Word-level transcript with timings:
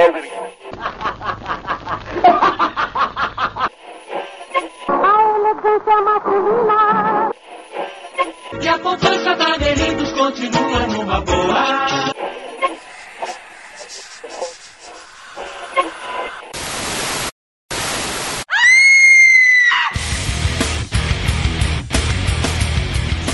Hungry. 0.00 0.30
A 4.88 5.14
elegância 5.36 6.00
masculina. 6.00 7.30
E 8.62 8.68
a 8.68 8.78
poupança 8.78 9.36
da 9.36 9.58
Melindos 9.58 10.12
continua 10.12 10.86
numa 10.86 11.20
boa. 11.20 12.10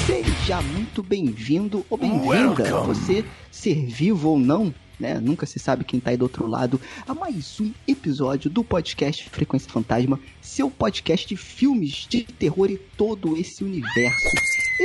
Seja 0.05 0.61
muito 0.63 1.01
bem-vindo 1.05 1.87
ou 1.89 1.97
bem-vinda, 1.97 2.65
você 2.83 3.25
ser 3.53 3.87
vivo 3.87 4.31
ou 4.31 4.39
não, 4.39 4.75
né? 4.99 5.21
Nunca 5.21 5.47
se 5.47 5.59
sabe 5.59 5.85
quem 5.85 6.01
tá 6.01 6.11
aí 6.11 6.17
do 6.17 6.23
outro 6.23 6.47
lado, 6.47 6.81
a 7.07 7.15
mais 7.15 7.61
um 7.61 7.73
episódio 7.87 8.51
do 8.51 8.65
podcast 8.65 9.29
Frequência 9.31 9.71
Fantasma, 9.71 10.21
seu 10.41 10.71
podcast 10.71 11.27
de 11.27 11.37
filmes 11.37 12.07
de 12.09 12.23
terror 12.23 12.71
e 12.71 12.79
todo 12.97 13.37
esse 13.37 13.65
universo. 13.65 14.29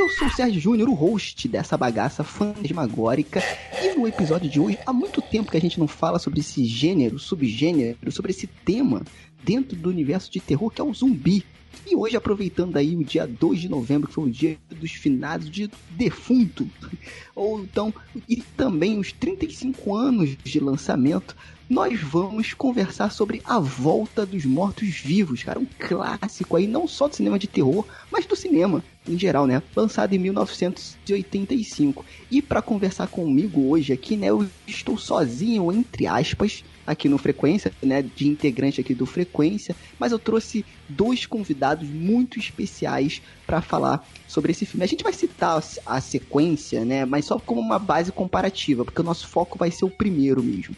Eu 0.01 0.09
sou 0.09 0.27
o 0.27 0.31
Sérgio 0.31 0.59
Júnior, 0.59 0.89
o 0.89 0.95
host 0.95 1.47
dessa 1.47 1.77
bagaça 1.77 2.23
fantasmagórica, 2.23 3.39
e 3.83 3.93
no 3.95 4.07
episódio 4.07 4.49
de 4.49 4.59
hoje, 4.59 4.79
há 4.83 4.91
muito 4.91 5.21
tempo 5.21 5.51
que 5.51 5.57
a 5.57 5.61
gente 5.61 5.79
não 5.79 5.87
fala 5.87 6.17
sobre 6.17 6.39
esse 6.39 6.65
gênero, 6.65 7.19
subgênero, 7.19 8.11
sobre 8.11 8.31
esse 8.31 8.47
tema 8.47 9.03
dentro 9.43 9.77
do 9.77 9.91
universo 9.91 10.31
de 10.31 10.39
terror 10.39 10.71
que 10.71 10.81
é 10.81 10.83
o 10.83 10.91
zumbi. 10.91 11.45
E 11.85 11.95
hoje, 11.95 12.17
aproveitando 12.17 12.77
aí 12.77 12.95
o 12.95 13.03
dia 13.03 13.27
2 13.27 13.61
de 13.61 13.69
novembro, 13.69 14.07
que 14.07 14.15
foi 14.15 14.23
o 14.23 14.31
dia 14.31 14.57
dos 14.71 14.91
finados 14.91 15.51
de 15.51 15.69
defunto, 15.91 16.67
ou 17.35 17.61
então, 17.61 17.93
e 18.27 18.37
também 18.37 18.97
os 18.97 19.11
35 19.11 19.95
anos 19.95 20.35
de 20.35 20.59
lançamento, 20.59 21.35
nós 21.69 22.01
vamos 22.01 22.55
conversar 22.55 23.11
sobre 23.11 23.39
A 23.45 23.59
Volta 23.59 24.25
dos 24.25 24.45
Mortos-Vivos, 24.45 25.43
cara, 25.43 25.59
um 25.59 25.67
clássico 25.77 26.57
aí, 26.57 26.65
não 26.65 26.87
só 26.87 27.07
do 27.07 27.15
cinema 27.15 27.37
de 27.37 27.47
terror, 27.47 27.85
mas 28.11 28.25
do 28.25 28.35
cinema 28.35 28.83
em 29.07 29.17
geral, 29.17 29.47
né? 29.47 29.61
Lançado 29.75 30.13
em 30.13 30.19
1985. 30.19 32.05
E 32.29 32.41
para 32.41 32.61
conversar 32.61 33.07
comigo 33.07 33.69
hoje 33.69 33.93
aqui, 33.93 34.15
né, 34.15 34.27
eu 34.27 34.47
estou 34.67 34.97
sozinho, 34.97 35.71
entre 35.71 36.07
aspas, 36.07 36.63
aqui 36.85 37.07
no 37.07 37.17
Frequência, 37.17 37.71
né, 37.81 38.01
de 38.01 38.27
integrante 38.27 38.81
aqui 38.81 38.93
do 38.93 39.05
Frequência, 39.05 39.75
mas 39.99 40.11
eu 40.11 40.19
trouxe 40.19 40.65
dois 40.87 41.25
convidados 41.25 41.87
muito 41.87 42.39
especiais 42.39 43.21
para 43.45 43.61
falar 43.61 44.07
sobre 44.27 44.51
esse 44.51 44.65
filme. 44.65 44.83
A 44.83 44.87
gente 44.87 45.03
vai 45.03 45.13
citar 45.13 45.61
a 45.85 46.01
sequência, 46.01 46.85
né, 46.85 47.05
mas 47.05 47.25
só 47.25 47.39
como 47.39 47.61
uma 47.61 47.79
base 47.79 48.11
comparativa, 48.11 48.85
porque 48.85 49.01
o 49.01 49.05
nosso 49.05 49.27
foco 49.27 49.57
vai 49.57 49.71
ser 49.71 49.85
o 49.85 49.89
primeiro 49.89 50.43
mesmo. 50.43 50.75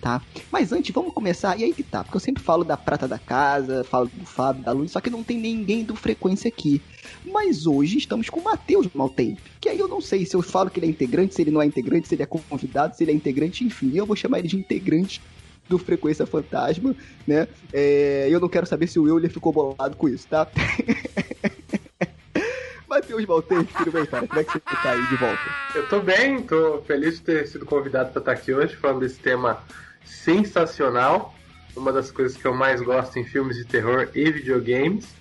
Tá? 0.00 0.22
Mas 0.52 0.70
antes, 0.72 0.94
vamos 0.94 1.12
começar. 1.12 1.58
E 1.58 1.64
aí 1.64 1.74
que 1.74 1.82
tá, 1.82 2.04
porque 2.04 2.16
eu 2.16 2.20
sempre 2.20 2.40
falo 2.40 2.62
da 2.62 2.76
prata 2.76 3.08
da 3.08 3.18
casa, 3.18 3.82
falo 3.82 4.08
do 4.14 4.24
Fábio, 4.24 4.62
da 4.62 4.70
Luz, 4.70 4.92
só 4.92 5.00
que 5.00 5.10
não 5.10 5.24
tem 5.24 5.36
ninguém 5.36 5.82
do 5.82 5.96
Frequência 5.96 6.46
aqui. 6.46 6.80
Mas 7.24 7.66
hoje 7.66 7.98
estamos 7.98 8.28
com 8.28 8.40
o 8.40 8.44
Matheus 8.44 8.88
Maltempo. 8.94 9.40
Que 9.60 9.68
aí 9.68 9.78
eu 9.78 9.88
não 9.88 10.00
sei 10.00 10.24
se 10.24 10.34
eu 10.34 10.42
falo 10.42 10.70
que 10.70 10.78
ele 10.78 10.86
é 10.86 10.90
integrante, 10.90 11.34
se 11.34 11.42
ele 11.42 11.50
não 11.50 11.62
é 11.62 11.66
integrante, 11.66 12.08
se 12.08 12.14
ele 12.14 12.22
é 12.22 12.26
convidado, 12.26 12.96
se 12.96 13.04
ele 13.04 13.12
é 13.12 13.14
integrante, 13.14 13.64
enfim, 13.64 13.92
eu 13.94 14.06
vou 14.06 14.16
chamar 14.16 14.38
ele 14.38 14.48
de 14.48 14.56
integrante 14.56 15.20
do 15.68 15.78
Frequência 15.78 16.26
Fantasma, 16.26 16.96
né? 17.26 17.46
É, 17.72 18.26
eu 18.30 18.40
não 18.40 18.48
quero 18.48 18.66
saber 18.66 18.86
se 18.86 18.98
o 18.98 19.06
Euler 19.06 19.30
ficou 19.30 19.52
bolado 19.52 19.96
com 19.96 20.08
isso, 20.08 20.26
tá? 20.26 20.48
Matheus 22.88 23.26
Maltempo, 23.26 23.70
tudo 23.76 23.92
bem, 23.92 24.06
cara? 24.06 24.26
Como 24.26 24.40
é 24.40 24.44
que 24.44 24.52
você 24.52 24.60
tá 24.60 24.90
aí 24.92 25.06
de 25.06 25.16
volta? 25.16 25.42
Eu 25.74 25.86
tô 25.88 26.00
bem, 26.00 26.42
tô 26.42 26.80
feliz 26.86 27.16
de 27.16 27.22
ter 27.22 27.46
sido 27.46 27.66
convidado 27.66 28.10
para 28.10 28.20
estar 28.20 28.32
aqui 28.32 28.54
hoje 28.54 28.74
falando 28.76 29.00
desse 29.00 29.20
tema 29.20 29.62
sensacional, 30.04 31.34
uma 31.76 31.92
das 31.92 32.10
coisas 32.10 32.36
que 32.36 32.46
eu 32.46 32.54
mais 32.54 32.80
gosto 32.80 33.18
em 33.18 33.24
filmes 33.24 33.56
de 33.56 33.66
terror 33.66 34.08
e 34.14 34.30
videogames. 34.32 35.17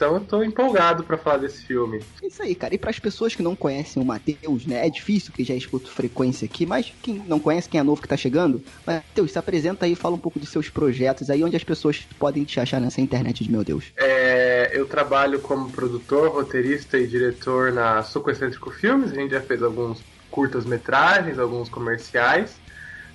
Então 0.00 0.14
eu 0.14 0.20
tô 0.20 0.42
empolgado 0.42 1.04
para 1.04 1.18
falar 1.18 1.36
desse 1.36 1.66
filme. 1.66 2.00
É 2.22 2.26
Isso 2.26 2.42
aí, 2.42 2.54
cara. 2.54 2.74
E 2.74 2.78
para 2.78 2.88
as 2.88 2.98
pessoas 2.98 3.34
que 3.34 3.42
não 3.42 3.54
conhecem 3.54 4.02
o 4.02 4.06
Matheus, 4.06 4.64
né? 4.64 4.86
É 4.86 4.88
difícil 4.88 5.30
que 5.30 5.44
já 5.44 5.54
escuto 5.54 5.90
frequência 5.90 6.46
aqui, 6.46 6.64
mas 6.64 6.90
quem 7.02 7.22
não 7.28 7.38
conhece, 7.38 7.68
quem 7.68 7.78
é 7.78 7.82
novo 7.82 8.00
que 8.00 8.08
tá 8.08 8.16
chegando, 8.16 8.64
Matheus, 8.86 9.30
se 9.30 9.38
apresenta 9.38 9.84
aí, 9.84 9.94
fala 9.94 10.14
um 10.14 10.18
pouco 10.18 10.40
dos 10.40 10.48
seus 10.48 10.70
projetos 10.70 11.28
aí, 11.28 11.44
onde 11.44 11.54
as 11.54 11.62
pessoas 11.62 12.08
podem 12.18 12.44
te 12.44 12.58
achar 12.58 12.80
nessa 12.80 12.98
internet 13.02 13.44
de 13.44 13.52
meu 13.52 13.62
Deus. 13.62 13.92
É, 13.94 14.70
eu 14.72 14.86
trabalho 14.86 15.38
como 15.40 15.70
produtor, 15.70 16.30
roteirista 16.30 16.96
e 16.96 17.06
diretor 17.06 17.70
na 17.70 18.02
Suco 18.02 18.30
Excêntrico 18.30 18.70
Filmes. 18.70 19.12
A 19.12 19.14
gente 19.16 19.32
já 19.32 19.42
fez 19.42 19.62
alguns 19.62 20.02
curtas 20.30 20.64
metragens, 20.64 21.38
alguns 21.38 21.68
comerciais. 21.68 22.56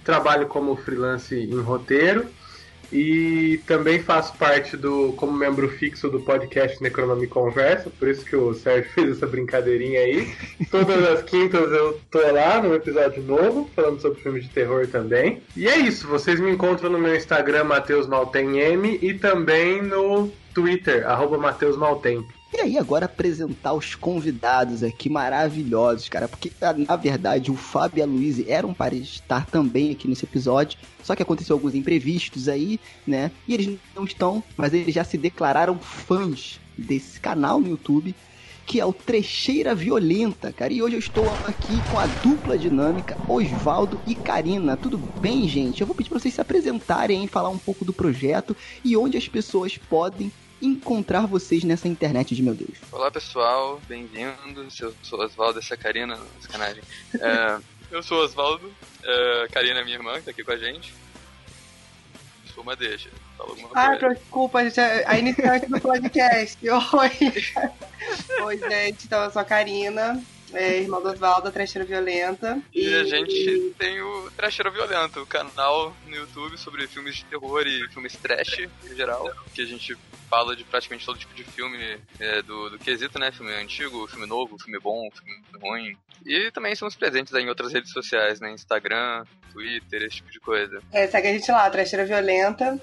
Trabalho 0.04 0.46
como 0.46 0.76
freelance 0.76 1.36
em 1.36 1.60
roteiro. 1.62 2.28
E 2.92 3.60
também 3.66 4.00
faço 4.02 4.36
parte 4.38 4.78
do 4.78 5.14
como 5.14 5.34
membro 5.34 5.70
fixo 5.70 6.10
do 6.10 6.20
podcast 6.20 6.82
Necronome 6.82 7.28
Conversa, 7.28 7.90
por 7.90 8.08
isso 8.08 8.26
que 8.26 8.36
o 8.36 8.54
Sérgio 8.54 8.92
fez 8.94 9.12
essa 9.12 9.28
brincadeirinha 9.28 10.00
aí. 10.00 10.34
Todas 10.72 11.04
as 11.10 11.24
quintas 11.24 11.72
eu 11.72 12.00
tô 12.10 12.20
lá 12.32 12.62
no 12.62 12.74
episódio 12.74 13.22
novo, 13.24 13.70
falando 13.76 14.02
sobre 14.02 14.22
filmes 14.22 14.44
de 14.44 14.50
terror 14.50 14.88
também. 14.88 15.42
E 15.56 15.68
é 15.68 15.78
isso, 15.78 16.08
vocês 16.08 16.40
me 16.40 16.52
encontram 16.52 16.90
no 16.90 17.00
meu 17.00 17.16
Instagram, 17.16 17.66
Matheus 17.66 18.08
Maltem 18.08 18.60
M, 18.60 19.00
e 19.02 19.14
também 19.14 19.82
no 19.82 20.32
Twitter, 20.54 21.08
arroba 21.08 21.38
Matheus. 21.38 21.76
E 22.58 22.62
aí, 22.62 22.78
agora 22.78 23.06
apresentar 23.06 23.74
os 23.74 23.96
convidados 23.96 24.82
aqui 24.82 25.10
maravilhosos, 25.10 26.08
cara, 26.08 26.26
porque 26.26 26.54
na 26.88 26.96
verdade 26.96 27.52
o 27.52 27.56
Fábio 27.56 28.00
e 28.00 28.02
a 28.02 28.06
Luísa 28.06 28.46
eram 28.48 28.74
para 28.74 28.96
estar 28.96 29.46
também 29.46 29.92
aqui 29.92 30.08
nesse 30.08 30.24
episódio, 30.24 30.80
só 31.04 31.18
que 31.18 31.22
aconteceu 31.22 31.54
alguns 31.54 31.76
imprevistos 31.76 32.48
aí, 32.48 32.80
né? 33.06 33.30
E 33.46 33.54
eles 33.54 33.78
não 33.94 34.06
estão, 34.06 34.42
mas 34.56 34.74
eles 34.74 34.96
já 34.96 35.04
se 35.04 35.18
declararam 35.18 35.78
fãs 35.78 36.58
desse 36.78 37.20
canal 37.20 37.60
no 37.60 37.68
YouTube, 37.68 38.16
que 38.66 38.80
é 38.80 38.86
o 38.86 38.94
Trecheira 38.94 39.76
Violenta, 39.76 40.54
cara. 40.54 40.72
E 40.72 40.82
hoje 40.82 40.96
eu 40.96 41.00
estou 41.00 41.38
aqui 41.44 41.82
com 41.90 42.00
a 42.00 42.08
dupla 42.08 42.58
dinâmica, 42.58 43.18
Osvaldo 43.28 44.00
e 44.08 44.16
Karina. 44.16 44.78
Tudo 44.78 44.98
bem, 44.98 45.46
gente? 45.50 45.82
Eu 45.82 45.88
vou 45.88 45.96
pedir 45.96 46.10
para 46.10 46.20
vocês 46.20 46.34
se 46.34 46.40
apresentarem, 46.42 47.28
falar 47.28 47.50
um 47.50 47.58
pouco 47.58 47.84
do 47.84 47.92
projeto 47.92 48.56
e 48.82 48.96
onde 48.96 49.18
as 49.18 49.28
pessoas 49.28 49.78
podem 49.78 50.32
encontrar 50.66 51.26
vocês 51.26 51.64
nessa 51.64 51.88
internet 51.88 52.36
de 52.36 52.42
meu 52.42 52.54
Deus. 52.54 52.78
Olá 52.92 53.12
pessoal, 53.12 53.82
bem-vindos. 53.88 54.80
Eu 54.80 54.94
sou 55.04 55.20
Oswaldo, 55.20 55.60
essa 55.60 55.74
é 55.74 55.78
a 55.78 55.78
Karina, 55.78 56.20
sacanagem. 56.42 56.84
É, 57.20 57.60
eu 57.92 58.04
sou 58.04 58.24
Oswaldo, 58.24 58.72
é, 59.04 59.48
Karina 59.52 59.80
é 59.80 59.84
minha 59.84 59.98
irmã, 59.98 60.16
que 60.16 60.24
tá 60.24 60.32
aqui 60.32 60.44
com 60.44 60.52
a 60.52 60.58
gente. 60.58 60.94
Sou 62.54 62.64
uma 62.64 62.76
deixa. 62.76 63.10
Ah, 63.74 63.96
desculpa, 63.96 64.64
gente, 64.64 64.80
a 64.80 65.20
iniciante 65.20 65.68
do 65.68 65.80
podcast. 65.80 66.58
Oi. 66.70 68.44
Oi, 68.44 68.58
gente, 68.58 69.06
então 69.06 69.24
eu 69.24 69.32
sou 69.32 69.42
a 69.42 69.46
Karina, 69.46 70.24
é, 70.54 70.80
irmã 70.80 71.02
do 71.02 71.10
Osvaldo, 71.10 71.52
trecheira 71.52 71.86
violenta. 71.86 72.62
E 72.74 72.94
a 72.96 73.04
gente 73.04 73.74
tem 73.78 74.02
o 74.02 74.32
Trasheiro 74.32 74.72
Violento, 74.72 75.22
o 75.22 75.26
canal 75.26 75.94
no 76.08 76.16
YouTube 76.16 76.58
sobre 76.58 76.88
filmes 76.88 77.16
de 77.16 77.26
terror 77.26 77.68
e 77.68 77.88
filmes 77.90 78.16
trash 78.16 78.60
em 78.60 78.96
geral, 78.96 79.30
que 79.54 79.62
a 79.62 79.66
gente 79.66 79.98
fala 80.30 80.56
de 80.56 80.64
praticamente 80.64 81.06
todo 81.06 81.18
tipo 81.18 81.34
de 81.34 81.44
filme 81.44 82.00
é, 82.20 82.42
do, 82.42 82.70
do 82.70 82.80
quesito, 82.80 83.18
né? 83.20 83.32
Filme 83.32 83.54
antigo, 83.54 84.08
filme 84.08 84.26
novo, 84.26 84.58
filme 84.58 84.80
bom, 84.80 85.10
filme 85.12 85.42
ruim. 85.62 85.98
E 86.26 86.52
também 86.52 86.76
somos 86.76 86.96
presentes 86.96 87.34
aí 87.34 87.44
em 87.44 87.50
outras 87.50 87.72
redes 87.72 87.92
sociais, 87.92 88.40
né? 88.40 88.52
Instagram, 88.52 89.26
Twitter, 89.52 90.04
esse 90.04 90.18
tipo 90.18 90.32
de 90.32 90.40
coisa. 90.40 90.82
É, 90.92 91.08
segue 91.08 91.28
a 91.28 91.34
gente 91.34 91.52
lá, 91.52 91.70
trecheira 91.70 92.06
violenta. 92.06 92.80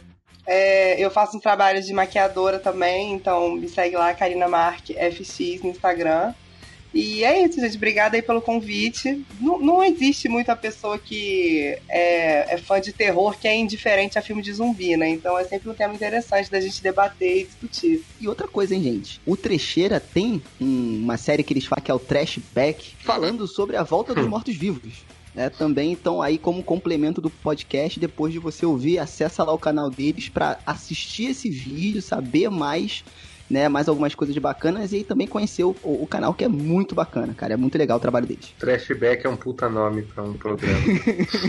É, 0.46 1.00
eu 1.02 1.10
faço 1.10 1.36
um 1.36 1.40
trabalho 1.40 1.80
de 1.82 1.92
maquiadora 1.92 2.58
também, 2.58 3.12
então 3.12 3.52
me 3.52 3.68
segue 3.68 3.96
lá, 3.96 4.12
Karina 4.12 4.48
Mark 4.48 4.86
FX 4.90 5.62
no 5.62 5.70
Instagram. 5.70 6.34
E 6.94 7.24
é 7.24 7.44
isso, 7.44 7.58
gente. 7.60 7.76
Obrigada 7.76 8.16
aí 8.16 8.22
pelo 8.22 8.40
convite. 8.42 9.24
Não, 9.40 9.58
não 9.58 9.82
existe 9.84 10.28
muita 10.28 10.54
pessoa 10.54 10.98
que 10.98 11.76
é, 11.88 12.54
é 12.54 12.58
fã 12.58 12.80
de 12.80 12.92
terror 12.92 13.36
que 13.38 13.48
é 13.48 13.56
indiferente 13.56 14.18
a 14.18 14.22
filme 14.22 14.42
de 14.42 14.52
zumbi, 14.52 14.96
né? 14.96 15.08
Então 15.08 15.38
é 15.38 15.44
sempre 15.44 15.70
um 15.70 15.74
tema 15.74 15.94
interessante 15.94 16.50
da 16.50 16.60
gente 16.60 16.82
debater 16.82 17.38
e 17.40 17.44
discutir. 17.44 18.04
E 18.20 18.28
outra 18.28 18.46
coisa, 18.46 18.74
hein, 18.74 18.82
gente? 18.82 19.20
O 19.24 19.36
Trecheira 19.36 19.98
tem 19.98 20.42
um- 20.60 21.00
uma 21.02 21.16
série 21.16 21.42
que 21.42 21.52
eles 21.52 21.64
falam 21.64 21.82
que 21.82 21.90
é 21.90 21.94
o 21.94 21.98
Trash 21.98 22.38
Back, 22.54 22.94
falando 23.00 23.46
sobre 23.46 23.76
a 23.76 23.82
volta 23.82 24.14
dos 24.14 24.26
mortos-vivos. 24.28 24.92
né? 25.34 25.48
também 25.48 25.94
estão 25.94 26.20
aí 26.20 26.36
como 26.36 26.62
complemento 26.62 27.18
do 27.18 27.30
podcast. 27.30 27.98
Depois 27.98 28.34
de 28.34 28.38
você 28.38 28.66
ouvir, 28.66 28.98
acessa 28.98 29.42
lá 29.42 29.50
o 29.54 29.58
canal 29.58 29.88
deles 29.88 30.28
pra 30.28 30.58
assistir 30.66 31.30
esse 31.30 31.48
vídeo, 31.48 32.02
saber 32.02 32.50
mais, 32.50 33.02
né? 33.52 33.68
Mais 33.68 33.88
algumas 33.88 34.14
coisas 34.14 34.36
bacanas 34.38 34.92
e 34.92 35.04
também 35.04 35.26
conhecer 35.26 35.64
o, 35.64 35.76
o 35.84 36.06
canal 36.06 36.32
que 36.32 36.44
é 36.44 36.48
muito 36.48 36.94
bacana, 36.94 37.34
cara. 37.34 37.54
É 37.54 37.56
muito 37.56 37.76
legal 37.76 37.98
o 37.98 38.00
trabalho 38.00 38.26
deles. 38.26 38.54
Trashback 38.58 39.26
é 39.26 39.28
um 39.28 39.36
puta 39.36 39.68
nome 39.68 40.02
pra 40.02 40.24
um 40.24 40.32
programa. 40.32 40.78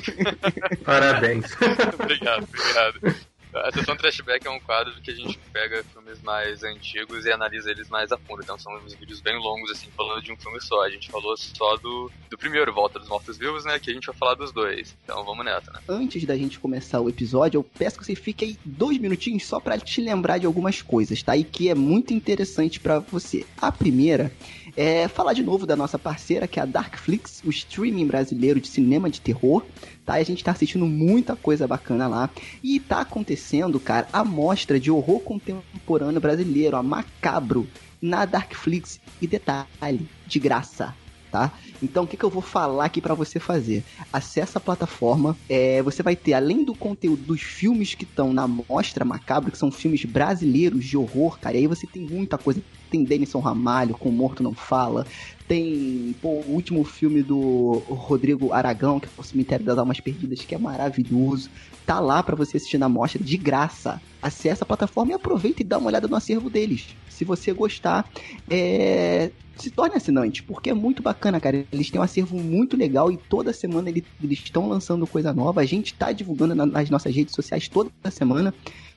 Parabéns. 0.83 1.45
obrigado, 2.00 2.47
obrigado. 2.53 3.32
A 3.55 3.71
sessão 3.71 3.95
Trashback 3.95 4.47
é 4.47 4.50
um 4.50 4.59
quadro 4.59 4.94
que 5.01 5.11
a 5.11 5.15
gente 5.15 5.38
pega 5.51 5.83
filmes 5.83 6.21
mais 6.21 6.63
antigos 6.63 7.25
e 7.25 7.31
analisa 7.31 7.69
eles 7.69 7.88
mais 7.89 8.11
a 8.11 8.17
fundo. 8.17 8.41
Então 8.41 8.57
são 8.57 8.73
uns 8.77 8.94
vídeos 8.95 9.21
bem 9.21 9.38
longos, 9.38 9.71
assim, 9.71 9.89
falando 9.95 10.21
de 10.21 10.31
um 10.31 10.38
filme 10.38 10.59
só. 10.59 10.83
A 10.83 10.89
gente 10.89 11.11
falou 11.11 11.38
só 11.38 11.77
do, 11.77 12.11
do 12.29 12.38
primeiro, 12.38 12.73
Volta 12.73 13.00
dos 13.00 13.07
Mortos 13.07 13.38
Vivos, 13.38 13.63
né? 13.65 13.77
Que 13.79 13.91
a 13.91 13.94
gente 13.94 14.07
vai 14.07 14.15
falar 14.15 14.33
dos 14.35 14.51
dois. 14.51 14.95
Então 15.03 15.23
vamos 15.23 15.45
nessa, 15.45 15.71
né? 15.71 15.79
Antes 15.88 16.25
da 16.25 16.35
gente 16.35 16.59
começar 16.59 17.00
o 17.00 17.09
episódio, 17.09 17.59
eu 17.59 17.63
peço 17.63 18.00
que 18.00 18.05
você 18.05 18.15
fique 18.15 18.45
aí 18.45 18.57
dois 18.65 18.97
minutinhos 18.97 19.45
só 19.45 19.59
pra 19.59 19.77
te 19.77 20.01
lembrar 20.01 20.39
de 20.39 20.45
algumas 20.45 20.81
coisas, 20.81 21.21
tá? 21.21 21.38
E 21.38 21.44
que 21.44 21.69
é 21.69 21.75
muito 21.75 22.13
interessante 22.13 22.79
pra 22.79 23.00
você. 23.00 23.45
A 23.61 23.71
primeira 23.71 24.31
é 24.75 25.08
falar 25.08 25.34
de 25.34 25.44
novo 25.44 25.66
da 25.66 25.75
nossa 25.75 26.00
parceira, 26.00 26.48
que 26.48 26.60
é 26.60 26.64
a 26.64 26.66
Darkflix, 26.66 27.42
o 27.46 27.50
streaming 27.50 28.08
brasileiro 28.08 28.60
de 28.60 28.68
cinema 28.68 29.10
de 29.10 29.22
terror. 29.22 29.64
Tá? 30.06 30.20
E 30.20 30.22
a 30.22 30.25
gente 30.25 30.44
tá 30.44 30.52
assistindo 30.52 30.86
muita 30.86 31.36
coisa 31.36 31.68
bacana 31.68 32.08
lá. 32.08 32.30
E 32.64 32.80
tá 32.80 33.02
acontecendo, 33.02 33.80
cara, 33.80 34.08
a 34.12 34.24
mostra 34.24 34.80
de 34.80 34.92
horror 34.92 35.20
contemporâneo 35.20 36.20
brasileiro, 36.20 36.75
a 36.75 36.84
Macabro, 36.84 37.68
na 38.02 38.25
Darkflix. 38.25 39.00
E 39.22 39.28
detalhe, 39.28 40.08
de 40.25 40.40
graça. 40.40 40.94
Tá? 41.33 41.51
Então, 41.81 42.03
o 42.03 42.07
que, 42.07 42.15
que 42.15 42.24
eu 42.24 42.30
vou 42.30 42.44
falar 42.44 42.85
aqui 42.85 43.01
para 43.01 43.15
você 43.15 43.39
fazer? 43.39 43.83
Acesse 44.13 44.56
a 44.56 44.62
plataforma, 44.62 45.35
é, 45.50 45.81
você 45.81 46.03
vai 46.03 46.15
ter, 46.15 46.35
além 46.35 46.63
do 46.63 46.75
conteúdo 46.75 47.24
dos 47.24 47.41
filmes 47.41 47.95
que 47.95 48.03
estão 48.03 48.31
na 48.31 48.47
Mostra 48.47 49.03
Macabro, 49.03 49.51
que 49.51 49.57
são 49.57 49.71
filmes 49.71 50.06
brasileiros 50.06 50.85
de 50.85 50.95
horror, 50.95 51.39
cara, 51.39 51.57
e 51.57 51.62
aí 51.62 51.68
você 51.68 51.88
tem 51.88 52.07
muita 52.07 52.38
coisa. 52.38 52.62
Tem 52.88 53.03
Denison 53.03 53.39
Ramalho, 53.39 53.97
com 53.97 54.12
Morto 54.12 54.44
Não 54.44 54.53
Fala, 54.53 55.07
tem 55.53 56.15
pô, 56.19 56.29
o 56.29 56.51
último 56.51 56.83
filme 56.83 57.21
do 57.21 57.83
Rodrigo 57.88 58.51
Aragão, 58.51 59.00
que 59.00 59.05
é 59.05 59.09
o 59.15 59.23
Cemitério 59.23 59.63
das 59.63 59.77
Almas 59.77 60.00
Perdidas, 60.00 60.39
que 60.39 60.55
é 60.55 60.57
maravilhoso. 60.57 61.47
Tá 61.85 62.00
lá 62.00 62.23
para 62.23 62.35
você 62.35 62.57
assistir 62.57 62.79
na 62.79 62.89
mostra 62.89 63.23
de 63.23 63.38
graça. 63.38 64.01
Acesse 64.19 64.63
a 64.63 64.65
plataforma 64.65 65.11
e 65.11 65.13
aproveita 65.13 65.61
e 65.61 65.65
dá 65.65 65.77
uma 65.77 65.89
olhada 65.89 66.07
no 66.07 66.15
acervo 66.15 66.50
deles. 66.50 66.95
Se 67.07 67.23
você 67.23 67.53
gostar, 67.53 68.09
é... 68.50 69.29
se 69.55 69.69
torne 69.69 69.95
assinante, 69.95 70.41
porque 70.41 70.71
é 70.71 70.73
muito 70.73 71.03
bacana, 71.03 71.39
cara. 71.39 71.63
Eles 71.71 71.91
têm 71.91 72.01
um 72.01 72.03
acervo 72.03 72.35
muito 72.39 72.75
legal 72.75 73.11
e 73.11 73.17
toda 73.17 73.53
semana 73.53 73.89
eles 73.89 74.03
estão 74.23 74.67
lançando 74.67 75.05
coisa 75.05 75.31
nova. 75.33 75.61
A 75.61 75.65
gente 75.65 75.94
tá 75.94 76.11
divulgando 76.11 76.55
nas 76.55 76.89
nossas 76.89 77.15
redes 77.15 77.35
sociais 77.35 77.67
toda 77.67 77.91
semana 78.09 78.51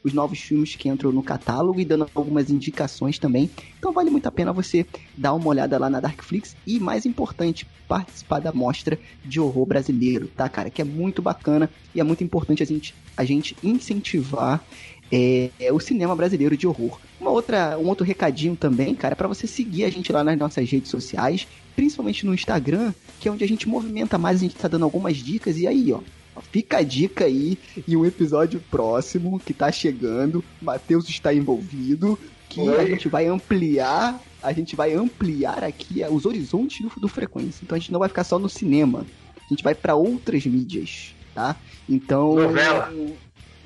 os 0.06 0.14
novos 0.14 0.38
filmes 0.38 0.76
que 0.76 0.88
entram 0.88 1.10
no 1.10 1.22
catálogo 1.22 1.80
e 1.80 1.84
dando 1.84 2.08
algumas 2.14 2.48
indicações 2.48 3.18
também. 3.18 3.50
Então 3.76 3.92
vale 3.92 4.08
muito 4.08 4.26
a 4.26 4.30
pena 4.30 4.52
você 4.52 4.86
dar 5.16 5.34
uma 5.34 5.48
olhada 5.48 5.76
lá 5.78 5.90
na 5.90 5.98
Darkflix 5.98 6.56
e, 6.64 6.78
mais 6.78 7.04
importante, 7.04 7.66
participar 7.88 8.38
da 8.38 8.52
mostra 8.52 8.96
de 9.24 9.40
horror 9.40 9.66
brasileiro, 9.66 10.28
tá, 10.28 10.48
cara? 10.48 10.70
Que 10.70 10.80
é 10.80 10.84
muito 10.84 11.20
bacana 11.20 11.68
e 11.92 12.00
é 12.00 12.04
muito 12.04 12.22
importante 12.22 12.62
a 12.62 12.66
gente, 12.66 12.94
a 13.16 13.24
gente 13.24 13.56
incentivar 13.64 14.64
é, 15.10 15.50
é 15.58 15.72
o 15.72 15.80
cinema 15.80 16.14
brasileiro 16.14 16.56
de 16.56 16.68
horror. 16.68 17.00
Uma 17.20 17.30
outra, 17.30 17.76
um 17.76 17.88
outro 17.88 18.06
recadinho 18.06 18.54
também, 18.54 18.94
cara, 18.94 19.16
para 19.16 19.26
você 19.26 19.48
seguir 19.48 19.84
a 19.84 19.90
gente 19.90 20.12
lá 20.12 20.22
nas 20.22 20.38
nossas 20.38 20.70
redes 20.70 20.88
sociais, 20.88 21.48
principalmente 21.74 22.24
no 22.24 22.32
Instagram, 22.32 22.94
que 23.18 23.28
é 23.28 23.32
onde 23.32 23.42
a 23.42 23.48
gente 23.48 23.68
movimenta 23.68 24.18
mais, 24.18 24.36
a 24.36 24.40
gente 24.44 24.54
tá 24.54 24.68
dando 24.68 24.84
algumas 24.84 25.16
dicas 25.16 25.56
e 25.58 25.66
aí, 25.66 25.92
ó, 25.92 26.00
Fica 26.42 26.78
a 26.78 26.82
dica 26.82 27.24
aí 27.24 27.58
em 27.86 27.96
um 27.96 28.04
episódio 28.04 28.60
próximo 28.70 29.40
que 29.40 29.54
tá 29.54 29.70
chegando. 29.70 30.44
Matheus 30.60 31.08
está 31.08 31.32
envolvido. 31.32 32.18
Que 32.48 32.60
Oi. 32.60 32.80
a 32.80 32.86
gente 32.86 33.08
vai 33.08 33.26
ampliar. 33.26 34.20
A 34.42 34.52
gente 34.52 34.76
vai 34.76 34.94
ampliar 34.94 35.64
aqui 35.64 36.02
os 36.10 36.24
horizontes 36.24 36.80
do, 36.80 37.00
do 37.00 37.08
frequência. 37.08 37.60
Então 37.64 37.76
a 37.76 37.78
gente 37.78 37.92
não 37.92 38.00
vai 38.00 38.08
ficar 38.08 38.24
só 38.24 38.38
no 38.38 38.48
cinema. 38.48 39.06
A 39.36 39.48
gente 39.48 39.62
vai 39.62 39.74
para 39.74 39.94
outras 39.94 40.44
mídias, 40.46 41.14
tá? 41.34 41.56
Então. 41.88 42.34
Novela. 42.34 42.92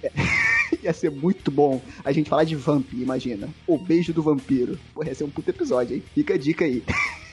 ia 0.83 0.93
ser 0.93 1.11
muito 1.11 1.51
bom 1.51 1.81
a 2.05 2.13
gente 2.13 2.29
falar 2.29 2.45
de 2.45 2.57
Vamp, 2.57 2.93
imagina. 2.95 3.49
O 3.67 3.77
beijo 3.77 4.13
do 4.13 4.23
vampiro. 4.23 4.79
Pô, 4.95 5.05
ia 5.05 5.15
ser 5.15 5.25
um 5.25 5.31
puto 5.31 5.51
episódio, 5.51 5.97
hein? 5.97 6.03
Fica 6.15 6.35
a 6.35 6.39
dica 6.39 6.65
aí. 6.65 6.83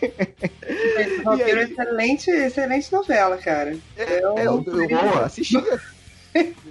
Vampiro 1.24 1.60
é 1.60 1.64
excelente, 1.64 2.30
excelente 2.30 2.92
novela, 2.92 3.38
cara. 3.38 3.78
É, 3.96 4.20
eu, 4.24 4.38
eu, 4.38 4.64
eu, 4.66 4.90
eu 4.90 5.24
assistia. 5.24 5.80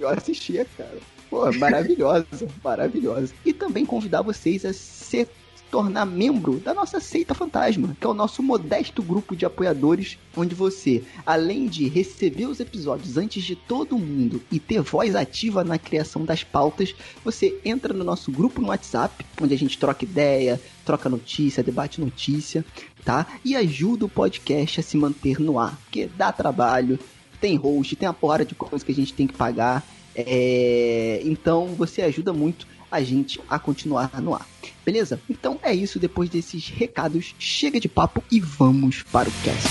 eu 0.01 0.09
assistia, 0.09 0.67
cara. 0.77 0.99
Pô, 1.29 1.51
maravilhosa, 1.53 2.27
maravilhosa. 2.63 3.35
E 3.45 3.53
também 3.53 3.85
convidar 3.85 4.23
vocês 4.23 4.65
a 4.65 4.73
ser 4.73 5.29
tornar 5.71 6.07
membro 6.07 6.59
da 6.59 6.73
nossa 6.73 7.01
Seita 7.01 7.35
Fantasma, 7.35 7.97
que 8.01 8.07
é 8.07 8.11
o 8.11 8.15
nosso 8.15 8.43
modesto 8.43 9.03
grupo 9.03 9.35
de 9.35 9.45
apoiadores, 9.45 10.19
onde 10.37 10.55
você, 10.55 11.03
além 11.25 11.67
de 11.67 11.89
receber 11.89 12.47
os 12.47 12.61
episódios 12.61 13.17
antes 13.17 13.43
de 13.45 13.57
todo 13.57 13.99
mundo 13.99 14.43
e 14.51 14.59
ter 14.59 14.81
voz 14.81 15.15
ativa 15.15 15.65
na 15.65 15.79
criação 15.79 16.25
das 16.25 16.45
pautas, 16.45 16.95
você 17.25 17.59
entra 17.65 17.93
no 17.93 18.05
nosso 18.05 18.31
grupo 18.31 18.61
no 18.61 18.69
WhatsApp, 18.69 19.25
onde 19.41 19.55
a 19.55 19.59
gente 19.59 19.79
troca 19.79 20.05
ideia, 20.05 20.61
troca 20.85 21.09
notícia, 21.09 21.63
debate 21.63 22.01
notícia, 22.01 22.65
tá? 23.05 23.27
E 23.45 23.57
ajuda 23.57 24.05
o 24.05 24.09
podcast 24.09 24.81
a 24.81 24.83
se 24.83 24.97
manter 24.97 25.41
no 25.41 25.59
ar, 25.59 25.77
porque 25.85 26.09
dá 26.17 26.33
trabalho, 26.33 26.99
tem 27.41 27.57
host, 27.57 27.97
tem 27.97 28.09
a 28.09 28.13
porra 28.13 28.45
de 28.45 28.55
coisas 28.55 28.83
que 28.83 28.93
a 28.93 28.95
gente 28.95 29.13
tem 29.13 29.27
que 29.27 29.35
pagar. 29.35 29.87
É... 30.15 31.21
Então 31.25 31.67
você 31.75 32.03
ajuda 32.03 32.33
muito 32.33 32.67
a 32.91 33.03
gente 33.03 33.41
a 33.49 33.59
continuar 33.59 34.21
no 34.21 34.35
ar. 34.35 34.47
Beleza? 34.87 35.21
Então 35.29 35.59
é 35.65 35.75
isso. 35.75 35.99
Depois 35.99 36.31
desses 36.31 36.69
recados, 36.69 37.35
chega 37.41 37.81
de 37.81 37.89
papo 37.89 38.23
e 38.31 38.39
vamos 38.39 39.03
para 39.03 39.29
o 39.29 39.33
cast. 39.43 39.69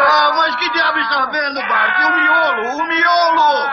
Ah, 0.00 0.32
mas 0.34 0.56
que 0.56 0.72
diabo 0.72 0.98
está 0.98 1.26
vendo, 1.26 1.60
Bart? 1.68 2.00
O 2.00 2.10
miolo, 2.16 2.62
o 2.78 2.88
miolo! 2.88 3.68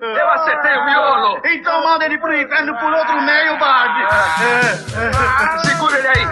Eu 0.00 0.30
acertei 0.30 0.74
o 0.74 0.86
miolo! 0.86 1.38
Então 1.44 1.84
manda 1.84 2.06
ele 2.06 2.16
pro 2.16 2.34
inferno 2.34 2.74
por 2.78 2.90
outro 2.90 3.20
meio, 3.20 3.58
Bart! 3.58 3.92
Segura 5.66 5.98
ele 5.98 6.08
aí! 6.08 6.24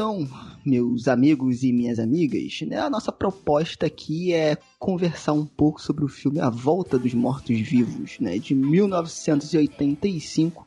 Então, 0.00 0.26
meus 0.64 1.08
amigos 1.08 1.62
e 1.62 1.70
minhas 1.70 1.98
amigas, 1.98 2.62
né, 2.62 2.80
a 2.80 2.88
nossa 2.88 3.12
proposta 3.12 3.84
aqui 3.84 4.32
é 4.32 4.56
conversar 4.78 5.34
um 5.34 5.44
pouco 5.44 5.78
sobre 5.78 6.02
o 6.02 6.08
filme 6.08 6.40
A 6.40 6.48
Volta 6.48 6.98
dos 6.98 7.12
Mortos-Vivos, 7.12 8.18
né, 8.18 8.38
de 8.38 8.54
1985, 8.54 10.66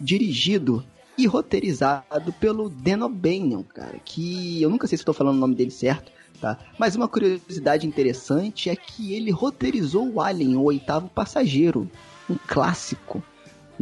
dirigido 0.00 0.84
e 1.16 1.28
roteirizado 1.28 2.32
pelo 2.40 2.68
Dan 2.68 3.04
O'Bannon, 3.04 3.62
cara, 3.62 4.00
que 4.04 4.60
eu 4.60 4.68
nunca 4.68 4.88
sei 4.88 4.98
se 4.98 5.02
estou 5.02 5.14
falando 5.14 5.36
o 5.36 5.40
nome 5.40 5.54
dele 5.54 5.70
certo, 5.70 6.10
tá? 6.40 6.58
Mas 6.76 6.96
uma 6.96 7.06
curiosidade 7.06 7.86
interessante 7.86 8.68
é 8.68 8.74
que 8.74 9.14
ele 9.14 9.30
roteirizou 9.30 10.12
o 10.12 10.20
Alien, 10.20 10.56
o 10.56 10.62
oitavo 10.62 11.08
passageiro, 11.08 11.88
um 12.28 12.36
clássico 12.48 13.22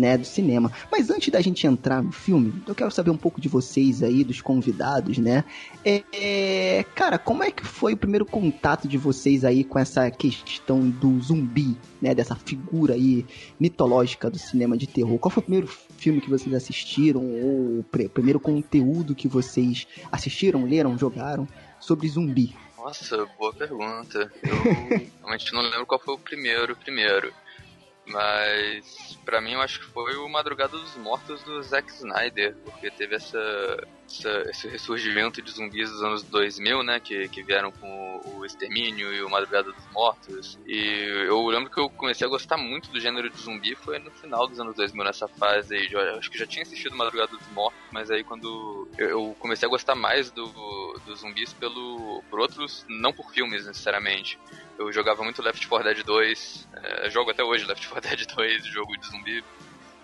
né, 0.00 0.16
do 0.16 0.24
cinema. 0.24 0.72
Mas 0.90 1.10
antes 1.10 1.30
da 1.30 1.40
gente 1.42 1.66
entrar 1.66 2.02
no 2.02 2.10
filme, 2.10 2.62
eu 2.66 2.74
quero 2.74 2.90
saber 2.90 3.10
um 3.10 3.16
pouco 3.16 3.38
de 3.40 3.48
vocês 3.48 4.02
aí, 4.02 4.24
dos 4.24 4.40
convidados, 4.40 5.18
né? 5.18 5.44
É, 5.84 6.02
é, 6.12 6.84
cara, 6.94 7.18
como 7.18 7.42
é 7.42 7.50
que 7.50 7.64
foi 7.66 7.92
o 7.92 7.96
primeiro 7.96 8.24
contato 8.24 8.88
de 8.88 8.96
vocês 8.96 9.44
aí 9.44 9.62
com 9.62 9.78
essa 9.78 10.10
questão 10.10 10.88
do 10.88 11.20
zumbi, 11.20 11.76
né? 12.00 12.14
Dessa 12.14 12.34
figura 12.34 12.94
aí 12.94 13.26
mitológica 13.58 14.30
do 14.30 14.38
cinema 14.38 14.76
de 14.76 14.86
terror? 14.86 15.18
Qual 15.18 15.30
foi 15.30 15.42
o 15.42 15.44
primeiro 15.44 15.66
filme 15.66 16.20
que 16.20 16.30
vocês 16.30 16.54
assistiram 16.54 17.20
ou 17.20 17.80
o 17.80 17.84
primeiro 18.08 18.40
conteúdo 18.40 19.14
que 19.14 19.28
vocês 19.28 19.86
assistiram, 20.10 20.64
leram, 20.64 20.96
jogaram 20.96 21.46
sobre 21.78 22.08
zumbi? 22.08 22.56
Nossa, 22.78 23.26
boa 23.38 23.52
pergunta. 23.52 24.32
Eu 24.42 24.56
realmente 25.20 25.52
não 25.52 25.60
lembro 25.60 25.84
qual 25.84 26.00
foi 26.00 26.14
o 26.14 26.18
primeiro, 26.18 26.74
primeiro. 26.74 27.30
Mas 28.10 29.20
para 29.24 29.40
mim 29.40 29.52
eu 29.52 29.60
acho 29.60 29.80
que 29.80 29.92
foi 29.92 30.16
o 30.16 30.28
Madrugada 30.28 30.76
dos 30.76 30.96
Mortos 30.96 31.42
do 31.44 31.62
Zack 31.62 31.90
Snyder, 31.92 32.56
porque 32.64 32.90
teve 32.90 33.14
essa, 33.16 33.38
essa, 34.10 34.50
esse 34.50 34.68
ressurgimento 34.68 35.40
de 35.40 35.50
zumbis 35.50 35.90
dos 35.90 36.02
anos 36.02 36.22
2000, 36.24 36.82
né, 36.82 37.00
que, 37.00 37.28
que 37.28 37.42
vieram 37.42 37.70
com 37.70 38.20
o, 38.24 38.44
Extermínio 38.44 39.12
e 39.12 39.22
o 39.22 39.30
Madrugada 39.30 39.70
dos 39.70 39.86
Mortos. 39.92 40.58
E 40.66 41.26
eu 41.26 41.46
lembro 41.46 41.70
que 41.70 41.78
eu 41.78 41.88
comecei 41.88 42.26
a 42.26 42.30
gostar 42.30 42.56
muito 42.56 42.90
do 42.90 42.98
gênero 42.98 43.30
de 43.30 43.38
zumbi 43.40 43.74
foi 43.76 43.98
no 43.98 44.10
final 44.10 44.48
dos 44.48 44.58
anos 44.58 44.74
2000, 44.74 45.04
nessa 45.04 45.28
fase 45.28 45.76
aí. 45.76 45.88
Eu 45.90 46.18
acho 46.18 46.30
que 46.30 46.38
já 46.38 46.46
tinha 46.46 46.62
assistido 46.62 46.96
Madrugada 46.96 47.36
dos 47.36 47.46
Mortos, 47.48 47.78
mas 47.92 48.10
aí 48.10 48.24
quando 48.24 48.88
eu 48.98 49.36
comecei 49.38 49.66
a 49.66 49.70
gostar 49.70 49.94
mais 49.94 50.30
do, 50.30 50.46
dos 51.06 51.20
zumbis 51.20 51.52
pelo, 51.52 52.22
por 52.28 52.40
outros, 52.40 52.84
não 52.88 53.12
por 53.12 53.30
filmes 53.32 53.66
necessariamente. 53.66 54.38
Eu 54.78 54.90
jogava 54.92 55.22
muito 55.22 55.42
Left 55.42 55.66
4 55.68 55.94
Dead 55.94 56.04
2, 56.04 56.68
é, 56.72 57.10
jogo 57.10 57.30
até 57.30 57.44
hoje 57.44 57.64
Left 57.66 57.86
4 57.86 58.08
Dead 58.08 58.26
2, 58.26 58.64
jogo 58.66 58.96
de 58.96 59.06
zumbi. 59.06 59.44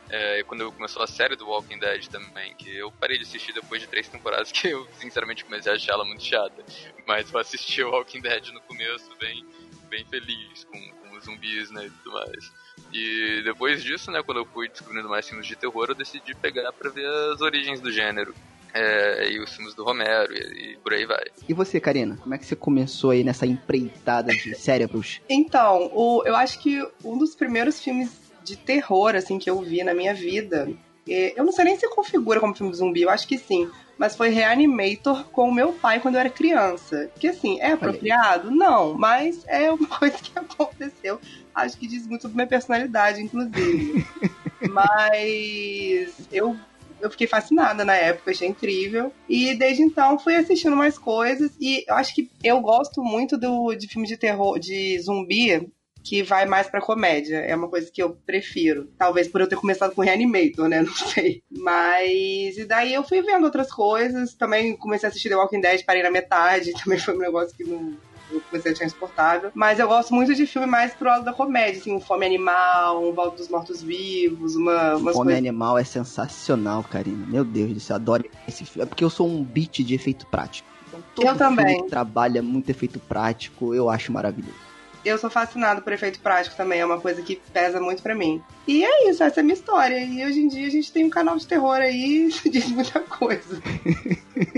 É, 0.09 0.43
quando 0.45 0.71
começou 0.73 1.03
a 1.03 1.07
série 1.07 1.35
do 1.35 1.47
Walking 1.47 1.79
Dead 1.79 2.07
também, 2.07 2.55
que 2.55 2.77
eu 2.77 2.93
parei 2.93 3.19
de 3.19 3.25
assistir 3.25 3.53
depois 3.53 3.81
de 3.81 3.89
três 3.89 4.09
temporadas, 4.09 4.51
que 4.53 4.69
eu 4.69 4.87
sinceramente 4.99 5.45
comecei 5.45 5.73
a 5.73 5.75
achar 5.75 5.95
ela 5.95 6.05
muito 6.05 6.23
chata. 6.23 6.65
Mas 7.07 7.33
eu 7.33 7.41
assisti 7.41 7.83
o 7.83 7.91
Walking 7.91 8.21
Dead 8.21 8.49
no 8.49 8.61
começo 8.63 9.11
bem, 9.19 9.45
bem 9.89 10.05
feliz 10.05 10.65
com, 10.65 10.79
com 10.79 11.17
os 11.17 11.25
zumbis, 11.25 11.71
né, 11.71 11.87
e 11.87 11.91
tudo 11.91 12.13
mais. 12.13 12.53
E 12.93 13.43
depois 13.43 13.83
disso, 13.83 14.11
né, 14.11 14.23
quando 14.23 14.39
eu 14.39 14.47
fui 14.47 14.69
descobrindo 14.69 15.09
mais 15.09 15.29
filmes 15.29 15.47
de 15.47 15.57
terror, 15.57 15.87
eu 15.89 15.95
decidi 15.95 16.35
pegar 16.35 16.73
pra 16.73 16.91
ver 16.91 17.07
as 17.33 17.41
origens 17.41 17.81
do 17.81 17.91
gênero. 17.91 18.35
É, 18.79 19.31
e 19.31 19.41
os 19.41 19.55
filmes 19.57 19.75
do 19.75 19.83
Romero 19.83 20.35
e, 20.35 20.73
e, 20.73 20.77
por 20.77 20.93
aí 20.93 21.07
vai. 21.07 21.25
E 21.49 21.55
você, 21.55 21.81
Karina, 21.81 22.19
como 22.19 22.35
é 22.35 22.39
que 22.39 22.45
você 22.45 22.55
começou 22.55 23.09
aí 23.09 23.25
nessa 23.25 23.47
empreitada 23.47 24.35
de 24.35 24.53
cérebros? 24.61 25.19
Então, 25.31 25.91
o, 25.95 26.23
eu 26.27 26.37
acho 26.37 26.59
que 26.59 26.87
um 27.03 27.17
dos 27.17 27.35
primeiros 27.35 27.81
filmes 27.81 28.26
de 28.47 28.57
terror, 28.57 29.17
assim, 29.17 29.39
que 29.39 29.51
eu 29.51 29.61
vi 29.61 29.83
na 29.83 29.93
minha 29.93 30.15
vida, 30.15 30.69
eu 31.07 31.45
não 31.45 31.53
sei 31.53 31.65
nem 31.67 31.77
se 31.77 31.89
configura 31.89 32.41
como 32.41 32.55
filme 32.55 32.73
de 32.73 32.79
zumbi, 32.79 33.03
eu 33.03 33.11
acho 33.11 33.27
que 33.27 33.37
sim, 33.37 33.69
mas 33.99 34.15
foi 34.15 34.29
Reanimator 34.29 35.25
com 35.31 35.49
o 35.49 35.55
meu 35.55 35.73
pai 35.73 36.01
quando 36.01 36.17
eu 36.17 36.21
era 36.21 36.31
criança. 36.31 37.11
Que 37.19 37.29
assim, 37.29 37.59
é 37.61 37.73
apropriado? 37.73 38.51
Não, 38.51 38.95
mas 38.95 39.45
é 39.47 39.71
uma 39.71 39.87
coisa 39.99 40.17
que 40.19 40.39
aconteceu. 40.39 41.21
Acho 41.55 41.77
que 41.79 41.87
diz 41.87 42.07
muito 42.07 42.23
sobre 42.23 42.37
minha 42.37 42.47
personalidade, 42.47 43.23
inclusive. 43.23 44.07
mas 44.71 46.29
eu 46.31 46.57
eu 46.99 47.11
fiquei 47.11 47.27
fascinada 47.27 47.85
na 47.85 47.95
época, 47.95 48.31
achei 48.31 48.49
incrível. 48.49 49.13
E 49.29 49.55
desde 49.55 49.83
então 49.83 50.19
fui 50.19 50.35
assistindo 50.35 50.77
mais 50.77 50.99
coisas. 50.99 51.53
E 51.61 51.85
eu 51.87 51.95
acho 51.95 52.15
que 52.15 52.31
eu 52.43 52.61
gosto 52.61 53.03
muito 53.03 53.37
do, 53.37 53.75
de 53.75 53.87
filmes 53.87 54.09
de 54.09 54.17
terror, 54.17 54.59
de 54.59 54.99
zumbi, 55.01 55.71
que 56.07 56.23
vai 56.23 56.47
mais 56.47 56.69
pra 56.69 56.81
comédia. 56.81 57.39
É 57.39 57.55
uma 57.57 57.69
coisa 57.69 57.91
que 57.93 58.01
eu 58.01 58.11
prefiro. 58.25 58.89
Talvez 58.97 59.27
por 59.27 59.41
eu 59.41 59.49
ter 59.49 59.57
começado 59.57 59.93
com 59.93 60.03
Reanimator, 60.03 60.69
né? 60.69 60.83
Não 60.87 60.95
sei. 60.95 61.43
Mas. 61.51 62.57
E 62.57 62.65
daí 62.65 62.95
eu 62.95 63.03
fui 63.03 63.21
vendo 63.23 63.45
outras 63.45 63.73
coisas. 63.73 64.33
Também 64.33 64.77
comecei 64.77 65.09
a 65.09 65.11
assistir 65.11 65.29
The 65.29 65.37
Walking 65.37 65.61
Dead, 65.61 65.85
parei 65.85 66.05
na 66.05 66.11
metade. 66.11 66.73
Também 66.85 66.99
foi 66.99 67.15
um 67.15 67.19
negócio 67.19 67.57
que 67.57 67.65
não 67.65 67.95
eu 68.31 68.41
comecei 68.41 68.73
a 68.73 68.75
achar 68.75 68.85
insuportável. 68.85 69.53
Mas 69.55 69.79
eu 69.79 69.87
gosto 69.87 70.13
muito 70.13 70.35
de 70.35 70.47
filme 70.47 70.67
mais 70.67 70.93
pro 70.93 71.09
lado 71.09 71.25
da 71.25 71.33
comédia, 71.33 71.81
assim, 71.81 71.95
um 71.95 72.01
Fome 72.01 72.27
Animal, 72.27 73.09
um 73.09 73.13
Volta 73.13 73.37
dos 73.37 73.49
Mortos-Vivos, 73.49 74.57
uma, 74.57 74.97
umas 74.97 75.15
Fome 75.15 75.27
coisas... 75.27 75.39
Animal 75.39 75.79
é 75.79 75.85
sensacional, 75.85 76.83
Karina. 76.83 77.25
Meu 77.25 77.45
Deus 77.45 77.73
do 77.73 77.79
céu, 77.79 77.97
adoro 77.97 78.25
esse 78.49 78.65
filme. 78.65 78.83
É 78.83 78.87
porque 78.87 79.05
eu 79.05 79.11
sou 79.11 79.29
um 79.29 79.45
beat 79.45 79.79
de 79.79 79.95
efeito 79.95 80.27
prático. 80.27 80.69
Então, 80.89 81.03
todo 81.15 81.29
eu 81.29 81.37
também. 81.37 81.83
que 81.83 81.89
trabalha 81.89 82.43
muito 82.43 82.69
efeito 82.69 82.99
prático, 82.99 83.73
eu 83.73 83.89
acho 83.89 84.13
maravilhoso. 84.13 84.66
Eu 85.07 85.17
sou 85.19 85.31
fascinado 85.31 85.83
por 85.83 85.93
efeito 85.93 86.19
prático 86.19 86.57
também, 86.57 86.81
é 86.81 86.85
uma 86.85 87.01
coisa 87.01 87.23
que 87.23 87.37
pesa 87.53 87.81
muito 87.81 88.03
para 88.03 88.13
mim. 88.13 88.43
E 88.67 88.85
é 88.85 89.09
isso, 89.09 89.23
essa 89.23 89.39
é 89.39 89.41
a 89.41 89.45
minha 89.45 89.55
história. 89.55 90.05
E 90.05 90.27
hoje 90.27 90.41
em 90.41 90.49
dia 90.49 90.67
a 90.67 90.71
gente 90.71 90.91
tem 90.91 91.05
um 91.05 91.11
canal 91.11 91.37
de 91.37 91.47
terror 91.47 91.77
aí, 91.77 92.27
isso 92.27 92.51
diz 92.51 92.67
muita 92.69 92.99
coisa. 92.99 93.63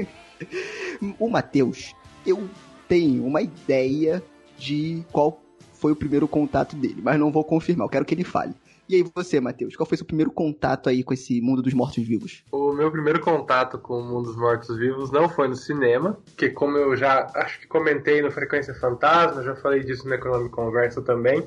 o 1.20 1.28
Matheus, 1.28 1.94
eu 2.26 2.48
tenho 2.88 3.26
uma 3.26 3.42
ideia 3.42 4.24
de 4.56 5.04
qual 5.12 5.38
foi 5.74 5.92
o 5.92 5.96
primeiro 5.96 6.26
contato 6.26 6.74
dele, 6.74 7.02
mas 7.02 7.20
não 7.20 7.30
vou 7.30 7.44
confirmar, 7.44 7.84
eu 7.84 7.90
quero 7.90 8.06
que 8.06 8.14
ele 8.14 8.24
fale. 8.24 8.54
E 8.88 8.96
aí 8.96 9.04
você, 9.14 9.38
Matheus, 9.40 9.76
qual 9.76 9.86
foi 9.86 9.98
seu 9.98 10.06
primeiro 10.06 10.30
contato 10.30 10.88
aí 10.88 11.02
com 11.02 11.12
esse 11.12 11.40
mundo 11.42 11.60
dos 11.60 11.74
mortos-vivos? 11.74 12.42
O 12.50 12.72
meu 12.72 12.90
primeiro 12.90 13.20
contato 13.20 13.78
com 13.78 14.00
o 14.00 14.02
mundo 14.02 14.26
dos 14.26 14.36
mortos-vivos 14.36 15.10
não 15.10 15.28
foi 15.28 15.46
no 15.46 15.56
cinema, 15.56 16.18
que 16.36 16.48
como 16.48 16.78
eu 16.78 16.96
já 16.96 17.30
acho 17.34 17.60
que 17.60 17.66
comentei 17.66 18.22
no 18.22 18.30
Frequência 18.30 18.74
Fantasma, 18.74 19.42
já 19.42 19.54
falei 19.56 19.84
disso 19.84 20.08
no 20.08 20.14
Econômico 20.14 20.56
Conversa 20.56 21.02
também, 21.02 21.44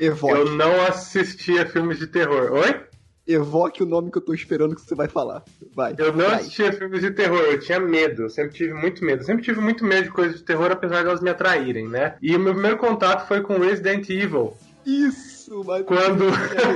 Evoque. 0.00 0.34
eu 0.34 0.50
não 0.56 0.82
assistia 0.82 1.64
filmes 1.64 1.98
de 1.98 2.08
terror. 2.08 2.50
Oi? 2.52 2.80
Evoque 3.26 3.82
o 3.82 3.86
nome 3.86 4.10
que 4.10 4.18
eu 4.18 4.22
tô 4.22 4.34
esperando 4.34 4.74
que 4.74 4.80
você 4.80 4.96
vai 4.96 5.06
falar. 5.06 5.44
Vai. 5.72 5.94
Eu 5.96 6.12
não 6.12 6.26
vai. 6.26 6.40
assistia 6.40 6.72
filmes 6.72 7.02
de 7.02 7.12
terror, 7.12 7.38
eu 7.38 7.60
tinha 7.60 7.78
medo, 7.78 8.22
eu 8.22 8.30
sempre 8.30 8.56
tive 8.56 8.74
muito 8.74 9.04
medo. 9.04 9.22
Eu 9.22 9.26
sempre 9.26 9.44
tive 9.44 9.60
muito 9.60 9.84
medo 9.84 10.04
de 10.04 10.10
coisas 10.10 10.38
de 10.38 10.42
terror, 10.42 10.72
apesar 10.72 11.02
de 11.02 11.08
elas 11.08 11.20
me 11.20 11.30
atraírem, 11.30 11.86
né? 11.86 12.16
E 12.20 12.34
o 12.34 12.40
meu 12.40 12.52
primeiro 12.52 12.78
contato 12.78 13.28
foi 13.28 13.40
com 13.42 13.58
Resident 13.58 14.08
Evil. 14.10 14.54
Isso, 14.84 15.39
mas 15.64 15.84
Quando- 15.84 16.24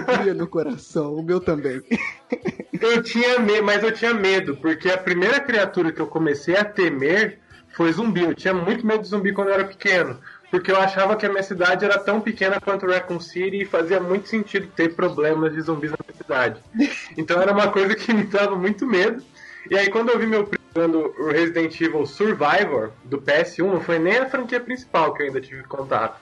alegria 0.09 0.35
no 0.35 0.47
coração, 0.47 1.15
o 1.15 1.23
meu 1.23 1.41
também. 1.41 1.83
Eu 2.81 3.03
tinha 3.03 3.39
medo, 3.39 3.65
mas 3.65 3.83
eu 3.83 3.93
tinha 3.93 4.13
medo, 4.13 4.57
porque 4.57 4.91
a 4.91 4.99
primeira 4.99 5.41
criatura 5.41 5.93
que 5.93 6.01
eu 6.01 6.07
comecei 6.07 6.57
a 6.57 6.65
temer 6.65 7.39
foi 7.75 7.93
zumbi. 7.93 8.23
Eu 8.23 8.35
tinha 8.35 8.53
muito 8.53 8.87
medo 8.87 9.03
de 9.03 9.09
zumbi 9.09 9.33
quando 9.33 9.49
eu 9.49 9.55
era 9.55 9.65
pequeno. 9.65 10.19
Porque 10.51 10.71
eu 10.71 10.77
achava 10.77 11.17
que 11.17 11.27
a 11.27 11.29
minha 11.29 11.43
cidade 11.43 11.85
era 11.85 11.99
tão 11.99 12.21
pequena 12.21 12.61
quanto 12.61 12.87
Raccoon 12.87 13.19
City 13.19 13.63
e 13.63 13.65
fazia 13.65 13.99
muito 13.99 14.29
sentido 14.29 14.69
ter 14.69 14.95
problemas 14.95 15.53
de 15.53 15.61
zumbis 15.61 15.91
na 15.91 15.97
minha 16.07 16.17
cidade. 16.17 16.61
Então 17.17 17.41
era 17.43 17.53
uma 17.53 17.69
coisa 17.73 17.95
que 17.97 18.13
me 18.13 18.25
dava 18.25 18.55
muito 18.55 18.87
medo. 18.87 19.23
E 19.69 19.77
aí 19.77 19.91
quando 19.91 20.11
eu 20.11 20.19
vi 20.19 20.27
meu 20.27 20.45
primo 20.47 20.63
jogando 20.75 21.13
o 21.19 21.29
Resident 21.29 21.81
Evil 21.81 22.07
Survivor 22.07 22.91
do 23.05 23.21
PS1, 23.21 23.67
não 23.67 23.81
foi 23.81 23.99
nem 23.99 24.19
a 24.19 24.29
franquia 24.29 24.61
principal 24.61 25.13
que 25.15 25.23
eu 25.23 25.27
ainda 25.27 25.41
tive 25.41 25.63
contato. 25.65 26.21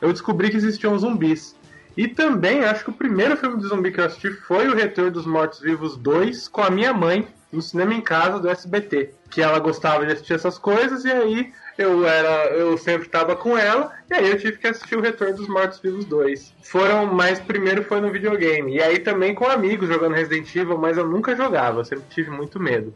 Eu 0.00 0.12
descobri 0.12 0.48
que 0.50 0.56
existiam 0.56 0.98
zumbis. 0.98 1.54
E 1.96 2.08
também 2.08 2.64
acho 2.64 2.84
que 2.84 2.90
o 2.90 2.94
primeiro 2.94 3.36
filme 3.36 3.60
de 3.60 3.68
zumbi 3.68 3.92
que 3.92 4.00
eu 4.00 4.04
assisti 4.04 4.30
foi 4.30 4.68
o 4.68 4.74
Retorno 4.74 5.12
dos 5.12 5.26
Mortos-Vivos 5.26 5.96
2 5.96 6.48
com 6.48 6.62
a 6.62 6.70
minha 6.70 6.92
mãe 6.92 7.26
no 7.52 7.62
cinema 7.62 7.94
em 7.94 8.00
casa 8.00 8.40
do 8.40 8.48
SBT. 8.48 9.10
Que 9.30 9.40
ela 9.40 9.58
gostava 9.58 10.04
de 10.04 10.12
assistir 10.12 10.34
essas 10.34 10.58
coisas 10.58 11.04
e 11.04 11.10
aí 11.10 11.52
eu 11.78 12.06
era 12.06 12.46
eu 12.50 12.76
sempre 12.78 13.06
estava 13.06 13.34
com 13.34 13.58
ela 13.58 13.92
e 14.10 14.14
aí 14.14 14.30
eu 14.30 14.38
tive 14.38 14.58
que 14.58 14.66
assistir 14.66 14.96
o 14.96 15.00
Retorno 15.00 15.36
dos 15.36 15.48
Mortos-Vivos 15.48 16.04
2. 16.04 16.54
Foram, 16.62 17.06
mas 17.06 17.38
primeiro 17.38 17.84
foi 17.84 18.00
no 18.00 18.10
videogame. 18.10 18.74
E 18.74 18.82
aí 18.82 18.98
também 18.98 19.34
com 19.34 19.46
amigos 19.46 19.88
jogando 19.88 20.14
Resident 20.14 20.54
Evil, 20.54 20.78
mas 20.78 20.96
eu 20.96 21.06
nunca 21.06 21.36
jogava, 21.36 21.80
eu 21.80 21.84
sempre 21.84 22.06
tive 22.10 22.30
muito 22.30 22.58
medo. 22.58 22.92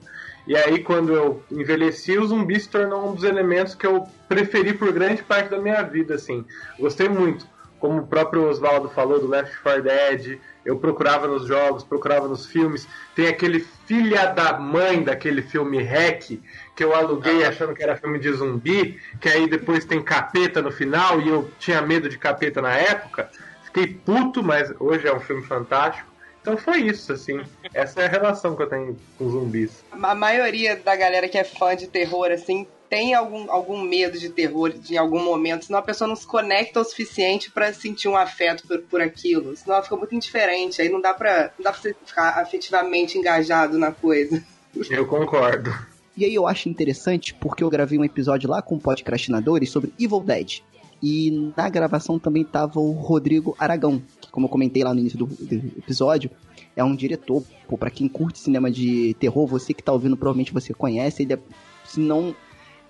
E 0.49 0.57
aí, 0.57 0.83
quando 0.83 1.13
eu 1.13 1.43
envelheci, 1.51 2.17
o 2.17 2.27
zumbi 2.27 2.59
se 2.59 2.71
tornou 2.71 3.11
um 3.11 3.15
dos 3.15 3.23
elementos 3.23 3.75
que 3.75 3.87
eu 3.87 4.09
preferi 4.27 4.73
por 4.73 4.91
grande 4.91 5.23
parte 5.23 5.51
da 5.51 5.59
minha 5.59 5.83
vida, 5.83 6.15
assim. 6.15 6.43
Gostei 6.79 7.07
muito. 7.07 7.47
Como 7.79 8.01
o 8.01 8.07
próprio 8.07 8.49
Oswaldo 8.49 8.89
falou 8.89 9.21
do 9.21 9.29
Left 9.29 9.57
4 9.63 9.83
Dead, 9.83 10.39
eu 10.65 10.79
procurava 10.79 11.27
nos 11.27 11.47
jogos, 11.47 11.85
procurava 11.85 12.27
nos 12.27 12.47
filmes. 12.47 12.87
Tem 13.15 13.29
aquele 13.29 13.61
filha 13.87 14.27
da 14.27 14.59
mãe 14.59 15.03
daquele 15.03 15.43
filme 15.43 15.83
Hack, 15.83 16.41
que 16.75 16.85
eu 16.85 16.95
aluguei 16.95 17.45
achando 17.45 17.75
que 17.75 17.83
era 17.83 17.97
filme 17.97 18.19
de 18.19 18.33
zumbi, 18.33 19.01
que 19.21 19.29
aí 19.29 19.49
depois 19.49 19.85
tem 19.85 20.03
capeta 20.03 20.61
no 20.61 20.73
final, 20.73 21.21
e 21.21 21.29
eu 21.29 21.51
tinha 21.59 21.81
medo 21.81 22.09
de 22.09 22.19
capeta 22.19 22.61
na 22.61 22.75
época. 22.75 23.31
Fiquei 23.65 23.87
puto, 23.87 24.43
mas 24.43 24.73
hoje 24.81 25.07
é 25.07 25.15
um 25.15 25.21
filme 25.21 25.45
fantástico. 25.45 26.09
Então 26.41 26.57
foi 26.57 26.79
isso, 26.79 27.13
assim. 27.13 27.43
Essa 27.75 28.03
é 28.03 28.07
a 28.07 28.09
relação 28.09 28.57
que 28.57 28.63
eu 28.63 28.69
tenho 28.69 28.97
com 29.19 29.29
zumbis. 29.29 29.85
A 29.93 30.15
maioria 30.15 30.77
da 30.77 30.97
galera 30.97 31.29
que 31.29 31.37
é 31.37 31.45
fã 31.45 31.77
de 31.77 31.87
terror, 31.87 32.31
assim, 32.31 32.67
tem 32.89 33.15
algum, 33.15 33.51
algum 33.51 33.83
medo 33.83 34.19
de 34.19 34.29
terror 34.31 34.73
de 34.73 34.97
algum 34.97 35.23
momento, 35.23 35.67
senão 35.67 35.79
a 35.79 35.83
pessoa 35.83 36.09
não 36.09 36.17
se 36.17 36.27
conecta 36.27 36.81
o 36.81 36.85
suficiente 36.85 37.51
pra 37.51 37.73
sentir 37.73 38.09
um 38.09 38.17
afeto 38.17 38.67
por, 38.67 38.79
por 38.83 39.01
aquilo. 39.01 39.57
Senão 39.57 39.77
ela 39.77 39.85
fica 39.85 39.97
muito 39.97 40.15
indiferente, 40.15 40.81
aí 40.81 40.89
não 40.89 41.01
dá 41.01 41.13
pra, 41.13 41.53
não 41.59 41.65
dá 41.65 41.73
pra 41.73 41.81
você 41.81 41.95
ficar 42.05 42.41
afetivamente 42.41 43.19
engajado 43.19 43.79
na 43.79 43.93
coisa. 43.93 44.43
Eu 44.91 45.07
concordo. 45.07 45.75
E 46.17 46.25
aí 46.25 46.35
eu 46.35 46.47
acho 46.47 46.69
interessante 46.69 47.33
porque 47.33 47.63
eu 47.63 47.71
gravei 47.71 47.99
um 47.99 48.05
episódio 48.05 48.51
lá 48.51 48.61
com 48.61 48.75
o 48.75 48.81
podcastinadores 48.81 49.71
sobre 49.71 49.93
Evil 49.99 50.21
Dead. 50.21 50.63
E 51.03 51.53
na 51.57 51.69
gravação 51.69 52.19
também 52.19 52.45
tava 52.45 52.81
o 52.81 52.91
Rodrigo 52.91 53.57
Aragão, 53.59 54.03
que 54.21 54.31
como 54.31 54.47
eu 54.47 54.51
comentei 54.51 54.83
lá 54.83 54.93
no 54.93 54.99
início 54.99 55.17
do, 55.17 55.27
do 55.27 55.55
episódio, 55.79 56.29
é 56.75 56.83
um 56.83 56.95
diretor, 56.95 57.43
pô, 57.69 57.79
pra 57.79 57.91
quem 57.91 58.09
curte 58.09 58.41
cinema 58.41 58.69
de 58.69 59.15
terror, 59.21 59.47
você 59.47 59.73
que 59.73 59.83
tá 59.83 59.93
ouvindo, 59.93 60.17
provavelmente 60.17 60.53
você 60.53 60.75
conhece, 60.75 61.23
ele 61.23 61.35
é, 61.35 61.39
se 61.85 62.01
não 62.01 62.35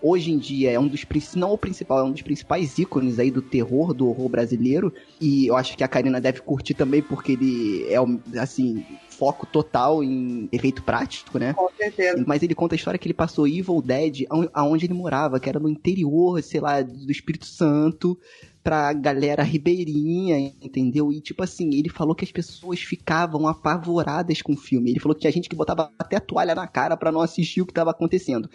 hoje 0.00 0.30
em 0.30 0.38
dia 0.38 0.70
é 0.70 0.78
um 0.78 0.88
dos, 0.88 1.04
não 1.34 1.52
o 1.52 1.58
principal, 1.58 2.00
é 2.00 2.04
um 2.04 2.12
dos 2.12 2.22
principais 2.22 2.78
ícones 2.78 3.18
aí 3.18 3.30
do 3.30 3.42
terror, 3.42 3.92
do 3.92 4.08
horror 4.08 4.28
brasileiro, 4.28 4.92
e 5.20 5.46
eu 5.46 5.56
acho 5.56 5.76
que 5.76 5.84
a 5.84 5.88
Karina 5.88 6.20
deve 6.20 6.40
curtir 6.40 6.74
também, 6.74 7.02
porque 7.02 7.32
ele 7.32 7.86
é, 7.88 8.00
um, 8.00 8.20
assim, 8.38 8.84
foco 9.18 9.46
total 9.46 10.02
em 10.02 10.48
efeito 10.52 10.82
prático, 10.82 11.38
né? 11.38 11.52
Com 11.54 11.68
certeza. 11.76 12.24
Mas 12.26 12.42
ele 12.42 12.54
conta 12.54 12.74
a 12.74 12.76
história 12.76 12.98
que 12.98 13.06
ele 13.06 13.14
passou 13.14 13.46
Evil 13.48 13.82
Dead 13.82 14.26
aon- 14.30 14.48
aonde 14.54 14.86
ele 14.86 14.94
morava, 14.94 15.40
que 15.40 15.48
era 15.48 15.58
no 15.58 15.68
interior, 15.68 16.40
sei 16.42 16.60
lá, 16.60 16.80
do 16.82 17.10
Espírito 17.10 17.46
Santo, 17.46 18.18
pra 18.62 18.92
galera 18.92 19.42
ribeirinha, 19.42 20.52
entendeu? 20.60 21.10
E 21.10 21.20
tipo 21.20 21.42
assim, 21.42 21.74
ele 21.74 21.88
falou 21.88 22.14
que 22.14 22.24
as 22.24 22.30
pessoas 22.30 22.80
ficavam 22.80 23.48
apavoradas 23.48 24.42
com 24.42 24.52
o 24.52 24.56
filme. 24.56 24.90
Ele 24.90 25.00
falou 25.00 25.14
que 25.14 25.22
tinha 25.22 25.32
gente 25.32 25.48
que 25.48 25.56
botava 25.56 25.90
até 25.98 26.16
a 26.16 26.20
toalha 26.20 26.54
na 26.54 26.66
cara 26.66 26.96
pra 26.96 27.10
não 27.10 27.20
assistir 27.20 27.62
o 27.62 27.66
que 27.66 27.72
tava 27.72 27.90
acontecendo. 27.90 28.48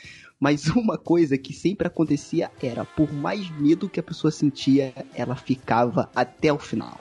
Mas 0.43 0.67
uma 0.75 0.97
coisa 0.97 1.37
que 1.37 1.53
sempre 1.53 1.87
acontecia 1.87 2.51
era, 2.61 2.83
por 2.83 3.13
mais 3.13 3.49
medo 3.49 3.87
que 3.87 4.01
a 4.01 4.03
pessoa 4.03 4.29
sentia, 4.29 4.93
ela 5.15 5.37
ficava 5.37 6.09
até 6.13 6.51
o 6.51 6.59
final. 6.59 6.99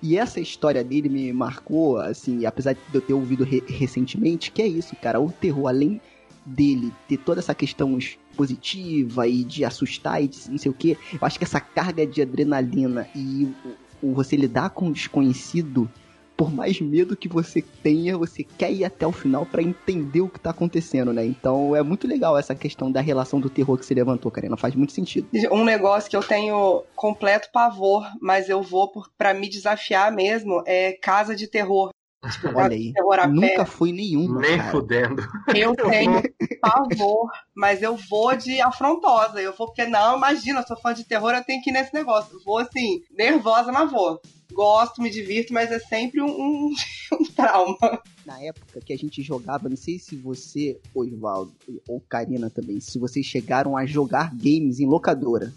E 0.00 0.16
essa 0.16 0.38
história 0.38 0.84
dele 0.84 1.08
me 1.08 1.32
marcou, 1.32 1.96
assim, 1.96 2.46
apesar 2.46 2.74
de 2.74 2.80
eu 2.94 3.00
ter 3.00 3.14
ouvido 3.14 3.42
re- 3.42 3.64
recentemente, 3.66 4.52
que 4.52 4.62
é 4.62 4.66
isso, 4.68 4.94
cara, 4.94 5.20
o 5.20 5.28
terror, 5.28 5.66
além 5.66 6.00
dele 6.44 6.92
ter 7.08 7.16
toda 7.16 7.40
essa 7.40 7.52
questão 7.52 7.98
positiva 8.36 9.26
e 9.26 9.42
de 9.42 9.64
assustar 9.64 10.22
e 10.22 10.28
de 10.28 10.48
não 10.48 10.58
sei 10.58 10.70
o 10.70 10.74
que, 10.74 10.90
eu 10.90 11.18
acho 11.22 11.38
que 11.38 11.44
essa 11.44 11.58
carga 11.58 12.06
de 12.06 12.22
adrenalina 12.22 13.08
e 13.12 13.52
o, 14.00 14.10
o 14.10 14.14
você 14.14 14.36
lidar 14.36 14.70
com 14.70 14.86
o 14.86 14.92
desconhecido 14.92 15.90
por 16.36 16.52
mais 16.52 16.80
medo 16.80 17.16
que 17.16 17.28
você 17.28 17.62
tenha, 17.82 18.18
você 18.18 18.44
quer 18.44 18.70
ir 18.70 18.84
até 18.84 19.06
o 19.06 19.12
final 19.12 19.46
pra 19.46 19.62
entender 19.62 20.20
o 20.20 20.28
que 20.28 20.38
tá 20.38 20.50
acontecendo, 20.50 21.12
né? 21.12 21.24
Então 21.24 21.74
é 21.74 21.82
muito 21.82 22.06
legal 22.06 22.36
essa 22.36 22.54
questão 22.54 22.92
da 22.92 23.00
relação 23.00 23.40
do 23.40 23.48
terror 23.48 23.78
que 23.78 23.86
você 23.86 23.94
levantou, 23.94 24.30
Karina. 24.30 24.56
Faz 24.56 24.74
muito 24.74 24.92
sentido. 24.92 25.28
Um 25.50 25.64
negócio 25.64 26.10
que 26.10 26.16
eu 26.16 26.22
tenho 26.22 26.84
completo 26.94 27.48
pavor, 27.52 28.06
mas 28.20 28.48
eu 28.48 28.62
vou 28.62 28.90
por, 28.90 29.10
pra 29.16 29.32
me 29.32 29.48
desafiar 29.48 30.12
mesmo, 30.12 30.62
é 30.66 30.92
casa 30.92 31.34
de 31.34 31.48
terror. 31.48 31.90
Tipo, 32.30 32.48
Olha 32.56 32.74
aí. 32.74 32.92
Nunca 33.30 33.64
fui 33.64 33.92
nenhuma, 33.92 34.40
Nem 34.40 34.56
cara. 34.56 34.70
fudendo. 34.70 35.22
Eu 35.54 35.74
tenho 35.76 36.22
pavor, 36.60 37.30
mas 37.54 37.82
eu 37.82 37.96
vou 37.96 38.36
de 38.36 38.60
afrontosa. 38.60 39.40
Eu 39.40 39.52
vou 39.52 39.66
porque, 39.66 39.84
não, 39.86 40.16
imagina, 40.16 40.60
eu 40.60 40.66
sou 40.66 40.76
fã 40.76 40.92
de 40.92 41.04
terror, 41.04 41.32
eu 41.32 41.44
tenho 41.44 41.62
que 41.62 41.70
ir 41.70 41.72
nesse 41.72 41.92
negócio. 41.92 42.36
Eu 42.36 42.44
vou 42.44 42.58
assim, 42.58 43.02
nervosa, 43.10 43.72
mas 43.72 43.90
vou. 43.90 44.20
Gosto, 44.52 45.02
me 45.02 45.10
divirto, 45.10 45.52
mas 45.52 45.70
é 45.72 45.78
sempre 45.78 46.20
um, 46.20 46.28
um, 46.28 46.74
um 47.12 47.24
trauma. 47.24 48.00
Na 48.24 48.40
época 48.40 48.80
que 48.80 48.92
a 48.92 48.96
gente 48.96 49.22
jogava, 49.22 49.68
não 49.68 49.76
sei 49.76 49.98
se 49.98 50.16
você, 50.16 50.80
Osvaldo, 50.94 51.52
ou 51.88 52.00
Karina 52.00 52.48
também, 52.48 52.80
se 52.80 52.98
vocês 52.98 53.26
chegaram 53.26 53.76
a 53.76 53.84
jogar 53.84 54.34
games 54.34 54.80
em 54.80 54.86
locadora. 54.86 55.52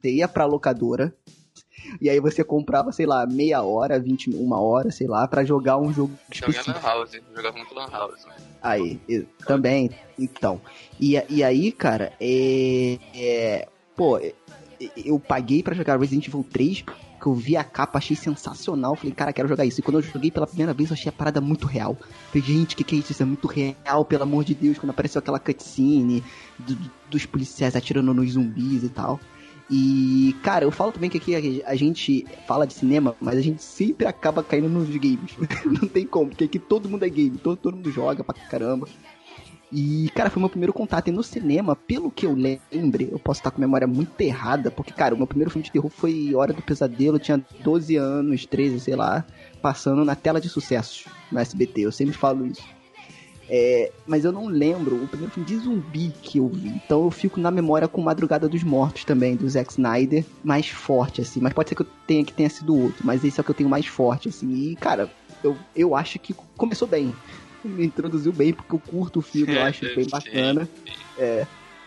Você 0.00 0.12
ia 0.12 0.28
pra 0.28 0.44
locadora, 0.44 1.12
e 2.00 2.08
aí 2.10 2.20
você 2.20 2.42
comprava, 2.44 2.92
sei 2.92 3.06
lá, 3.06 3.26
meia 3.26 3.62
hora, 3.62 3.98
21 3.98 4.52
hora, 4.52 4.90
sei 4.90 5.06
lá, 5.06 5.26
pra 5.26 5.44
jogar 5.44 5.78
um 5.78 5.92
jogo 5.92 6.12
Jogava 6.32 6.52
específico. 6.52 6.86
Lan 6.86 6.92
House, 6.94 7.10
jogava 7.34 7.56
muito 7.56 7.74
Lan 7.74 7.88
House. 7.90 8.24
Né? 8.24 8.32
Aí, 8.62 9.00
e- 9.08 9.26
também, 9.46 9.90
então. 10.18 10.60
E, 11.00 11.20
e 11.28 11.42
aí, 11.44 11.70
cara, 11.72 12.12
é, 12.20 12.98
é, 13.14 13.68
Pô, 13.96 14.16
é- 14.18 14.32
eu 15.04 15.18
paguei 15.18 15.60
pra 15.62 15.74
jogar 15.74 15.98
Resident 15.98 16.28
Evil 16.28 16.44
3, 16.48 16.82
que 17.20 17.26
eu 17.26 17.34
vi 17.34 17.56
a 17.56 17.64
capa, 17.64 17.98
achei 17.98 18.14
sensacional. 18.14 18.94
Falei, 18.94 19.12
cara, 19.12 19.32
quero 19.32 19.48
jogar 19.48 19.64
isso. 19.64 19.80
E 19.80 19.82
quando 19.82 19.96
eu 19.98 20.02
joguei 20.02 20.30
pela 20.30 20.46
primeira 20.46 20.72
vez, 20.72 20.88
eu 20.90 20.94
achei 20.94 21.08
a 21.08 21.12
parada 21.12 21.40
muito 21.40 21.66
real. 21.66 21.96
Falei, 22.30 22.46
gente, 22.46 22.74
o 22.74 22.76
que, 22.76 22.84
que 22.84 22.94
é 22.94 22.98
isso? 23.00 23.10
Isso 23.10 23.22
é 23.24 23.26
muito 23.26 23.48
real, 23.48 24.04
pelo 24.04 24.22
amor 24.22 24.44
de 24.44 24.54
Deus. 24.54 24.78
Quando 24.78 24.90
apareceu 24.90 25.18
aquela 25.18 25.40
cutscene 25.40 26.22
do- 26.60 26.78
dos 27.10 27.26
policiais 27.26 27.74
atirando 27.74 28.14
nos 28.14 28.32
zumbis 28.34 28.84
e 28.84 28.88
tal. 28.88 29.18
E, 29.70 30.34
cara, 30.42 30.64
eu 30.64 30.70
falo 30.70 30.92
também 30.92 31.10
que 31.10 31.18
aqui 31.18 31.62
a 31.64 31.74
gente 31.76 32.26
fala 32.46 32.66
de 32.66 32.72
cinema, 32.72 33.14
mas 33.20 33.36
a 33.36 33.42
gente 33.42 33.62
sempre 33.62 34.06
acaba 34.06 34.42
caindo 34.42 34.68
nos 34.68 34.88
games. 34.88 35.36
Não 35.64 35.86
tem 35.86 36.06
como, 36.06 36.30
porque 36.30 36.44
aqui 36.44 36.58
todo 36.58 36.88
mundo 36.88 37.04
é 37.04 37.08
game, 37.08 37.36
todo, 37.36 37.56
todo 37.58 37.76
mundo 37.76 37.90
joga 37.90 38.24
pra 38.24 38.34
caramba. 38.34 38.88
E, 39.70 40.10
cara, 40.14 40.30
foi 40.30 40.40
meu 40.40 40.48
primeiro 40.48 40.72
contato. 40.72 41.08
E 41.08 41.12
no 41.12 41.22
cinema, 41.22 41.76
pelo 41.76 42.10
que 42.10 42.24
eu 42.24 42.32
lembre, 42.32 43.10
eu 43.12 43.18
posso 43.18 43.40
estar 43.40 43.50
com 43.50 43.58
a 43.58 43.60
memória 43.60 43.86
muito 43.86 44.18
errada, 44.20 44.70
porque, 44.70 44.92
cara, 44.92 45.14
o 45.14 45.18
meu 45.18 45.26
primeiro 45.26 45.50
filme 45.50 45.64
de 45.64 45.70
terror 45.70 45.90
foi 45.90 46.34
Hora 46.34 46.54
do 46.54 46.62
Pesadelo, 46.62 47.16
eu 47.16 47.20
tinha 47.20 47.44
12 47.62 47.96
anos, 47.96 48.46
13, 48.46 48.80
sei 48.80 48.96
lá, 48.96 49.26
passando 49.60 50.04
na 50.04 50.14
tela 50.14 50.40
de 50.40 50.48
sucessos 50.48 51.04
no 51.30 51.38
SBT. 51.38 51.82
Eu 51.82 51.92
sempre 51.92 52.16
falo 52.16 52.46
isso. 52.46 52.62
É, 53.50 53.90
mas 54.06 54.24
eu 54.24 54.32
não 54.32 54.46
lembro 54.46 55.02
o 55.02 55.08
primeiro 55.08 55.32
filme 55.32 55.48
de 55.48 55.56
zumbi 55.56 56.12
que 56.22 56.38
eu 56.38 56.48
vi. 56.48 56.68
Então 56.68 57.04
eu 57.04 57.10
fico 57.10 57.40
na 57.40 57.50
memória 57.50 57.88
com 57.88 58.00
Madrugada 58.02 58.48
dos 58.48 58.62
Mortos 58.62 59.04
também, 59.04 59.36
do 59.36 59.48
Zack 59.48 59.72
Snyder, 59.72 60.24
mais 60.44 60.68
forte, 60.68 61.22
assim. 61.22 61.40
Mas 61.40 61.52
pode 61.52 61.70
ser 61.70 61.74
que 61.74 61.82
eu 61.82 61.86
tenha 62.06 62.24
que 62.24 62.32
tenha 62.32 62.50
sido 62.50 62.76
outro, 62.76 63.06
mas 63.06 63.24
esse 63.24 63.38
é 63.38 63.42
o 63.42 63.44
que 63.44 63.50
eu 63.50 63.54
tenho 63.54 63.70
mais 63.70 63.86
forte, 63.86 64.28
assim. 64.28 64.52
E, 64.52 64.76
cara, 64.76 65.10
eu, 65.42 65.56
eu 65.74 65.96
acho 65.96 66.18
que 66.18 66.34
começou 66.56 66.86
bem. 66.86 67.14
Me 67.64 67.86
introduziu 67.86 68.32
bem, 68.32 68.52
porque 68.52 68.74
eu 68.74 68.78
curto 68.78 69.18
o 69.18 69.22
filme, 69.22 69.54
eu 69.54 69.62
acho 69.64 69.84
bem 69.94 70.06
bacana. 70.08 70.68
É. 71.16 71.46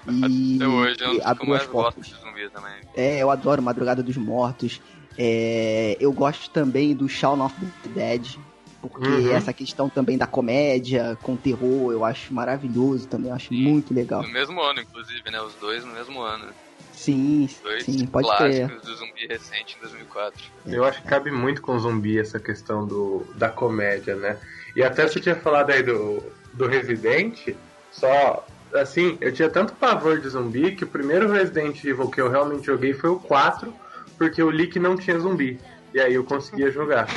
E, 0.09 0.55
Até 0.55 0.67
hoje 0.67 1.03
é 1.03 1.13
e 1.13 1.17
eu 1.17 1.27
abriu 1.27 1.53
as 1.53 1.67
portas. 1.67 2.07
de 2.07 2.15
zumbi 2.15 2.49
também. 2.49 2.73
É, 2.95 3.19
eu 3.19 3.29
adoro 3.29 3.61
Madrugada 3.61 4.01
dos 4.01 4.17
Mortos. 4.17 4.81
É, 5.17 5.95
eu 5.99 6.11
gosto 6.11 6.49
também 6.49 6.95
do 6.95 7.07
Shaun 7.07 7.43
of 7.43 7.53
the 7.83 7.89
Dead. 7.89 8.37
Porque 8.81 9.07
Uhum. 9.07 9.31
essa 9.31 9.53
questão 9.53 9.89
também 9.89 10.17
da 10.17 10.25
comédia 10.25 11.17
com 11.21 11.37
terror, 11.37 11.91
eu 11.91 12.03
acho 12.03 12.33
maravilhoso 12.33 13.07
também, 13.07 13.29
eu 13.29 13.35
acho 13.35 13.53
muito 13.53 13.93
legal. 13.93 14.23
No 14.23 14.29
mesmo 14.29 14.59
ano, 14.59 14.81
inclusive, 14.81 15.29
né? 15.29 15.39
Os 15.41 15.53
dois 15.55 15.85
no 15.85 15.93
mesmo 15.93 16.19
ano. 16.21 16.47
Sim, 16.93 17.45
Os 17.45 17.59
dois 17.59 17.83
sim, 17.85 18.05
pode 18.07 18.27
clássicos 18.27 18.81
do 18.81 18.95
zumbi 18.95 19.27
recente 19.27 19.77
em 19.77 19.81
2004. 19.81 20.43
Eu 20.65 20.83
acho 20.83 21.01
que 21.01 21.07
cabe 21.07 21.31
muito 21.31 21.61
com 21.61 21.77
zumbi 21.79 22.19
essa 22.19 22.39
questão 22.39 22.85
do, 22.85 23.25
da 23.35 23.49
comédia, 23.49 24.15
né? 24.15 24.37
E 24.75 24.83
até 24.83 25.07
você 25.07 25.19
tinha 25.19 25.35
falado 25.35 25.71
aí 25.71 25.83
do, 25.83 26.23
do 26.53 26.67
Resident, 26.67 27.55
só 27.91 28.45
assim, 28.73 29.17
eu 29.19 29.31
tinha 29.33 29.49
tanto 29.49 29.73
pavor 29.73 30.19
de 30.19 30.29
zumbi 30.29 30.75
que 30.75 30.83
o 30.83 30.87
primeiro 30.87 31.31
Resident 31.31 31.83
Evil 31.83 32.09
que 32.09 32.21
eu 32.21 32.29
realmente 32.29 32.65
joguei 32.65 32.93
foi 32.93 33.09
o 33.09 33.19
4, 33.19 33.73
porque 34.17 34.41
eu 34.41 34.49
li 34.49 34.67
que 34.67 34.79
não 34.79 34.95
tinha 34.97 35.19
zumbi. 35.19 35.59
E 35.93 35.99
aí 35.99 36.13
eu 36.13 36.23
conseguia 36.23 36.71
jogar. 36.71 37.07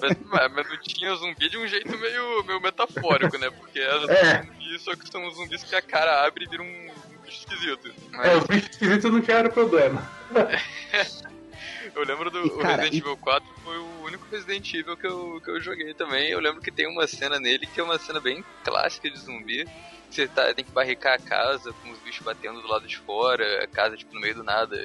Mas, 0.00 0.52
mas 0.52 0.68
não 0.68 0.78
tinha 0.78 1.14
zumbi 1.14 1.48
de 1.48 1.56
um 1.58 1.66
jeito 1.66 1.96
meio, 1.96 2.44
meio 2.44 2.60
metafórico, 2.60 3.38
né? 3.38 3.50
Porque 3.50 3.78
era 3.78 4.12
É. 4.12 4.42
zumbi, 4.42 4.78
só 4.80 4.96
que 4.96 5.08
são 5.08 5.30
zumbis 5.30 5.62
que 5.62 5.74
a 5.74 5.82
cara 5.82 6.26
abre 6.26 6.44
e 6.44 6.48
vira 6.48 6.62
um 6.62 6.94
bicho 7.24 7.38
esquisito. 7.38 7.94
Mas 8.10 8.32
É, 8.32 8.36
os 8.36 8.44
bichos 8.44 8.70
esquisitos 8.70 9.12
não 9.12 9.20
tinham 9.20 9.48
problema. 9.50 10.02
eu 11.94 12.04
lembro 12.04 12.30
do 12.30 12.38
E, 12.38 12.50
o 12.50 12.58
cara, 12.58 12.82
Resident 12.82 12.94
e- 12.94 12.98
Evil 12.98 13.16
4 13.16 13.48
foi 13.62 13.78
o 13.78 14.02
único 14.04 14.26
Resident 14.30 14.74
Evil 14.74 14.96
que 14.96 15.06
eu, 15.06 15.40
que 15.44 15.50
eu 15.50 15.60
joguei 15.60 15.94
também. 15.94 16.30
Eu 16.30 16.40
lembro 16.40 16.60
que 16.60 16.72
tem 16.72 16.88
uma 16.88 17.06
cena 17.06 17.38
nele 17.38 17.66
que 17.66 17.80
é 17.80 17.84
uma 17.84 17.98
cena 17.98 18.20
bem 18.20 18.44
clássica 18.64 19.08
de 19.10 19.18
zumbi. 19.18 19.64
Você 20.10 20.26
tá, 20.28 20.52
tem 20.52 20.64
que 20.64 20.72
barricar 20.72 21.14
a 21.14 21.18
casa 21.18 21.72
com 21.72 21.90
os 21.90 21.98
bichos 22.00 22.24
batendo 22.24 22.60
do 22.60 22.68
lado 22.68 22.86
de 22.86 22.98
fora, 22.98 23.62
a 23.64 23.66
casa 23.66 23.96
tipo 23.96 24.12
no 24.14 24.20
meio 24.20 24.34
do 24.34 24.42
nada, 24.42 24.76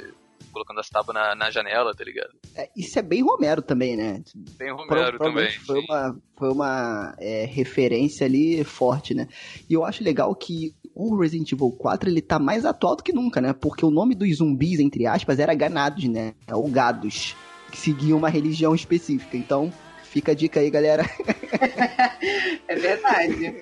colocando 0.57 0.79
as 0.79 0.89
tábuas 0.89 1.13
na, 1.13 1.35
na 1.35 1.51
janela, 1.51 1.93
tá 1.95 2.03
ligado? 2.03 2.31
É, 2.55 2.69
isso 2.75 2.97
é 2.97 3.01
bem 3.01 3.21
Romero 3.23 3.61
também, 3.61 3.95
né? 3.95 4.21
Bem 4.57 4.71
Romero 4.71 5.17
Pro- 5.17 5.27
também. 5.27 5.51
Foi 5.51 5.79
sim. 5.79 5.85
uma, 5.87 6.17
foi 6.35 6.49
uma 6.49 7.15
é, 7.19 7.45
referência 7.45 8.25
ali 8.25 8.63
forte, 8.63 9.13
né? 9.13 9.27
E 9.69 9.73
eu 9.73 9.85
acho 9.85 10.03
legal 10.03 10.33
que 10.35 10.75
o 10.95 11.15
Resident 11.15 11.51
Evil 11.51 11.71
4 11.71 12.09
ele 12.09 12.21
tá 12.21 12.39
mais 12.39 12.65
atual 12.65 12.95
do 12.95 13.03
que 13.03 13.13
nunca, 13.13 13.39
né? 13.39 13.53
Porque 13.53 13.85
o 13.85 13.91
nome 13.91 14.15
dos 14.15 14.37
zumbis, 14.37 14.79
entre 14.79 15.05
aspas, 15.05 15.39
era 15.39 15.53
ganados, 15.53 16.05
né? 16.05 16.33
Ou 16.51 16.67
gados, 16.69 17.35
que 17.71 17.77
seguiam 17.77 18.17
uma 18.17 18.29
religião 18.29 18.73
específica. 18.73 19.37
Então, 19.37 19.71
fica 20.03 20.31
a 20.31 20.35
dica 20.35 20.59
aí, 20.59 20.69
galera. 20.69 21.03
É 22.67 22.75
verdade. 22.75 23.55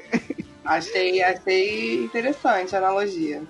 achei, 0.64 1.22
achei 1.22 2.04
interessante 2.04 2.76
a 2.76 2.80
analogia. 2.80 3.44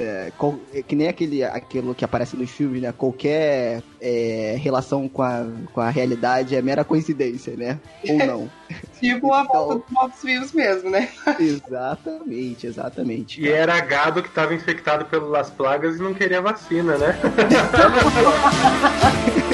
É, 0.00 0.32
qual- 0.38 0.58
é 0.72 0.82
que 0.82 0.94
nem 0.96 1.08
aquele, 1.08 1.44
aquilo 1.44 1.94
que 1.94 2.04
aparece 2.04 2.36
nos 2.36 2.50
filmes, 2.50 2.80
né? 2.82 2.92
Qualquer 2.96 3.82
é, 4.00 4.56
relação 4.58 5.08
com 5.08 5.22
a, 5.22 5.46
com 5.72 5.80
a 5.80 5.90
realidade 5.90 6.56
é 6.56 6.62
mera 6.62 6.84
coincidência, 6.84 7.56
né? 7.56 7.78
Ou 8.08 8.18
não. 8.18 8.50
Tipo 9.00 9.32
a 9.34 9.42
Então- 9.42 9.66
volta 9.66 9.74
dos 9.84 9.90
mortos-vivos 9.90 10.52
mesmo, 10.52 10.90
né? 10.90 11.08
exatamente, 11.38 12.66
exatamente. 12.66 13.40
E 13.40 13.48
era 13.50 13.78
gado 13.80 14.22
que 14.22 14.28
estava 14.28 14.54
infectado 14.54 15.04
pelas 15.04 15.50
plagas 15.50 15.96
e 15.96 16.02
não 16.02 16.14
queria 16.14 16.40
vacina, 16.40 16.96
né? 16.96 17.18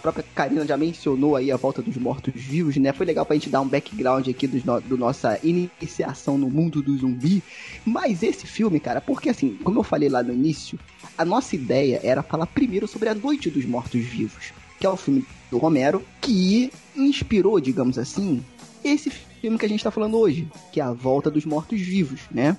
própria 0.00 0.24
Karina 0.34 0.66
já 0.66 0.76
mencionou 0.76 1.36
aí 1.36 1.52
a 1.52 1.56
volta 1.56 1.80
dos 1.80 1.96
mortos-vivos, 1.96 2.76
né? 2.76 2.92
Foi 2.92 3.06
legal 3.06 3.24
pra 3.24 3.36
gente 3.36 3.50
dar 3.50 3.60
um 3.60 3.68
background 3.68 4.26
aqui 4.28 4.46
do, 4.46 4.60
no, 4.64 4.80
do 4.80 4.98
nossa 4.98 5.38
iniciação 5.42 6.36
no 6.36 6.50
mundo 6.50 6.82
do 6.82 6.96
zumbi. 6.96 7.42
Mas 7.84 8.22
esse 8.22 8.46
filme, 8.46 8.80
cara, 8.80 9.00
porque 9.00 9.28
assim, 9.28 9.56
como 9.62 9.78
eu 9.78 9.84
falei 9.84 10.08
lá 10.08 10.22
no 10.22 10.32
início, 10.32 10.78
a 11.16 11.24
nossa 11.24 11.54
ideia 11.54 12.00
era 12.02 12.22
falar 12.22 12.46
primeiro 12.46 12.88
sobre 12.88 13.08
A 13.08 13.14
Noite 13.14 13.50
dos 13.50 13.64
Mortos-Vivos, 13.64 14.52
que 14.78 14.86
é 14.86 14.90
o 14.90 14.96
filme 14.96 15.24
do 15.50 15.58
Romero, 15.58 16.02
que 16.20 16.72
inspirou, 16.96 17.60
digamos 17.60 17.98
assim, 17.98 18.42
esse 18.82 19.10
filme 19.10 19.58
que 19.58 19.66
a 19.66 19.68
gente 19.68 19.84
tá 19.84 19.90
falando 19.90 20.18
hoje, 20.18 20.48
que 20.72 20.80
é 20.80 20.82
A 20.82 20.92
Volta 20.92 21.30
dos 21.30 21.44
Mortos-Vivos, 21.44 22.22
né? 22.30 22.56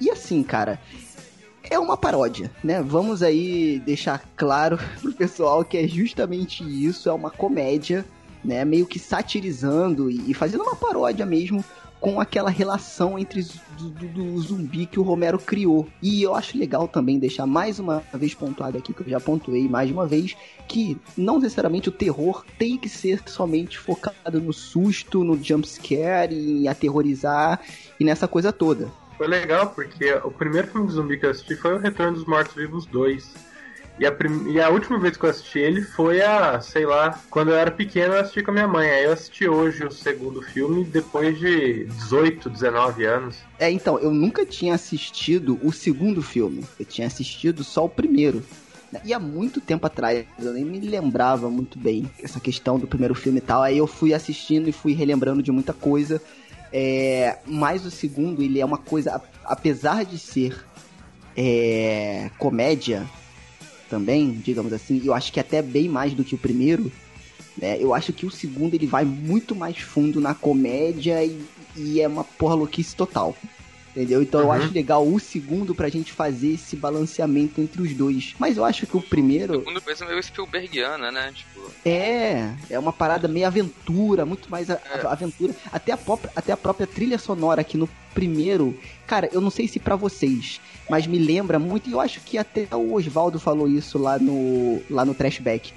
E 0.00 0.10
assim, 0.10 0.42
cara, 0.42 0.80
é 1.70 1.78
uma 1.78 1.96
paródia, 1.96 2.50
né? 2.62 2.82
Vamos 2.82 3.22
aí 3.22 3.80
deixar 3.84 4.22
claro 4.36 4.78
pro 5.00 5.12
pessoal 5.12 5.64
que 5.64 5.76
é 5.78 5.88
justamente 5.88 6.62
isso, 6.62 7.08
é 7.08 7.12
uma 7.12 7.30
comédia, 7.30 8.04
né? 8.44 8.64
Meio 8.64 8.86
que 8.86 8.98
satirizando 8.98 10.10
e, 10.10 10.34
fazendo 10.34 10.62
uma 10.62 10.76
paródia 10.76 11.24
mesmo 11.26 11.64
com 12.00 12.20
aquela 12.20 12.50
relação 12.50 13.18
entre 13.18 13.42
do, 13.78 13.88
do- 13.88 14.08
do 14.08 14.38
zumbi 14.38 14.84
que 14.84 15.00
o 15.00 15.02
Romero 15.02 15.38
criou. 15.38 15.88
E 16.02 16.22
eu 16.22 16.34
acho 16.34 16.58
legal 16.58 16.86
também 16.86 17.18
deixar 17.18 17.46
mais 17.46 17.78
uma 17.78 18.02
vez 18.12 18.34
pontuado 18.34 18.76
aqui, 18.76 18.92
que 18.92 19.00
eu 19.00 19.08
já 19.08 19.18
pontuei 19.18 19.66
mais 19.70 19.90
uma 19.90 20.06
vez, 20.06 20.36
que 20.68 20.98
não 21.16 21.38
necessariamente 21.38 21.88
o 21.88 21.92
terror 21.92 22.44
tem 22.58 22.76
que 22.76 22.90
ser 22.90 23.22
somente 23.26 23.78
focado 23.78 24.38
no 24.38 24.52
susto, 24.52 25.24
no 25.24 25.42
jump 25.42 25.66
scare, 25.66 26.34
em 26.34 26.68
aterrorizar 26.68 27.60
e 27.98 28.04
nessa 28.04 28.28
coisa 28.28 28.52
toda. 28.52 28.88
Foi 29.16 29.28
legal, 29.28 29.74
porque 29.74 30.12
o 30.24 30.30
primeiro 30.32 30.68
filme 30.68 30.86
de 30.86 30.92
zumbi 30.94 31.18
que 31.18 31.26
eu 31.26 31.30
assisti 31.30 31.56
foi 31.56 31.74
o 31.74 31.78
Retorno 31.78 32.14
dos 32.14 32.26
Mortos-Vivos 32.26 32.86
2. 32.86 33.38
E 33.96 34.04
a, 34.04 34.10
prim- 34.12 34.48
e 34.50 34.60
a 34.60 34.70
última 34.70 34.98
vez 34.98 35.16
que 35.16 35.24
eu 35.24 35.30
assisti 35.30 35.58
ele 35.60 35.80
foi 35.82 36.20
a, 36.20 36.60
sei 36.60 36.84
lá, 36.84 37.24
quando 37.30 37.50
eu 37.50 37.56
era 37.56 37.70
pequeno 37.70 38.14
eu 38.14 38.20
assisti 38.20 38.42
com 38.42 38.50
a 38.50 38.54
minha 38.54 38.66
mãe. 38.68 38.90
Aí 38.90 39.04
eu 39.04 39.12
assisti 39.12 39.48
hoje 39.48 39.84
o 39.84 39.90
segundo 39.90 40.42
filme 40.42 40.84
depois 40.84 41.38
de 41.38 41.86
18, 41.86 42.50
19 42.50 43.04
anos. 43.04 43.48
É, 43.56 43.70
então, 43.70 43.98
eu 44.00 44.10
nunca 44.12 44.44
tinha 44.44 44.74
assistido 44.74 45.58
o 45.62 45.72
segundo 45.72 46.20
filme. 46.22 46.68
Eu 46.76 46.84
tinha 46.84 47.06
assistido 47.06 47.62
só 47.62 47.84
o 47.84 47.88
primeiro. 47.88 48.44
E 49.04 49.12
há 49.12 49.18
muito 49.18 49.60
tempo 49.60 49.86
atrás, 49.86 50.24
eu 50.38 50.52
nem 50.52 50.64
me 50.64 50.80
lembrava 50.80 51.50
muito 51.50 51.78
bem 51.78 52.12
essa 52.18 52.40
questão 52.40 52.78
do 52.78 52.86
primeiro 52.86 53.14
filme 53.14 53.38
e 53.38 53.42
tal. 53.42 53.62
Aí 53.62 53.76
eu 53.78 53.86
fui 53.88 54.14
assistindo 54.14 54.68
e 54.68 54.72
fui 54.72 54.92
relembrando 54.92 55.42
de 55.42 55.50
muita 55.50 55.72
coisa. 55.74 56.22
É, 56.76 57.38
mas 57.46 57.86
o 57.86 57.90
segundo, 57.90 58.42
ele 58.42 58.58
é 58.58 58.64
uma 58.64 58.78
coisa, 58.78 59.22
apesar 59.44 60.04
de 60.04 60.18
ser 60.18 60.66
é, 61.36 62.28
comédia 62.36 63.08
também, 63.88 64.32
digamos 64.32 64.72
assim, 64.72 65.00
eu 65.04 65.14
acho 65.14 65.32
que 65.32 65.38
até 65.38 65.62
bem 65.62 65.88
mais 65.88 66.14
do 66.14 66.24
que 66.24 66.34
o 66.34 66.38
primeiro. 66.38 66.90
né? 67.56 67.80
Eu 67.80 67.94
acho 67.94 68.12
que 68.12 68.26
o 68.26 68.30
segundo 68.30 68.74
ele 68.74 68.88
vai 68.88 69.04
muito 69.04 69.54
mais 69.54 69.78
fundo 69.78 70.20
na 70.20 70.34
comédia 70.34 71.24
e, 71.24 71.40
e 71.76 72.00
é 72.00 72.08
uma 72.08 72.24
porra 72.24 72.56
louquice 72.56 72.96
total. 72.96 73.36
Entendeu? 73.94 74.20
Então 74.22 74.40
eu 74.40 74.46
Uhum. 74.46 74.52
acho 74.52 74.72
legal 74.74 75.06
o 75.06 75.20
segundo 75.20 75.72
pra 75.72 75.88
gente 75.88 76.12
fazer 76.12 76.54
esse 76.54 76.74
balanceamento 76.74 77.60
entre 77.60 77.80
os 77.80 77.94
dois. 77.94 78.34
Mas 78.40 78.56
eu 78.56 78.64
acho 78.64 78.86
que 78.88 78.96
o 78.96 79.00
primeiro 79.00 79.54
Segundo 79.60 79.80
coisa 79.80 80.04
meio 80.04 80.20
Spielbergiana, 80.20 81.12
né? 81.12 81.30
Tipo, 81.32 81.70
é, 81.84 82.52
é 82.68 82.76
uma 82.78 82.92
parada 82.92 83.28
meio 83.28 83.46
aventura, 83.46 84.26
muito 84.26 84.50
mais 84.50 84.68
a- 84.68 84.80
a- 85.04 85.12
aventura. 85.12 85.54
Até 85.70 85.92
a, 85.92 85.96
própria, 85.96 86.32
até 86.34 86.50
a 86.52 86.56
própria 86.56 86.88
trilha 86.88 87.18
sonora 87.18 87.60
aqui 87.60 87.76
no 87.76 87.88
primeiro. 88.12 88.76
Cara, 89.06 89.28
eu 89.32 89.40
não 89.40 89.50
sei 89.50 89.68
se 89.68 89.78
pra 89.78 89.94
vocês, 89.94 90.60
mas 90.90 91.06
me 91.06 91.18
lembra 91.18 91.58
muito, 91.60 91.88
e 91.88 91.92
eu 91.92 92.00
acho 92.00 92.20
que 92.20 92.36
até 92.36 92.66
o 92.74 92.94
Oswaldo 92.94 93.38
falou 93.38 93.68
isso 93.68 93.96
lá 93.96 94.18
no, 94.18 94.82
lá 94.90 95.04
no 95.04 95.14
Trashback. 95.14 95.72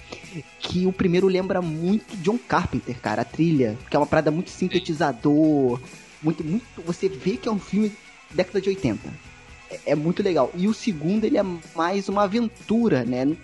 Que 0.59 0.87
o 0.87 0.91
primeiro 0.91 1.27
lembra 1.27 1.61
muito 1.61 2.17
John 2.17 2.37
Carpenter, 2.39 2.99
cara, 2.99 3.21
a 3.21 3.25
trilha. 3.25 3.77
Que 3.91 3.95
é 3.95 3.99
uma 3.99 4.07
parada 4.07 4.31
muito 4.31 4.49
sintetizador. 4.49 5.79
Muito, 6.21 6.43
muito. 6.43 6.65
Você 6.85 7.07
vê 7.07 7.37
que 7.37 7.47
é 7.47 7.51
um 7.51 7.59
filme 7.59 7.91
década 8.33 8.61
de 8.61 8.69
80 8.69 9.27
é 9.85 9.95
muito 9.95 10.23
legal. 10.23 10.51
E 10.55 10.67
o 10.67 10.73
segundo, 10.73 11.25
ele 11.25 11.37
é 11.37 11.43
mais 11.75 12.07
uma 12.09 12.23
aventura, 12.23 13.03
né? 13.03 13.35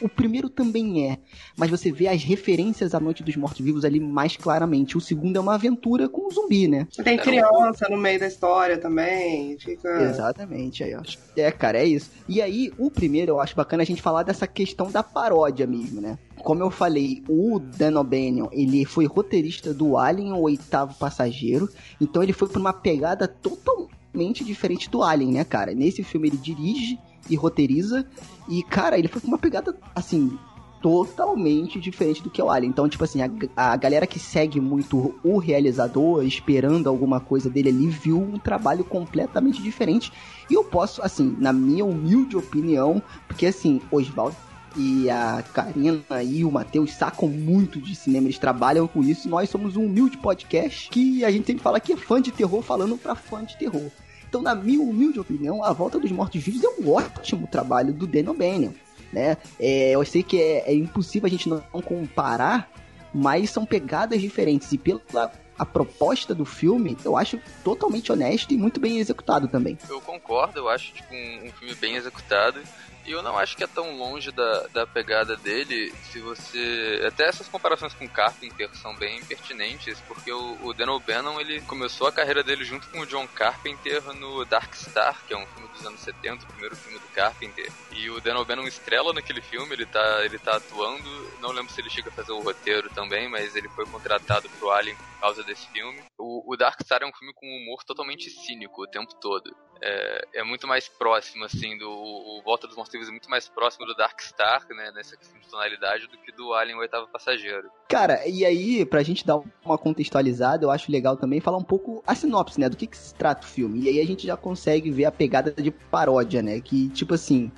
O 0.00 0.08
primeiro 0.08 0.48
também 0.48 1.10
é, 1.10 1.18
mas 1.56 1.70
você 1.70 1.90
vê 1.90 2.08
as 2.08 2.22
referências 2.22 2.94
à 2.94 3.00
Noite 3.00 3.22
dos 3.22 3.36
Mortos-Vivos 3.36 3.84
ali 3.84 3.98
mais 3.98 4.36
claramente. 4.36 4.96
O 4.96 5.00
segundo 5.00 5.36
é 5.36 5.40
uma 5.40 5.54
aventura 5.54 6.08
com 6.08 6.30
zumbi, 6.30 6.68
né? 6.68 6.86
Tem 7.02 7.16
criança 7.16 7.88
no 7.90 7.96
meio 7.96 8.20
da 8.20 8.26
história 8.26 8.78
também. 8.78 9.58
Fica. 9.58 10.02
Exatamente, 10.02 10.84
aí, 10.84 10.94
ó. 10.94 11.02
É, 11.36 11.50
cara, 11.50 11.78
é 11.78 11.84
isso. 11.84 12.10
E 12.28 12.40
aí, 12.40 12.72
o 12.78 12.90
primeiro, 12.90 13.32
eu 13.32 13.40
acho 13.40 13.56
bacana 13.56 13.82
a 13.82 13.86
gente 13.86 14.02
falar 14.02 14.22
dessa 14.22 14.46
questão 14.46 14.90
da 14.90 15.02
paródia 15.02 15.66
mesmo, 15.66 16.00
né? 16.00 16.18
Como 16.36 16.62
eu 16.62 16.70
falei, 16.70 17.22
o 17.28 17.58
Dan 17.60 17.98
O'Bannon, 18.00 18.48
ele 18.50 18.84
foi 18.84 19.06
roteirista 19.06 19.72
do 19.72 19.96
Alien, 19.96 20.32
o 20.32 20.40
oitavo 20.40 20.94
passageiro, 20.94 21.68
então 22.00 22.22
ele 22.22 22.32
foi 22.32 22.48
por 22.48 22.58
uma 22.58 22.72
pegada 22.72 23.28
totalmente 23.28 24.01
diferente 24.44 24.90
do 24.90 25.02
Alien, 25.02 25.32
né, 25.32 25.44
cara? 25.44 25.74
Nesse 25.74 26.02
filme 26.02 26.28
ele 26.28 26.36
dirige 26.36 26.98
e 27.30 27.36
roteiriza, 27.36 28.06
e, 28.48 28.62
cara, 28.62 28.98
ele 28.98 29.08
foi 29.08 29.20
com 29.20 29.28
uma 29.28 29.38
pegada, 29.38 29.76
assim, 29.94 30.36
totalmente 30.82 31.78
diferente 31.78 32.22
do 32.22 32.28
que 32.28 32.40
é 32.40 32.44
o 32.44 32.50
Alien. 32.50 32.70
Então, 32.70 32.88
tipo 32.88 33.04
assim, 33.04 33.20
a, 33.22 33.30
a 33.56 33.76
galera 33.76 34.06
que 34.06 34.18
segue 34.18 34.60
muito 34.60 35.14
o 35.22 35.38
realizador, 35.38 36.24
esperando 36.24 36.88
alguma 36.88 37.20
coisa 37.20 37.48
dele 37.48 37.68
ali, 37.68 37.86
viu 37.86 38.20
um 38.20 38.38
trabalho 38.38 38.84
completamente 38.84 39.62
diferente. 39.62 40.12
E 40.50 40.54
eu 40.54 40.64
posso, 40.64 41.00
assim, 41.00 41.36
na 41.38 41.52
minha 41.52 41.84
humilde 41.84 42.36
opinião, 42.36 43.00
porque 43.28 43.46
assim, 43.46 43.80
Oswaldo 43.90 44.36
e 44.76 45.10
a 45.10 45.42
Karina 45.52 46.22
e 46.22 46.44
o 46.44 46.50
Matheus 46.50 46.92
sacam 46.92 47.28
muito 47.28 47.80
de 47.80 47.94
cinema, 47.94 48.26
eles 48.26 48.38
trabalham 48.38 48.86
com 48.88 49.02
isso. 49.02 49.28
Nós 49.28 49.50
somos 49.50 49.76
um 49.76 49.86
humilde 49.86 50.16
podcast 50.18 50.88
que 50.90 51.24
a 51.24 51.30
gente 51.30 51.46
sempre 51.46 51.62
fala 51.62 51.80
que 51.80 51.92
é 51.92 51.96
fã 51.96 52.20
de 52.20 52.30
terror 52.30 52.62
falando 52.62 52.96
pra 52.96 53.14
fã 53.14 53.44
de 53.44 53.56
terror. 53.56 53.90
Então, 54.28 54.40
na 54.40 54.54
minha 54.54 54.80
humilde 54.80 55.20
opinião, 55.20 55.62
A 55.62 55.72
Volta 55.72 55.98
dos 55.98 56.10
Mortos-Vivos 56.10 56.64
é 56.64 56.68
um 56.80 56.90
ótimo 56.90 57.46
trabalho 57.46 57.92
do 57.92 58.06
Dan 58.06 58.30
O'Bannon 58.30 58.72
né? 59.12 59.36
É, 59.60 59.90
eu 59.90 60.04
sei 60.04 60.22
que 60.22 60.40
é, 60.40 60.70
é 60.70 60.74
impossível 60.74 61.26
a 61.26 61.30
gente 61.30 61.48
não 61.48 61.60
comparar, 61.82 62.70
mas 63.12 63.50
são 63.50 63.66
pegadas 63.66 64.20
diferentes. 64.20 64.72
E 64.72 64.78
pela 64.78 65.30
a 65.58 65.66
proposta 65.66 66.34
do 66.34 66.44
filme, 66.44 66.96
eu 67.04 67.16
acho 67.16 67.38
totalmente 67.62 68.10
honesto 68.10 68.52
e 68.52 68.56
muito 68.56 68.80
bem 68.80 68.98
executado 68.98 69.46
também. 69.46 69.78
eu 69.88 70.00
concordo, 70.00 70.58
eu 70.58 70.68
acho 70.68 70.92
tipo, 70.92 71.14
um, 71.14 71.46
um 71.46 71.52
filme 71.52 71.74
bem 71.74 71.94
executado. 71.94 72.58
Eu 73.06 73.22
não 73.22 73.36
acho 73.36 73.56
que 73.56 73.64
é 73.64 73.66
tão 73.66 73.96
longe 73.96 74.30
da, 74.30 74.66
da 74.68 74.86
pegada 74.86 75.36
dele 75.36 75.92
se 76.10 76.20
você. 76.20 77.02
Até 77.06 77.24
essas 77.24 77.48
comparações 77.48 77.94
com 77.94 78.08
Carpenter 78.08 78.70
são 78.76 78.94
bem 78.94 79.24
pertinentes, 79.24 80.00
porque 80.06 80.32
o, 80.32 80.58
o 80.62 80.72
Dan 80.72 80.92
O'Bannon 80.92 81.40
ele 81.40 81.60
começou 81.62 82.06
a 82.06 82.12
carreira 82.12 82.42
dele 82.44 82.64
junto 82.64 82.88
com 82.88 83.00
o 83.00 83.06
John 83.06 83.26
Carpenter 83.28 84.02
no 84.14 84.44
Dark 84.44 84.72
Star, 84.74 85.20
que 85.26 85.34
é 85.34 85.36
um 85.36 85.46
filme 85.46 85.68
dos 85.68 85.84
anos 85.84 86.00
70, 86.00 86.44
o 86.44 86.48
primeiro 86.48 86.76
filme 86.76 86.98
do 86.98 87.08
Carpenter. 87.08 87.70
E 87.90 88.08
o 88.08 88.20
Dan 88.20 88.38
O'Bannon 88.38 88.66
estrela 88.66 89.12
naquele 89.12 89.40
filme, 89.40 89.74
ele 89.74 89.86
tá, 89.86 90.24
ele 90.24 90.38
tá 90.38 90.56
atuando. 90.56 91.08
Não 91.40 91.50
lembro 91.50 91.72
se 91.72 91.80
ele 91.80 91.90
chega 91.90 92.08
a 92.08 92.12
fazer 92.12 92.32
o 92.32 92.40
roteiro 92.40 92.88
também, 92.90 93.28
mas 93.28 93.56
ele 93.56 93.68
foi 93.70 93.84
contratado 93.86 94.48
pro 94.50 94.70
Alien 94.70 94.96
por 94.96 95.20
causa 95.20 95.42
desse 95.42 95.66
filme. 95.68 96.02
O, 96.18 96.52
o 96.52 96.56
Dark 96.56 96.80
Star 96.82 97.02
é 97.02 97.06
um 97.06 97.12
filme 97.12 97.34
com 97.34 97.46
um 97.46 97.62
humor 97.62 97.82
totalmente 97.84 98.30
cínico 98.30 98.82
o 98.82 98.86
tempo 98.86 99.12
todo. 99.20 99.54
É, 99.84 100.28
é 100.34 100.44
muito 100.44 100.66
mais 100.66 100.88
próximo, 100.88 101.44
assim, 101.44 101.76
do 101.76 101.90
o 101.90 102.40
Volta 102.44 102.68
dos 102.68 102.76
Mortos-Vivos 102.76 103.08
é 103.08 103.10
muito 103.10 103.28
mais 103.28 103.48
próximo 103.48 103.84
do 103.84 103.94
Dark 103.94 104.20
Star, 104.20 104.64
né, 104.70 104.92
nessa 104.94 105.16
questão 105.16 105.40
de 105.40 105.48
tonalidade, 105.48 106.06
do 106.06 106.16
que 106.18 106.30
do 106.30 106.54
Alien 106.54 106.76
o 106.76 106.80
Oitavo 106.80 107.08
Passageiro. 107.08 107.68
Cara, 107.88 108.26
e 108.26 108.44
aí, 108.44 108.86
pra 108.86 109.02
gente 109.02 109.26
dar 109.26 109.40
uma 109.64 109.76
contextualizada, 109.76 110.64
eu 110.64 110.70
acho 110.70 110.92
legal 110.92 111.16
também 111.16 111.40
falar 111.40 111.58
um 111.58 111.64
pouco 111.64 112.02
a 112.06 112.14
sinopse, 112.14 112.60
né? 112.60 112.68
Do 112.68 112.76
que, 112.76 112.86
que 112.86 112.96
se 112.96 113.12
trata 113.14 113.44
o 113.44 113.50
filme. 113.50 113.80
E 113.80 113.88
aí 113.88 114.00
a 114.00 114.06
gente 114.06 114.24
já 114.24 114.36
consegue 114.36 114.90
ver 114.90 115.06
a 115.06 115.12
pegada 115.12 115.50
de 115.50 115.70
paródia, 115.70 116.42
né? 116.42 116.60
Que, 116.60 116.88
tipo 116.90 117.14
assim. 117.14 117.50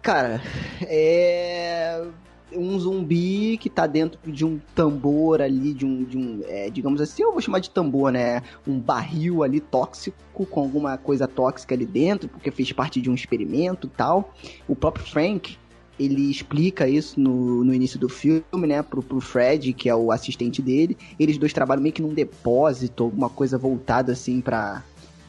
Cara, 0.00 0.40
é. 0.82 2.04
Um 2.54 2.78
zumbi 2.78 3.56
que 3.58 3.70
tá 3.70 3.86
dentro 3.86 4.30
de 4.30 4.44
um 4.44 4.60
tambor 4.74 5.40
ali, 5.40 5.72
de 5.72 5.84
um. 5.86 6.04
De 6.04 6.18
um 6.18 6.40
é, 6.44 6.70
digamos 6.70 7.00
assim, 7.00 7.22
eu 7.22 7.32
vou 7.32 7.40
chamar 7.40 7.58
de 7.58 7.70
tambor, 7.70 8.12
né? 8.12 8.42
Um 8.66 8.78
barril 8.78 9.42
ali 9.42 9.60
tóxico, 9.60 10.16
com 10.46 10.60
alguma 10.60 10.96
coisa 10.96 11.26
tóxica 11.28 11.74
ali 11.74 11.86
dentro, 11.86 12.28
porque 12.28 12.50
fez 12.50 12.72
parte 12.72 13.00
de 13.00 13.10
um 13.10 13.14
experimento 13.14 13.86
e 13.86 13.90
tal. 13.90 14.32
O 14.68 14.74
próprio 14.74 15.04
Frank, 15.04 15.56
ele 15.98 16.30
explica 16.30 16.88
isso 16.88 17.20
no, 17.20 17.64
no 17.64 17.74
início 17.74 17.98
do 17.98 18.08
filme, 18.08 18.66
né, 18.66 18.82
pro, 18.82 19.02
pro 19.02 19.20
Fred, 19.20 19.72
que 19.72 19.88
é 19.88 19.94
o 19.94 20.10
assistente 20.10 20.62
dele. 20.62 20.96
Eles 21.18 21.38
dois 21.38 21.52
trabalham 21.52 21.82
meio 21.82 21.94
que 21.94 22.02
num 22.02 22.14
depósito, 22.14 23.04
alguma 23.04 23.28
coisa 23.28 23.58
voltada 23.58 24.12
assim 24.12 24.40
pra, 24.40 24.82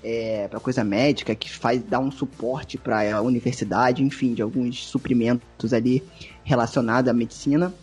é, 0.04 0.48
pra 0.48 0.60
coisa 0.60 0.84
médica, 0.84 1.34
que 1.34 1.50
faz 1.50 1.82
dar 1.82 2.00
um 2.00 2.12
suporte 2.12 2.78
pra 2.78 3.22
universidade, 3.22 4.04
enfim, 4.04 4.34
de 4.34 4.42
alguns 4.42 4.86
suprimentos 4.86 5.74
ali 5.74 6.04
relacionados 6.44 7.10
à 7.10 7.14
medicina. 7.14 7.74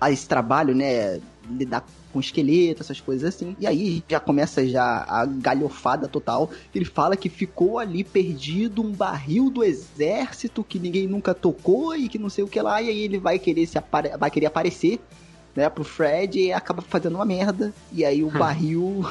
A 0.00 0.10
esse 0.10 0.28
trabalho, 0.28 0.74
né, 0.74 1.20
lidar 1.48 1.84
com 2.12 2.20
esqueleto, 2.20 2.82
essas 2.82 3.00
coisas 3.00 3.34
assim. 3.34 3.56
E 3.58 3.66
aí 3.66 4.04
já 4.08 4.20
começa 4.20 4.66
já 4.68 5.04
a 5.08 5.26
galhofada 5.26 6.06
total. 6.06 6.50
Ele 6.74 6.84
fala 6.84 7.16
que 7.16 7.28
ficou 7.28 7.78
ali 7.78 8.04
perdido 8.04 8.82
um 8.82 8.92
barril 8.92 9.50
do 9.50 9.64
exército 9.64 10.62
que 10.62 10.78
ninguém 10.78 11.08
nunca 11.08 11.34
tocou 11.34 11.96
e 11.96 12.08
que 12.08 12.18
não 12.18 12.28
sei 12.28 12.44
o 12.44 12.48
que 12.48 12.60
lá. 12.60 12.80
E 12.80 12.88
aí 12.88 13.00
ele 13.00 13.18
vai 13.18 13.38
querer 13.38 13.66
se 13.66 13.78
vai 14.18 14.30
querer 14.30 14.46
aparecer, 14.46 15.00
né, 15.54 15.68
pro 15.68 15.84
Fred 15.84 16.38
e 16.38 16.52
acaba 16.52 16.82
fazendo 16.82 17.14
uma 17.16 17.24
merda. 17.24 17.72
E 17.92 18.04
aí 18.04 18.22
o 18.22 18.30
barril 18.36 19.04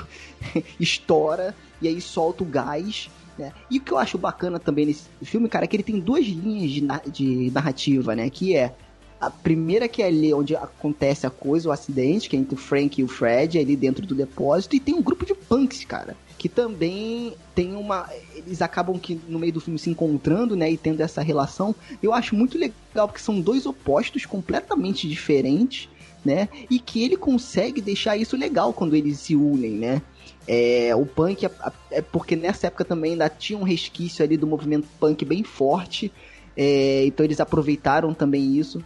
estoura 0.79 1.55
e 1.81 1.87
aí 1.87 1.99
solta 2.01 2.43
o 2.43 2.47
gás. 2.47 3.09
Né? 3.37 3.51
E 3.69 3.77
o 3.79 3.81
que 3.81 3.91
eu 3.91 3.97
acho 3.97 4.17
bacana 4.17 4.59
também 4.59 4.85
nesse 4.85 5.05
filme, 5.23 5.49
cara, 5.49 5.65
é 5.65 5.67
que 5.67 5.75
ele 5.75 5.83
tem 5.83 5.99
duas 5.99 6.25
linhas 6.25 6.71
de, 6.71 6.81
na- 6.81 7.01
de 7.05 7.49
narrativa, 7.51 8.15
né? 8.15 8.29
Que 8.29 8.55
é 8.55 8.73
a 9.19 9.29
primeira 9.29 9.87
que 9.87 10.03
é 10.03 10.07
ali 10.07 10.33
onde 10.33 10.55
acontece 10.55 11.25
a 11.25 11.29
coisa, 11.29 11.69
o 11.69 11.71
acidente, 11.71 12.29
que 12.29 12.35
é 12.35 12.39
entre 12.39 12.53
o 12.55 12.57
Frank 12.57 12.99
e 12.99 13.03
o 13.03 13.07
Fred, 13.07 13.57
ali 13.57 13.75
dentro 13.75 14.05
do 14.05 14.13
depósito, 14.13 14.75
e 14.75 14.79
tem 14.79 14.93
um 14.93 15.01
grupo 15.01 15.25
de 15.25 15.33
punks, 15.33 15.83
cara, 15.85 16.15
que 16.37 16.49
também 16.49 17.33
tem 17.55 17.73
uma. 17.73 18.07
Eles 18.35 18.61
acabam 18.61 18.99
que 18.99 19.19
no 19.29 19.39
meio 19.39 19.53
do 19.53 19.61
filme 19.61 19.79
se 19.79 19.89
encontrando, 19.89 20.55
né, 20.57 20.69
e 20.69 20.77
tendo 20.77 20.99
essa 21.01 21.21
relação. 21.21 21.73
Eu 22.03 22.13
acho 22.13 22.35
muito 22.35 22.57
legal, 22.57 23.07
porque 23.07 23.21
são 23.21 23.39
dois 23.39 23.65
opostos 23.65 24.25
completamente 24.25 25.07
diferentes, 25.07 25.87
né? 26.23 26.49
E 26.69 26.79
que 26.79 27.03
ele 27.03 27.17
consegue 27.17 27.81
deixar 27.81 28.17
isso 28.17 28.37
legal 28.37 28.73
quando 28.73 28.95
eles 28.95 29.19
se 29.19 29.35
unem, 29.35 29.73
né? 29.73 30.01
É, 30.47 30.93
o 30.95 31.05
punk 31.05 31.45
é, 31.45 31.51
é 31.91 32.01
porque 32.01 32.35
nessa 32.35 32.67
época 32.67 32.83
também 32.83 33.13
ainda 33.13 33.29
tinha 33.29 33.57
um 33.57 33.63
resquício 33.63 34.23
ali 34.23 34.35
do 34.35 34.45
movimento 34.45 34.87
punk 34.99 35.23
bem 35.23 35.43
forte, 35.43 36.11
é, 36.55 37.05
então 37.05 37.25
eles 37.25 37.39
aproveitaram 37.39 38.13
também 38.13 38.57
isso. 38.57 38.83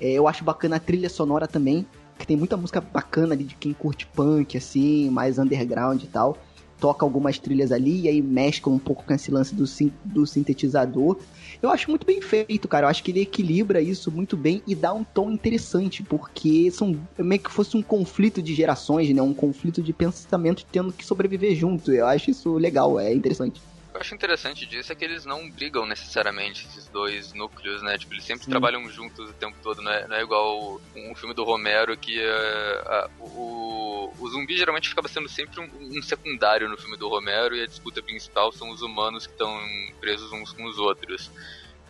É, 0.00 0.12
eu 0.12 0.28
acho 0.28 0.44
bacana 0.44 0.76
a 0.76 0.80
trilha 0.80 1.08
sonora 1.08 1.46
também, 1.46 1.86
que 2.18 2.26
tem 2.26 2.36
muita 2.36 2.56
música 2.56 2.80
bacana 2.80 3.34
ali 3.34 3.44
de 3.44 3.54
quem 3.54 3.72
curte 3.72 4.06
punk, 4.06 4.56
assim, 4.56 5.08
mais 5.10 5.38
underground 5.38 6.02
e 6.02 6.06
tal. 6.06 6.36
Toca 6.82 7.06
algumas 7.06 7.38
trilhas 7.38 7.70
ali 7.70 8.00
e 8.00 8.08
aí 8.08 8.20
mescla 8.20 8.72
um 8.72 8.78
pouco 8.78 9.04
com 9.04 9.14
esse 9.14 9.30
lance 9.30 9.54
do, 9.54 9.64
do 10.04 10.26
sintetizador. 10.26 11.16
Eu 11.62 11.70
acho 11.70 11.88
muito 11.88 12.04
bem 12.04 12.20
feito, 12.20 12.66
cara. 12.66 12.86
Eu 12.86 12.90
acho 12.90 13.04
que 13.04 13.12
ele 13.12 13.20
equilibra 13.20 13.80
isso 13.80 14.10
muito 14.10 14.36
bem 14.36 14.60
e 14.66 14.74
dá 14.74 14.92
um 14.92 15.04
tom 15.04 15.30
interessante, 15.30 16.02
porque 16.02 16.72
são 16.72 16.98
meio 17.16 17.40
que 17.40 17.52
fosse 17.52 17.76
um 17.76 17.82
conflito 17.82 18.42
de 18.42 18.52
gerações, 18.52 19.08
né? 19.14 19.22
Um 19.22 19.32
conflito 19.32 19.80
de 19.80 19.92
pensamento 19.92 20.66
tendo 20.72 20.92
que 20.92 21.06
sobreviver 21.06 21.54
junto. 21.54 21.92
Eu 21.92 22.08
acho 22.08 22.32
isso 22.32 22.54
legal, 22.54 22.98
é 22.98 23.14
interessante 23.14 23.62
eu 23.94 24.00
acho 24.00 24.14
interessante 24.14 24.64
disso 24.64 24.90
é 24.90 24.94
que 24.94 25.04
eles 25.04 25.26
não 25.26 25.50
brigam 25.50 25.84
necessariamente, 25.84 26.66
esses 26.66 26.88
dois 26.88 27.34
núcleos, 27.34 27.82
né? 27.82 27.98
Tipo, 27.98 28.14
eles 28.14 28.24
sempre 28.24 28.44
Sim. 28.44 28.50
trabalham 28.50 28.88
juntos 28.88 29.28
o 29.30 29.34
tempo 29.34 29.56
todo, 29.62 29.82
não 29.82 29.92
é, 29.92 30.08
não 30.08 30.16
é 30.16 30.22
igual 30.22 30.80
um 30.96 31.14
filme 31.14 31.34
do 31.34 31.44
Romero 31.44 31.96
que 31.96 32.18
uh, 32.18 33.20
uh, 33.20 33.24
o, 33.38 34.14
o 34.18 34.28
zumbi 34.30 34.56
geralmente 34.56 34.90
acaba 34.90 35.08
sendo 35.08 35.28
sempre 35.28 35.60
um, 35.60 35.98
um, 35.98 36.02
secundário 36.02 36.68
no 36.68 36.78
filme 36.78 36.96
do 36.96 37.08
Romero 37.08 37.54
e 37.54 37.62
a 37.62 37.66
disputa 37.66 38.02
principal 38.02 38.50
são 38.50 38.70
os 38.70 38.80
humanos 38.80 39.26
que 39.26 39.32
estão 39.32 39.60
presos 40.00 40.32
uns 40.32 40.52
com 40.52 40.64
os 40.64 40.78
outros. 40.78 41.30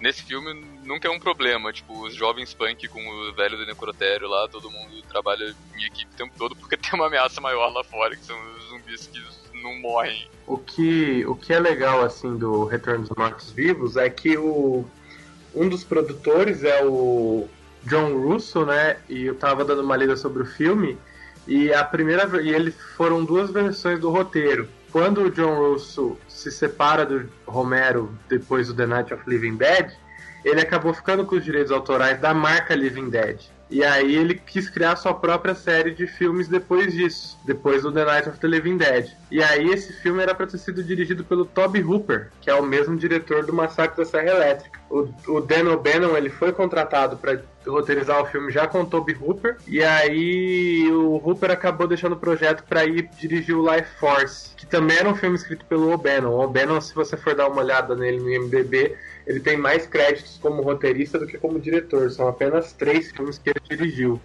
Nesse 0.01 0.25
filme 0.25 0.53
nunca 0.83 1.07
é 1.07 1.11
um 1.11 1.21
problema, 1.21 1.73
tipo, 1.73 2.03
os 2.03 2.13
jovens 2.17 2.53
punk 2.53 2.89
com 2.89 3.07
o 3.09 3.33
velho 3.33 3.57
do 3.57 3.65
necrotério 3.65 4.29
lá, 4.29 4.49
todo 4.49 4.69
mundo 4.69 5.01
trabalha 5.03 5.55
em 5.77 5.85
equipe 5.85 6.13
o 6.13 6.17
tempo 6.17 6.35
todo 6.37 6.57
porque 6.57 6.77
tem 6.79 6.95
uma 6.95 7.07
ameaça 7.07 7.41
maior 7.41 7.73
lá 7.73 7.85
fora, 7.85 8.17
que 8.17 8.25
são 8.25 8.37
os 8.57 8.65
zumbis 8.65 9.07
que 9.07 9.23
não 9.63 9.79
morrem. 9.81 10.29
O 10.47 10.59
que, 10.59 11.25
o 11.27 11.35
que 11.35 11.53
é 11.53 11.59
legal, 11.59 12.05
assim, 12.05 12.37
do 12.37 12.65
Retorno 12.65 13.07
dos 13.07 13.17
Mortos-Vivos 13.17 13.97
é 13.97 14.11
que 14.11 14.37
o, 14.37 14.85
um 15.55 15.69
dos 15.69 15.85
produtores 15.85 16.65
é 16.65 16.85
o 16.85 17.49
John 17.85 18.19
Russo, 18.19 18.65
né? 18.65 18.97
E 19.09 19.25
eu 19.25 19.35
tava 19.35 19.65
dando 19.65 19.83
uma 19.83 19.97
lida 19.97 20.17
sobre 20.17 20.43
o 20.43 20.47
filme. 20.47 20.99
E 21.47 21.73
a 21.73 21.83
primeira 21.85 22.41
e 22.41 22.51
eles 22.51 22.75
foram 22.97 23.25
duas 23.25 23.51
versões 23.51 23.99
do 24.01 24.11
roteiro. 24.11 24.69
Quando 24.93 25.23
o 25.23 25.31
John 25.31 25.55
Russo 25.55 26.17
se 26.29 26.51
separa 26.51 27.05
do 27.05 27.29
Romero 27.47 28.15
depois 28.29 28.69
do 28.69 28.75
The 28.75 28.87
Night 28.87 29.15
of 29.15 29.23
Living 29.27 29.57
Dead, 29.57 29.91
ele 30.45 30.61
acabou 30.61 30.93
ficando 30.93 31.25
com 31.25 31.37
os 31.37 31.45
direitos 31.45 31.73
autorais 31.73 32.21
da 32.21 32.35
marca 32.35 32.75
Living 32.75 33.09
Dead. 33.09 33.41
E 33.73 33.83
aí 33.83 34.15
ele 34.15 34.35
quis 34.35 34.69
criar 34.69 34.97
sua 34.97 35.15
própria 35.15 35.55
série 35.55 35.93
de 35.93 36.07
filmes 36.07 36.47
depois 36.47 36.93
disso, 36.93 37.39
depois 37.43 37.83
do 37.83 37.91
The 37.91 38.05
Night 38.05 38.29
of 38.29 38.39
the 38.39 38.47
Living 38.47 38.77
Dead. 38.77 39.11
E 39.31 39.43
aí 39.43 39.71
esse 39.71 39.95
filme 39.95 40.23
era 40.23 40.35
para 40.35 40.47
ter 40.47 40.59
sido 40.59 40.85
dirigido 40.85 41.25
pelo 41.25 41.47
Toby 41.47 41.83
Hooper, 41.83 42.31
que 42.43 42.51
é 42.51 42.55
o 42.55 42.63
mesmo 42.63 42.99
diretor 42.99 43.47
do 43.47 43.53
Massacre 43.55 43.97
da 43.97 44.05
Serra 44.05 44.29
Elétrica. 44.29 44.79
O, 44.91 45.09
o 45.27 45.41
Dan 45.41 45.73
O'Bannon 45.73 46.15
ele 46.19 46.29
foi 46.29 46.53
contratado 46.53 47.17
para 47.17 47.41
roteirizar 47.67 48.21
o 48.21 48.27
filme 48.27 48.53
já 48.53 48.67
com 48.67 48.83
o 48.83 48.87
Toby 48.87 49.17
Hooper, 49.19 49.57
e 49.67 49.83
aí 49.83 50.87
o 50.91 51.15
Hooper 51.27 51.51
acabou 51.51 51.87
deixando 51.87 52.13
o 52.13 52.19
projeto 52.19 52.65
para 52.65 52.85
ir 52.85 53.09
dirigir 53.19 53.57
o 53.57 53.75
Life 53.75 53.89
Force, 53.99 54.55
que 54.55 54.67
também 54.67 54.99
era 54.99 55.09
um 55.09 55.15
filme 55.15 55.37
escrito 55.37 55.65
pelo 55.65 55.93
O'Bannon. 55.93 56.31
O 56.31 56.45
O'Bannon, 56.45 56.81
se 56.81 56.95
você 56.95 57.17
for 57.17 57.35
dar 57.35 57.49
uma 57.49 57.63
olhada 57.63 57.97
nele 57.97 58.19
no 58.19 58.31
IMDb, 58.31 58.95
ele 59.27 59.41
tem 59.41 59.57
mais 59.57 59.87
créditos 59.87 60.39
como 60.39 60.63
roteirista 60.63 61.19
do 61.19 61.27
que 61.27 61.39
como 61.39 61.61
diretor. 61.61 62.11
São 62.11 62.29
apenas 62.29 62.73
três 62.73 63.11
filmes 63.13 63.39
que 63.39 63.51
ele 63.51 63.61
dirigiu 63.69 64.21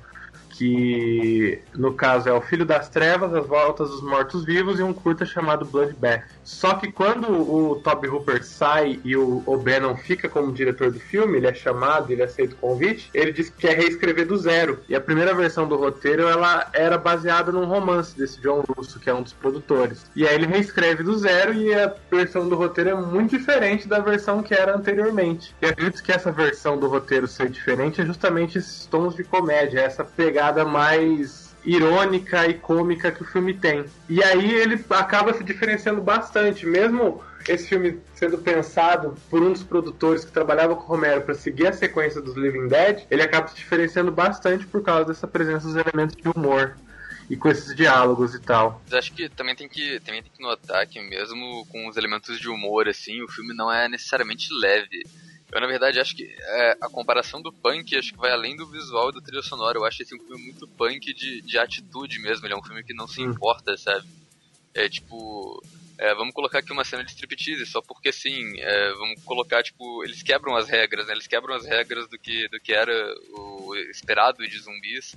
que 0.57 1.59
no 1.75 1.93
caso 1.93 2.27
é 2.27 2.33
O 2.33 2.41
Filho 2.41 2.65
das 2.65 2.89
Trevas, 2.89 3.33
As 3.33 3.45
Voltas 3.45 3.89
dos 3.91 4.01
Mortos 4.01 4.43
Vivos 4.43 4.79
e 4.79 4.83
um 4.83 4.91
curta 4.91 5.23
chamado 5.23 5.65
Bloodbath. 5.65 6.23
Só 6.43 6.73
que 6.73 6.91
quando 6.91 7.29
o 7.29 7.75
Toby 7.75 8.07
Hooper 8.07 8.43
sai 8.43 8.99
e 9.03 9.15
o 9.15 9.43
O'Bannon 9.45 9.95
fica 9.95 10.27
como 10.27 10.51
diretor 10.51 10.91
do 10.91 10.99
filme, 10.99 11.37
ele 11.37 11.47
é 11.47 11.53
chamado, 11.53 12.11
ele 12.11 12.23
aceita 12.23 12.55
o 12.55 12.57
convite, 12.57 13.09
ele 13.13 13.31
diz 13.31 13.49
que 13.49 13.67
quer 13.67 13.77
reescrever 13.77 14.25
do 14.25 14.37
zero. 14.37 14.79
E 14.89 14.95
a 14.95 15.01
primeira 15.01 15.35
versão 15.35 15.67
do 15.67 15.75
roteiro 15.75 16.27
ela 16.27 16.69
era 16.73 16.97
baseada 16.97 17.51
num 17.51 17.65
romance 17.65 18.17
desse 18.17 18.41
John 18.41 18.63
Russo, 18.67 18.99
que 18.99 19.09
é 19.09 19.13
um 19.13 19.21
dos 19.21 19.33
produtores. 19.33 20.09
E 20.15 20.27
aí 20.27 20.33
ele 20.33 20.47
reescreve 20.47 21.03
do 21.03 21.17
zero 21.17 21.53
e 21.53 21.73
a 21.73 21.93
versão 22.09 22.49
do 22.49 22.55
roteiro 22.55 22.89
é 22.89 22.95
muito 22.95 23.37
diferente 23.37 23.87
da 23.87 23.99
versão 23.99 24.41
que 24.41 24.55
era 24.55 24.75
anteriormente. 24.75 25.55
E 25.61 25.67
acredito 25.67 26.01
que 26.01 26.11
essa 26.11 26.31
versão 26.31 26.79
do 26.79 26.87
roteiro 26.87 27.27
ser 27.27 27.49
diferente 27.49 28.01
é 28.01 28.05
justamente 28.05 28.57
esses 28.57 28.87
tons 28.87 29.15
de 29.15 29.23
comédia, 29.23 29.81
essa 29.81 30.03
pegada 30.03 30.46
pegada 30.47 30.65
mais 30.65 31.55
irônica 31.65 32.47
e 32.47 32.53
cômica 32.53 33.11
que 33.11 33.21
o 33.21 33.25
filme 33.25 33.53
tem. 33.53 33.85
E 34.07 34.23
aí 34.23 34.51
ele 34.51 34.83
acaba 34.89 35.33
se 35.33 35.43
diferenciando 35.43 36.01
bastante, 36.01 36.65
mesmo 36.65 37.21
esse 37.47 37.67
filme 37.67 37.99
sendo 38.13 38.37
pensado 38.37 39.15
por 39.29 39.41
um 39.41 39.51
dos 39.51 39.63
produtores 39.63 40.23
que 40.23 40.31
trabalhava 40.31 40.75
com 40.75 40.83
o 40.83 40.85
Romero 40.85 41.21
para 41.21 41.33
seguir 41.33 41.67
a 41.67 41.73
sequência 41.73 42.21
dos 42.21 42.35
Living 42.35 42.67
Dead, 42.67 43.05
ele 43.09 43.21
acaba 43.21 43.47
se 43.47 43.55
diferenciando 43.55 44.11
bastante 44.11 44.65
por 44.65 44.81
causa 44.81 45.05
dessa 45.05 45.27
presença 45.27 45.67
dos 45.67 45.75
elementos 45.75 46.15
de 46.15 46.27
humor 46.29 46.75
e 47.29 47.35
com 47.35 47.49
esses 47.49 47.75
diálogos 47.75 48.33
e 48.33 48.39
tal. 48.39 48.81
Mas 48.85 48.93
acho 48.93 49.13
que 49.13 49.27
também 49.29 49.55
tem 49.55 49.67
que 49.67 49.99
também 50.01 50.23
tem 50.23 50.31
que 50.31 50.41
notar 50.41 50.85
que 50.87 51.01
mesmo 51.01 51.65
com 51.69 51.87
os 51.87 51.97
elementos 51.97 52.39
de 52.39 52.47
humor 52.47 52.87
assim, 52.87 53.21
o 53.21 53.27
filme 53.27 53.53
não 53.53 53.71
é 53.71 53.89
necessariamente 53.89 54.47
leve. 54.61 55.03
Eu, 55.51 55.61
na 55.61 55.67
verdade, 55.67 55.99
acho 55.99 56.15
que 56.15 56.23
é, 56.23 56.71
a 56.81 56.89
comparação 56.89 57.41
do 57.41 57.53
punk 57.53 57.95
acho 57.95 58.11
que 58.11 58.19
vai 58.19 58.31
além 58.31 58.55
do 58.55 58.67
visual 58.67 59.09
e 59.09 59.13
do 59.13 59.21
trilha 59.21 59.41
sonora. 59.41 59.77
Eu 59.77 59.85
acho 59.85 60.01
esse 60.01 60.13
um 60.13 60.19
filme 60.19 60.43
muito 60.43 60.67
punk 60.67 61.13
de, 61.13 61.41
de 61.41 61.57
atitude 61.57 62.19
mesmo. 62.19 62.45
Ele 62.45 62.53
é 62.53 62.57
um 62.57 62.63
filme 62.63 62.83
que 62.83 62.93
não 62.93 63.07
se 63.07 63.21
hum. 63.21 63.31
importa, 63.31 63.77
sabe? 63.77 64.05
É 64.73 64.89
tipo. 64.89 65.63
É, 65.97 66.13
vamos 66.13 66.33
colocar 66.33 66.59
aqui 66.59 66.71
uma 66.71 66.83
cena 66.83 67.03
de 67.03 67.09
striptease, 67.09 67.65
só 67.65 67.81
porque 67.81 68.11
sim, 68.11 68.59
é, 68.59 68.91
vamos 68.93 69.23
colocar, 69.23 69.63
tipo, 69.63 70.03
eles 70.03 70.21
quebram 70.21 70.55
as 70.55 70.69
regras, 70.69 71.07
né? 71.07 71.13
Eles 71.13 71.25
quebram 71.25 71.55
as 71.55 71.65
regras 71.65 72.07
do 72.07 72.19
que, 72.19 72.47
do 72.49 72.59
que 72.59 72.71
era 72.71 72.93
o 73.31 73.75
esperado 73.89 74.47
de 74.47 74.59
zumbis. 74.59 75.15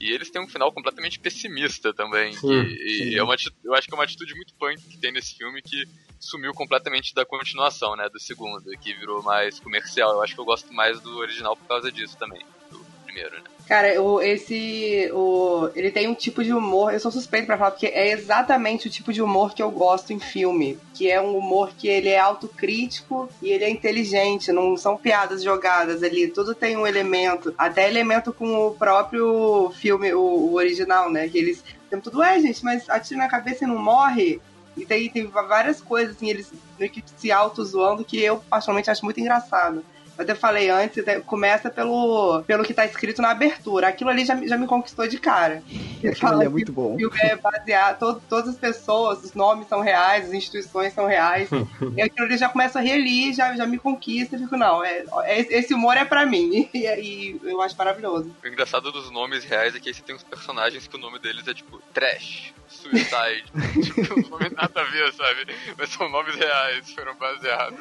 E 0.00 0.10
eles 0.10 0.30
têm 0.30 0.42
um 0.42 0.48
final 0.48 0.72
completamente 0.72 1.20
pessimista 1.20 1.92
também. 1.92 2.32
Sim, 2.32 2.62
e, 2.62 2.96
sim. 2.96 3.04
e 3.10 3.18
é 3.18 3.22
uma, 3.22 3.36
eu 3.62 3.74
acho 3.74 3.86
que 3.86 3.94
é 3.94 3.96
uma 3.96 4.04
atitude 4.04 4.34
muito 4.34 4.54
punk 4.54 4.82
que 4.88 4.98
tem 4.98 5.12
nesse 5.12 5.36
filme 5.36 5.60
que 5.60 5.86
sumiu 6.20 6.52
completamente 6.52 7.14
da 7.14 7.24
continuação, 7.24 7.96
né? 7.96 8.08
Do 8.08 8.20
segundo, 8.20 8.70
que 8.78 8.94
virou 8.94 9.22
mais 9.22 9.58
comercial. 9.58 10.12
Eu 10.12 10.22
acho 10.22 10.34
que 10.34 10.40
eu 10.40 10.44
gosto 10.44 10.72
mais 10.72 11.00
do 11.00 11.16
original 11.16 11.56
por 11.56 11.66
causa 11.66 11.90
disso 11.90 12.16
também. 12.18 12.44
Do 12.70 12.78
primeiro, 13.04 13.34
né? 13.36 13.42
Cara, 13.70 14.02
o, 14.02 14.20
esse. 14.20 15.08
O, 15.12 15.70
ele 15.76 15.92
tem 15.92 16.08
um 16.08 16.14
tipo 16.14 16.42
de 16.42 16.52
humor, 16.52 16.92
eu 16.92 16.98
sou 16.98 17.12
suspeito 17.12 17.46
para 17.46 17.56
falar, 17.56 17.70
porque 17.70 17.86
é 17.86 18.10
exatamente 18.10 18.88
o 18.88 18.90
tipo 18.90 19.12
de 19.12 19.22
humor 19.22 19.54
que 19.54 19.62
eu 19.62 19.70
gosto 19.70 20.12
em 20.12 20.18
filme. 20.18 20.76
Que 20.92 21.08
é 21.08 21.20
um 21.20 21.36
humor 21.36 21.70
que 21.78 21.86
ele 21.86 22.08
é 22.08 22.18
autocrítico 22.18 23.28
e 23.40 23.50
ele 23.50 23.62
é 23.62 23.70
inteligente, 23.70 24.50
não 24.50 24.76
são 24.76 24.96
piadas 24.96 25.40
jogadas 25.40 26.02
ali, 26.02 26.26
tudo 26.26 26.52
tem 26.52 26.76
um 26.76 26.84
elemento, 26.84 27.54
até 27.56 27.88
elemento 27.88 28.32
com 28.32 28.66
o 28.66 28.74
próprio 28.74 29.70
filme, 29.76 30.12
o, 30.12 30.20
o 30.20 30.54
original, 30.54 31.08
né? 31.08 31.28
Que 31.28 31.38
eles. 31.38 31.62
Tudo, 32.02 32.22
é, 32.24 32.40
gente, 32.40 32.64
mas 32.64 32.88
atira 32.90 33.20
na 33.20 33.28
cabeça 33.28 33.64
e 33.64 33.68
não 33.68 33.78
morre. 33.78 34.40
E 34.80 34.86
tem, 34.86 35.10
tem 35.10 35.26
várias 35.26 35.80
coisas, 35.80 36.16
assim, 36.16 36.30
eles 36.30 36.50
meio 36.78 36.90
que 36.90 37.04
se 37.16 37.30
auto-zoando 37.30 38.02
que 38.02 38.18
eu, 38.18 38.38
particularmente, 38.48 38.90
acho 38.90 39.04
muito 39.04 39.20
engraçado. 39.20 39.84
Eu 40.20 40.24
até 40.24 40.34
falei 40.34 40.68
antes, 40.68 41.02
começa 41.24 41.70
pelo, 41.70 42.42
pelo 42.42 42.62
que 42.62 42.74
tá 42.74 42.84
escrito 42.84 43.22
na 43.22 43.30
abertura. 43.30 43.88
Aquilo 43.88 44.10
ali 44.10 44.26
já, 44.26 44.36
já 44.46 44.58
me 44.58 44.66
conquistou 44.66 45.08
de 45.08 45.18
cara. 45.18 45.62
Aquilo 46.04 46.42
é 46.42 46.48
muito 46.48 46.70
bom. 46.70 46.94
O 46.94 46.98
filme 46.98 47.18
é 47.22 47.36
baseado, 47.36 47.98
todo, 47.98 48.22
todas 48.28 48.50
as 48.50 48.56
pessoas, 48.56 49.24
os 49.24 49.32
nomes 49.32 49.66
são 49.66 49.80
reais, 49.80 50.26
as 50.26 50.34
instituições 50.34 50.92
são 50.92 51.06
reais. 51.06 51.48
e 51.96 52.02
aquilo 52.02 52.26
ali 52.26 52.36
já 52.36 52.50
começa 52.50 52.78
a 52.78 52.82
rir 52.82 52.92
ali, 52.92 53.32
já, 53.32 53.56
já 53.56 53.64
me 53.64 53.78
conquista. 53.78 54.36
Eu 54.36 54.40
fico, 54.40 54.58
não, 54.58 54.84
é, 54.84 55.06
é, 55.22 55.40
esse 55.58 55.72
humor 55.72 55.96
é 55.96 56.04
pra 56.04 56.26
mim. 56.26 56.68
E, 56.80 56.86
e, 56.86 57.40
eu 57.42 57.60
acho 57.60 57.76
maravilhoso. 57.76 58.34
O 58.42 58.46
engraçado 58.46 58.90
dos 58.90 59.10
nomes 59.10 59.44
reais 59.44 59.74
é 59.74 59.80
que 59.80 59.88
aí 59.88 59.94
você 59.94 60.02
tem 60.02 60.14
uns 60.14 60.22
personagens 60.22 60.86
que 60.86 60.96
o 60.96 60.98
nome 60.98 61.18
deles 61.18 61.46
é 61.46 61.52
tipo 61.52 61.80
Trash, 61.92 62.54
Suicide. 62.68 63.44
tipo, 63.82 64.18
um 64.18 64.28
nome 64.28 64.50
nada 64.50 64.80
a 64.80 64.84
ver, 64.84 65.12
sabe? 65.12 65.46
Mas 65.76 65.90
são 65.90 66.08
nomes 66.08 66.34
reais, 66.36 66.90
foram 66.92 67.14
baseados. 67.16 67.78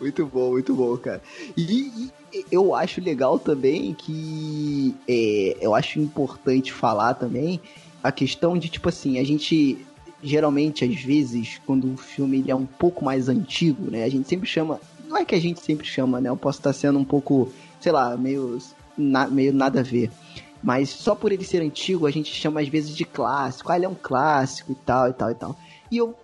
Muito 0.00 0.26
bom, 0.26 0.50
muito 0.52 0.74
bom, 0.74 0.96
cara. 0.96 1.22
E, 1.56 2.10
e, 2.32 2.44
eu 2.50 2.74
acho 2.74 3.00
legal 3.00 3.38
também 3.38 3.94
que 3.94 4.94
é, 5.08 5.56
eu 5.60 5.74
acho 5.74 6.00
importante 6.00 6.72
falar 6.72 7.14
também 7.14 7.60
a 8.02 8.12
questão 8.12 8.58
de, 8.58 8.68
tipo 8.68 8.88
assim, 8.88 9.18
a 9.18 9.24
gente 9.24 9.78
geralmente, 10.24 10.84
às 10.84 10.94
vezes, 11.02 11.60
quando 11.66 11.92
o 11.92 11.96
filme 11.96 12.38
ele 12.38 12.50
é 12.50 12.56
um 12.56 12.64
pouco 12.64 13.04
mais 13.04 13.28
antigo, 13.28 13.90
né? 13.90 14.04
A 14.04 14.08
gente 14.08 14.26
sempre 14.28 14.48
chama. 14.48 14.80
Não 15.06 15.18
é 15.18 15.24
que 15.24 15.34
a 15.34 15.40
gente 15.40 15.60
sempre 15.60 15.86
chama, 15.86 16.20
né? 16.20 16.30
Eu 16.30 16.36
posso 16.36 16.58
estar 16.58 16.72
sendo 16.72 16.98
um 16.98 17.04
pouco, 17.04 17.52
sei 17.78 17.92
lá, 17.92 18.16
meio, 18.16 18.58
na, 18.96 19.28
meio 19.28 19.52
nada 19.52 19.80
a 19.80 19.82
ver. 19.82 20.10
Mas 20.62 20.88
só 20.88 21.14
por 21.14 21.30
ele 21.30 21.44
ser 21.44 21.60
antigo, 21.60 22.06
a 22.06 22.10
gente 22.10 22.32
chama 22.34 22.60
às 22.60 22.68
vezes 22.68 22.96
de 22.96 23.04
clássico. 23.04 23.70
Ah, 23.70 23.76
ele 23.76 23.84
é 23.84 23.88
um 23.88 23.94
clássico 23.94 24.72
e 24.72 24.74
tal, 24.74 25.10
e 25.10 25.12
tal, 25.12 25.30
e 25.30 25.34
tal. 25.34 25.56
E 25.90 25.98
eu 25.98 26.14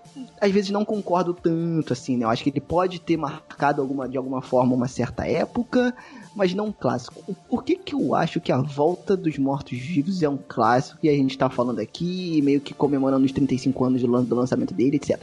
às 0.41 0.51
vezes 0.51 0.71
não 0.71 0.85
concordo 0.85 1.33
tanto, 1.35 1.93
assim, 1.93 2.17
né? 2.17 2.25
Eu 2.25 2.31
acho 2.31 2.43
que 2.43 2.51
ele 2.51 2.61
pode 2.61 3.01
ter 3.01 3.17
marcado 3.17 3.81
alguma, 3.83 4.09
de 4.09 4.17
alguma 4.17 4.41
forma 4.43 4.75
uma 4.75 4.89
certa 4.89 5.27
época, 5.27 5.95
mas 6.35 6.55
não 6.55 6.67
um 6.67 6.73
clássico. 6.73 7.23
Por 7.49 7.63
que 7.65 7.77
que 7.77 7.95
eu 7.95 8.15
acho 8.15 8.41
que 8.41 8.51
A 8.53 8.59
Volta 8.61 9.17
dos 9.17 9.37
Mortos-Vivos 9.39 10.23
é 10.23 10.29
um 10.29 10.37
clássico 10.39 10.99
e 11.03 11.09
a 11.09 11.13
gente 11.13 11.37
tá 11.37 11.49
falando 11.51 11.79
aqui, 11.81 12.41
meio 12.43 12.61
que 12.61 12.73
comemorando 12.75 13.25
os 13.25 13.33
35 13.33 13.85
anos 13.85 14.01
do 14.03 14.11
lan- 14.11 14.25
do 14.25 14.35
lançamento 14.35 14.73
dele, 14.75 14.97
etc. 14.97 15.21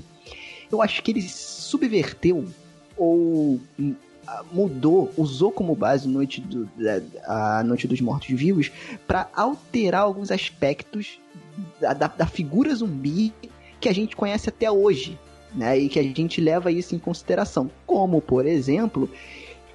Eu 0.72 0.82
acho 0.82 1.02
que 1.02 1.12
ele 1.12 1.22
subverteu 1.22 2.46
ou 2.98 3.60
hum, 3.80 3.96
mudou, 4.52 5.12
usou 5.18 5.52
como 5.52 5.76
base 5.76 6.08
Noite 6.08 6.42
do- 6.42 6.68
a 7.26 7.64
Noite 7.64 7.88
dos 7.88 8.02
Mortos-Vivos 8.02 8.72
para 9.08 9.30
alterar 9.34 10.02
alguns 10.02 10.32
aspectos 10.32 11.20
da, 11.80 11.94
da, 11.94 12.08
da 12.08 12.26
figura 12.26 12.74
zumbi 12.76 13.34
que 13.88 13.92
a 13.92 13.96
gente 13.96 14.16
conhece 14.18 14.50
até 14.50 14.70
hoje, 14.70 15.18
né? 15.56 15.78
E 15.80 15.88
que 15.88 15.98
a 15.98 16.04
gente 16.04 16.42
leva 16.42 16.70
isso 16.70 16.94
em 16.94 17.00
consideração. 17.00 17.72
Como, 17.86 18.22
por 18.22 18.46
exemplo, 18.46 19.10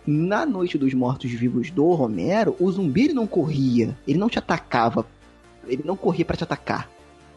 na 0.06 0.44
Noite 0.44 0.76
dos 0.76 0.92
Mortos-Vivos 0.92 1.70
do 1.70 1.90
Romero, 1.92 2.54
o 2.60 2.70
zumbi 2.70 3.10
não 3.14 3.26
corria, 3.26 3.96
ele 4.06 4.18
não 4.18 4.28
te 4.28 4.38
atacava, 4.38 5.06
ele 5.66 5.82
não 5.82 5.96
corria 5.96 6.26
para 6.26 6.36
te 6.36 6.44
atacar. 6.44 6.90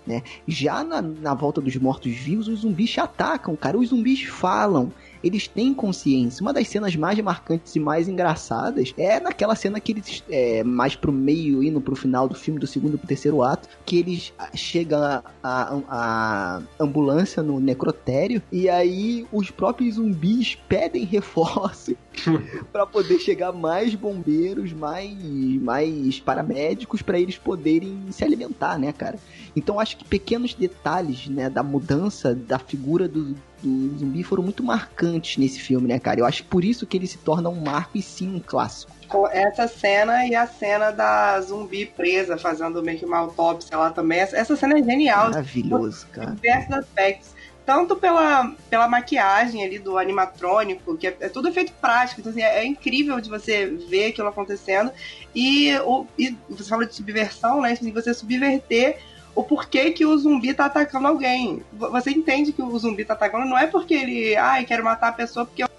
Né? 0.05 0.21
Já 0.45 0.83
na, 0.83 1.01
na 1.01 1.33
volta 1.33 1.61
dos 1.61 1.75
mortos-vivos, 1.77 2.49
os 2.49 2.59
zumbis 2.59 2.91
te 2.91 2.99
atacam, 2.99 3.55
cara. 3.55 3.77
Os 3.77 3.89
zumbis 3.89 4.23
falam, 4.23 4.91
eles 5.23 5.47
têm 5.47 5.73
consciência. 5.73 6.41
Uma 6.41 6.53
das 6.53 6.67
cenas 6.67 6.95
mais 6.95 7.19
marcantes 7.19 7.75
e 7.75 7.79
mais 7.79 8.07
engraçadas 8.07 8.93
é 8.97 9.19
naquela 9.19 9.55
cena 9.55 9.79
que 9.79 9.91
eles, 9.91 10.23
é, 10.29 10.63
mais 10.63 10.95
pro 10.95 11.11
meio, 11.11 11.63
indo 11.63 11.81
pro 11.81 11.95
final 11.95 12.27
do 12.27 12.35
filme, 12.35 12.59
do 12.59 12.67
segundo 12.67 12.97
pro 12.97 13.07
terceiro 13.07 13.41
ato, 13.41 13.67
que 13.85 13.97
eles 13.97 14.33
ah, 14.37 14.49
chegam 14.55 15.01
a, 15.01 15.23
a, 15.43 15.79
a 15.89 16.61
ambulância 16.79 17.41
no 17.41 17.59
necrotério 17.59 18.41
e 18.51 18.69
aí 18.69 19.25
os 19.31 19.51
próprios 19.51 19.95
zumbis 19.95 20.55
pedem 20.67 21.05
reforço 21.05 21.95
para 22.71 22.85
poder 22.85 23.19
chegar 23.19 23.51
mais 23.51 23.93
bombeiros, 23.95 24.73
mais, 24.73 25.13
mais 25.61 26.19
paramédicos 26.19 27.01
para 27.01 27.19
eles 27.19 27.37
poderem 27.37 28.05
se 28.11 28.23
alimentar, 28.23 28.77
né, 28.77 28.91
cara? 28.91 29.17
Então 29.55 29.79
acho 29.79 29.97
que 29.97 30.05
pequenos 30.05 30.53
detalhes, 30.53 31.27
né, 31.27 31.49
da 31.49 31.63
mudança 31.63 32.35
da 32.35 32.59
figura 32.59 33.07
do, 33.07 33.35
do 33.67 33.97
zumbi 33.97 34.23
foram 34.23 34.43
muito 34.43 34.63
marcantes 34.63 35.37
nesse 35.37 35.59
filme, 35.59 35.87
né, 35.87 35.99
cara? 35.99 36.19
Eu 36.19 36.25
acho 36.25 36.43
que 36.43 36.49
por 36.49 36.63
isso 36.63 36.85
que 36.85 36.95
ele 36.95 37.07
se 37.07 37.17
torna 37.17 37.49
um 37.49 37.59
marco 37.59 37.97
e 37.97 38.01
sim 38.01 38.35
um 38.35 38.39
clássico. 38.39 38.93
Essa 39.31 39.67
cena 39.67 40.25
e 40.25 40.35
a 40.35 40.47
cena 40.47 40.91
da 40.91 41.39
zumbi 41.41 41.85
presa, 41.85 42.37
fazendo 42.37 42.81
meio 42.81 42.97
que 42.97 43.05
uma 43.05 43.17
autópsia 43.17 43.77
lá 43.77 43.91
também. 43.91 44.19
Essa, 44.19 44.55
cena 44.55 44.79
é 44.79 44.83
genial. 44.83 45.29
Maravilhoso, 45.29 46.07
cara. 46.11 46.31
diversos 46.31 46.73
aspectos. 46.73 47.35
Tanto 47.65 47.95
pela, 47.95 48.53
pela 48.69 48.87
maquiagem 48.87 49.63
ali 49.63 49.79
do 49.79 49.97
animatrônico, 49.97 50.95
que 50.95 51.07
é, 51.07 51.17
é 51.19 51.29
tudo 51.29 51.47
efeito 51.47 51.73
prático, 51.81 52.21
então 52.21 52.31
assim, 52.31 52.43
é, 52.43 52.59
é 52.59 52.65
incrível 52.65 53.19
de 53.19 53.27
você 53.27 53.65
ver 53.65 54.07
aquilo 54.07 54.27
acontecendo. 54.27 54.91
E, 55.33 55.75
o, 55.79 56.05
e 56.17 56.35
você 56.47 56.69
fala 56.69 56.85
de 56.85 56.93
subversão, 56.93 57.61
né? 57.61 57.71
Assim, 57.71 57.91
você 57.91 58.13
subverter 58.13 58.99
o 59.35 59.43
porquê 59.43 59.91
que 59.91 60.05
o 60.05 60.17
zumbi 60.17 60.53
tá 60.53 60.65
atacando 60.65 61.07
alguém. 61.07 61.63
Você 61.73 62.11
entende 62.11 62.53
que 62.53 62.61
o 62.61 62.79
zumbi 62.79 63.05
tá 63.05 63.13
atacando, 63.13 63.45
não 63.45 63.57
é 63.57 63.67
porque 63.67 63.93
ele, 63.93 64.35
ai, 64.35 64.65
quero 64.65 64.83
matar 64.83 65.09
a 65.09 65.13
pessoa 65.13 65.45
porque 65.45 65.63
eu. 65.63 65.69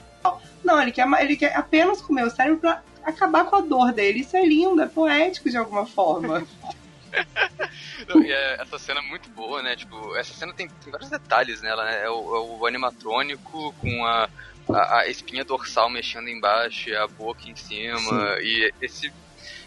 Não, 0.62 0.80
ele 0.80 0.92
quer, 0.92 1.08
ele 1.20 1.36
quer 1.36 1.56
apenas 1.56 2.02
comer 2.02 2.26
o 2.26 2.30
cérebro 2.30 2.60
pra 2.60 2.82
acabar 3.02 3.44
com 3.44 3.56
a 3.56 3.60
dor 3.60 3.92
dele. 3.92 4.20
Isso 4.20 4.36
é 4.36 4.44
lindo, 4.44 4.82
é 4.82 4.86
poético 4.86 5.48
de 5.48 5.56
alguma 5.56 5.86
forma. 5.86 6.46
Não, 8.08 8.22
e 8.22 8.30
é- 8.30 8.60
essa 8.60 8.78
cena 8.78 9.00
é 9.00 9.02
muito 9.02 9.28
boa, 9.30 9.62
né? 9.62 9.76
Tipo, 9.76 10.14
essa 10.16 10.34
cena 10.34 10.52
tem, 10.52 10.68
tem 10.68 10.90
vários 10.90 11.10
detalhes 11.10 11.60
nela, 11.62 11.84
né? 11.84 12.04
É 12.04 12.10
o, 12.10 12.36
é 12.36 12.40
o 12.40 12.66
animatrônico 12.66 13.72
com 13.80 14.04
a, 14.04 14.28
a, 14.68 14.98
a 15.00 15.08
espinha 15.08 15.44
dorsal 15.44 15.88
mexendo 15.90 16.28
embaixo, 16.28 16.90
e 16.90 16.96
a 16.96 17.06
boca 17.06 17.48
em 17.48 17.56
cima. 17.56 18.36
E 18.40 18.72
esse. 18.80 19.12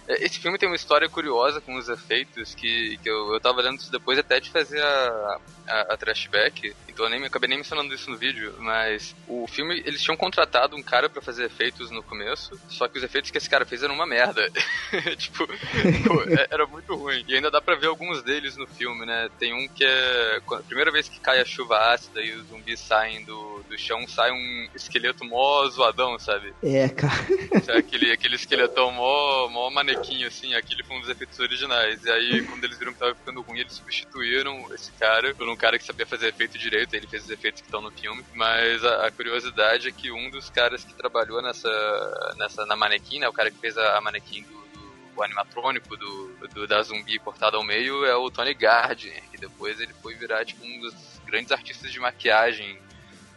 Esse 0.10 0.40
filme 0.40 0.58
tem 0.58 0.68
uma 0.68 0.76
história 0.76 1.08
curiosa 1.08 1.62
com 1.62 1.76
os 1.78 1.88
efeitos 1.88 2.54
que, 2.56 2.98
que 3.02 3.10
eu, 3.10 3.34
eu 3.34 3.40
tava 3.40 3.62
lendo 3.62 3.78
isso 3.78 3.92
depois 3.92 4.18
até 4.18 4.40
de 4.40 4.50
fazer 4.50 4.82
a, 4.82 5.38
a, 5.68 5.82
a 5.94 5.98
trashback, 5.98 6.74
então 6.88 7.06
eu 7.06 7.10
nem, 7.12 7.24
acabei 7.26 7.48
nem 7.48 7.60
mencionando 7.60 7.94
isso 7.94 8.10
no 8.10 8.18
vídeo, 8.18 8.56
mas 8.60 9.14
o 9.28 9.46
filme, 9.48 9.82
eles 9.86 10.02
tinham 10.02 10.18
contratado 10.18 10.76
um 10.76 10.82
cara 10.84 11.10
pra 11.10 11.22
fazer 11.22 11.46
efeitos 11.46 11.92
no 11.92 12.02
começo, 12.04 12.50
só 12.68 12.88
que 12.88 12.98
os 12.98 13.04
efeitos 13.04 13.30
que 13.30 13.38
esse 13.38 13.50
cara 13.50 13.66
fez 13.66 13.84
eram 13.84 13.94
uma 13.94 14.08
merda. 14.08 14.50
tipo, 15.18 15.46
pô, 16.08 16.24
é- 16.24 16.48
era 16.50 16.66
muito 16.66 16.96
ruim. 16.96 17.24
E 17.28 17.36
ainda 17.36 17.52
dá 17.52 17.62
pra 17.62 17.76
ver 17.76 17.88
alguns 17.88 18.24
deles 18.24 18.58
no 18.58 18.66
filme, 18.68 19.06
né? 19.06 19.30
Tem 19.38 19.54
um 19.54 19.68
que 19.76 19.86
é. 19.86 20.40
A 20.52 20.64
primeira 20.64 20.92
vez 20.92 21.08
que 21.08 21.20
cai 21.22 21.40
a 21.40 21.46
chuva 21.46 21.78
ácida 21.94 22.22
e 22.22 22.34
os 22.36 22.48
zumbis 22.48 22.80
saem 22.80 23.24
do, 23.26 23.64
do 23.70 23.78
chão, 23.78 24.00
sai 24.08 24.32
um 24.32 24.68
esqueleto 24.76 25.24
mó 25.26 25.68
zoadão, 25.70 26.18
sabe? 26.20 26.54
É, 26.64 26.90
cara. 26.90 27.14
Sabe, 27.64 27.80
Aquele, 27.80 28.12
aquele 28.12 28.36
esqueletão 28.36 28.92
mó, 28.92 29.48
mó 29.50 29.70
assim, 30.26 30.54
aquele 30.56 30.84
foi 30.84 30.98
um 30.98 31.02
dos 31.02 31.10
efeitos 31.10 31.40
originais. 31.40 32.04
E 32.06 32.12
aí, 32.12 32.44
quando 32.46 32.64
eles 32.64 32.78
viram 32.78 32.94
que 32.94 33.00
tava 33.00 33.16
ficando 33.16 33.42
ruim, 33.42 33.60
eles 33.60 33.74
substituíram 33.74 34.74
esse 34.74 34.92
cara 34.94 35.34
por 35.36 35.48
um 35.50 35.56
cara 35.56 35.78
que 35.78 35.84
sabia 35.86 36.06
fazer 36.06 36.28
efeito 36.28 36.58
direito, 36.58 36.94
ele 36.94 37.08
fez 37.08 37.24
os 37.24 37.30
efeitos 37.30 37.62
que 37.62 37.68
estão 37.68 37.82
no 37.82 37.92
filme. 37.92 38.24
Mas 38.34 38.84
a, 38.84 39.08
a 39.08 39.12
curiosidade 39.12 39.88
é 39.88 39.92
que 39.92 40.12
um 40.12 40.30
dos 40.30 40.50
caras 40.50 40.84
que 40.84 40.94
trabalhou 40.94 41.42
nessa, 41.42 42.36
nessa 42.38 42.66
na 42.66 42.76
manequim, 42.76 43.20
né, 43.20 43.28
o 43.28 43.34
cara 43.34 43.52
que 43.52 43.58
fez 43.60 43.78
a, 43.78 43.98
a 43.98 44.02
manequim 44.02 44.44
do, 44.44 44.50
do 44.50 44.90
o 45.16 45.24
animatrônico 45.24 45.98
do, 45.98 46.34
do- 46.54 46.68
da 46.68 46.82
zumbi 46.82 47.20
cortada 47.20 47.58
ao 47.58 47.64
meio 47.64 48.06
é 48.06 48.16
o 48.16 48.32
Tony 48.32 48.54
Gardner, 48.54 49.22
que 49.30 49.38
depois 49.38 49.80
ele 49.80 49.94
foi 50.02 50.16
virar 50.16 50.46
tipo 50.46 50.64
um 50.66 50.80
dos 50.80 50.94
grandes 51.26 51.52
artistas 51.52 51.92
de 51.92 52.00
maquiagem 52.00 52.80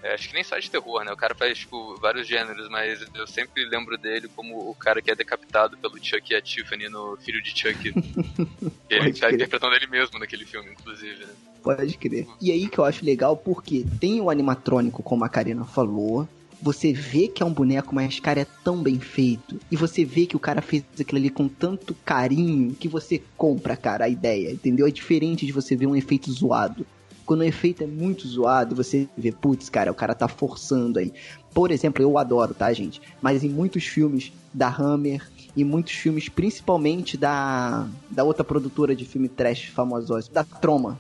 é, 0.03 0.15
acho 0.15 0.29
que 0.29 0.35
nem 0.35 0.43
só 0.43 0.59
de 0.59 0.69
terror, 0.69 1.05
né? 1.05 1.13
O 1.13 1.17
cara 1.17 1.35
faz, 1.35 1.59
tipo, 1.59 1.97
vários 2.01 2.27
gêneros, 2.27 2.69
mas 2.69 3.01
eu 3.15 3.27
sempre 3.27 3.65
lembro 3.65 3.97
dele 3.97 4.29
como 4.35 4.69
o 4.69 4.75
cara 4.75 5.01
que 5.01 5.11
é 5.11 5.15
decapitado 5.15 5.77
pelo 5.79 5.97
Chuck 6.03 6.33
e 6.33 6.35
a 6.35 6.43
Tiffany 6.43 6.89
no 6.89 7.17
Filho 7.19 7.41
de 7.41 7.51
Chuck. 7.51 7.93
ele 8.91 9.13
tá 9.13 9.31
interpretando 9.31 9.77
ele 9.77 9.87
mesmo 9.87 10.19
naquele 10.19 10.45
filme, 10.45 10.73
inclusive, 10.73 11.25
né? 11.25 11.33
Pode 11.63 11.97
crer. 11.97 12.27
E 12.41 12.51
aí 12.51 12.69
que 12.69 12.79
eu 12.79 12.85
acho 12.85 13.05
legal, 13.05 13.37
porque 13.37 13.87
tem 14.01 14.21
o 14.21 14.29
animatrônico, 14.29 15.03
como 15.03 15.25
a 15.25 15.29
Karina 15.29 15.65
falou. 15.65 16.29
Você 16.61 16.93
vê 16.93 17.27
que 17.27 17.43
é 17.43 17.47
um 17.47 17.53
boneco, 17.53 17.93
mas, 17.93 18.21
cara, 18.21 18.41
é 18.41 18.47
tão 18.63 18.81
bem 18.81 18.99
feito. 19.01 19.61
E 19.69 19.77
você 19.77 20.05
vê 20.05 20.27
que 20.27 20.37
o 20.37 20.41
cara 20.41 20.63
fez 20.63 20.85
aquilo 21.01 21.19
ali 21.19 21.29
com 21.29 21.49
tanto 21.49 21.93
carinho 22.05 22.75
que 22.75 22.87
você 22.87 23.21
compra, 23.37 23.77
cara, 23.77 24.05
a 24.05 24.09
ideia, 24.09 24.53
entendeu? 24.53 24.87
É 24.87 24.91
diferente 24.91 25.45
de 25.45 25.51
você 25.51 25.75
ver 25.75 25.87
um 25.87 25.97
efeito 25.97 26.31
zoado. 26.31 26.87
Quando 27.25 27.41
o 27.41 27.45
efeito 27.45 27.83
é 27.83 27.87
muito 27.87 28.27
zoado, 28.27 28.75
você 28.75 29.09
vê, 29.17 29.33
putz, 29.33 29.69
cara, 29.69 29.91
o 29.91 29.95
cara 29.95 30.15
tá 30.15 30.29
forçando 30.29 30.99
aí. 30.99 31.13
Por 31.55 31.71
exemplo, 31.71 32.03
eu 32.03 32.19
adoro, 32.19 32.55
tá, 32.55 32.73
gente? 32.73 33.01
Mas 33.21 33.45
em 33.45 33.49
muitos 33.49 33.85
filmes 33.85 34.33
da 34.53 34.69
Hammer, 34.69 35.23
e 35.57 35.65
muitos 35.65 35.93
filmes, 35.93 36.29
principalmente 36.29 37.17
da, 37.17 37.87
da 38.11 38.25
outra 38.25 38.43
produtora 38.43 38.97
de 38.97 39.05
filme 39.05 39.29
trash 39.29 39.67
famosos, 39.67 40.29
da 40.29 40.45
Troma. 40.45 40.99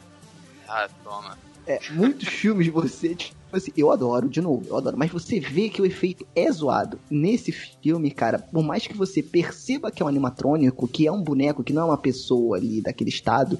Ah, 0.68 0.88
toma. 1.02 1.38
É, 1.66 1.78
muitos 1.90 2.28
filmes 2.28 2.68
você, 2.68 3.14
tipo 3.14 3.36
assim, 3.52 3.72
eu 3.76 3.90
adoro, 3.90 4.28
de 4.28 4.40
novo, 4.40 4.66
eu 4.68 4.76
adoro, 4.76 4.96
mas 4.96 5.10
você 5.10 5.38
vê 5.38 5.68
que 5.68 5.80
o 5.80 5.86
efeito 5.86 6.26
é 6.34 6.50
zoado. 6.50 6.98
Nesse 7.10 7.52
filme, 7.52 8.10
cara, 8.10 8.38
por 8.38 8.62
mais 8.62 8.86
que 8.86 8.96
você 8.96 9.22
perceba 9.22 9.90
que 9.90 10.02
é 10.02 10.06
um 10.06 10.08
animatrônico, 10.08 10.88
que 10.88 11.06
é 11.06 11.12
um 11.12 11.22
boneco, 11.22 11.62
que 11.62 11.72
não 11.72 11.82
é 11.82 11.84
uma 11.86 11.98
pessoa 11.98 12.56
ali 12.56 12.80
daquele 12.80 13.10
estado, 13.10 13.58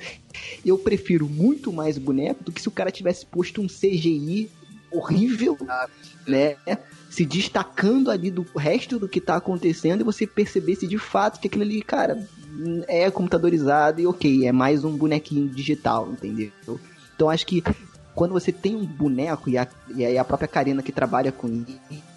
eu 0.65 0.79
prefiro 0.79 1.29
muito 1.29 1.73
mais 1.73 1.97
o 1.97 2.01
boneco 2.01 2.45
do 2.45 2.53
que 2.53 2.61
se 2.61 2.69
o 2.69 2.73
cara 2.73 2.91
tivesse 2.91 3.27
posto 3.27 3.61
um 3.61 3.67
CGI 3.67 4.51
horrível, 4.91 5.57
né? 6.27 6.57
Se 7.09 7.25
destacando 7.25 8.11
ali 8.11 8.31
do 8.31 8.43
resto 8.57 8.99
do 8.99 9.09
que 9.09 9.21
tá 9.21 9.37
acontecendo 9.37 10.01
e 10.01 10.05
você 10.05 10.27
percebesse 10.27 10.87
de 10.87 10.99
fato 10.99 11.41
que 11.41 11.47
aquilo 11.47 11.63
ali, 11.63 11.83
cara, 11.83 12.27
é 12.89 13.11
computadorizado 13.11 14.01
e 14.01 14.07
ok, 14.07 14.47
é 14.47 14.53
mais 14.53 14.85
um 14.85 14.97
bonequinho 14.97 15.49
digital, 15.49 16.11
entendeu? 16.11 16.51
Então 17.15 17.29
acho 17.29 17.47
que 17.47 17.63
quando 18.15 18.33
você 18.33 18.53
tem 18.53 18.77
um 18.77 18.85
boneco 18.85 19.49
e 19.49 19.57
a, 19.57 19.67
e 19.95 20.19
a 20.19 20.25
própria 20.25 20.49
Karina 20.49 20.83
que 20.83 20.93
trabalha 20.93 21.33
com 21.33 21.65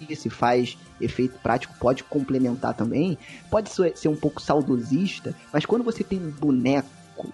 isso 0.08 0.28
e 0.28 0.30
faz 0.30 0.76
efeito 1.00 1.38
prático 1.42 1.74
pode 1.78 2.04
complementar 2.04 2.74
também, 2.74 3.18
pode 3.50 3.70
ser 3.70 4.08
um 4.08 4.16
pouco 4.16 4.40
saudosista, 4.40 5.34
mas 5.52 5.64
quando 5.64 5.84
você 5.84 6.04
tem 6.04 6.18
um 6.18 6.30
boneco, 6.30 6.88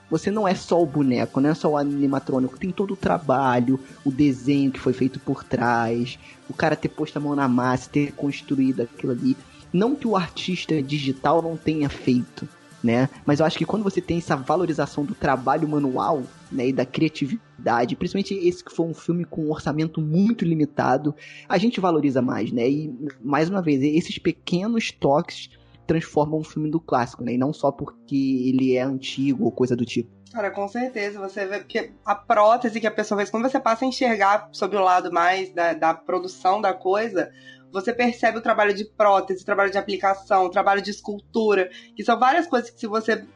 você 0.08 0.30
não 0.30 0.46
é 0.46 0.54
só 0.54 0.80
o 0.80 0.86
boneco, 0.86 1.40
não 1.40 1.50
é 1.50 1.54
só 1.54 1.70
o 1.70 1.76
animatrônico, 1.76 2.58
tem 2.58 2.70
todo 2.70 2.94
o 2.94 2.96
trabalho, 2.96 3.80
o 4.04 4.12
desenho 4.12 4.70
que 4.70 4.78
foi 4.78 4.92
feito 4.92 5.18
por 5.18 5.42
trás, 5.42 6.18
o 6.48 6.54
cara 6.54 6.76
ter 6.76 6.88
posto 6.88 7.16
a 7.16 7.20
mão 7.20 7.34
na 7.34 7.48
massa, 7.48 7.90
ter 7.90 8.12
construído 8.12 8.82
aquilo 8.82 9.12
ali. 9.12 9.36
Não 9.72 9.96
que 9.96 10.06
o 10.06 10.16
artista 10.16 10.80
digital 10.82 11.42
não 11.42 11.56
tenha 11.56 11.88
feito, 11.88 12.48
né? 12.82 13.08
Mas 13.24 13.40
eu 13.40 13.46
acho 13.46 13.58
que 13.58 13.64
quando 13.64 13.82
você 13.82 14.00
tem 14.00 14.18
essa 14.18 14.36
valorização 14.36 15.04
do 15.04 15.14
trabalho 15.14 15.66
manual, 15.66 16.22
né, 16.52 16.68
e 16.68 16.72
da 16.72 16.84
criatividade, 16.84 17.96
principalmente 17.96 18.34
esse 18.34 18.64
que 18.64 18.74
foi 18.74 18.86
um 18.86 18.94
filme 18.94 19.24
com 19.24 19.46
um 19.46 19.50
orçamento 19.50 20.00
muito 20.00 20.44
limitado, 20.44 21.14
a 21.48 21.58
gente 21.58 21.80
valoriza 21.80 22.20
mais, 22.20 22.52
né? 22.52 22.68
E 22.68 22.94
mais 23.20 23.48
uma 23.48 23.62
vez, 23.62 23.82
esses 23.82 24.18
pequenos 24.18 24.92
toques 24.92 25.50
transformam 25.86 26.40
um 26.40 26.44
filme 26.44 26.70
do 26.70 26.80
clássico, 26.80 27.24
né? 27.24 27.34
E 27.34 27.38
não 27.38 27.52
só 27.52 27.72
porque 27.72 28.16
ele 28.46 28.76
é 28.76 28.82
antigo 28.82 29.44
ou 29.44 29.52
coisa 29.52 29.74
do 29.74 29.84
tipo. 29.84 30.10
Cara, 30.32 30.50
com 30.50 30.66
certeza. 30.66 31.20
Você 31.20 31.46
vê 31.46 31.58
porque 31.58 31.92
a 32.04 32.14
prótese 32.14 32.80
que 32.80 32.86
a 32.86 32.90
pessoa 32.90 33.18
fez, 33.18 33.30
quando 33.30 33.48
você 33.48 33.60
passa 33.60 33.84
a 33.84 33.88
enxergar 33.88 34.48
sobre 34.52 34.78
o 34.78 34.82
lado 34.82 35.12
mais 35.12 35.52
da, 35.52 35.74
da 35.74 35.92
produção 35.92 36.60
da 36.60 36.72
coisa, 36.72 37.30
você 37.70 37.92
percebe 37.92 38.38
o 38.38 38.42
trabalho 38.42 38.74
de 38.74 38.84
prótese, 38.84 39.42
o 39.42 39.46
trabalho 39.46 39.70
de 39.70 39.78
aplicação, 39.78 40.46
o 40.46 40.50
trabalho 40.50 40.80
de 40.80 40.90
escultura, 40.90 41.70
que 41.94 42.04
são 42.04 42.18
várias 42.18 42.46
coisas 42.46 42.70
que 42.70 42.80
se 42.80 42.86
você 42.86 43.26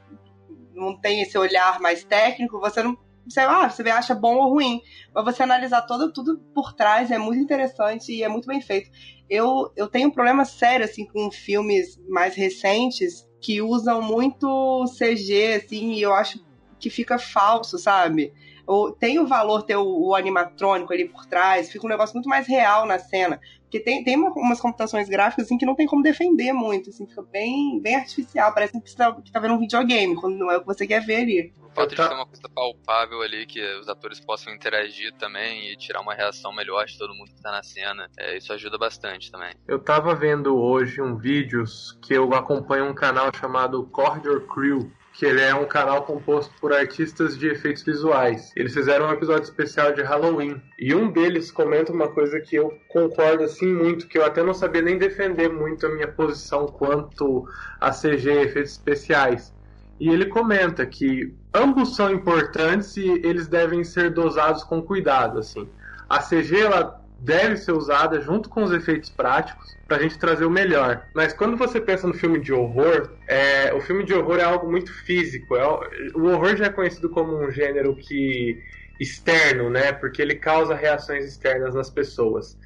não 0.75 0.99
tem 0.99 1.23
esse 1.23 1.37
olhar 1.37 1.81
mais 1.81 2.05
técnico, 2.05 2.61
você 2.61 2.83
não. 2.83 2.97
Você, 3.29 3.41
ah, 3.41 3.69
acha 3.97 4.15
bom 4.15 4.37
ou 4.37 4.51
ruim. 4.51 4.81
Mas 5.15 5.25
você 5.25 5.43
analisar 5.43 5.83
todo, 5.83 6.13
tudo 6.13 6.39
por 6.55 6.73
trás 6.75 7.11
é 7.11 7.19
muito 7.19 7.41
interessante 7.43 8.13
e 8.13 8.23
é 8.23 8.29
muito 8.29 8.47
bem 8.47 8.61
feito. 8.61 8.89
Eu, 9.29 9.71
eu 9.77 9.89
tenho 9.89 10.09
um 10.09 10.13
problema 10.13 10.45
sério, 10.45 10.85
assim, 10.85 11.07
com 11.07 11.31
filmes 11.31 11.99
mais 12.09 12.35
recentes 12.35 13.27
que 13.41 13.61
usam 13.61 14.01
muito 14.03 14.87
CG, 14.97 15.55
assim, 15.55 15.95
e 15.95 16.03
eu 16.03 16.15
acho 16.15 16.39
que 16.79 16.91
fica 16.91 17.19
falso, 17.19 17.79
sabe? 17.79 18.33
Ou 18.67 18.93
tem 18.93 19.19
o 19.19 19.27
valor 19.27 19.63
ter 19.63 19.77
o, 19.77 20.09
o 20.09 20.15
animatrônico 20.15 20.93
ali 20.93 21.09
por 21.09 21.25
trás, 21.27 21.71
fica 21.71 21.87
um 21.87 21.91
negócio 21.91 22.15
muito 22.15 22.29
mais 22.29 22.47
real 22.47 22.85
na 22.87 22.99
cena. 22.99 23.41
Porque 23.63 23.81
tem, 23.81 24.03
tem 24.05 24.17
uma- 24.17 24.33
umas 24.33 24.61
computações 24.61 25.09
gráficas 25.09 25.47
assim, 25.47 25.59
que 25.59 25.67
não 25.67 25.75
tem 25.75 25.87
como 25.87 26.03
defender 26.03 26.53
muito, 26.53 26.91
assim, 26.91 27.07
fica 27.07 27.23
bem, 27.23 27.81
bem 27.81 27.97
artificial, 27.97 28.53
parece 28.53 28.73
que 28.81 28.89
você 28.91 28.97
tá, 28.97 29.13
que 29.21 29.31
tá 29.31 29.41
vendo 29.41 29.55
um 29.55 29.59
videogame, 29.59 30.15
quando 30.17 30.37
não 30.37 30.51
é 30.51 30.57
o 30.57 30.61
que 30.61 30.67
você 30.67 30.87
quer 30.87 31.01
ver 31.05 31.17
ali. 31.23 31.53
O 31.77 31.81
fato 31.81 31.91
de 31.91 31.97
Tá. 31.97 32.09
ter 32.09 32.15
uma 32.15 32.27
coisa 32.27 32.49
palpável 32.55 33.21
ali, 33.21 33.45
que 33.45 33.63
os 33.79 33.87
atores 33.89 34.19
possam 34.19 34.53
interagir 34.55 35.13
também 35.19 35.71
e 35.71 35.77
tirar 35.77 36.01
uma 36.01 36.15
reação 36.15 36.55
melhor 36.55 36.87
de 36.87 36.97
todo 36.97 37.15
mundo 37.15 37.31
que 37.35 37.43
tá 37.43 37.51
na 37.53 37.63
cena, 37.63 38.09
é, 38.19 38.37
isso 38.39 38.51
ajuda 38.53 38.79
bastante 38.79 39.31
também. 39.31 39.55
Eu 39.69 39.79
tava 39.79 40.15
vendo 40.15 40.57
hoje 40.57 41.03
um 41.03 41.17
vídeos 41.17 41.99
que 42.03 42.15
eu 42.15 42.33
acompanho 42.35 42.87
um 42.87 42.95
canal 42.95 43.31
chamado 43.39 43.85
Corridor 43.85 44.41
Crew, 44.47 44.91
que 45.13 45.25
ele 45.27 45.41
é 45.41 45.55
um 45.55 45.67
canal 45.67 46.03
composto 46.05 46.53
por 46.61 46.73
artistas 46.73 47.39
de 47.39 47.49
efeitos 47.49 47.83
visuais. 47.83 48.53
Eles 48.57 48.73
fizeram 48.75 49.07
um 49.09 49.13
episódio 49.13 49.45
especial 49.45 49.93
de 49.93 50.03
Halloween 50.03 50.61
e 50.79 50.95
um 50.95 51.11
deles 51.11 51.51
comenta 51.51 51.93
uma 51.93 52.09
coisa 52.09 52.41
que 52.41 52.57
eu 52.57 52.79
concordo 52.89 53.45
assim 53.45 53.67
muito, 53.67 54.09
que 54.09 54.19
eu 54.19 54.25
até 54.25 54.43
não 54.43 54.53
sabia 54.55 54.83
nem 54.83 54.99
defender 54.99 55.49
muito 55.51 55.87
a 55.87 55.91
minha 55.91 56.09
posição 56.09 56.67
quanto 56.67 57.47
a 57.81 57.91
CG 57.91 58.31
efeitos 58.31 58.73
especiais. 58.73 59.55
E 59.99 60.11
ele 60.11 60.27
comenta 60.27 60.85
que 60.85 61.33
ambos 61.57 61.97
são 61.97 62.11
importantes 62.11 62.97
e 62.97 63.09
eles 63.25 63.49
devem 63.49 63.83
ser 63.85 64.11
dosados 64.11 64.63
com 64.65 64.83
cuidado, 64.83 65.39
assim. 65.39 65.69
A 66.09 66.21
CG 66.21 66.61
ela 66.61 67.01
deve 67.19 67.57
ser 67.57 67.73
usada 67.73 68.21
junto 68.21 68.49
com 68.49 68.63
os 68.63 68.73
efeitos 68.73 69.11
práticos 69.11 69.77
pra 69.89 69.99
gente 69.99 70.19
trazer 70.19 70.45
o 70.45 70.51
melhor. 70.51 71.07
Mas 71.15 71.33
quando 71.33 71.57
você 71.57 71.81
pensa 71.81 72.07
no 72.07 72.15
filme 72.15 72.41
de 72.41 72.53
horror, 72.53 73.11
é, 73.27 73.73
o 73.75 73.81
filme 73.81 74.05
de 74.05 74.13
horror 74.15 74.39
é 74.39 74.45
algo 74.45 74.71
muito 74.71 74.93
físico. 74.93 75.57
É, 75.57 75.67
o- 76.15 76.27
horror 76.29 76.57
já 76.57 76.67
é 76.67 76.71
conhecido 76.71 77.09
como 77.11 77.37
um 77.37 77.51
gênero 77.51 77.97
que 77.97 78.59
externo, 79.01 79.71
né? 79.71 79.93
Porque 79.93 80.21
ele 80.23 80.37
causa 80.37 80.75
reações 80.75 81.25
externas 81.25 81.75
nas 81.75 81.91
pessoas. 81.91 82.57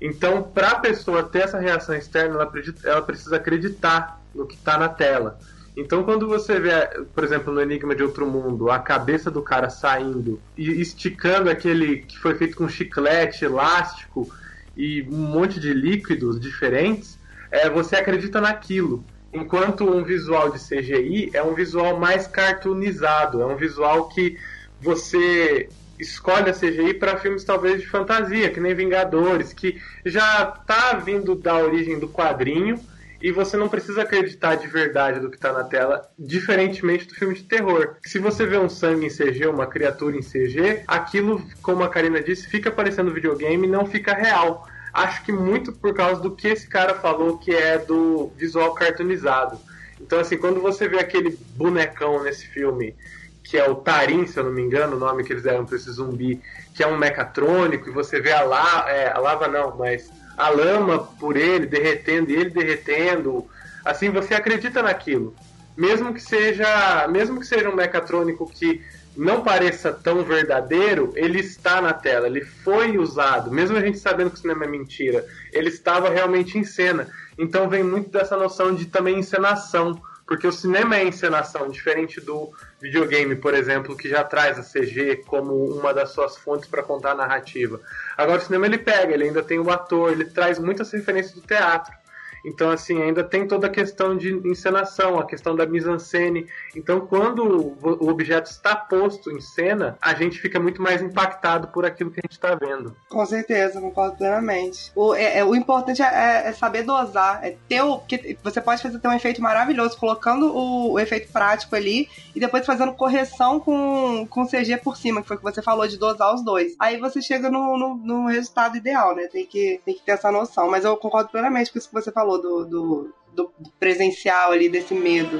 Então, 0.00 0.42
para 0.42 0.70
a 0.72 0.80
pessoa 0.80 1.22
ter 1.22 1.42
essa 1.44 1.58
reação 1.58 1.94
externa, 1.94 2.34
ela, 2.34 2.50
ela 2.84 3.02
precisa 3.02 3.36
acreditar 3.36 4.18
no 4.34 4.46
que 4.46 4.56
está 4.56 4.78
na 4.78 4.88
tela. 4.88 5.38
Então, 5.76 6.02
quando 6.02 6.26
você 6.26 6.58
vê, 6.58 6.86
por 7.14 7.22
exemplo, 7.24 7.52
no 7.52 7.60
Enigma 7.60 7.94
de 7.94 8.02
Outro 8.02 8.26
Mundo, 8.26 8.70
a 8.70 8.78
cabeça 8.78 9.30
do 9.30 9.42
cara 9.42 9.70
saindo 9.70 10.40
e 10.56 10.80
esticando 10.80 11.48
aquele 11.48 11.98
que 11.98 12.18
foi 12.18 12.34
feito 12.34 12.56
com 12.56 12.68
chiclete, 12.68 13.44
elástico 13.44 14.28
e 14.76 15.02
um 15.02 15.16
monte 15.16 15.60
de 15.60 15.72
líquidos 15.72 16.40
diferentes, 16.40 17.18
é, 17.50 17.68
você 17.70 17.96
acredita 17.96 18.40
naquilo. 18.40 19.04
Enquanto 19.32 19.84
um 19.84 20.02
visual 20.02 20.50
de 20.50 20.58
CGI 20.58 21.30
é 21.32 21.42
um 21.42 21.54
visual 21.54 21.98
mais 21.98 22.26
cartoonizado, 22.26 23.40
é 23.40 23.46
um 23.46 23.56
visual 23.56 24.08
que 24.08 24.36
você 24.80 25.68
escolhe 26.00 26.50
a 26.50 26.54
CGI 26.54 26.94
para 26.94 27.18
filmes 27.18 27.44
talvez 27.44 27.80
de 27.80 27.86
fantasia, 27.86 28.50
que 28.50 28.58
nem 28.58 28.74
Vingadores, 28.74 29.52
que 29.52 29.80
já 30.04 30.46
tá 30.46 30.94
vindo 30.94 31.34
da 31.34 31.56
origem 31.58 31.98
do 31.98 32.08
quadrinho 32.08 32.80
e 33.20 33.30
você 33.30 33.56
não 33.56 33.68
precisa 33.68 34.02
acreditar 34.02 34.54
de 34.54 34.66
verdade 34.66 35.20
do 35.20 35.30
que 35.30 35.36
está 35.36 35.52
na 35.52 35.64
tela, 35.64 36.10
diferentemente 36.18 37.06
do 37.06 37.14
filme 37.14 37.34
de 37.34 37.44
terror. 37.44 37.96
Se 38.04 38.18
você 38.18 38.46
vê 38.46 38.58
um 38.58 38.68
sangue 38.68 39.06
em 39.06 39.10
CG, 39.10 39.46
uma 39.46 39.66
criatura 39.66 40.16
em 40.16 40.22
CG, 40.22 40.82
aquilo, 40.86 41.44
como 41.60 41.82
a 41.82 41.88
Karina 41.88 42.22
disse, 42.22 42.48
fica 42.48 42.70
parecendo 42.70 43.12
videogame 43.12 43.66
e 43.66 43.70
não 43.70 43.84
fica 43.84 44.14
real. 44.14 44.66
Acho 44.92 45.22
que 45.24 45.32
muito 45.32 45.72
por 45.72 45.94
causa 45.94 46.20
do 46.20 46.34
que 46.34 46.48
esse 46.48 46.66
cara 46.66 46.94
falou, 46.94 47.38
que 47.38 47.54
é 47.54 47.78
do 47.78 48.32
visual 48.36 48.74
cartoonizado. 48.74 49.58
Então, 50.00 50.18
assim, 50.18 50.38
quando 50.38 50.60
você 50.60 50.88
vê 50.88 50.98
aquele 50.98 51.38
bonecão 51.56 52.22
nesse 52.22 52.46
filme, 52.46 52.96
que 53.44 53.58
é 53.58 53.68
o 53.68 53.74
Tarim, 53.74 54.26
se 54.26 54.38
eu 54.38 54.44
não 54.44 54.52
me 54.52 54.62
engano, 54.62 54.96
o 54.96 54.98
nome 54.98 55.24
que 55.24 55.32
eles 55.32 55.42
deram 55.42 55.66
para 55.66 55.76
esse 55.76 55.90
zumbi, 55.90 56.40
que 56.74 56.82
é 56.82 56.86
um 56.86 56.96
mecatrônico, 56.96 57.88
e 57.88 57.92
você 57.92 58.20
vê 58.20 58.32
a, 58.32 58.42
la 58.42 58.86
é, 58.88 59.12
a 59.12 59.18
lava 59.18 59.46
não, 59.46 59.76
mas 59.76 60.10
a 60.40 60.48
lama 60.48 60.98
por 61.18 61.36
ele 61.36 61.66
derretendo 61.66 62.30
e 62.30 62.34
ele 62.34 62.50
derretendo, 62.50 63.46
assim 63.84 64.10
você 64.10 64.34
acredita 64.34 64.82
naquilo. 64.82 65.34
Mesmo 65.76 66.14
que 66.14 66.20
seja, 66.20 67.06
mesmo 67.08 67.40
que 67.40 67.46
seja 67.46 67.68
um 67.68 67.74
mecatrônico 67.74 68.50
que 68.50 68.82
não 69.16 69.42
pareça 69.42 69.92
tão 69.92 70.24
verdadeiro, 70.24 71.12
ele 71.14 71.40
está 71.40 71.82
na 71.82 71.92
tela, 71.92 72.26
ele 72.26 72.42
foi 72.42 72.96
usado, 72.96 73.50
mesmo 73.50 73.76
a 73.76 73.80
gente 73.80 73.98
sabendo 73.98 74.30
que 74.30 74.36
o 74.36 74.40
cinema 74.40 74.64
é 74.64 74.68
mentira, 74.68 75.26
ele 75.52 75.68
estava 75.68 76.08
realmente 76.08 76.56
em 76.56 76.64
cena. 76.64 77.08
Então 77.36 77.68
vem 77.68 77.82
muito 77.82 78.10
dessa 78.10 78.36
noção 78.36 78.74
de 78.74 78.86
também 78.86 79.18
encenação, 79.18 80.00
porque 80.26 80.46
o 80.46 80.52
cinema 80.52 80.96
é 80.96 81.04
encenação, 81.04 81.68
diferente 81.68 82.20
do 82.20 82.50
videogame, 82.80 83.36
por 83.36 83.54
exemplo, 83.54 83.96
que 83.96 84.08
já 84.08 84.24
traz 84.24 84.58
a 84.58 84.62
CG 84.62 85.24
como 85.26 85.54
uma 85.54 85.92
das 85.92 86.10
suas 86.10 86.36
fontes 86.36 86.68
para 86.68 86.82
contar 86.82 87.12
a 87.12 87.14
narrativa. 87.14 87.80
Agora 88.16 88.38
o 88.38 88.44
cinema 88.44 88.66
ele 88.66 88.78
pega, 88.78 89.12
ele 89.12 89.24
ainda 89.24 89.42
tem 89.42 89.58
o 89.58 89.70
ator, 89.70 90.12
ele 90.12 90.24
traz 90.24 90.58
muitas 90.58 90.90
referências 90.90 91.34
do 91.34 91.42
teatro. 91.42 91.99
Então, 92.44 92.70
assim, 92.70 93.00
ainda 93.02 93.22
tem 93.22 93.46
toda 93.46 93.66
a 93.66 93.70
questão 93.70 94.16
de 94.16 94.32
encenação, 94.48 95.18
a 95.18 95.26
questão 95.26 95.54
da 95.54 95.66
mise-en-scène. 95.66 96.46
Então, 96.74 97.00
quando 97.00 97.76
o 97.82 98.08
objeto 98.08 98.50
está 98.50 98.74
posto 98.74 99.30
em 99.30 99.40
cena, 99.40 99.98
a 100.00 100.14
gente 100.14 100.38
fica 100.38 100.58
muito 100.58 100.80
mais 100.80 101.02
impactado 101.02 101.68
por 101.68 101.84
aquilo 101.84 102.10
que 102.10 102.20
a 102.20 102.24
gente 102.24 102.32
está 102.32 102.54
vendo. 102.54 102.96
Com 103.08 103.24
certeza, 103.26 103.80
concordo 103.80 104.16
plenamente. 104.16 104.90
O, 104.94 105.14
é, 105.14 105.38
é- 105.38 105.44
o 105.44 105.54
importante 105.54 106.02
é, 106.02 106.48
é 106.48 106.52
saber 106.52 106.82
dosar, 106.82 107.44
é 107.44 107.56
ter 107.68 107.82
o. 107.82 107.98
Porque 107.98 108.36
você 108.42 108.60
pode 108.60 108.82
fazer 108.82 108.98
ter 108.98 109.08
um 109.08 109.12
efeito 109.12 109.42
maravilhoso 109.42 109.96
colocando 109.96 110.46
o, 110.54 110.92
o 110.92 110.98
efeito 110.98 111.32
prático 111.32 111.74
ali 111.76 112.08
e 112.34 112.40
depois 112.40 112.64
fazendo 112.64 112.92
correção 112.92 113.60
com, 113.60 114.26
com 114.28 114.46
CG 114.46 114.78
por 114.78 114.96
cima, 114.96 115.22
que 115.22 115.28
foi 115.28 115.36
o 115.36 115.38
que 115.38 115.44
você 115.44 115.62
falou 115.62 115.86
de 115.86 115.96
dosar 115.96 116.34
os 116.34 116.42
dois. 116.44 116.74
Aí 116.78 116.98
você 116.98 117.20
chega 117.20 117.50
no, 117.50 117.76
no, 117.78 117.94
no 117.96 118.26
resultado 118.26 118.76
ideal, 118.76 119.14
né? 119.14 119.26
Tem 119.26 119.46
que, 119.46 119.80
tem 119.84 119.94
que 119.94 120.02
ter 120.02 120.12
essa 120.12 120.30
noção. 120.30 120.70
Mas 120.70 120.84
eu 120.84 120.96
concordo 120.96 121.30
plenamente 121.30 121.72
com 121.72 121.78
isso 121.78 121.88
que 121.88 121.94
você 121.94 122.10
falou 122.10 122.29
do, 122.38 122.64
do, 122.64 123.14
do 123.34 123.52
presencial 123.78 124.52
ali, 124.52 124.68
desse 124.68 124.94
medo. 124.94 125.38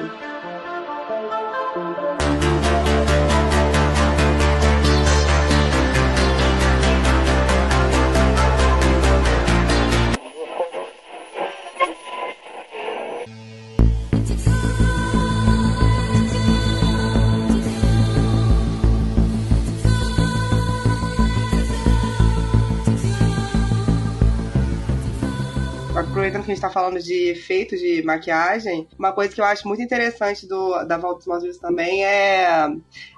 Aproveitando 26.20 26.44
que 26.44 26.50
a 26.50 26.54
gente 26.54 26.62
tá 26.62 26.70
falando 26.70 27.00
de 27.00 27.30
efeitos 27.30 27.80
de 27.80 28.02
maquiagem, 28.02 28.86
uma 28.98 29.12
coisa 29.12 29.34
que 29.34 29.40
eu 29.40 29.44
acho 29.44 29.66
muito 29.66 29.82
interessante 29.82 30.46
do, 30.46 30.84
da 30.84 30.98
Volta 30.98 31.18
dos 31.18 31.26
Mortos 31.26 31.58
também 31.58 32.04
é 32.04 32.46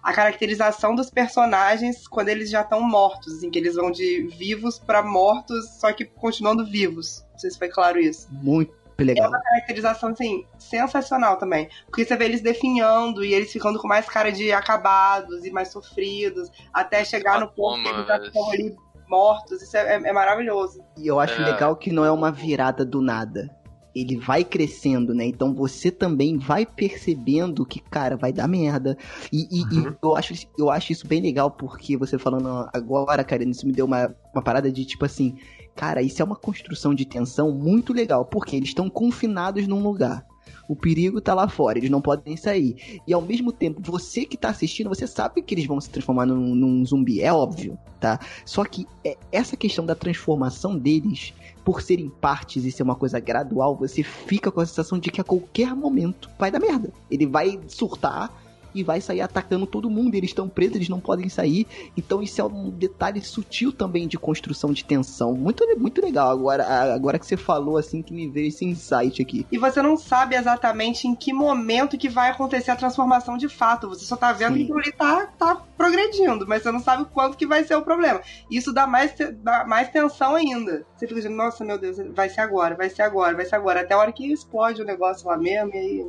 a 0.02 0.12
caracterização 0.12 0.94
dos 0.94 1.10
personagens 1.10 2.06
quando 2.06 2.28
eles 2.28 2.48
já 2.48 2.62
estão 2.62 2.80
mortos, 2.80 3.34
assim, 3.34 3.50
que 3.50 3.58
eles 3.58 3.74
vão 3.74 3.90
de 3.90 4.22
vivos 4.38 4.78
pra 4.78 5.02
mortos, 5.02 5.68
só 5.80 5.92
que 5.92 6.04
continuando 6.04 6.64
vivos. 6.64 7.24
Não 7.32 7.38
sei 7.38 7.50
se 7.50 7.58
foi 7.58 7.68
claro 7.68 7.98
isso. 7.98 8.28
Muito 8.30 8.72
É 8.98 9.02
legal. 9.02 9.28
uma 9.28 9.40
caracterização, 9.40 10.10
assim, 10.10 10.46
sensacional 10.58 11.36
também. 11.36 11.68
Porque 11.86 12.04
você 12.04 12.16
vê 12.16 12.26
eles 12.26 12.40
definhando 12.40 13.24
e 13.24 13.34
eles 13.34 13.50
ficando 13.52 13.80
com 13.80 13.88
mais 13.88 14.06
cara 14.08 14.30
de 14.30 14.52
acabados 14.52 15.44
e 15.44 15.50
mais 15.50 15.68
sofridos, 15.72 16.50
até 16.72 17.04
chegar 17.04 17.40
no 17.40 17.48
ponto 17.48 17.82
que 17.82 17.88
eles 18.12 18.26
estão 18.28 18.50
ali 18.50 18.76
mortos. 19.16 19.60
Isso 19.62 19.76
é, 19.76 19.96
é- 19.96 20.08
é 20.08 20.12
maravilhoso. 20.12 20.80
E 20.96 21.06
eu 21.06 21.20
acho 21.20 21.40
É. 21.42 21.44
legal 21.44 21.76
que 21.76 21.92
não 21.92 22.04
é 22.04 22.10
uma 22.10 22.32
virada 22.32 22.84
do 22.84 23.00
nada. 23.02 23.54
Ele 23.94 24.16
vai 24.16 24.42
crescendo, 24.42 25.12
né? 25.14 25.26
Então 25.26 25.52
você 25.54 25.90
também 25.90 26.38
vai 26.38 26.64
percebendo 26.64 27.66
que, 27.66 27.78
cara, 27.78 28.16
vai 28.16 28.32
dar 28.32 28.48
merda. 28.48 28.96
E, 29.30 29.46
e- 29.50 29.66
e 29.70 29.78
Uhum. 29.86 29.94
eu, 30.02 30.16
acho, 30.16 30.34
eu 30.58 30.70
acho 30.70 30.92
isso 30.92 31.06
bem 31.06 31.20
legal, 31.20 31.50
porque 31.50 31.94
você 31.94 32.16
falando 32.18 32.66
agora, 32.72 33.22
Karina, 33.22 33.50
isso 33.50 33.66
me 33.66 33.72
deu 33.72 33.84
uma, 33.84 34.14
uma 34.32 34.42
parada 34.42 34.72
de 34.72 34.86
tipo 34.86 35.04
assim, 35.04 35.36
cara, 35.76 36.00
isso 36.00 36.22
é 36.22 36.24
uma 36.24 36.36
construção 36.36 36.94
de 36.94 37.04
tensão 37.04 37.52
muito 37.52 37.92
legal, 37.92 38.24
porque 38.24 38.56
eles 38.56 38.70
estão 38.70 38.88
confinados 38.88 39.68
num 39.68 39.82
lugar. 39.82 40.24
O 40.68 40.76
perigo 40.76 41.20
tá 41.20 41.34
lá 41.34 41.48
fora, 41.48 41.78
eles 41.78 41.90
não 41.90 42.00
podem 42.00 42.36
sair. 42.36 43.00
E 43.06 43.12
ao 43.12 43.20
mesmo 43.20 43.52
tempo, 43.52 43.80
você 43.82 44.24
que 44.24 44.36
tá 44.36 44.50
assistindo, 44.50 44.88
você 44.88 45.06
sabe 45.06 45.42
que 45.42 45.54
eles 45.54 45.66
vão 45.66 45.80
se 45.80 45.90
transformar 45.90 46.26
num, 46.26 46.54
num 46.54 46.84
zumbi, 46.84 47.20
é 47.20 47.32
óbvio, 47.32 47.78
tá? 48.00 48.18
Só 48.44 48.64
que 48.64 48.86
é, 49.04 49.16
essa 49.30 49.56
questão 49.56 49.84
da 49.84 49.94
transformação 49.94 50.78
deles, 50.78 51.34
por 51.64 51.82
serem 51.82 52.08
partes 52.08 52.64
e 52.64 52.72
ser 52.72 52.82
uma 52.82 52.94
coisa 52.94 53.20
gradual, 53.20 53.76
você 53.76 54.02
fica 54.02 54.50
com 54.50 54.60
a 54.60 54.66
sensação 54.66 54.98
de 54.98 55.10
que 55.10 55.20
a 55.20 55.24
qualquer 55.24 55.74
momento 55.74 56.30
vai 56.38 56.50
dar 56.50 56.60
merda. 56.60 56.92
Ele 57.10 57.26
vai 57.26 57.60
surtar 57.68 58.41
e 58.74 58.82
vai 58.82 59.00
sair 59.00 59.20
atacando 59.20 59.66
todo 59.66 59.90
mundo. 59.90 60.14
Eles 60.14 60.30
estão 60.30 60.48
presos, 60.48 60.76
eles 60.76 60.88
não 60.88 61.00
podem 61.00 61.28
sair. 61.28 61.66
Então 61.96 62.22
isso 62.22 62.40
é 62.40 62.44
um 62.44 62.70
detalhe 62.70 63.20
sutil 63.20 63.72
também 63.72 64.06
de 64.06 64.18
construção 64.18 64.72
de 64.72 64.84
tensão. 64.84 65.34
Muito, 65.34 65.64
muito 65.78 66.00
legal. 66.00 66.30
Agora, 66.30 66.94
agora 66.94 67.18
que 67.18 67.26
você 67.26 67.36
falou 67.36 67.76
assim 67.76 68.02
que 68.02 68.12
me 68.12 68.28
veio 68.28 68.48
esse 68.48 68.64
insight 68.64 69.22
aqui. 69.22 69.46
E 69.50 69.58
você 69.58 69.82
não 69.82 69.96
sabe 69.96 70.36
exatamente 70.36 71.06
em 71.06 71.14
que 71.14 71.32
momento 71.32 71.98
que 71.98 72.08
vai 72.08 72.30
acontecer 72.30 72.70
a 72.70 72.76
transformação 72.76 73.36
de 73.36 73.48
fato. 73.48 73.88
Você 73.88 74.04
só 74.04 74.16
tá 74.16 74.32
vendo 74.32 74.56
Sim. 74.56 74.66
que 74.66 74.72
ele 74.72 74.92
tá, 74.92 75.26
tá 75.26 75.62
progredindo, 75.76 76.46
mas 76.46 76.62
você 76.62 76.70
não 76.70 76.80
sabe 76.80 77.06
quando 77.12 77.36
que 77.36 77.46
vai 77.46 77.64
ser 77.64 77.74
o 77.74 77.82
problema. 77.82 78.20
Isso 78.50 78.72
dá 78.72 78.86
mais, 78.86 79.14
dá 79.42 79.64
mais 79.64 79.88
tensão 79.90 80.34
ainda. 80.34 80.86
Você 80.96 81.06
fica 81.06 81.20
dizendo, 81.20 81.36
nossa, 81.36 81.64
meu 81.64 81.78
Deus, 81.78 81.96
vai 82.14 82.28
ser 82.28 82.40
agora, 82.40 82.74
vai 82.74 82.88
ser 82.88 83.02
agora, 83.02 83.36
vai 83.36 83.44
ser 83.44 83.56
agora. 83.56 83.80
Até 83.80 83.94
a 83.94 83.98
hora 83.98 84.12
que 84.12 84.32
explode 84.32 84.82
o 84.82 84.84
negócio 84.84 85.26
lá 85.28 85.36
mesmo, 85.36 85.70
e 85.74 85.78
aí 85.78 86.06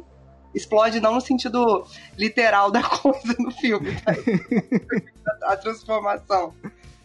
explode 0.54 1.00
não 1.00 1.16
no 1.16 1.22
sentido 1.22 1.86
literal 2.18 2.72
da 2.72 2.84
coisa 2.88 3.36
no 3.40 3.52
filme, 3.52 3.90
tá? 4.02 4.14
a 5.52 5.58
transformação. 5.58 6.54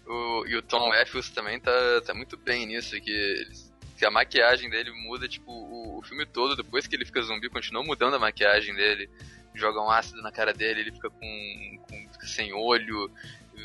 O, 0.06 0.46
e 0.46 0.56
o 0.56 0.62
Tom 0.62 0.88
Matthews 0.88 1.30
também 1.30 1.60
tá, 1.60 1.70
tá 2.04 2.14
muito 2.14 2.36
bem 2.36 2.66
nisso, 2.66 2.98
que, 3.00 3.10
eles- 3.10 3.72
que 3.96 4.06
a 4.06 4.10
maquiagem 4.10 4.70
dele 4.70 4.90
muda, 4.92 5.28
tipo, 5.28 5.50
o, 5.52 5.98
o 5.98 6.02
filme 6.02 6.24
todo, 6.24 6.56
depois 6.56 6.86
que 6.86 6.96
ele 6.96 7.04
fica 7.04 7.20
zumbi, 7.22 7.48
continua 7.50 7.82
mudando 7.82 8.14
a 8.14 8.18
maquiagem 8.18 8.74
dele, 8.74 9.10
jogam 9.54 9.90
ácido 9.90 10.22
na 10.22 10.30
cara 10.32 10.52
dele, 10.54 10.80
ele 10.80 10.92
fica 10.92 11.10
com, 11.10 11.78
com 11.88 12.08
fica 12.12 12.26
sem 12.26 12.52
olho, 12.54 13.10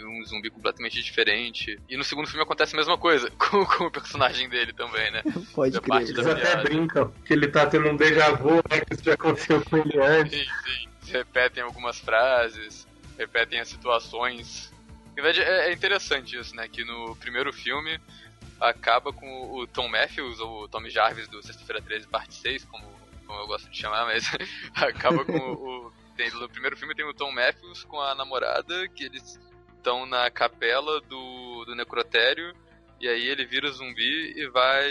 um 0.06 0.24
zumbi 0.26 0.50
completamente 0.50 1.02
diferente. 1.02 1.80
E 1.89 1.96
no 1.98 2.04
segundo 2.04 2.28
filme 2.28 2.44
acontece 2.44 2.74
a 2.76 2.78
mesma 2.78 2.98
coisa, 2.98 3.30
com, 3.38 3.66
com 3.66 3.86
o 3.86 3.91
personagem 3.91 4.48
dele 4.50 4.74
também, 4.74 5.12
né? 5.12 5.22
Pode 5.54 5.74
Da 5.74 5.82
parte 5.82 6.14
crer. 6.14 6.24
da 6.24 6.32
Eles 6.32 6.41
até 6.44 6.52
viagem. 6.56 6.64
brincam 6.64 7.14
que 7.26 7.34
ele 7.34 7.48
tá 7.48 7.66
tendo 7.66 7.89
um 7.89 7.96
déjà 7.96 8.32
vu, 8.32 8.56
né? 8.56 8.82
Que 8.88 8.94
isso 8.96 9.04
já 9.04 9.14
aconteceu 9.14 9.64
com 9.66 9.78
ele 9.78 10.00
antes. 10.02 10.39
Sim, 10.39 10.46
sim. 10.66 10.89
Se 11.02 11.12
repetem 11.12 11.62
algumas 11.64 12.00
frases, 12.00 12.88
repetem 13.18 13.60
as 13.60 13.68
situações. 13.68 14.72
Na 15.16 15.22
verdade, 15.22 15.41
é 15.41 15.70
é 15.70 15.74
interessante 15.74 16.38
isso, 16.39 16.56
né? 16.56 16.68
Que 16.68 16.84
no 16.84 17.16
primeiro 17.18 17.52
filme 17.54 18.00
acaba 18.60 19.12
com 19.12 19.52
o 19.58 19.68
Tom 19.68 19.88
Matthews, 19.89 20.39
ou 20.39 20.64
o 20.64 20.68
Tommy 20.68 20.89
Jarvis 20.89 21.28
do 21.28 21.41
Sexta-feira 21.44 21.82
13, 21.82 22.08
parte 22.08 22.34
6, 22.36 22.64
como, 22.66 22.86
como 23.28 23.39
eu 23.41 23.48
gosto 23.48 23.70
de 23.70 23.78
chamar, 23.78 24.06
mas 24.06 24.24
acaba 24.76 25.24
com 25.26 25.38
o. 25.38 25.88
o- 25.88 25.94
tem- 26.16 26.30
no 26.32 26.48
primeiro 26.48 26.78
filme 26.78 26.94
tem 26.96 27.04
o 27.06 27.14
Tom 27.14 27.32
Matthews 27.32 27.84
com 27.86 28.00
a 28.00 28.14
namorada, 28.16 28.88
que 28.89 29.04
eles 29.06 29.39
estão 29.84 30.06
na 30.06 30.32
capela 30.32 31.02
do, 31.02 31.66
do 31.66 31.76
necrotério, 31.76 32.56
e 33.02 33.08
aí 33.08 33.28
ele 33.28 33.46
vira 33.46 33.70
zumbi 33.70 34.34
e 34.38 34.48
vai. 34.48 34.90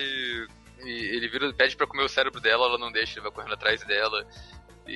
E 0.84 1.16
ele 1.16 1.28
vira, 1.28 1.52
pede 1.54 1.74
pra 1.74 1.86
comer 1.86 2.02
o 2.02 2.08
cérebro 2.08 2.40
dela, 2.40 2.66
ela 2.66 2.78
não 2.78 2.92
deixa, 2.92 3.14
ele 3.14 3.22
vai 3.22 3.32
correndo 3.32 3.54
atrás 3.54 3.82
dela. 3.84 4.26
E, 4.86 4.92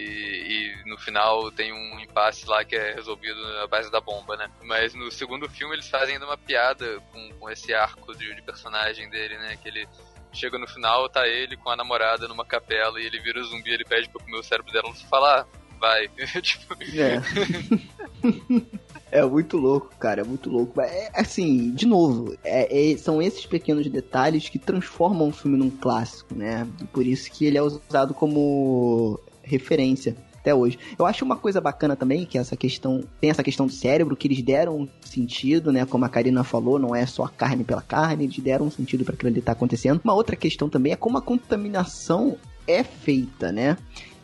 e 0.85 0.91
no 0.91 0.99
final 0.99 1.51
tem 1.53 1.73
um 1.73 2.01
impasse 2.01 2.45
lá 2.47 2.65
que 2.65 2.75
é 2.75 2.93
resolvido 2.93 3.41
na 3.55 3.67
base 3.69 3.91
da 3.91 4.01
bomba, 4.01 4.37
né? 4.37 4.51
Mas 4.63 4.93
no 4.95 5.11
segundo 5.11 5.49
filme 5.49 5.75
eles 5.75 5.89
fazem 5.89 6.15
ainda 6.15 6.27
uma 6.27 6.37
piada 6.37 7.01
com, 7.13 7.31
com 7.39 7.49
esse 7.49 7.73
arco 7.73 8.15
de, 8.15 8.35
de 8.35 8.43
personagem 8.43 9.09
dele, 9.09 9.39
né? 9.39 9.57
Que 9.57 9.69
ele 9.69 9.89
chega 10.33 10.59
no 10.59 10.67
final, 10.67 11.09
tá 11.09 11.27
ele 11.27 11.57
com 11.57 11.71
a 11.71 11.77
namorada 11.77 12.29
numa 12.29 12.45
capela 12.45 13.01
e 13.01 13.07
ele 13.07 13.21
vira 13.21 13.43
zumbi, 13.45 13.71
ele 13.71 13.85
pede 13.85 14.11
pra 14.11 14.23
comer 14.23 14.39
o 14.39 14.43
cérebro 14.43 14.73
dela, 14.73 14.89
ela 14.89 14.97
fala, 15.09 15.41
ah, 15.41 15.47
vai. 15.79 16.09
tipo, 16.43 16.75
É. 16.83 17.23
É 19.17 19.25
muito 19.25 19.57
louco, 19.57 19.89
cara, 19.99 20.21
é 20.21 20.25
muito 20.25 20.51
louco. 20.51 20.79
É, 20.79 21.11
assim, 21.15 21.71
de 21.71 21.87
novo, 21.87 22.37
é- 22.45 22.93
é- 22.93 22.97
são 22.99 23.23
esses 23.23 23.47
pequenos 23.47 23.89
detalhes 23.89 24.51
que 24.51 24.59
transformam 24.59 25.29
o 25.29 25.33
filme 25.33 25.57
num 25.57 25.71
clássico, 25.71 26.35
né? 26.35 26.69
Por 26.93 27.07
isso 27.07 27.31
que 27.33 27.47
ele 27.47 27.57
é 27.57 27.63
usado 27.63 28.13
como 28.13 29.19
referência 29.43 30.15
até 30.39 30.55
hoje. 30.55 30.79
Eu 30.99 31.07
acho 31.07 31.25
uma 31.25 31.35
coisa 31.35 31.63
bacana 31.63 31.97
também 31.97 32.27
que 32.27 32.37
essa 32.37 32.55
questão 32.59 33.03
tem 33.19 33.31
essa 33.31 33.43
questão 33.43 33.67
do 33.67 33.73
cérebro 33.73 34.15
que 34.15 34.29
eles 34.29 34.43
deram 34.43 34.81
um 34.81 34.89
sentido, 35.01 35.73
né? 35.73 35.87
Como 35.87 36.05
a 36.05 36.11
Karina 36.11 36.45
falou, 36.45 36.79
não 36.79 36.95
é 36.95 37.07
só 37.07 37.27
carne 37.27 37.65
pela 37.65 37.81
carne, 37.81 38.25
eles 38.25 38.39
deram 38.39 38.67
um 38.67 38.71
sentido 38.71 39.03
para 39.03 39.15
aquilo 39.15 39.31
ali 39.31 39.39
estar 39.39 39.53
acontecendo. 39.53 39.99
Uma 40.05 40.13
outra 40.13 40.37
questão 40.37 40.69
também 40.69 40.93
é 40.93 40.97
como 40.97 41.17
a 41.17 41.23
contaminação 41.23 42.37
é 42.67 42.85
feita, 42.85 43.51
né? 43.51 43.79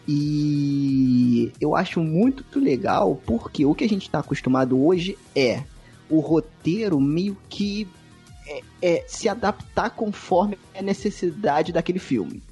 E 0.07 1.53
eu 1.61 1.77
acho 1.77 2.01
muito 2.01 2.59
legal 2.59 3.21
porque 3.25 3.65
o 3.65 3.75
que 3.75 3.85
a 3.85 3.89
gente 3.89 4.03
está 4.03 4.19
acostumado 4.19 4.85
hoje 4.85 5.17
é 5.35 5.63
o 6.11 6.19
roteiro 6.21 7.01
meio 7.01 7.37
que 7.49 7.87
é, 8.47 8.61
é 8.83 9.05
se 9.07 9.29
adaptar 9.29 9.91
conforme 9.91 10.59
a 10.77 10.83
necessidade 10.83 11.73
daquele 11.73 11.99
filme. 11.99 12.43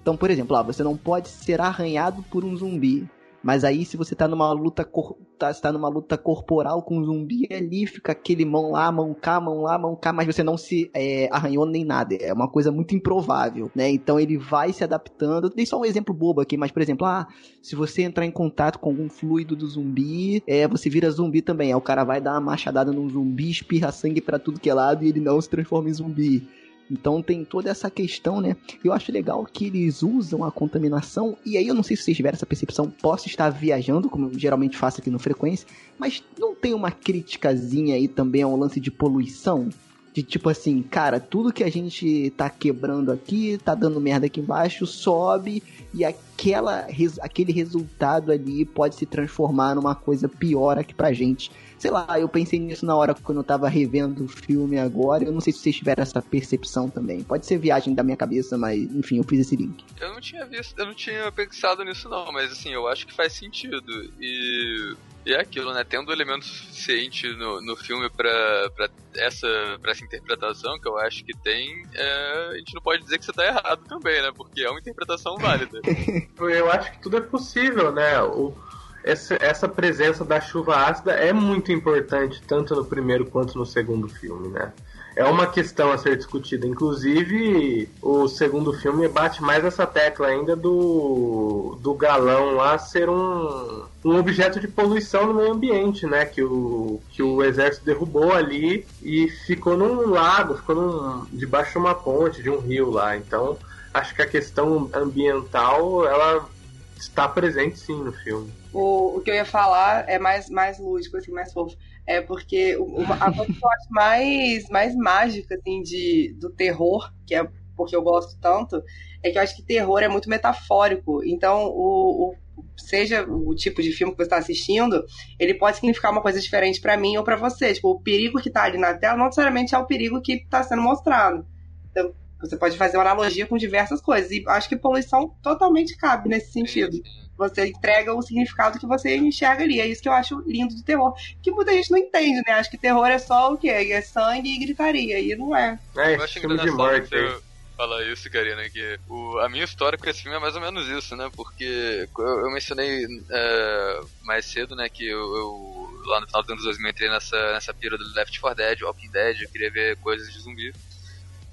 Então, 0.00 0.16
por 0.16 0.30
exemplo, 0.30 0.56
ah, 0.56 0.62
você 0.62 0.82
não 0.82 0.96
pode 0.96 1.28
ser 1.28 1.60
arranhado 1.60 2.22
por 2.30 2.44
um 2.44 2.56
zumbi. 2.56 3.08
Mas 3.42 3.64
aí, 3.64 3.84
se 3.84 3.96
você 3.96 4.14
tá 4.14 4.28
numa 4.28 4.52
luta 4.52 4.84
cor- 4.84 5.16
tá, 5.38 5.52
tá 5.54 5.72
numa 5.72 5.88
luta 5.88 6.18
corporal 6.18 6.82
com 6.82 6.98
um 6.98 7.04
zumbi, 7.04 7.48
ali 7.50 7.86
fica 7.86 8.12
aquele 8.12 8.44
mão 8.44 8.72
lá, 8.72 8.92
mão 8.92 9.14
cá, 9.14 9.40
mão 9.40 9.62
lá, 9.62 9.78
mão 9.78 9.96
cá, 9.96 10.12
mas 10.12 10.26
você 10.26 10.42
não 10.42 10.58
se 10.58 10.90
é, 10.92 11.28
arranhou 11.32 11.64
nem 11.64 11.82
nada. 11.84 12.14
É 12.16 12.32
uma 12.32 12.48
coisa 12.48 12.70
muito 12.70 12.94
improvável, 12.94 13.70
né? 13.74 13.90
Então 13.90 14.20
ele 14.20 14.36
vai 14.36 14.72
se 14.72 14.84
adaptando. 14.84 15.46
Eu 15.46 15.50
dei 15.50 15.64
só 15.64 15.80
um 15.80 15.84
exemplo 15.84 16.14
bobo 16.14 16.40
aqui, 16.40 16.56
mas, 16.56 16.70
por 16.70 16.82
exemplo, 16.82 17.06
ah, 17.06 17.26
se 17.62 17.74
você 17.74 18.02
entrar 18.02 18.26
em 18.26 18.30
contato 18.30 18.78
com 18.78 18.90
algum 18.90 19.08
fluido 19.08 19.56
do 19.56 19.66
zumbi, 19.66 20.42
é, 20.46 20.68
você 20.68 20.90
vira 20.90 21.10
zumbi 21.10 21.40
também. 21.40 21.68
Aí 21.68 21.74
o 21.74 21.80
cara 21.80 22.04
vai 22.04 22.20
dar 22.20 22.32
uma 22.32 22.40
machadada 22.40 22.92
num 22.92 23.08
zumbi, 23.08 23.50
espirra 23.50 23.90
sangue 23.90 24.20
pra 24.20 24.38
tudo 24.38 24.60
que 24.60 24.68
é 24.68 24.74
lado 24.74 25.02
e 25.04 25.08
ele 25.08 25.20
não 25.20 25.40
se 25.40 25.48
transforma 25.48 25.88
em 25.88 25.94
zumbi. 25.94 26.46
Então 26.90 27.22
tem 27.22 27.44
toda 27.44 27.70
essa 27.70 27.88
questão, 27.88 28.40
né? 28.40 28.56
Eu 28.82 28.92
acho 28.92 29.12
legal 29.12 29.46
que 29.50 29.66
eles 29.66 30.02
usam 30.02 30.44
a 30.44 30.50
contaminação, 30.50 31.36
e 31.46 31.56
aí 31.56 31.68
eu 31.68 31.74
não 31.74 31.82
sei 31.82 31.96
se 31.96 32.02
vocês 32.02 32.16
tiveram 32.16 32.34
essa 32.34 32.46
percepção, 32.46 32.90
posso 32.90 33.28
estar 33.28 33.48
viajando, 33.50 34.10
como 34.10 34.36
geralmente 34.36 34.76
faço 34.76 35.00
aqui 35.00 35.10
no 35.10 35.18
Frequência, 35.18 35.66
mas 35.98 36.22
não 36.38 36.54
tem 36.54 36.74
uma 36.74 36.90
criticazinha 36.90 37.94
aí 37.94 38.08
também 38.08 38.42
ao 38.42 38.56
lance 38.56 38.80
de 38.80 38.90
poluição? 38.90 39.68
De 40.12 40.24
tipo 40.24 40.48
assim, 40.48 40.82
cara, 40.82 41.20
tudo 41.20 41.52
que 41.52 41.62
a 41.62 41.70
gente 41.70 42.32
tá 42.36 42.50
quebrando 42.50 43.12
aqui, 43.12 43.58
tá 43.64 43.76
dando 43.76 44.00
merda 44.00 44.26
aqui 44.26 44.40
embaixo, 44.40 44.84
sobe 44.84 45.62
e 45.94 46.04
aquela, 46.40 46.86
aquele 47.20 47.52
resultado 47.52 48.32
ali 48.32 48.64
pode 48.64 48.94
se 48.94 49.04
transformar 49.04 49.74
numa 49.74 49.94
coisa 49.94 50.28
pior 50.28 50.78
aqui 50.78 50.94
pra 50.94 51.12
gente. 51.12 51.50
Sei 51.78 51.90
lá, 51.90 52.06
eu 52.18 52.28
pensei 52.28 52.58
nisso 52.58 52.84
na 52.84 52.94
hora 52.94 53.14
quando 53.14 53.38
eu 53.38 53.44
tava 53.44 53.68
revendo 53.68 54.24
o 54.24 54.28
filme 54.28 54.78
agora. 54.78 55.24
Eu 55.24 55.32
não 55.32 55.40
sei 55.40 55.52
se 55.52 55.60
vocês 55.60 55.76
tiveram 55.76 56.02
essa 56.02 56.20
percepção 56.20 56.90
também. 56.90 57.22
Pode 57.22 57.46
ser 57.46 57.58
viagem 57.58 57.94
da 57.94 58.02
minha 58.02 58.16
cabeça, 58.16 58.58
mas 58.58 58.78
enfim, 58.94 59.18
eu 59.18 59.24
fiz 59.24 59.40
esse 59.40 59.56
link. 59.56 59.84
Eu 59.98 60.12
não 60.12 60.20
tinha 60.20 60.44
visto, 60.46 60.78
eu 60.78 60.86
não 60.86 60.94
tinha 60.94 61.30
pensado 61.32 61.82
nisso 61.84 62.08
não, 62.08 62.30
mas 62.32 62.52
assim, 62.52 62.70
eu 62.70 62.86
acho 62.86 63.06
que 63.06 63.14
faz 63.14 63.32
sentido. 63.32 63.90
E, 64.20 64.94
e 65.24 65.32
é 65.32 65.40
aquilo, 65.40 65.72
né? 65.72 65.82
Tendo 65.82 66.12
elemento 66.12 66.44
suficiente 66.44 67.28
no, 67.34 67.62
no 67.62 67.76
filme 67.76 68.10
pra, 68.10 68.70
pra, 68.76 68.88
essa, 69.16 69.78
pra 69.80 69.92
essa 69.92 70.04
interpretação 70.04 70.78
que 70.78 70.88
eu 70.88 70.98
acho 70.98 71.24
que 71.24 71.32
tem, 71.38 71.82
é, 71.94 72.48
a 72.52 72.58
gente 72.58 72.74
não 72.74 72.82
pode 72.82 73.02
dizer 73.02 73.18
que 73.18 73.24
você 73.24 73.32
tá 73.32 73.46
errado 73.46 73.82
também, 73.88 74.20
né? 74.20 74.30
Porque 74.36 74.62
é 74.62 74.70
uma 74.70 74.80
interpretação 74.80 75.36
válida. 75.38 75.80
Eu 76.38 76.70
acho 76.70 76.92
que 76.92 77.00
tudo 77.00 77.16
é 77.18 77.20
possível, 77.20 77.92
né? 77.92 78.22
O, 78.22 78.54
essa, 79.02 79.36
essa 79.40 79.68
presença 79.68 80.24
da 80.24 80.40
chuva 80.40 80.76
ácida 80.76 81.12
é 81.12 81.32
muito 81.32 81.72
importante, 81.72 82.42
tanto 82.46 82.74
no 82.74 82.84
primeiro 82.84 83.26
quanto 83.26 83.56
no 83.58 83.66
segundo 83.66 84.08
filme, 84.08 84.48
né? 84.48 84.72
É 85.16 85.24
uma 85.24 85.46
questão 85.46 85.90
a 85.90 85.98
ser 85.98 86.16
discutida. 86.16 86.66
Inclusive, 86.66 87.88
o 88.00 88.28
segundo 88.28 88.72
filme 88.72 89.08
bate 89.08 89.42
mais 89.42 89.64
essa 89.64 89.86
tecla 89.86 90.28
ainda 90.28 90.54
do, 90.54 91.76
do 91.80 91.94
galão 91.94 92.54
lá 92.54 92.78
ser 92.78 93.10
um, 93.10 93.84
um 94.04 94.16
objeto 94.16 94.60
de 94.60 94.68
poluição 94.68 95.26
no 95.26 95.34
meio 95.34 95.52
ambiente, 95.52 96.06
né? 96.06 96.24
Que 96.24 96.42
o, 96.42 97.00
que 97.10 97.22
o 97.22 97.42
exército 97.42 97.84
derrubou 97.84 98.32
ali 98.32 98.86
e 99.02 99.28
ficou 99.28 99.76
num 99.76 100.08
lago, 100.10 100.56
ficou 100.56 100.76
num, 100.76 101.26
debaixo 101.32 101.72
de 101.72 101.78
uma 101.78 101.94
ponte, 101.94 102.42
de 102.42 102.48
um 102.48 102.58
rio 102.58 102.88
lá. 102.90 103.16
Então, 103.16 103.58
acho 103.94 104.14
que 104.14 104.22
a 104.22 104.28
questão 104.28 104.90
ambiental 104.94 106.06
ela 106.06 106.50
está 106.98 107.28
presente 107.28 107.78
sim 107.78 108.02
no 108.02 108.12
filme. 108.12 108.54
O, 108.72 109.18
o 109.18 109.22
que 109.22 109.30
eu 109.30 109.34
ia 109.34 109.44
falar 109.44 110.08
é 110.08 110.18
mais, 110.18 110.48
mais 110.48 110.78
lúdico, 110.78 111.16
assim, 111.16 111.32
mais 111.32 111.52
fofo. 111.52 111.76
É 112.06 112.20
porque 112.20 112.76
a 113.18 113.30
coisa 113.32 113.50
que 113.58 113.64
eu 113.64 113.70
acho 113.70 113.86
mais, 113.90 114.68
mais 114.70 114.94
mágica, 114.96 115.56
assim, 115.56 115.82
de, 115.82 116.34
do 116.38 116.50
terror, 116.50 117.12
que 117.26 117.34
é 117.34 117.48
porque 117.76 117.96
eu 117.96 118.02
gosto 118.02 118.38
tanto, 118.40 118.82
é 119.22 119.30
que 119.30 119.38
eu 119.38 119.42
acho 119.42 119.56
que 119.56 119.64
terror 119.64 120.00
é 120.02 120.08
muito 120.08 120.28
metafórico. 120.28 121.24
Então, 121.24 121.66
o, 121.68 122.34
o- 122.56 122.64
seja 122.78 123.24
o 123.28 123.54
tipo 123.54 123.82
de 123.82 123.90
filme 123.92 124.12
que 124.12 124.18
você 124.18 124.24
está 124.24 124.36
assistindo, 124.38 125.02
ele 125.38 125.54
pode 125.54 125.76
significar 125.78 126.12
uma 126.12 126.22
coisa 126.22 126.38
diferente 126.40 126.80
para 126.80 126.96
mim 126.96 127.16
ou 127.16 127.24
para 127.24 127.36
você. 127.36 127.72
Tipo, 127.74 127.90
o 127.90 128.00
perigo 128.02 128.40
que 128.40 128.50
tá 128.50 128.64
ali 128.64 128.78
na 128.78 128.94
tela 128.96 129.16
não 129.16 129.24
necessariamente 129.26 129.74
é 129.74 129.78
o 129.78 129.86
perigo 129.86 130.20
que 130.22 130.34
está 130.34 130.62
sendo 130.62 130.82
mostrado. 130.82 131.44
Então, 131.90 132.14
Você 132.40 132.56
pode 132.56 132.76
fazer 132.76 132.96
uma 132.96 133.02
analogia 133.02 133.46
com 133.46 133.56
diversas 133.56 134.00
coisas. 134.00 134.30
E 134.30 134.42
acho 134.48 134.68
que 134.68 134.76
poluição 134.76 135.34
totalmente 135.42 135.96
cabe 135.96 136.28
nesse 136.28 136.52
sentido. 136.52 137.00
Você 137.36 137.66
entrega 137.66 138.14
o 138.14 138.22
significado 138.22 138.78
que 138.78 138.86
você 138.86 139.16
enxerga 139.16 139.62
ali. 139.62 139.80
É 139.80 139.86
isso 139.86 140.02
que 140.02 140.08
eu 140.08 140.12
acho 140.12 140.42
lindo 140.46 140.74
do 140.74 140.82
terror. 140.82 141.14
Que 141.42 141.50
muita 141.50 141.72
gente 141.72 141.90
não 141.90 141.98
entende, 141.98 142.42
né? 142.46 142.54
Acho 142.54 142.70
que 142.70 142.78
terror 142.78 143.06
é 143.06 143.18
só 143.18 143.52
o 143.52 143.58
quê? 143.58 143.68
É 143.68 144.00
sangue 144.00 144.54
e 144.54 144.58
gritaria. 144.58 145.18
E 145.18 145.34
não 145.36 145.54
é. 145.56 145.78
É, 145.96 146.16
Eu 146.16 146.22
acho 146.22 146.40
filme 146.40 146.56
de 146.56 146.68
engraçado 146.68 146.76
morte. 146.76 147.08
você 147.08 147.50
falar 147.80 148.04
isso, 148.12 148.30
Karina, 148.30 148.68
que 148.68 148.98
o, 149.08 149.38
a 149.38 149.48
minha 149.48 149.64
história 149.64 149.98
com 149.98 150.08
esse 150.10 150.20
filme 150.20 150.36
é 150.36 150.40
mais 150.40 150.54
ou 150.54 150.60
menos 150.60 150.86
isso, 150.86 151.16
né? 151.16 151.30
Porque 151.34 152.06
eu, 152.18 152.40
eu 152.40 152.50
mencionei 152.50 153.06
é, 153.30 154.00
mais 154.22 154.44
cedo, 154.44 154.76
né, 154.76 154.86
que 154.90 155.08
eu, 155.08 155.18
eu, 155.18 156.02
lá 156.04 156.20
no 156.20 156.26
final 156.26 156.42
dos 156.42 156.50
anos 156.50 156.64
2000 156.64 156.90
entrei 156.90 157.08
nessa, 157.08 157.52
nessa 157.52 157.72
pira 157.72 157.96
do 157.96 158.04
Left 158.14 158.38
4 158.38 158.54
Dead, 158.54 158.82
Walking 158.82 159.10
Dead, 159.10 159.40
eu 159.40 159.48
queria 159.48 159.70
ver 159.70 159.96
coisas 159.96 160.30
de 160.30 160.40
zumbi. 160.40 160.74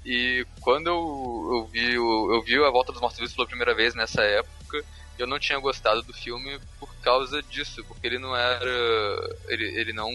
E 0.04 0.46
quando 0.60 0.86
eu, 0.86 0.96
eu 0.96 1.68
vi 1.70 1.98
o, 1.98 2.34
eu 2.34 2.42
vi 2.42 2.56
A 2.56 2.70
Volta 2.70 2.92
dos 2.92 3.00
Mortos-Vivos 3.00 3.34
pela 3.34 3.48
primeira 3.48 3.74
vez 3.74 3.94
nessa 3.94 4.22
época, 4.22 4.84
eu 5.18 5.26
não 5.26 5.38
tinha 5.38 5.58
gostado 5.58 6.02
do 6.02 6.14
filme 6.14 6.58
por 6.78 6.94
causa 7.02 7.42
disso, 7.42 7.84
porque 7.86 8.06
ele 8.06 8.18
não 8.18 8.34
era. 8.36 8.70
Ele, 9.48 9.64
ele 9.80 9.92
não 9.92 10.10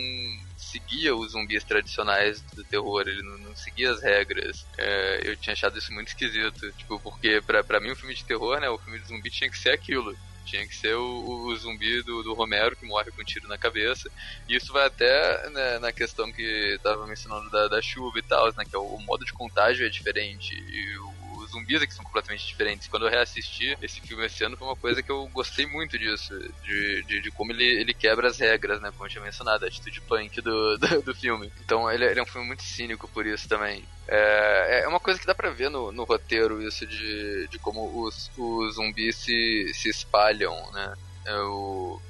seguia 0.56 1.16
os 1.16 1.34
zumbis 1.34 1.64
tradicionais 1.64 2.42
do 2.56 2.64
terror, 2.66 3.02
ele 3.02 3.22
não, 3.22 3.50
não 3.50 3.56
seguia 3.56 3.92
as 3.92 4.02
regras. 4.02 4.66
É, 4.78 5.22
eu 5.26 5.36
tinha 5.38 5.54
achado 5.54 5.78
isso 5.78 5.94
muito 5.94 6.08
esquisito, 6.08 6.72
tipo, 6.78 7.00
porque 7.02 7.42
pra, 7.42 7.64
pra 7.64 7.82
mim 7.82 7.92
um 7.92 7.96
filme 7.96 8.16
de 8.16 8.26
terror, 8.26 8.60
né, 8.60 8.70
o 8.70 8.80
filme 8.80 9.00
de 9.00 9.08
zumbi 9.08 9.30
tinha 9.30 9.50
que 9.50 9.58
ser 9.58 9.72
aquilo. 9.72 10.14
Tinha 10.44 10.68
que 10.68 10.76
ser 10.76 10.96
o, 10.96 11.48
o 11.48 11.56
zumbi 11.56 12.04
do, 12.04 12.24
do 12.24 12.34
Romero 12.34 12.76
que 12.76 12.86
morre 12.88 13.12
com 13.12 13.22
um 13.22 13.26
tiro 13.26 13.48
na 13.48 13.58
cabeça. 13.58 14.10
E 14.48 14.56
isso 14.56 14.72
vai 14.74 14.86
até 14.86 15.50
né, 15.50 15.80
na 15.80 15.92
questão 15.92 16.32
que 16.32 16.80
tava 16.84 17.08
mencionando 17.08 17.50
da, 17.50 17.68
da 17.68 17.82
chuva 17.82 18.18
e 18.20 18.24
tal, 18.24 18.46
né? 18.58 18.64
Que 18.70 18.76
é 18.76 18.80
o, 18.80 18.84
o 18.84 19.02
modo 19.06 19.26
de 19.26 19.34
contágio 19.34 19.86
é 19.86 19.90
diferente. 19.90 20.54
E 20.56 20.98
o, 21.00 21.13
zumbis 21.54 21.82
aqui 21.82 21.94
são 21.94 22.04
completamente 22.04 22.46
diferentes. 22.46 22.88
Quando 22.88 23.06
eu 23.06 23.12
reassisti 23.12 23.78
esse 23.82 24.02
filme 24.02 24.26
esse 24.26 24.44
ano, 24.44 24.58
foi 24.58 24.68
uma 24.68 24.76
coisa 24.76 25.02
que 25.02 25.12
eu 25.12 25.28
gostei 25.28 25.66
muito 25.66 25.98
disso. 25.98 26.38
De, 26.64 27.04
de, 27.04 27.22
de 27.22 27.32
como 27.32 27.52
ele, 27.52 27.64
ele 27.64 27.94
quebra 27.94 28.28
as 28.28 28.38
regras, 28.38 28.82
né? 28.82 28.92
Como 28.92 29.06
eu 29.06 29.10
tinha 29.10 29.24
mencionado, 29.24 29.64
a 29.64 29.68
atitude 29.68 30.02
punk 30.02 30.42
do, 30.42 30.78
do, 30.78 31.02
do 31.02 31.16
filme. 31.16 31.52
Então 31.64 31.90
ele, 31.90 32.06
ele 32.06 32.20
é 32.20 32.24
um 32.24 32.28
filme 32.28 32.48
muito 32.48 32.64
cínico 32.64 33.08
por 33.08 33.26
isso 33.26 33.48
também. 33.48 33.84
É, 34.08 34.82
é 34.84 34.88
uma 34.88 35.00
coisa 35.00 35.20
que 35.20 35.26
dá 35.26 35.34
pra 35.34 35.50
ver 35.52 35.70
no, 35.70 35.92
no 35.92 36.04
roteiro, 36.04 36.62
isso 36.62 36.86
de, 36.86 37.48
de 37.48 37.60
como 37.60 38.04
os, 38.04 38.30
os 38.38 38.76
zumbis 38.76 39.16
se, 39.16 39.72
se 39.74 39.90
espalham, 39.90 40.54
né? 40.72 40.94
É 41.26 41.36
o, 41.38 42.02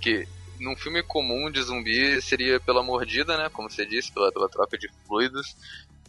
que 0.00 0.28
num 0.60 0.76
filme 0.76 1.02
comum 1.02 1.50
de 1.50 1.62
zumbi 1.62 2.20
seria 2.22 2.60
pela 2.60 2.82
mordida, 2.82 3.36
né? 3.36 3.48
Como 3.50 3.70
você 3.70 3.84
disse, 3.84 4.12
pela, 4.12 4.32
pela 4.32 4.48
troca 4.48 4.78
de 4.78 4.88
fluidos. 5.06 5.56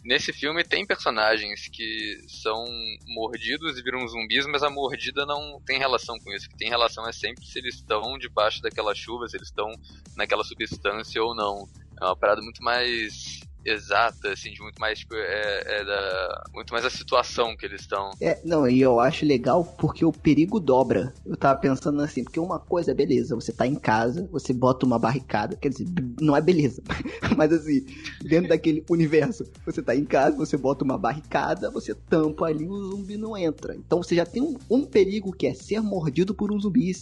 Nesse 0.04 0.32
filme 0.32 0.64
tem 0.64 0.86
personagens 0.86 1.68
que 1.68 2.18
são 2.28 2.64
mordidos 3.06 3.78
e 3.78 3.82
viram 3.82 4.06
zumbis, 4.06 4.46
mas 4.46 4.62
a 4.62 4.70
mordida 4.70 5.26
não 5.26 5.60
tem 5.66 5.78
relação 5.78 6.18
com 6.18 6.32
isso. 6.32 6.46
O 6.46 6.50
que 6.50 6.56
tem 6.56 6.68
relação 6.68 7.06
é 7.08 7.12
sempre 7.12 7.44
se 7.44 7.58
eles 7.58 7.76
estão 7.76 8.16
debaixo 8.18 8.62
daquela 8.62 8.94
chuva, 8.94 9.26
se 9.26 9.36
eles 9.36 9.48
estão 9.48 9.70
naquela 10.16 10.44
substância 10.44 11.22
ou 11.22 11.34
não. 11.34 11.68
É 12.00 12.04
uma 12.04 12.16
parada 12.16 12.40
muito 12.40 12.62
mais 12.62 13.40
exata, 13.64 14.32
assim, 14.32 14.52
de 14.52 14.60
muito 14.60 14.80
mais, 14.80 15.00
tipo, 15.00 15.14
é, 15.14 15.80
é 15.80 15.84
da, 15.84 16.42
muito 16.54 16.72
mais 16.72 16.84
a 16.84 16.90
situação 16.90 17.56
que 17.56 17.66
eles 17.66 17.82
estão. 17.82 18.10
É, 18.20 18.40
não, 18.44 18.68
e 18.68 18.80
eu 18.80 19.00
acho 19.00 19.24
legal 19.24 19.64
porque 19.64 20.04
o 20.04 20.12
perigo 20.12 20.58
dobra. 20.58 21.12
Eu 21.26 21.36
tava 21.36 21.58
pensando 21.60 22.00
assim, 22.00 22.24
porque 22.24 22.40
uma 22.40 22.58
coisa 22.58 22.90
é 22.90 22.94
beleza, 22.94 23.34
você 23.34 23.52
tá 23.52 23.66
em 23.66 23.74
casa, 23.74 24.28
você 24.32 24.52
bota 24.52 24.86
uma 24.86 24.98
barricada, 24.98 25.56
quer 25.56 25.68
dizer, 25.68 25.86
não 26.20 26.36
é 26.36 26.40
beleza, 26.40 26.82
mas 27.36 27.52
assim, 27.52 27.84
dentro 28.22 28.48
daquele 28.48 28.84
universo, 28.88 29.44
você 29.64 29.82
tá 29.82 29.94
em 29.94 30.04
casa, 30.04 30.36
você 30.36 30.56
bota 30.56 30.84
uma 30.84 30.98
barricada, 30.98 31.70
você 31.70 31.94
tampa 31.94 32.46
ali, 32.46 32.66
o 32.66 32.90
zumbi 32.90 33.16
não 33.16 33.36
entra. 33.36 33.74
Então 33.74 34.02
você 34.02 34.14
já 34.14 34.24
tem 34.24 34.42
um, 34.42 34.56
um 34.70 34.84
perigo 34.84 35.32
que 35.32 35.46
é 35.46 35.54
ser 35.54 35.80
mordido 35.80 36.34
por 36.34 36.52
um 36.52 36.58
zumbi, 36.58 36.92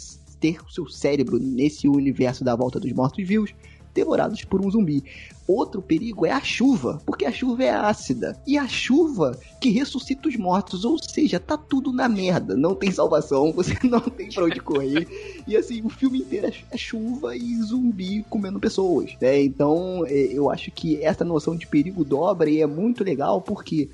ter 0.40 0.60
o 0.62 0.70
seu 0.70 0.88
cérebro 0.88 1.38
nesse 1.38 1.88
universo 1.88 2.44
da 2.44 2.54
volta 2.54 2.78
dos 2.78 2.92
mortos-vivos 2.92 3.54
devorados 3.96 4.44
por 4.44 4.64
um 4.64 4.70
zumbi. 4.70 5.02
Outro 5.48 5.80
perigo 5.80 6.26
é 6.26 6.32
a 6.32 6.40
chuva, 6.40 7.00
porque 7.06 7.24
a 7.24 7.32
chuva 7.32 7.64
é 7.64 7.70
ácida. 7.70 8.36
E 8.46 8.58
a 8.58 8.68
chuva 8.68 9.38
que 9.60 9.70
ressuscita 9.70 10.28
os 10.28 10.36
mortos, 10.36 10.84
ou 10.84 10.98
seja, 10.98 11.40
tá 11.40 11.56
tudo 11.56 11.92
na 11.92 12.08
merda. 12.08 12.56
Não 12.56 12.74
tem 12.74 12.90
salvação, 12.90 13.50
você 13.54 13.74
não 13.84 14.00
tem 14.00 14.28
pra 14.28 14.44
onde 14.44 14.60
correr. 14.60 15.06
E 15.46 15.56
assim, 15.56 15.80
o 15.82 15.88
filme 15.88 16.18
inteiro 16.18 16.52
é 16.70 16.76
chuva 16.76 17.36
e 17.36 17.56
zumbi 17.62 18.24
comendo 18.28 18.60
pessoas. 18.60 19.12
Né? 19.20 19.42
Então, 19.42 20.04
é, 20.06 20.12
eu 20.12 20.50
acho 20.50 20.70
que 20.70 21.02
essa 21.02 21.24
noção 21.24 21.56
de 21.56 21.66
perigo 21.66 22.04
dobra 22.04 22.50
e 22.50 22.60
é 22.60 22.66
muito 22.66 23.02
legal 23.02 23.40
porque. 23.40 23.88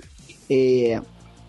É, 0.50 1.00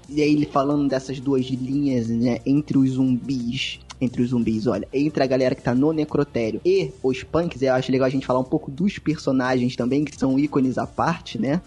e 0.09 0.21
aí 0.21 0.33
ele 0.33 0.45
falando 0.45 0.87
dessas 0.87 1.19
duas 1.19 1.45
linhas, 1.45 2.07
né, 2.07 2.39
entre 2.45 2.77
os 2.77 2.91
zumbis 2.91 3.79
entre 4.01 4.21
os 4.21 4.31
zumbis, 4.31 4.67
olha, 4.67 4.85
entre 4.91 5.23
a 5.23 5.27
galera 5.27 5.55
que 5.55 5.63
tá 5.63 5.73
no 5.73 5.93
necrotério 5.93 6.59
e 6.65 6.91
os 7.01 7.23
punks, 7.23 7.61
eu 7.61 7.73
acho 7.73 7.89
legal 7.89 8.05
a 8.07 8.09
gente 8.09 8.25
falar 8.25 8.39
um 8.39 8.43
pouco 8.43 8.69
dos 8.69 8.99
personagens 8.99 9.77
também, 9.77 10.03
que 10.03 10.13
são 10.19 10.37
ícones 10.37 10.77
à 10.77 10.85
parte, 10.85 11.39
né? 11.39 11.61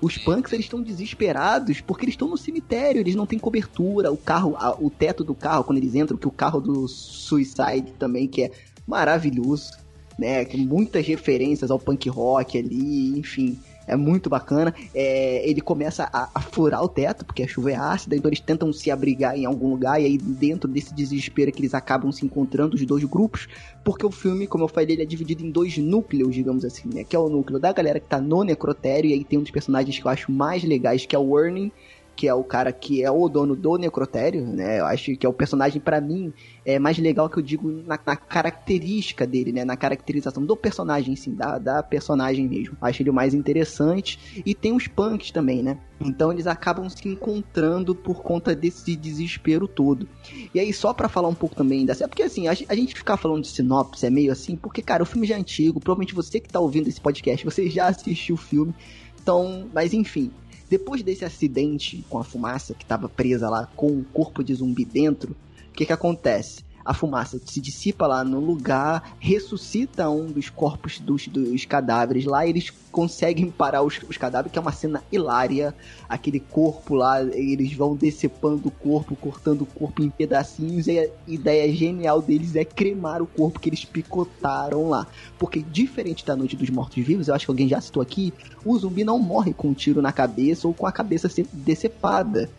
Os 0.00 0.16
punks, 0.16 0.54
eles 0.54 0.64
estão 0.64 0.80
desesperados 0.80 1.82
porque 1.82 2.06
eles 2.06 2.14
estão 2.14 2.28
no 2.28 2.38
cemitério, 2.38 2.98
eles 2.98 3.14
não 3.14 3.26
têm 3.26 3.38
cobertura, 3.38 4.10
o 4.10 4.16
carro, 4.16 4.56
a- 4.58 4.74
o 4.80 4.88
teto 4.88 5.22
do 5.22 5.34
carro, 5.34 5.64
quando 5.64 5.78
eles 5.78 5.94
entram, 5.94 6.16
que 6.16 6.26
o 6.26 6.30
carro 6.30 6.60
do 6.62 6.88
Suicide 6.88 7.92
também, 7.98 8.26
que 8.26 8.44
é 8.44 8.50
maravilhoso, 8.86 9.72
né? 10.18 10.46
Que 10.46 10.56
muitas 10.56 11.06
referências 11.06 11.70
ao 11.70 11.78
punk 11.78 12.08
rock 12.08 12.56
ali, 12.56 13.18
enfim. 13.18 13.58
É 13.86 13.96
muito 13.96 14.30
bacana. 14.30 14.74
É, 14.94 15.48
ele 15.48 15.60
começa 15.60 16.08
a, 16.12 16.28
a 16.34 16.40
furar 16.40 16.82
o 16.82 16.88
teto, 16.88 17.24
porque 17.24 17.42
a 17.42 17.48
chuva 17.48 17.72
é 17.72 17.74
ácida, 17.74 18.16
então 18.16 18.28
eles 18.28 18.40
tentam 18.40 18.72
se 18.72 18.90
abrigar 18.90 19.36
em 19.36 19.44
algum 19.44 19.70
lugar, 19.70 20.00
e 20.00 20.06
aí 20.06 20.18
dentro 20.18 20.68
desse 20.68 20.94
desespero 20.94 21.48
é 21.48 21.52
que 21.52 21.60
eles 21.60 21.74
acabam 21.74 22.10
se 22.12 22.24
encontrando, 22.24 22.76
os 22.76 22.84
dois 22.86 23.04
grupos, 23.04 23.48
porque 23.84 24.06
o 24.06 24.10
filme, 24.10 24.46
como 24.46 24.64
eu 24.64 24.68
falei, 24.68 24.94
ele 24.94 25.02
é 25.02 25.06
dividido 25.06 25.44
em 25.44 25.50
dois 25.50 25.76
núcleos, 25.78 26.34
digamos 26.34 26.64
assim, 26.64 26.88
né? 26.92 27.04
Que 27.04 27.16
é 27.16 27.18
o 27.18 27.28
núcleo 27.28 27.58
da 27.58 27.72
galera 27.72 28.00
que 28.00 28.08
tá 28.08 28.20
no 28.20 28.44
necrotério, 28.44 29.10
e 29.10 29.14
aí 29.14 29.24
tem 29.24 29.38
um 29.38 29.42
dos 29.42 29.50
personagens 29.50 29.98
que 29.98 30.06
eu 30.06 30.10
acho 30.10 30.30
mais 30.30 30.62
legais, 30.62 31.06
que 31.06 31.16
é 31.16 31.18
o 31.18 31.32
Warning, 31.32 31.72
que 32.14 32.28
é 32.28 32.34
o 32.34 32.44
cara 32.44 32.72
que 32.72 33.02
é 33.02 33.10
o 33.10 33.28
dono 33.28 33.56
do 33.56 33.76
necrotério, 33.76 34.46
né? 34.46 34.80
Eu 34.80 34.86
acho 34.86 35.16
que 35.16 35.24
é 35.24 35.28
o 35.28 35.32
personagem, 35.32 35.80
pra 35.80 36.00
mim, 36.00 36.32
é 36.64 36.78
mais 36.78 36.98
legal 36.98 37.28
que 37.28 37.38
eu 37.38 37.42
digo 37.42 37.70
na, 37.70 37.98
na 38.04 38.16
característica 38.16 39.26
dele, 39.26 39.52
né? 39.52 39.64
Na 39.64 39.76
caracterização 39.76 40.44
do 40.44 40.56
personagem, 40.56 41.16
sim, 41.16 41.34
da, 41.34 41.58
da 41.58 41.82
personagem 41.82 42.46
mesmo. 42.48 42.76
Acho 42.80 43.02
ele 43.02 43.10
o 43.10 43.14
mais 43.14 43.34
interessante. 43.34 44.42
E 44.44 44.54
tem 44.54 44.74
os 44.74 44.86
punks 44.86 45.30
também, 45.30 45.62
né? 45.62 45.78
Então 46.00 46.32
eles 46.32 46.46
acabam 46.46 46.88
se 46.88 47.08
encontrando 47.08 47.94
por 47.94 48.22
conta 48.22 48.54
desse 48.54 48.94
desespero 48.96 49.66
todo. 49.66 50.08
E 50.54 50.60
aí, 50.60 50.72
só 50.72 50.92
pra 50.92 51.08
falar 51.08 51.28
um 51.28 51.34
pouco 51.34 51.54
também 51.54 51.86
dessa. 51.86 52.08
Porque 52.08 52.22
assim, 52.22 52.48
a, 52.48 52.52
a 52.52 52.74
gente 52.74 52.94
ficar 52.94 53.16
falando 53.16 53.42
de 53.42 53.48
sinopse 53.48 54.04
é 54.04 54.10
meio 54.10 54.32
assim, 54.32 54.56
porque, 54.56 54.82
cara, 54.82 55.02
o 55.02 55.06
filme 55.06 55.26
já 55.26 55.36
é 55.36 55.38
antigo. 55.38 55.80
Provavelmente 55.80 56.14
você 56.14 56.40
que 56.40 56.48
tá 56.48 56.60
ouvindo 56.60 56.88
esse 56.88 57.00
podcast, 57.00 57.44
você 57.44 57.70
já 57.70 57.86
assistiu 57.86 58.34
o 58.34 58.38
filme. 58.38 58.74
Então, 59.20 59.68
mas 59.72 59.94
enfim. 59.94 60.30
Depois 60.72 61.02
desse 61.02 61.22
acidente 61.22 62.02
com 62.08 62.18
a 62.18 62.24
fumaça 62.24 62.72
que 62.72 62.82
estava 62.82 63.06
presa 63.06 63.50
lá 63.50 63.66
com 63.76 63.88
o 63.88 64.04
corpo 64.04 64.42
de 64.42 64.54
zumbi 64.54 64.86
dentro, 64.86 65.36
o 65.68 65.72
que 65.74 65.84
que 65.84 65.92
acontece? 65.92 66.64
A 66.84 66.92
fumaça 66.92 67.40
se 67.44 67.60
dissipa 67.60 68.06
lá 68.06 68.24
no 68.24 68.40
lugar, 68.40 69.16
ressuscita 69.20 70.10
um 70.10 70.26
dos 70.26 70.50
corpos 70.50 70.98
dos, 70.98 71.28
dos 71.28 71.64
cadáveres 71.64 72.24
lá, 72.24 72.46
eles 72.46 72.72
conseguem 72.90 73.50
parar 73.50 73.82
os, 73.82 74.00
os 74.08 74.16
cadáveres, 74.16 74.52
que 74.52 74.58
é 74.58 74.62
uma 74.62 74.72
cena 74.72 75.02
hilária. 75.10 75.74
Aquele 76.08 76.40
corpo 76.40 76.94
lá, 76.94 77.22
eles 77.22 77.72
vão 77.72 77.94
decepando 77.96 78.68
o 78.68 78.70
corpo, 78.70 79.16
cortando 79.16 79.62
o 79.62 79.66
corpo 79.66 80.02
em 80.02 80.10
pedacinhos, 80.10 80.86
e 80.88 80.98
a 80.98 81.08
ideia 81.26 81.72
genial 81.74 82.20
deles 82.20 82.54
é 82.56 82.64
cremar 82.64 83.22
o 83.22 83.26
corpo 83.26 83.60
que 83.60 83.68
eles 83.68 83.84
picotaram 83.84 84.88
lá. 84.88 85.06
Porque, 85.38 85.60
diferente 85.62 86.26
da 86.26 86.36
Noite 86.36 86.56
dos 86.56 86.68
Mortos-Vivos, 86.68 87.28
eu 87.28 87.34
acho 87.34 87.46
que 87.46 87.50
alguém 87.50 87.68
já 87.68 87.80
citou 87.80 88.02
aqui, 88.02 88.32
o 88.64 88.78
zumbi 88.78 89.04
não 89.04 89.18
morre 89.18 89.54
com 89.54 89.68
um 89.68 89.74
tiro 89.74 90.02
na 90.02 90.12
cabeça 90.12 90.68
ou 90.68 90.74
com 90.74 90.86
a 90.86 90.92
cabeça 90.92 91.30
decepada. 91.52 92.50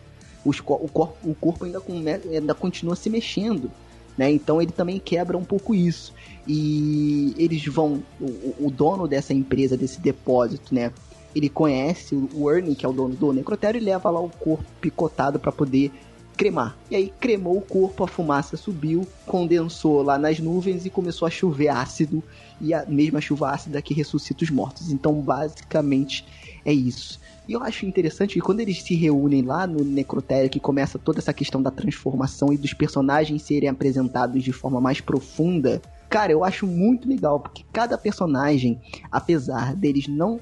Os 0.44 0.58
o, 0.58 0.62
corpo, 0.62 1.16
o 1.30 1.34
corpo 1.34 1.64
ainda, 1.64 1.80
come- 1.80 2.10
ainda 2.10 2.54
continua 2.54 2.96
se 2.96 3.08
mexendo. 3.08 3.70
Né? 4.16 4.30
Então 4.30 4.62
ele 4.62 4.72
também 4.72 4.98
quebra 4.98 5.36
um 5.36 5.44
pouco 5.44 5.74
isso. 5.74 6.12
E 6.46 7.34
eles 7.38 7.64
vão. 7.66 8.02
O, 8.20 8.66
o 8.66 8.70
dono 8.70 9.08
dessa 9.08 9.32
empresa, 9.32 9.76
desse 9.76 10.00
depósito, 10.00 10.74
né? 10.74 10.92
Ele 11.34 11.48
conhece 11.48 12.14
o 12.32 12.50
Ernie, 12.50 12.76
que 12.76 12.86
é 12.86 12.88
o 12.88 12.92
dono 12.92 13.14
do 13.14 13.32
necrotério, 13.32 13.80
e 13.80 13.84
leva 13.84 14.08
lá 14.08 14.20
o 14.20 14.28
corpo 14.28 14.64
picotado 14.80 15.38
para 15.38 15.50
poder 15.50 15.90
cremar. 16.36 16.76
E 16.90 16.96
aí 16.96 17.12
cremou 17.18 17.56
o 17.56 17.60
corpo, 17.60 18.04
a 18.04 18.08
fumaça 18.08 18.56
subiu, 18.56 19.06
condensou 19.26 20.02
lá 20.02 20.16
nas 20.16 20.38
nuvens 20.38 20.86
e 20.86 20.90
começou 20.90 21.26
a 21.26 21.30
chover 21.30 21.68
ácido. 21.68 22.22
E 22.60 22.72
a 22.72 22.84
mesma 22.86 23.20
chuva 23.20 23.50
ácida 23.50 23.82
que 23.82 23.92
ressuscita 23.92 24.44
os 24.44 24.50
mortos. 24.50 24.92
Então, 24.92 25.12
basicamente, 25.14 26.24
é 26.64 26.72
isso. 26.72 27.18
E 27.46 27.52
eu 27.52 27.62
acho 27.62 27.84
interessante 27.84 28.34
que 28.34 28.40
quando 28.40 28.60
eles 28.60 28.82
se 28.82 28.94
reúnem 28.94 29.42
lá 29.42 29.66
no 29.66 29.84
necrotério, 29.84 30.48
que 30.48 30.58
começa 30.58 30.98
toda 30.98 31.18
essa 31.18 31.32
questão 31.32 31.62
da 31.62 31.70
transformação 31.70 32.52
e 32.52 32.56
dos 32.56 32.72
personagens 32.72 33.42
serem 33.42 33.68
apresentados 33.68 34.42
de 34.42 34.52
forma 34.52 34.80
mais 34.80 35.00
profunda, 35.00 35.82
cara, 36.08 36.32
eu 36.32 36.42
acho 36.42 36.66
muito 36.66 37.08
legal, 37.08 37.40
porque 37.40 37.62
cada 37.72 37.98
personagem, 37.98 38.80
apesar 39.10 39.74
deles 39.74 40.08
não 40.08 40.40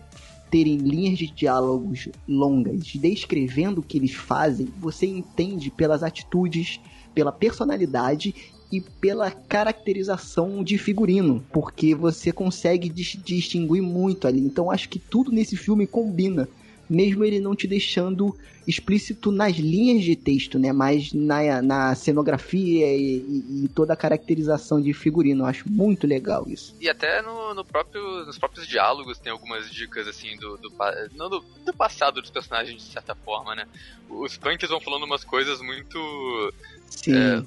terem 0.48 0.76
linhas 0.76 1.18
de 1.18 1.28
diálogos 1.28 2.08
longas 2.28 2.82
descrevendo 2.94 3.80
o 3.80 3.82
que 3.82 3.96
eles 3.96 4.12
fazem, 4.12 4.68
você 4.78 5.06
entende 5.06 5.70
pelas 5.70 6.02
atitudes, 6.02 6.78
pela 7.14 7.32
personalidade 7.32 8.34
e 8.70 8.80
pela 8.80 9.30
caracterização 9.30 10.62
de 10.62 10.78
figurino, 10.78 11.44
porque 11.52 11.94
você 11.94 12.32
consegue 12.32 12.88
dis 12.88 13.18
distinguir 13.24 13.82
muito 13.82 14.26
ali. 14.26 14.40
Então 14.40 14.70
acho 14.70 14.88
que 14.88 14.98
tudo 14.98 15.32
nesse 15.32 15.56
filme 15.56 15.86
combina, 15.86 16.48
mesmo 16.92 17.24
ele 17.24 17.40
não 17.40 17.56
te 17.56 17.66
deixando 17.66 18.36
explícito 18.66 19.32
nas 19.32 19.56
linhas 19.56 20.04
de 20.04 20.14
texto, 20.14 20.58
né? 20.58 20.72
Mas 20.72 21.12
na, 21.12 21.60
na 21.62 21.94
cenografia 21.94 22.94
e, 22.94 23.64
e, 23.64 23.68
toda 23.74 23.92
a 23.92 23.96
caracterização 23.96 24.80
de 24.80 24.92
figurino. 24.92 25.42
Eu 25.42 25.46
acho 25.46 25.68
muito 25.68 26.06
legal 26.06 26.44
isso. 26.48 26.76
E 26.80 26.88
até 26.88 27.22
no, 27.22 27.54
no 27.54 27.64
próprio, 27.64 28.24
nos 28.24 28.38
próprios 28.38 28.66
diálogos 28.66 29.18
tem 29.18 29.32
algumas 29.32 29.70
dicas, 29.70 30.06
assim, 30.06 30.36
do, 30.36 30.56
do, 30.58 30.68
do, 30.68 31.44
do 31.64 31.72
passado 31.74 32.20
dos 32.20 32.30
personagens, 32.30 32.76
de 32.76 32.92
certa 32.92 33.14
forma, 33.14 33.54
né? 33.54 33.66
Os 34.08 34.36
punks 34.36 34.68
vão 34.68 34.80
falando 34.80 35.04
umas 35.04 35.24
coisas 35.24 35.60
muito 35.60 36.52
Sim. 36.96 37.42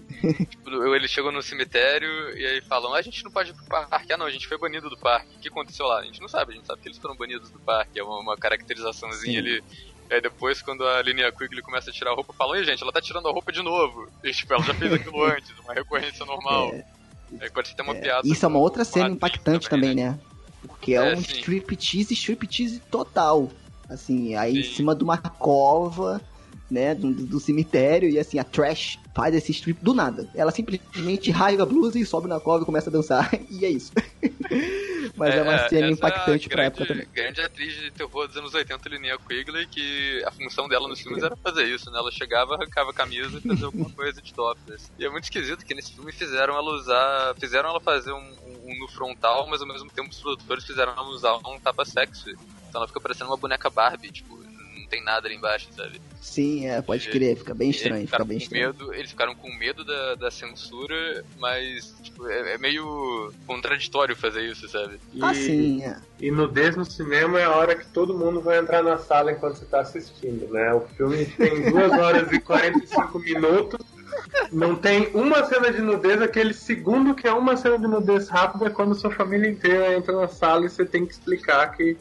Tipo, 0.50 0.96
eles 0.96 1.12
chegam 1.12 1.32
no 1.32 1.42
cemitério 1.42 2.10
e 2.38 2.46
aí 2.46 2.62
falam: 2.62 2.94
ah, 2.94 2.98
a 2.98 3.02
gente 3.02 3.24
não 3.24 3.32
pode 3.32 3.52
ir 3.52 3.54
pro 3.54 3.66
parque. 3.66 4.12
Ah, 4.12 4.18
não, 4.18 4.26
a 4.26 4.32
gente 4.32 4.48
foi 4.48 4.58
banido 4.58 4.90
do 4.90 4.98
parque. 4.98 5.36
O 5.36 5.40
que 5.40 5.48
aconteceu 5.48 5.86
lá? 5.86 6.00
A 6.00 6.04
gente 6.04 6.20
não 6.20 6.28
sabe, 6.28 6.54
a 6.54 6.56
gente 6.56 6.66
sabe 6.66 6.82
que 6.82 6.88
eles 6.88 6.98
foram 6.98 7.16
banidos 7.16 7.52
do 7.52 7.60
parque. 7.60 8.00
É 8.00 8.04
uma, 8.04 8.20
uma 8.20 8.38
caracterizaçãozinha 8.38 9.42
Sim. 9.42 9.48
ali. 9.48 9.64
Aí 10.10 10.22
depois, 10.22 10.62
quando 10.62 10.86
a 10.86 11.02
Linnea 11.02 11.32
Quigley 11.32 11.62
começa 11.62 11.90
a 11.90 11.94
tirar 11.94 12.12
a 12.12 12.16
roupa, 12.16 12.34
falam: 12.34 12.56
ei, 12.56 12.64
gente, 12.66 12.82
ela 12.82 12.92
tá 12.92 13.02
tirando 13.02 13.28
a 13.28 13.32
roupa 13.32 13.52
de 13.52 13.62
novo. 13.62 14.10
E, 14.24 14.32
tipo, 14.32 14.54
ela 14.54 14.64
já 14.64 14.74
fez 14.74 14.92
aquilo 14.94 15.24
antes, 15.24 15.52
uma 15.60 15.74
recorrência 15.74 16.26
normal. 16.26 16.74
Aí 17.40 17.50
parece 17.50 17.76
ter 17.76 17.82
uma 17.82 17.96
piada. 17.96 18.28
Isso 18.28 18.46
é 18.46 18.48
uma 18.48 18.60
outra 18.60 18.84
cena 18.84 19.10
impactante 19.10 19.70
também, 19.70 19.96
né? 19.96 20.20
Porque 20.68 20.94
é, 20.96 20.98
É, 20.98 21.16
um 21.16 21.20
striptease, 21.20 22.14
striptease 22.14 22.80
total. 22.80 23.52
Assim, 23.90 24.36
aí 24.36 24.60
em 24.60 24.64
Sim. 24.64 24.76
cima 24.76 24.96
de 24.96 25.04
uma 25.04 25.18
cova, 25.18 26.20
né, 26.70 26.96
do, 26.96 27.14
do 27.14 27.40
cemitério, 27.40 28.10
e 28.10 28.18
assim, 28.18 28.40
a 28.40 28.44
Trash 28.44 28.98
faz 29.16 29.36
esse 29.36 29.52
strip 29.52 29.80
do 29.84 29.94
nada. 29.94 30.28
Ela 30.34 30.52
simplesmente 30.52 31.30
rasga 31.32 31.64
a 31.64 31.66
blusa 31.66 32.00
e 32.00 32.06
sobe 32.06 32.28
na 32.28 32.40
cova 32.40 32.64
e 32.64 32.66
começa 32.66 32.90
a 32.90 32.94
dançar, 32.94 33.30
e 33.50 33.64
é 33.66 33.70
isso. 33.70 33.92
Mas 35.16 35.36
é, 35.36 35.42
uma 35.44 35.70
cena 35.70 35.90
impactante 35.90 36.50
pra 36.50 36.58
grande, 36.64 36.68
época 36.82 36.86
também. 36.88 37.08
grande 37.14 37.42
atriz 37.42 37.74
de 37.76 37.92
terror 37.92 38.28
dos 38.28 38.36
anos 38.38 38.54
80, 38.54 38.90
Linnea 38.90 39.18
Quigley, 39.18 39.68
que 39.68 40.22
a 40.26 40.32
função 40.32 40.68
dela 40.68 40.88
nos 40.88 41.00
filmes 41.00 41.24
era 41.24 41.36
fazer 41.38 41.64
isso, 41.66 41.90
né? 41.92 42.00
Ela 42.00 42.12
chegava, 42.12 42.56
arrancava 42.56 42.90
a 42.90 42.94
camisa 42.94 43.38
e 43.38 43.42
fazia 43.48 43.66
alguma 43.66 43.90
coisa 43.96 44.22
de 44.22 44.34
top. 44.34 44.60
assim. 44.74 44.88
E 44.98 45.06
é 45.06 45.10
muito 45.10 45.26
esquisito 45.26 45.64
que 45.66 45.74
nesse 45.76 45.94
filme 45.94 46.12
fizeram 46.12 46.56
ela 46.56 46.72
usar. 46.76 47.36
Fizeram 47.40 47.70
ela 47.70 47.80
fazer 47.80 48.12
um, 48.12 48.18
um- 48.18 48.72
um 48.72 48.80
no 48.80 48.88
frontal, 48.90 49.48
mas 49.48 49.62
ao 49.62 49.68
mesmo 49.68 49.90
tempo 49.92 50.10
os 50.10 50.20
produtores 50.20 50.66
fizeram 50.66 50.92
ela 50.94 51.08
usar 51.10 51.36
um 51.48 51.60
tapa-sexo. 51.60 52.30
Então 52.68 52.82
ela 52.82 52.88
fica 52.88 53.00
parecendo 53.00 53.30
uma 53.30 53.38
boneca 53.38 53.70
Barbie, 53.70 54.12
tipo, 54.12 54.36
não 54.38 54.88
tem 54.90 55.04
nada 55.04 55.28
ali 55.28 55.36
embaixo, 55.38 55.70
sabe? 55.72 56.02
Sim, 56.26 56.68
é, 56.68 56.82
pode 56.82 57.08
crer, 57.08 57.38
fica 57.38 57.54
bem 57.54 57.70
estranho, 57.70 58.08
fica 58.08 58.26
bem 58.26 58.40
com 58.40 58.44
estranho. 58.44 58.68
Medo, 58.68 58.94
eles 58.94 59.12
ficaram 59.12 59.36
com 59.36 59.48
medo 59.58 59.86
da, 59.86 60.16
da 60.16 60.32
censura, 60.32 61.24
mas 61.38 61.94
tipo, 62.02 62.28
é, 62.28 62.56
é 62.56 62.58
meio 62.58 63.32
contraditório 63.46 64.16
fazer 64.16 64.42
isso, 64.42 64.68
sabe? 64.68 65.00
Ah, 65.22 65.36
sim, 65.36 65.84
é. 65.84 65.98
E 66.20 66.32
nudez 66.32 66.76
no 66.76 66.84
cinema 66.84 67.40
é 67.40 67.44
a 67.44 67.52
hora 67.52 67.76
que 67.76 67.86
todo 67.86 68.18
mundo 68.18 68.42
vai 68.42 68.58
entrar 68.58 68.84
na 68.84 68.98
sala 68.98 69.32
enquanto 69.32 69.58
você 69.58 69.66
tá 69.66 69.82
assistindo, 69.82 70.52
né? 70.52 70.74
O 70.74 70.82
filme 70.98 71.26
tem 71.26 71.72
2 71.72 71.92
horas 71.94 72.30
e 72.32 72.40
45 72.40 73.20
minutos. 73.20 73.86
Não 74.52 74.76
tem 74.76 75.12
uma 75.14 75.46
cena 75.46 75.72
de 75.72 75.80
nudez, 75.80 76.22
aquele 76.22 76.56
segundo 76.56 77.14
que 77.14 77.28
é 77.28 77.34
uma 77.34 77.56
cena 77.56 77.78
de 77.78 77.88
nudez 77.88 78.30
rápida 78.30 78.66
é 78.66 78.70
quando 78.72 78.96
sua 78.96 79.12
família 79.12 79.48
inteira 79.48 79.96
entra 79.96 80.20
na 80.20 80.28
sala 80.28 80.66
e 80.66 80.70
você 80.70 80.84
tem 80.84 81.06
que 81.06 81.14
explicar 81.14 81.72
que, 81.78 81.96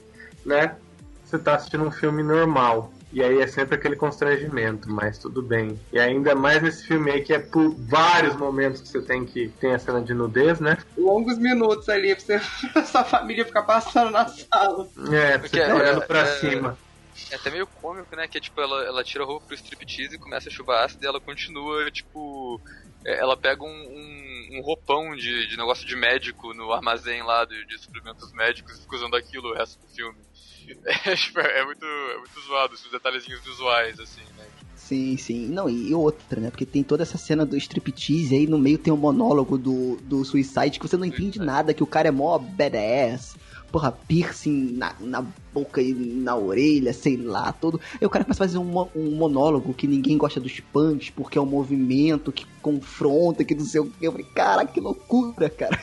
né, 0.47 0.77
você 1.25 1.39
tá 1.39 1.57
assistindo 1.57 1.85
um 1.85 1.91
filme 1.91 2.23
normal. 2.23 2.91
E 3.15 3.23
aí 3.23 3.39
é 3.41 3.47
sempre 3.47 3.77
aquele 3.77 3.95
constrangimento, 3.95 4.89
mas 4.91 5.21
tudo 5.21 5.41
bem. 5.41 5.81
E 5.93 6.01
ainda 6.01 6.35
mais 6.35 6.61
nesse 6.61 6.85
filme 6.85 7.13
aí 7.13 7.23
que 7.23 7.33
é 7.33 7.39
por 7.39 7.77
vários 7.89 8.35
momentos 8.35 8.81
que 8.81 8.89
você 8.89 9.01
tem 9.03 9.25
que 9.25 9.51
tem 9.61 9.73
a 9.73 9.79
cena 9.79 10.03
de 10.03 10.13
nudez, 10.13 10.59
né? 10.59 10.77
Longos 10.99 11.39
minutos 11.39 11.89
ali 11.89 12.13
pra, 12.13 12.25
você, 12.25 12.41
pra 12.75 12.85
sua 12.85 13.05
família 13.05 13.45
ficar 13.45 13.63
passando 13.63 14.11
na 14.11 14.27
sala. 14.27 14.89
É, 15.13 15.39
pra 15.39 15.49
você 15.49 15.49
Porque 15.49 15.61
é- 15.61 15.73
olhando 15.75 16.03
pra 16.07 16.23
é- 16.23 16.27
cima. 16.41 16.77
É 17.31 17.37
até 17.37 17.49
meio 17.49 17.67
cômico, 17.69 18.17
né? 18.17 18.27
Que 18.27 18.41
tipo, 18.41 18.61
ela, 18.61 18.83
ela 18.85 19.05
tira 19.05 19.23
a 19.23 19.27
roupa 19.27 19.47
pro 19.47 19.55
striptease 19.55 20.17
e 20.17 20.19
começa 20.19 20.49
a 20.49 20.53
chuvar 20.53 20.85
ácido 20.85 21.05
e 21.05 21.07
ela 21.07 21.21
continua, 21.21 21.89
tipo. 21.93 22.61
é, 23.07 23.21
Ela 23.21 23.37
pega 23.37 23.63
um, 23.63 23.69
um, 23.69 24.59
um 24.59 24.63
roupão 24.63 25.15
de, 25.15 25.47
de 25.47 25.57
negócio 25.57 25.87
de 25.87 25.95
médico 25.95 26.53
no 26.55 26.73
armazém 26.73 27.23
lá 27.23 27.45
de, 27.45 27.65
de 27.67 27.79
suplementos 27.79 28.29
médicos 28.33 28.77
e 28.77 28.81
fica 28.83 28.97
usando 28.97 29.15
aquilo 29.15 29.51
o 29.51 29.55
resto 29.55 29.81
do 29.81 29.87
filme. 29.95 30.19
É, 31.07 31.17
tipo, 31.17 31.41
é 31.41 31.65
muito, 31.65 31.85
é 31.85 32.19
muito 32.19 32.41
zoado, 32.41 32.75
esses 32.75 32.91
detalhezinhos 32.91 33.41
visuais, 33.43 33.99
assim, 33.99 34.23
né? 34.37 34.45
Sim, 34.77 35.17
sim. 35.17 35.49
Não, 35.49 35.69
e 35.69 35.95
outra, 35.95 36.41
né? 36.41 36.51
Porque 36.51 36.67
tem 36.67 36.83
toda 36.83 37.03
essa 37.03 37.17
cena 37.17 37.47
do 37.47 37.57
striptease 37.57 38.35
e 38.35 38.39
aí 38.39 38.47
no 38.47 38.59
meio 38.59 38.77
tem 38.77 38.93
o 38.93 38.97
monólogo 38.97 39.57
do, 39.57 39.97
do 40.03 40.25
Suicide 40.25 40.79
que 40.79 40.87
você 40.87 40.97
não 40.97 41.07
entende 41.07 41.39
nada, 41.39 41.73
que 41.73 41.83
o 41.83 41.87
cara 41.87 42.09
é 42.09 42.11
mó 42.11 42.39
badass. 42.39 43.35
Porra, 43.73 43.91
piercing 43.91 44.77
na, 44.77 44.95
na 45.01 45.25
boca 45.53 45.83
e 45.83 45.93
na 45.95 46.37
orelha, 46.37 46.93
sei 46.93 47.17
lá, 47.17 47.51
todo. 47.51 47.81
Aí 48.01 48.07
o 48.07 48.11
cara 48.11 48.25
começa 48.25 48.45
a 48.45 48.47
fazer 48.47 48.59
um, 48.59 48.89
um 48.95 49.17
monólogo 49.17 49.75
que 49.75 49.89
ninguém 49.89 50.17
gosta 50.17 50.39
dos 50.39 50.61
punks, 50.61 51.11
porque 51.11 51.39
é 51.39 51.41
um 51.41 51.47
movimento 51.47 52.31
que 52.31 52.47
confronta, 52.63 53.43
que 53.43 53.55
não 53.55 53.65
sei 53.65 53.81
o 53.81 53.87
que. 53.87 54.07
Eu 54.07 54.13
falei, 54.13 54.27
cara, 54.33 54.65
que 54.65 54.81
loucura, 54.81 55.51
cara. 55.51 55.81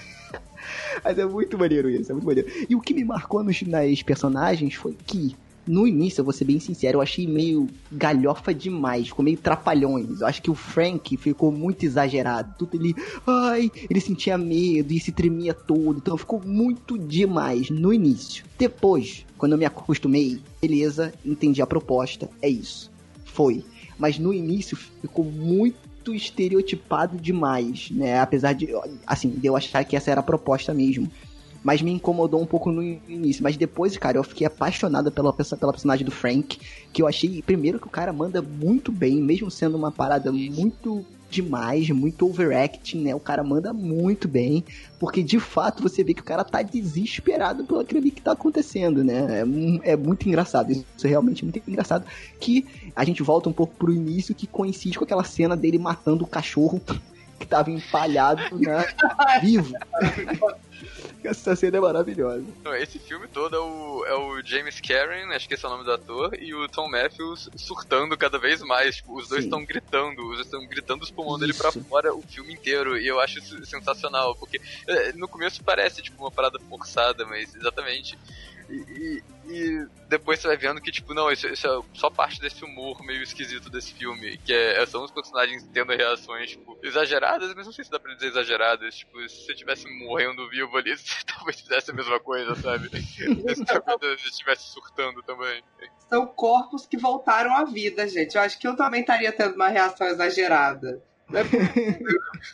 Mas 1.03 1.17
é 1.17 1.25
muito 1.25 1.57
maneiro 1.57 1.89
isso, 1.89 2.11
é 2.11 2.13
muito 2.13 2.25
maneiro. 2.25 2.49
E 2.69 2.75
o 2.75 2.81
que 2.81 2.93
me 2.93 3.03
marcou 3.03 3.43
nos, 3.43 3.61
nas 3.63 4.01
personagens 4.01 4.75
foi 4.75 4.95
que, 5.05 5.35
no 5.67 5.87
início, 5.87 6.21
eu 6.21 6.25
vou 6.25 6.33
ser 6.33 6.45
bem 6.45 6.59
sincero, 6.59 6.97
eu 6.97 7.01
achei 7.01 7.27
meio 7.27 7.67
galhofa 7.91 8.53
demais, 8.53 9.07
ficou 9.07 9.23
meio 9.23 9.37
trapalhões. 9.37 10.21
Eu 10.21 10.27
acho 10.27 10.41
que 10.41 10.49
o 10.49 10.55
Frank 10.55 11.15
ficou 11.17 11.51
muito 11.51 11.85
exagerado. 11.85 12.55
Tudo 12.57 12.75
ele, 12.75 12.95
ai, 13.27 13.71
ele 13.89 14.01
sentia 14.01 14.37
medo 14.37 14.91
e 14.91 14.99
se 14.99 15.11
tremia 15.11 15.53
todo, 15.53 15.97
então 15.97 16.17
ficou 16.17 16.41
muito 16.43 16.97
demais 16.97 17.69
no 17.69 17.93
início. 17.93 18.43
Depois, 18.57 19.25
quando 19.37 19.53
eu 19.53 19.57
me 19.57 19.65
acostumei, 19.65 20.39
beleza, 20.61 21.13
entendi 21.25 21.61
a 21.61 21.67
proposta, 21.67 22.29
é 22.41 22.49
isso. 22.49 22.91
Foi. 23.25 23.63
Mas 23.97 24.17
no 24.17 24.33
início 24.33 24.75
ficou 24.75 25.23
muito 25.23 25.90
estereotipado 26.09 27.17
demais, 27.17 27.91
né? 27.91 28.19
Apesar 28.19 28.53
de, 28.53 28.69
assim, 29.05 29.29
de 29.29 29.45
eu 29.45 29.55
achar 29.55 29.83
que 29.83 29.95
essa 29.95 30.09
era 30.09 30.19
a 30.21 30.23
proposta 30.23 30.73
mesmo. 30.73 31.09
Mas 31.63 31.81
me 31.81 31.91
incomodou 31.91 32.41
um 32.41 32.45
pouco 32.45 32.71
no 32.71 32.81
início. 32.81 33.43
Mas 33.43 33.55
depois, 33.55 33.95
cara, 33.97 34.17
eu 34.17 34.23
fiquei 34.23 34.47
apaixonada 34.47 35.11
pela, 35.11 35.31
pela 35.31 35.71
personagem 35.71 36.03
do 36.03 36.11
Frank. 36.11 36.57
Que 36.91 37.03
eu 37.03 37.07
achei, 37.07 37.41
primeiro, 37.43 37.79
que 37.79 37.85
o 37.85 37.91
cara 37.91 38.11
manda 38.11 38.41
muito 38.41 38.91
bem, 38.91 39.21
mesmo 39.21 39.51
sendo 39.51 39.77
uma 39.77 39.91
parada 39.91 40.31
muito 40.31 41.05
demais, 41.31 41.89
muito 41.89 42.25
overacting, 42.25 42.99
né? 42.99 43.15
O 43.15 43.19
cara 43.19 43.43
manda 43.43 43.73
muito 43.73 44.27
bem. 44.27 44.63
Porque 44.99 45.23
de 45.23 45.39
fato 45.39 45.81
você 45.81 46.03
vê 46.03 46.13
que 46.13 46.21
o 46.21 46.25
cara 46.25 46.43
tá 46.43 46.61
desesperado 46.61 47.63
pelo 47.63 47.79
ali 47.79 48.11
que 48.11 48.21
tá 48.21 48.33
acontecendo, 48.33 49.03
né? 49.03 49.43
É, 49.83 49.91
é 49.93 49.95
muito 49.95 50.27
engraçado. 50.27 50.71
Isso 50.71 50.85
é 51.05 51.07
realmente 51.07 51.43
muito 51.43 51.61
engraçado. 51.67 52.05
Que 52.39 52.65
a 52.95 53.03
gente 53.03 53.23
volta 53.23 53.49
um 53.49 53.53
pouco 53.53 53.73
pro 53.75 53.93
início, 53.93 54.35
que 54.35 54.45
coincide 54.45 54.97
com 54.97 55.05
aquela 55.05 55.23
cena 55.23 55.55
dele 55.55 55.79
matando 55.79 56.23
o 56.23 56.27
cachorro 56.27 56.81
que 57.39 57.47
tava 57.47 57.71
empalhado 57.71 58.41
na 58.59 58.85
vivo. 59.41 59.73
Essa 61.25 61.55
cena 61.55 61.77
é 61.77 61.79
maravilhosa. 61.79 62.45
Esse 62.79 62.99
filme 62.99 63.27
todo 63.27 63.55
é 63.55 63.59
o, 63.59 64.05
é 64.05 64.15
o 64.15 64.41
James 64.43 64.79
Karen, 64.81 65.33
acho 65.35 65.47
que 65.47 65.53
esse 65.53 65.65
é 65.65 65.67
o 65.67 65.71
nome 65.71 65.83
do 65.83 65.91
ator, 65.91 66.35
e 66.39 66.53
o 66.53 66.67
Tom 66.67 66.89
Matthews 66.89 67.49
surtando 67.55 68.17
cada 68.17 68.37
vez 68.37 68.61
mais. 68.61 68.97
Tipo, 68.97 69.17
os 69.17 69.27
dois 69.27 69.43
estão 69.43 69.63
gritando, 69.63 70.21
os 70.21 70.35
dois 70.35 70.45
estão 70.45 70.65
gritando 70.67 71.03
os 71.03 71.11
pulmões 71.11 71.39
dele 71.39 71.53
pra 71.53 71.71
fora 71.71 72.13
o 72.13 72.21
filme 72.21 72.53
inteiro. 72.53 72.97
E 72.97 73.07
eu 73.07 73.19
acho 73.19 73.39
isso 73.39 73.65
sensacional, 73.65 74.35
porque 74.35 74.59
eh, 74.87 75.13
no 75.13 75.27
começo 75.27 75.63
parece 75.63 76.01
tipo 76.01 76.21
uma 76.21 76.31
parada 76.31 76.59
forçada, 76.59 77.25
mas 77.25 77.53
exatamente. 77.55 78.17
E, 78.71 78.75
e- 78.77 79.23
e 79.53 79.87
depois 80.07 80.39
você 80.39 80.47
vai 80.47 80.55
vendo 80.55 80.79
que, 80.79 80.91
tipo, 80.91 81.13
não, 81.13 81.29
isso, 81.29 81.45
isso 81.47 81.67
é 81.67 81.81
só 81.93 82.09
parte 82.09 82.39
desse 82.39 82.63
humor 82.63 83.03
meio 83.03 83.21
esquisito 83.21 83.69
desse 83.69 83.93
filme. 83.93 84.37
Que 84.37 84.53
é, 84.53 84.85
são 84.85 85.03
os 85.03 85.11
personagens 85.11 85.67
tendo 85.73 85.91
reações, 85.91 86.51
tipo, 86.51 86.77
exageradas, 86.81 87.53
mas 87.53 87.65
não 87.65 87.73
sei 87.73 87.83
se 87.83 87.91
dá 87.91 87.99
pra 87.99 88.13
dizer 88.13 88.27
exageradas. 88.27 88.95
Tipo, 88.95 89.27
se 89.27 89.45
você 89.45 89.51
estivesse 89.51 89.85
morrendo 90.05 90.47
vivo 90.49 90.77
ali, 90.77 90.95
você 90.97 91.23
talvez 91.25 91.59
fizesse 91.59 91.91
a 91.91 91.93
mesma 91.93 92.19
coisa, 92.19 92.55
sabe? 92.55 92.89
se 93.55 93.65
talvez 93.65 94.23
estivesse 94.25 94.69
surtando 94.71 95.21
também. 95.23 95.61
São 96.09 96.25
corpos 96.27 96.85
que 96.85 96.97
voltaram 96.97 97.53
à 97.55 97.65
vida, 97.65 98.07
gente. 98.07 98.35
Eu 98.35 98.41
acho 98.41 98.57
que 98.59 98.67
eu 98.67 98.75
também 98.75 99.01
estaria 99.01 99.31
tendo 99.33 99.55
uma 99.55 99.67
reação 99.67 100.07
exagerada. 100.07 101.01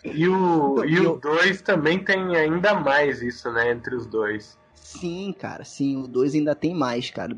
E 0.06 0.28
o 0.28 0.84
e 0.86 0.96
eu- 0.96 1.14
o 1.14 1.20
2 1.20 1.62
também 1.62 2.04
tem 2.04 2.36
ainda 2.36 2.74
mais 2.76 3.22
isso, 3.22 3.52
né, 3.52 3.72
entre 3.72 3.96
os 3.96 4.06
dois. 4.06 4.58
Sim, 4.88 5.36
cara, 5.38 5.66
sim. 5.66 5.98
O 5.98 6.08
2 6.08 6.34
ainda 6.34 6.56
tem 6.56 6.74
mais, 6.74 7.10
cara. 7.10 7.36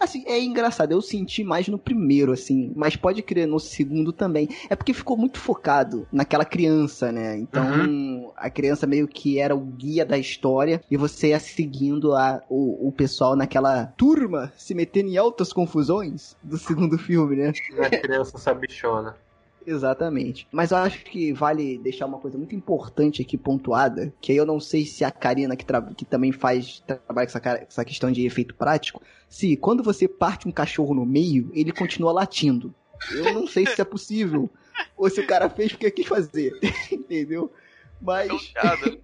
Assim, 0.00 0.24
é 0.26 0.40
engraçado, 0.40 0.90
eu 0.92 1.00
senti 1.00 1.44
mais 1.44 1.68
no 1.68 1.78
primeiro, 1.78 2.32
assim, 2.32 2.72
mas 2.74 2.96
pode 2.96 3.22
crer 3.22 3.46
no 3.46 3.60
segundo 3.60 4.12
também. 4.12 4.48
É 4.68 4.74
porque 4.74 4.92
ficou 4.92 5.16
muito 5.16 5.38
focado 5.38 6.06
naquela 6.12 6.44
criança, 6.44 7.12
né? 7.12 7.38
Então, 7.38 8.32
a 8.36 8.50
criança 8.50 8.86
meio 8.86 9.06
que 9.06 9.38
era 9.38 9.54
o 9.54 9.60
guia 9.60 10.04
da 10.04 10.18
história 10.18 10.82
e 10.90 10.96
você 10.96 11.28
ia 11.28 11.40
seguindo 11.40 12.14
a, 12.14 12.42
o, 12.48 12.88
o 12.88 12.92
pessoal 12.92 13.36
naquela 13.36 13.86
turma 13.96 14.52
se 14.56 14.74
metendo 14.74 15.08
em 15.08 15.16
altas 15.16 15.52
confusões 15.52 16.36
do 16.42 16.58
segundo 16.58 16.98
filme, 16.98 17.36
né? 17.36 17.52
A 17.78 17.90
criança 17.90 18.38
sabichona. 18.38 19.16
Exatamente. 19.66 20.46
Mas 20.50 20.70
eu 20.70 20.76
acho 20.78 21.04
que 21.04 21.32
vale 21.32 21.78
deixar 21.78 22.06
uma 22.06 22.18
coisa 22.18 22.36
muito 22.38 22.54
importante 22.54 23.22
aqui 23.22 23.36
pontuada, 23.36 24.12
que 24.20 24.32
aí 24.32 24.38
eu 24.38 24.46
não 24.46 24.58
sei 24.60 24.84
se 24.84 25.04
a 25.04 25.10
Karina, 25.10 25.56
que, 25.56 25.64
tra- 25.64 25.82
que 25.96 26.04
também 26.04 26.32
faz 26.32 26.80
trabalha 26.86 27.26
com 27.26 27.30
essa, 27.30 27.40
cara- 27.40 27.66
essa 27.68 27.84
questão 27.84 28.10
de 28.10 28.24
efeito 28.26 28.54
prático, 28.54 29.02
se 29.28 29.56
quando 29.56 29.82
você 29.82 30.06
parte 30.08 30.48
um 30.48 30.52
cachorro 30.52 30.94
no 30.94 31.06
meio, 31.06 31.50
ele 31.54 31.72
continua 31.72 32.12
latindo. 32.12 32.74
Eu 33.10 33.32
não 33.34 33.46
sei 33.46 33.66
se 33.66 33.80
é 33.80 33.84
possível. 33.84 34.48
ou 34.96 35.08
se 35.10 35.20
o 35.20 35.26
cara 35.26 35.48
fez 35.50 35.72
porque 35.72 35.90
quis 35.90 36.06
fazer. 36.06 36.52
Entendeu? 36.90 37.52
Mas. 38.00 38.30
Piada. 38.48 38.98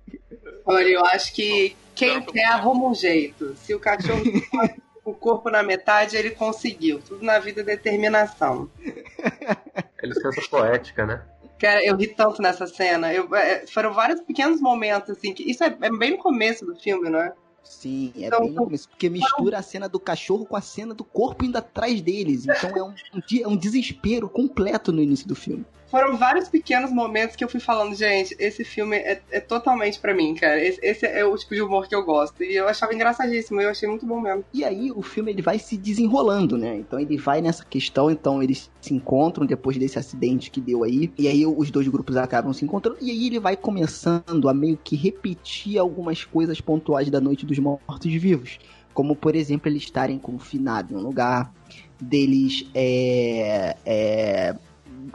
Olha, 0.65 0.89
eu 0.89 1.05
acho 1.07 1.33
que 1.35 1.77
quem 1.95 2.21
quer 2.23 2.47
arruma 2.47 2.89
um 2.89 2.95
jeito. 2.95 3.55
Se 3.57 3.75
o 3.75 3.81
cachorro 3.81 4.23
o 5.11 5.15
corpo 5.15 5.51
na 5.51 5.63
metade, 5.63 6.17
ele 6.17 6.31
conseguiu. 6.31 7.01
Tudo 7.01 7.25
na 7.25 7.39
vida 7.39 7.61
é 7.61 7.65
determinação. 7.65 8.71
É 10.01 10.07
licença 10.07 10.41
poética, 10.49 11.05
né? 11.05 11.21
Cara, 11.59 11.85
eu 11.85 11.97
ri 11.97 12.07
tanto 12.07 12.41
nessa 12.41 12.69
cena. 12.69 13.13
Eu, 13.13 13.35
é, 13.35 13.67
foram 13.67 13.93
vários 13.93 14.21
pequenos 14.21 14.61
momentos, 14.61 15.11
assim, 15.11 15.35
que 15.35 15.43
isso 15.43 15.65
é, 15.65 15.77
é 15.81 15.91
bem 15.91 16.13
no 16.13 16.19
começo 16.19 16.65
do 16.65 16.77
filme, 16.77 17.11
não 17.11 17.19
é? 17.19 17.33
Sim, 17.65 18.13
é 18.17 18.27
Então, 18.27 18.41
bem 18.43 18.51
no 18.51 18.65
começo, 18.65 18.89
porque 18.89 19.11
mistura 19.11 19.59
a 19.59 19.63
cena 19.63 19.89
do 19.89 19.99
cachorro 19.99 20.47
com 20.47 20.55
a 20.55 20.61
cena 20.61 20.95
do 20.95 21.03
corpo 21.03 21.45
indo 21.45 21.59
atrás 21.59 22.01
deles. 22.01 22.47
Então 22.47 22.71
é 22.77 22.83
um, 22.83 22.91
um 22.91 23.43
é 23.43 23.49
um 23.49 23.57
desespero 23.57 24.29
completo 24.29 24.93
no 24.93 25.03
início 25.03 25.27
do 25.27 25.35
filme. 25.35 25.67
Foram 25.91 26.17
vários 26.17 26.49
pequenos 26.49 26.93
momentos 26.93 27.35
que 27.35 27.43
eu 27.43 27.49
fui 27.49 27.61
falando, 27.61 27.95
gente, 27.95 28.37
esse 28.39 28.63
filme 28.63 28.97
é, 28.97 29.23
é 29.31 29.41
totalmente 29.41 29.99
pra 29.99 30.15
mim, 30.15 30.35
cara. 30.35 30.63
Esse, 30.63 30.79
esse 30.83 31.07
é 31.07 31.25
o 31.25 31.37
tipo 31.37 31.55
de 31.55 31.63
humor 31.63 31.89
que 31.89 31.95
eu 31.95 32.05
gosto. 32.05 32.43
E 32.43 32.55
eu 32.55 32.69
achava 32.69 32.95
engraçadíssimo, 32.95 33.61
eu 33.61 33.71
achei 33.71 33.89
muito 33.89 34.05
bom 34.05 34.21
mesmo. 34.21 34.45
E 34.53 34.65
aí 34.65 34.93
o 34.93 35.01
filme 35.01 35.33
ele 35.33 35.41
vai 35.41 35.59
se 35.59 35.79
desenrolando, 35.79 36.59
né? 36.59 36.77
Então 36.77 37.01
ele 37.01 37.17
vai 37.17 37.41
nessa 37.41 37.65
questão, 37.65 38.11
então 38.11 38.43
eles 38.43 38.71
se 38.83 38.93
encontram 38.93 39.47
depois 39.47 39.79
desse 39.79 39.99
acidente 39.99 40.51
que 40.51 40.61
deu 40.61 40.85
aí, 40.85 41.11
e 41.19 41.27
aí 41.27 41.47
os 41.47 41.71
dois 41.71 41.89
grupos 41.89 42.17
acabam 42.17 42.53
se 42.53 42.65
encontrando, 42.65 42.99
e 43.01 43.11
aí 43.11 43.27
ele 43.27 43.41
vai 43.41 43.57
começando 43.57 44.49
a 44.49 44.55
meio 44.55 44.79
que 44.83 44.95
repetir 44.95 45.79
algumas 45.79 46.25
coisas 46.25 46.61
pontuais 46.61 47.09
da 47.11 47.21
Noite 47.21 47.47
dos 47.47 47.59
Mortos-Vivos. 47.59 48.59
Como, 48.93 49.17
por 49.17 49.35
exemplo, 49.35 49.71
eles 49.71 49.85
estarem 49.85 50.19
confinados 50.19 50.91
em 50.91 50.97
um 50.97 51.01
lugar, 51.01 51.53
deles 52.01 52.67
é, 52.75 53.77
é, 53.85 54.57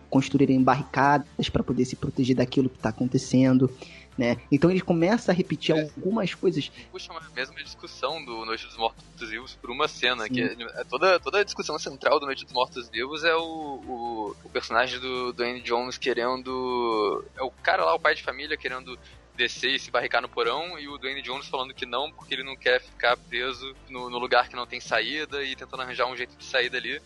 construírem 0.10 0.62
barricadas 0.62 1.50
para 1.50 1.64
poder 1.64 1.86
se 1.86 1.96
proteger 1.96 2.36
daquilo 2.36 2.70
que 2.70 2.78
está 2.78 2.90
acontecendo, 2.90 3.70
né? 4.18 4.38
Então 4.52 4.70
ele 4.70 4.82
começa 4.82 5.32
a 5.32 5.36
repetir 5.36 5.76
algumas 5.76 6.34
coisas 6.34 6.72
Puxa 6.92 7.12
uma 7.12 7.22
mesma 7.36 7.56
discussão 7.64 8.24
do 8.24 8.46
Noite 8.46 8.66
dos 8.66 8.78
Mortos 8.78 9.30
Vivos 9.30 9.56
por 9.56 9.72
uma 9.72 9.88
cena, 9.88 10.26
Sim. 10.26 10.34
que 10.34 10.42
é 10.42 10.84
toda, 10.84 11.20
toda 11.20 11.40
a 11.40 11.44
discussão 11.44 11.80
central 11.80 12.20
do 12.20 12.26
Noite 12.26 12.44
dos 12.44 12.54
Mortos 12.54 12.90
Vivos 12.90 13.24
é 13.24 13.36
o, 13.36 13.42
o, 13.42 14.36
o 14.44 14.50
personagem 14.50 15.00
do 15.00 15.34
Dwayne 15.34 15.62
Jones 15.62 15.98
querendo. 15.98 17.26
É 17.36 17.42
o 17.42 17.50
cara 17.50 17.84
lá, 17.84 17.96
o 17.96 18.00
pai 18.00 18.14
de 18.14 18.22
família, 18.22 18.56
querendo 18.56 18.98
descer 19.36 19.72
e 19.72 19.80
se 19.80 19.90
barricar 19.90 20.22
no 20.22 20.30
porão, 20.30 20.78
e 20.78 20.88
o 20.88 20.98
Dwayne 20.98 21.22
Jones 21.22 21.48
falando 21.48 21.74
que 21.74 21.86
não, 21.86 22.12
porque 22.12 22.36
ele 22.36 22.44
não 22.44 22.56
quer 22.56 22.80
ficar 22.82 23.18
preso 23.18 23.76
no, 23.90 24.10
no 24.10 24.20
lugar 24.20 24.48
que 24.48 24.56
não 24.56 24.68
tem 24.68 24.80
saída 24.80 25.44
e 25.44 25.56
tentando 25.56 25.82
arranjar 25.82 26.06
um 26.06 26.16
jeito 26.16 26.36
de 26.38 26.46
sair 26.46 26.70
dali. 26.70 27.02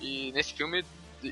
E 0.00 0.32
nesse 0.32 0.54
filme, 0.54 0.84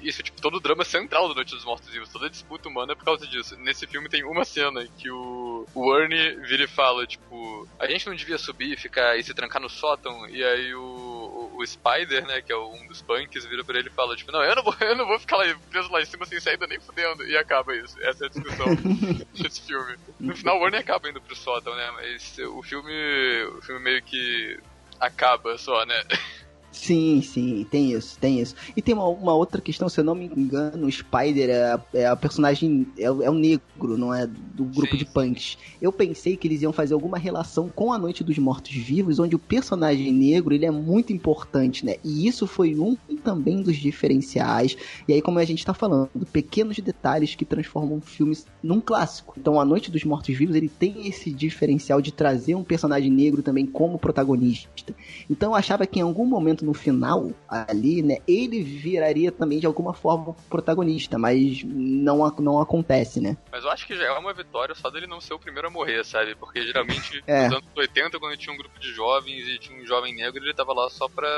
isso 0.02 0.20
é 0.20 0.24
tipo 0.24 0.40
todo 0.40 0.56
o 0.56 0.60
drama 0.60 0.84
central 0.84 1.28
do 1.28 1.34
Noite 1.34 1.54
dos 1.54 1.64
Mortos 1.64 1.88
Vivos, 1.90 2.08
toda 2.08 2.26
a 2.26 2.30
disputa 2.30 2.68
humana 2.68 2.92
é 2.92 2.94
por 2.96 3.04
causa 3.04 3.26
disso. 3.26 3.56
Nesse 3.56 3.86
filme 3.86 4.08
tem 4.08 4.24
uma 4.24 4.44
cena 4.44 4.86
que 4.98 5.10
o, 5.10 5.66
o 5.74 5.96
Ernie 5.96 6.36
vira 6.46 6.64
e 6.64 6.68
fala, 6.68 7.06
tipo, 7.06 7.68
a 7.78 7.86
gente 7.86 8.06
não 8.06 8.14
devia 8.14 8.38
subir 8.38 8.72
e 8.72 8.76
ficar 8.76 9.18
e 9.18 9.22
se 9.22 9.34
trancar 9.34 9.60
no 9.60 9.68
sótão, 9.68 10.28
e 10.28 10.42
aí 10.42 10.74
o, 10.74 11.52
o, 11.56 11.66
Spider, 11.66 12.26
né, 12.26 12.42
que 12.42 12.52
é 12.52 12.56
um 12.56 12.86
dos 12.86 13.02
punks, 13.02 13.44
vira 13.46 13.64
pra 13.64 13.78
ele 13.78 13.88
e 13.88 13.92
fala, 13.92 14.16
tipo, 14.16 14.30
não, 14.32 14.42
eu 14.42 14.54
não 14.54 14.62
vou, 14.62 14.76
eu 14.80 14.96
não 14.96 15.06
vou 15.06 15.18
ficar 15.18 15.36
lá, 15.36 15.44
preso 15.70 15.90
lá 15.90 16.00
em 16.00 16.06
cima 16.06 16.26
sem 16.26 16.40
saída 16.40 16.66
nem 16.66 16.80
fudendo, 16.80 17.24
e 17.24 17.36
acaba 17.36 17.74
isso. 17.74 17.96
Essa 18.02 18.24
é 18.24 18.26
a 18.26 18.30
discussão 18.30 18.66
desse 19.34 19.62
filme. 19.62 19.96
No 20.20 20.36
final 20.36 20.60
o 20.60 20.64
Ernie 20.66 20.80
acaba 20.80 21.08
indo 21.08 21.20
pro 21.20 21.36
sótão, 21.36 21.74
né, 21.74 21.90
mas 21.92 22.38
o 22.38 22.62
filme, 22.62 23.44
o 23.56 23.62
filme 23.62 23.80
meio 23.80 24.02
que 24.02 24.58
acaba 25.00 25.56
só, 25.58 25.84
né. 25.84 26.02
Sim, 26.74 27.22
sim, 27.22 27.64
tem 27.70 27.92
isso, 27.92 28.18
tem 28.18 28.40
isso. 28.40 28.54
E 28.76 28.82
tem 28.82 28.94
uma, 28.94 29.06
uma 29.08 29.32
outra 29.32 29.60
questão, 29.60 29.88
se 29.88 30.00
eu 30.00 30.04
não 30.04 30.14
me 30.14 30.26
engano, 30.26 30.86
o 30.88 30.90
Spider 30.92 31.48
é, 31.48 31.80
é 31.94 32.06
a 32.06 32.16
personagem, 32.16 32.84
é, 32.98 33.08
o- 33.08 33.22
é 33.22 33.30
o 33.30 33.34
negro, 33.34 33.96
não 33.96 34.12
é 34.12 34.26
do 34.26 34.64
grupo 34.64 34.90
Sim, 34.92 34.98
de 34.98 35.04
sim. 35.04 35.10
punks. 35.14 35.56
Eu 35.80 35.92
pensei 35.92 36.36
que 36.36 36.48
eles 36.48 36.62
iam 36.62 36.72
fazer 36.72 36.92
alguma 36.94 37.16
relação 37.16 37.68
com 37.68 37.92
a 37.92 37.98
Noite 37.98 38.24
dos 38.24 38.36
Mortos-Vivos, 38.38 39.20
onde 39.20 39.36
o 39.36 39.38
personagem 39.38 40.12
negro, 40.12 40.52
ele 40.52 40.66
é 40.66 40.70
muito 40.70 41.12
importante, 41.12 41.86
né? 41.86 41.94
E 42.04 42.26
isso 42.26 42.44
foi 42.44 42.74
um 42.74 42.96
também 43.22 43.62
dos 43.62 43.76
diferenciais. 43.76 44.76
E 45.06 45.12
aí, 45.12 45.22
como 45.22 45.38
a 45.38 45.44
gente 45.44 45.64
tá 45.64 45.72
falando, 45.72 46.10
pequenos 46.32 46.76
detalhes 46.78 47.36
que 47.36 47.44
transformam 47.44 48.00
filmes 48.00 48.46
num 48.60 48.80
clássico. 48.80 49.34
Então, 49.38 49.60
a 49.60 49.64
Noite 49.64 49.92
dos 49.92 50.02
Mortos-Vivos, 50.02 50.56
ele 50.56 50.68
tem 50.68 51.06
esse 51.06 51.30
diferencial 51.30 52.02
de 52.02 52.12
trazer 52.12 52.56
um 52.56 52.64
personagem 52.64 53.10
negro 53.12 53.42
também 53.42 53.64
como 53.64 53.96
protagonista. 53.96 54.92
Então 55.30 55.52
eu 55.52 55.54
achava 55.54 55.86
que 55.86 55.98
em 55.98 56.02
algum 56.02 56.26
momento 56.26 56.63
no 56.64 56.74
final 56.74 57.30
ali, 57.48 58.02
né, 58.02 58.18
ele 58.26 58.62
viraria 58.62 59.30
também 59.30 59.58
de 59.60 59.66
alguma 59.66 59.92
forma 59.94 60.30
o 60.30 60.34
protagonista, 60.48 61.18
mas 61.18 61.62
não, 61.64 62.28
não 62.38 62.60
acontece, 62.60 63.20
né? 63.20 63.36
Mas 63.52 63.62
eu 63.64 63.70
acho 63.70 63.86
que 63.86 63.96
já 63.96 64.04
é 64.04 64.10
uma 64.18 64.32
vitória 64.32 64.74
só 64.74 64.90
dele 64.90 65.06
não 65.06 65.20
ser 65.20 65.34
o 65.34 65.38
primeiro 65.38 65.68
a 65.68 65.70
morrer, 65.70 66.04
sabe? 66.04 66.34
Porque 66.34 66.62
geralmente 66.62 67.22
É. 67.26 67.44
nos 67.48 67.58
anos 67.58 67.68
80, 67.76 68.18
quando 68.18 68.36
tinha 68.36 68.52
um 68.52 68.58
grupo 68.58 68.78
de 68.80 68.92
jovens 68.92 69.46
e 69.48 69.58
tinha 69.58 69.80
um 69.80 69.86
jovem 69.86 70.14
negro, 70.14 70.42
ele 70.42 70.54
tava 70.54 70.72
lá 70.72 70.88
só 70.90 71.08
pra, 71.08 71.28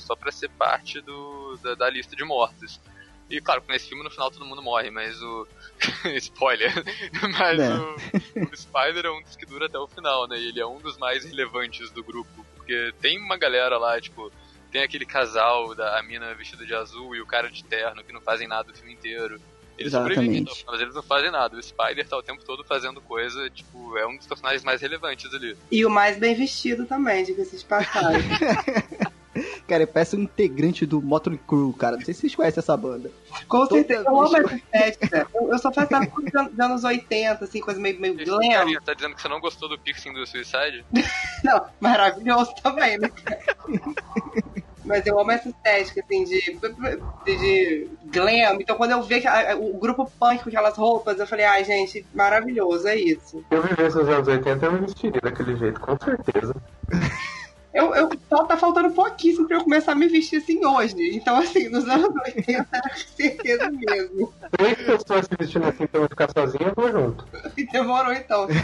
só 0.00 0.16
pra 0.16 0.32
ser 0.32 0.48
parte 0.50 1.00
do, 1.00 1.56
da, 1.62 1.74
da 1.74 1.90
lista 1.90 2.16
de 2.16 2.24
mortos. 2.24 2.80
E 3.28 3.40
claro, 3.40 3.60
nesse 3.68 3.88
filme 3.88 4.04
no 4.04 4.10
final 4.10 4.30
todo 4.30 4.44
mundo 4.46 4.62
morre, 4.62 4.88
mas 4.90 5.20
o. 5.20 5.46
Spoiler! 6.18 6.72
Mas 7.36 7.58
É. 7.60 7.74
o, 7.74 7.96
o 8.52 8.56
Spider 8.56 9.06
é 9.06 9.10
um 9.10 9.20
dos 9.20 9.34
que 9.34 9.44
dura 9.44 9.66
até 9.66 9.76
o 9.78 9.88
final, 9.88 10.28
né? 10.28 10.38
E 10.38 10.48
ele 10.48 10.60
é 10.60 10.66
um 10.66 10.78
dos 10.78 10.96
mais 10.96 11.24
relevantes 11.24 11.90
do 11.90 12.04
grupo. 12.04 12.46
Porque 12.54 12.92
tem 13.00 13.18
uma 13.18 13.36
galera 13.36 13.78
lá, 13.78 14.00
tipo, 14.00 14.30
tem 14.70 14.82
aquele 14.82 15.06
casal 15.06 15.74
da 15.74 15.98
a 15.98 16.02
mina 16.02 16.34
vestida 16.34 16.64
de 16.64 16.74
azul 16.74 17.14
e 17.14 17.20
o 17.20 17.26
cara 17.26 17.50
de 17.50 17.64
terno 17.64 18.02
que 18.04 18.12
não 18.12 18.20
fazem 18.20 18.46
nada 18.46 18.70
o 18.70 18.74
filme 18.74 18.92
inteiro. 18.92 19.40
Eles 19.78 19.92
sobrevivem, 19.92 20.30
Exatamente. 20.30 20.62
então, 20.62 20.72
mas 20.72 20.80
eles 20.80 20.94
não 20.94 21.02
fazem 21.02 21.30
nada. 21.30 21.56
O 21.56 21.62
Spider 21.62 22.08
tá 22.08 22.16
o 22.16 22.22
tempo 22.22 22.42
todo 22.44 22.64
fazendo 22.64 23.00
coisa, 23.00 23.50
tipo, 23.50 23.96
é 23.98 24.06
um 24.06 24.16
dos 24.16 24.26
personagens 24.26 24.64
mais 24.64 24.80
relevantes 24.80 25.32
ali. 25.34 25.54
E 25.70 25.84
o 25.84 25.90
mais 25.90 26.16
bem 26.18 26.34
vestido 26.34 26.86
também, 26.86 27.24
diga-se 27.24 27.58
de 27.58 27.64
passagem. 27.64 28.22
Cara, 29.66 29.82
ele 29.82 29.90
parece 29.92 30.14
um 30.16 30.20
integrante 30.20 30.86
do 30.86 31.02
Motley 31.02 31.38
Crue, 31.46 31.72
cara. 31.74 31.96
Não 31.96 32.04
sei 32.04 32.14
se 32.14 32.20
vocês 32.20 32.34
conhecem 32.36 32.60
essa 32.60 32.76
banda. 32.76 33.10
Com 33.48 33.66
Toda 33.66 33.74
certeza, 33.74 34.04
eu 34.06 34.20
amo 34.20 34.36
essa 34.36 34.54
estética. 34.54 35.26
Eu, 35.34 35.52
eu 35.52 35.58
só 35.58 35.72
faço 35.72 35.92
essa 35.94 36.06
coisa 36.06 36.30
dos 36.30 36.40
anos- 36.40 36.50
dos 36.52 36.60
anos 36.60 36.84
80, 36.84 37.44
assim, 37.44 37.60
coisa 37.60 37.80
meio, 37.80 38.00
meio 38.00 38.14
glam. 38.14 38.38
carinha 38.48 38.80
tá 38.84 38.94
dizendo 38.94 39.14
que 39.16 39.22
você 39.22 39.28
não 39.28 39.40
gostou 39.40 39.68
do 39.68 39.78
piercing 39.78 40.12
do 40.12 40.24
Suicide? 40.26 40.84
Não, 41.44 41.64
maravilhoso 41.80 42.52
também, 42.62 42.96
né? 42.98 43.10
Mas 44.84 45.04
eu 45.04 45.18
amo 45.18 45.32
essa 45.32 45.48
estética, 45.48 46.00
assim, 46.00 46.22
de, 46.24 46.40
de, 47.24 47.36
de 47.36 47.90
glam. 48.04 48.56
Então, 48.60 48.76
quando 48.76 48.92
eu 48.92 49.02
vi 49.02 49.20
que 49.20 49.26
a- 49.26 49.56
o 49.58 49.76
grupo 49.78 50.10
punk 50.18 50.44
com 50.44 50.48
aquelas 50.48 50.76
roupas, 50.76 51.18
eu 51.18 51.26
falei, 51.26 51.44
ai, 51.44 51.64
gente, 51.64 52.06
maravilhoso, 52.14 52.86
é 52.86 52.94
isso. 52.96 53.44
Se 53.48 53.54
eu 53.54 53.62
vivesse 53.62 53.96
nos 53.96 54.08
anos 54.08 54.28
80, 54.28 54.64
eu 54.64 54.72
me 54.72 54.78
vestiria 54.82 55.20
daquele 55.20 55.56
jeito, 55.56 55.80
com 55.80 55.96
certeza. 55.98 56.54
Eu, 57.76 57.94
eu, 57.94 58.10
só 58.30 58.44
tá 58.44 58.56
faltando 58.56 58.90
pouquíssimo 58.90 59.46
pra 59.46 59.58
eu 59.58 59.64
começar 59.64 59.92
a 59.92 59.94
me 59.94 60.08
vestir 60.08 60.38
assim 60.38 60.64
hoje. 60.64 60.94
Então, 61.14 61.36
assim, 61.36 61.68
nos 61.68 61.86
anos 61.86 62.08
80, 62.24 62.66
era 62.72 62.96
certeza 62.96 63.70
mesmo. 63.70 64.32
Três 64.52 64.78
pessoas 64.78 65.26
se 65.26 65.36
vestindo 65.38 65.66
assim 65.66 65.86
pra 65.86 66.00
eu 66.00 66.08
ficar 66.08 66.30
sozinho, 66.32 66.68
eu 66.68 66.74
vou 66.74 66.90
junto. 66.90 67.28
E 67.54 67.66
demorou, 67.66 68.14
então. 68.14 68.48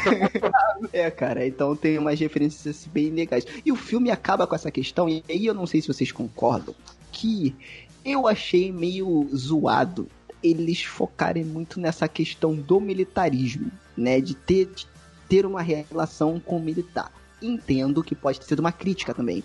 É, 0.94 1.10
cara, 1.10 1.46
então 1.46 1.76
tem 1.76 1.98
umas 1.98 2.18
referências 2.18 2.74
assim, 2.74 2.90
bem 2.90 3.10
legais. 3.10 3.44
E 3.64 3.70
o 3.70 3.76
filme 3.76 4.10
acaba 4.10 4.46
com 4.46 4.54
essa 4.54 4.70
questão, 4.70 5.08
e 5.08 5.22
aí 5.28 5.44
eu 5.44 5.52
não 5.52 5.66
sei 5.66 5.82
se 5.82 5.88
vocês 5.88 6.10
concordam, 6.10 6.74
que 7.10 7.54
eu 8.02 8.26
achei 8.26 8.72
meio 8.72 9.28
zoado 9.36 10.08
eles 10.42 10.82
focarem 10.82 11.44
muito 11.44 11.78
nessa 11.78 12.08
questão 12.08 12.54
do 12.54 12.80
militarismo, 12.80 13.70
né? 13.94 14.22
De 14.22 14.34
ter, 14.34 14.66
de 14.66 14.86
ter 15.28 15.44
uma 15.44 15.60
relação 15.60 16.40
com 16.40 16.56
o 16.56 16.60
militar. 16.60 17.12
Entendo 17.42 18.02
que 18.02 18.14
pode 18.14 18.40
ter 18.40 18.46
sido 18.46 18.60
uma 18.60 18.72
crítica 18.72 19.12
também. 19.12 19.42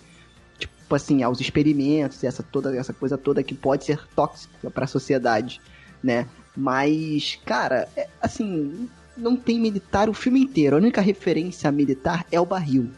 Tipo 0.58 0.94
assim, 0.94 1.22
aos 1.22 1.40
experimentos, 1.40 2.22
essa 2.24 2.42
toda 2.42 2.74
essa 2.76 2.92
coisa 2.92 3.18
toda 3.18 3.42
que 3.42 3.54
pode 3.54 3.84
ser 3.84 4.06
tóxica 4.14 4.70
para 4.70 4.84
a 4.84 4.88
sociedade, 4.88 5.60
né? 6.02 6.26
Mas, 6.56 7.38
cara, 7.44 7.88
é, 7.96 8.08
assim, 8.20 8.88
não 9.16 9.36
tem 9.36 9.60
militar 9.60 10.08
o 10.08 10.14
filme 10.14 10.40
inteiro. 10.40 10.76
A 10.76 10.78
única 10.78 11.00
referência 11.00 11.68
a 11.68 11.72
militar 11.72 12.24
é 12.32 12.40
o 12.40 12.46
barril. 12.46 12.90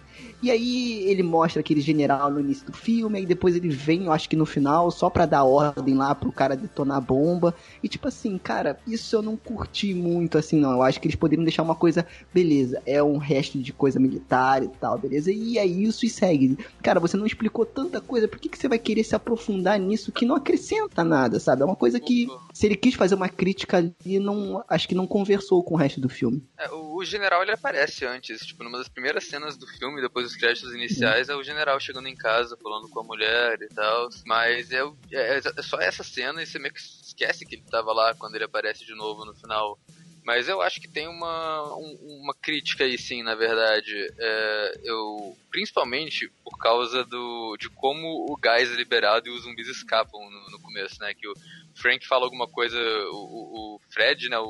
E 0.43 0.51
aí 0.51 1.05
ele 1.05 1.23
mostra 1.23 1.61
aquele 1.61 1.81
general 1.81 2.31
no 2.31 2.41
início 2.41 2.67
do 2.67 2.73
filme, 2.73 3.19
aí 3.19 3.27
depois 3.27 3.55
ele 3.55 3.69
vem, 3.69 4.05
eu 4.05 4.13
acho 4.13 4.29
que 4.29 4.37
no 4.37 4.47
final, 4.47 4.91
só 4.91 5.11
pra 5.11 5.27
dar 5.27 5.45
ordem 5.45 5.95
lá 5.95 6.15
pro 6.15 6.33
cara 6.33 6.57
detonar 6.57 6.97
a 6.97 7.01
bomba. 7.01 7.55
E 7.83 7.89
tipo 7.89 8.09
assim, 8.09 8.39
cara, 8.39 8.79
isso 8.87 9.17
eu 9.17 9.23
não 9.23 9.37
curti 9.37 9.95
muito 9.95 10.39
assim, 10.39 10.59
não. 10.59 10.73
Eu 10.73 10.83
acho 10.83 11.01
que 11.01 11.07
eles 11.07 11.17
poderiam 11.17 11.45
deixar 11.45 11.63
uma 11.63 11.75
coisa, 11.75 12.07
beleza, 12.33 12.83
é 12.87 13.03
um 13.03 13.19
resto 13.19 13.59
de 13.59 13.73
coisa 13.73 14.01
militar 14.01 14.63
e 14.63 14.69
tal, 14.69 14.99
beleza? 14.99 15.31
E 15.31 15.59
é 15.59 15.67
isso 15.67 16.07
e 16.07 16.09
segue. 16.09 16.59
Cara, 16.83 17.01
você 17.01 17.17
não 17.17 17.27
explicou 17.27 17.67
tanta 17.67 18.01
coisa, 18.01 18.27
por 18.27 18.39
que, 18.39 18.49
que 18.49 18.59
você 18.59 18.69
vai 18.69 18.79
querer 18.79 19.05
se 19.05 19.15
aprofundar 19.15 19.79
nisso 19.79 20.13
que 20.13 20.25
não 20.25 20.37
acrescenta 20.37 21.05
nada, 21.05 21.39
sabe? 21.39 21.63
É 21.63 21.65
uma 21.65 21.77
coisa 21.77 22.01
que, 22.01 22.27
se 22.53 22.67
ele 22.67 22.77
quis 22.77 22.95
fazer 22.95 23.15
uma 23.15 23.29
crítica 23.29 23.77
ali, 23.77 24.19
não, 24.19 24.65
acho 24.69 24.89
que 24.89 24.95
não 24.95 25.07
conversou 25.07 25.63
com 25.63 25.75
o 25.75 25.77
resto 25.79 26.01
do 26.01 26.09
filme. 26.09 26.43
É, 26.59 26.71
o, 26.71 26.90
o 27.01 27.05
general 27.05 27.43
ele 27.43 27.53
aparece 27.53 28.05
antes, 28.07 28.41
tipo, 28.47 28.63
numa 28.63 28.79
das 28.79 28.89
primeiras 28.89 29.25
cenas 29.25 29.57
do 29.57 29.67
filme, 29.67 30.01
depois 30.01 30.27
dos 30.27 30.37
créditos 30.37 30.73
iniciais, 30.75 31.29
é 31.29 31.35
o 31.35 31.43
general 31.43 31.81
chegando 31.81 32.07
em 32.09 32.15
casa, 32.17 32.57
falando 32.63 32.89
com 32.89 33.01
a 33.01 33.05
mulher 33.05 33.59
e 33.63 33.69
tal. 33.69 34.09
Mas 34.27 34.71
é, 34.71 34.85
o- 34.85 34.97
é, 35.13 35.39
é 35.39 35.63
só 35.63 35.79
essa 35.81 36.03
cena 36.05 36.43
e 36.43 36.47
você 36.47 36.59
meio 36.59 36.73
que 36.75 36.81
esquece 36.81 37.47
que 37.47 37.57
ele 37.57 37.65
tava 37.71 37.93
lá 37.93 38.15
quando 38.15 38.35
ele 38.37 38.45
aparece 38.45 38.85
de 38.85 38.95
novo 38.95 39.25
no 39.25 39.35
final. 39.35 39.79
Mas 40.23 40.49
eu 40.49 40.61
acho 40.61 40.79
que 40.81 40.87
tem 40.87 41.09
uma, 41.09 41.63
um- 41.77 42.21
uma 42.23 42.35
crítica 42.35 42.85
aí 42.85 42.99
sim, 42.99 43.23
na 43.23 43.35
verdade. 43.35 43.91
É, 44.19 44.73
eu, 44.85 45.35
principalmente 45.51 46.31
por 46.45 46.59
causa 46.59 47.03
do, 47.05 47.57
de 47.59 47.71
como 47.71 48.27
o 48.31 48.37
gás 48.37 48.71
é 48.71 48.75
liberado 48.77 49.29
e 49.29 49.31
os 49.33 49.43
zumbis 49.43 49.67
escapam 49.69 50.21
no, 50.31 50.51
no 50.51 50.61
começo, 50.61 50.97
né? 51.01 51.15
Que 51.15 51.27
o 51.27 51.33
Frank 51.75 52.07
fala 52.07 52.25
alguma 52.27 52.47
coisa, 52.47 52.79
o, 53.13 53.77
o- 53.77 53.81
Fred, 53.91 54.29
né? 54.29 54.39
O- 54.39 54.45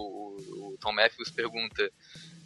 o 0.74 0.76
Tom 0.80 0.92
Matthews 0.92 1.30
pergunta 1.30 1.88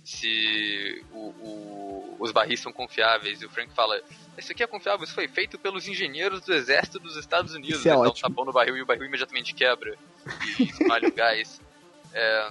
se 0.05 1.05
o- 1.11 1.31
o- 1.41 2.17
os 2.21 2.31
barris 2.31 2.61
são 2.61 2.73
confiáveis. 2.73 3.41
E 3.41 3.47
o 3.47 3.51
Frank 3.51 3.73
fala: 3.75 4.01
Isso 4.39 4.53
aqui 4.53 4.63
é 4.63 4.67
confiável, 4.67 5.05
isso 5.05 5.15
foi 5.15 5.27
feito 5.29 5.59
pelos 5.59 5.87
engenheiros 5.89 6.41
do 6.45 6.53
exército 6.53 6.99
dos 7.01 7.17
Estados 7.17 7.55
Unidos. 7.55 7.79
Isso 7.81 7.89
é 7.89 7.97
um 7.97 8.01
ótimo. 8.01 8.29
tapão 8.29 8.45
no 8.45 8.53
barril 8.53 8.77
e 8.77 8.83
o 8.83 8.87
barril 8.87 9.07
imediatamente 9.07 9.55
quebra 9.55 9.97
e 10.59 10.63
espalha 10.65 11.09
o 11.09 11.13
gás. 11.15 11.61
É, 12.13 12.49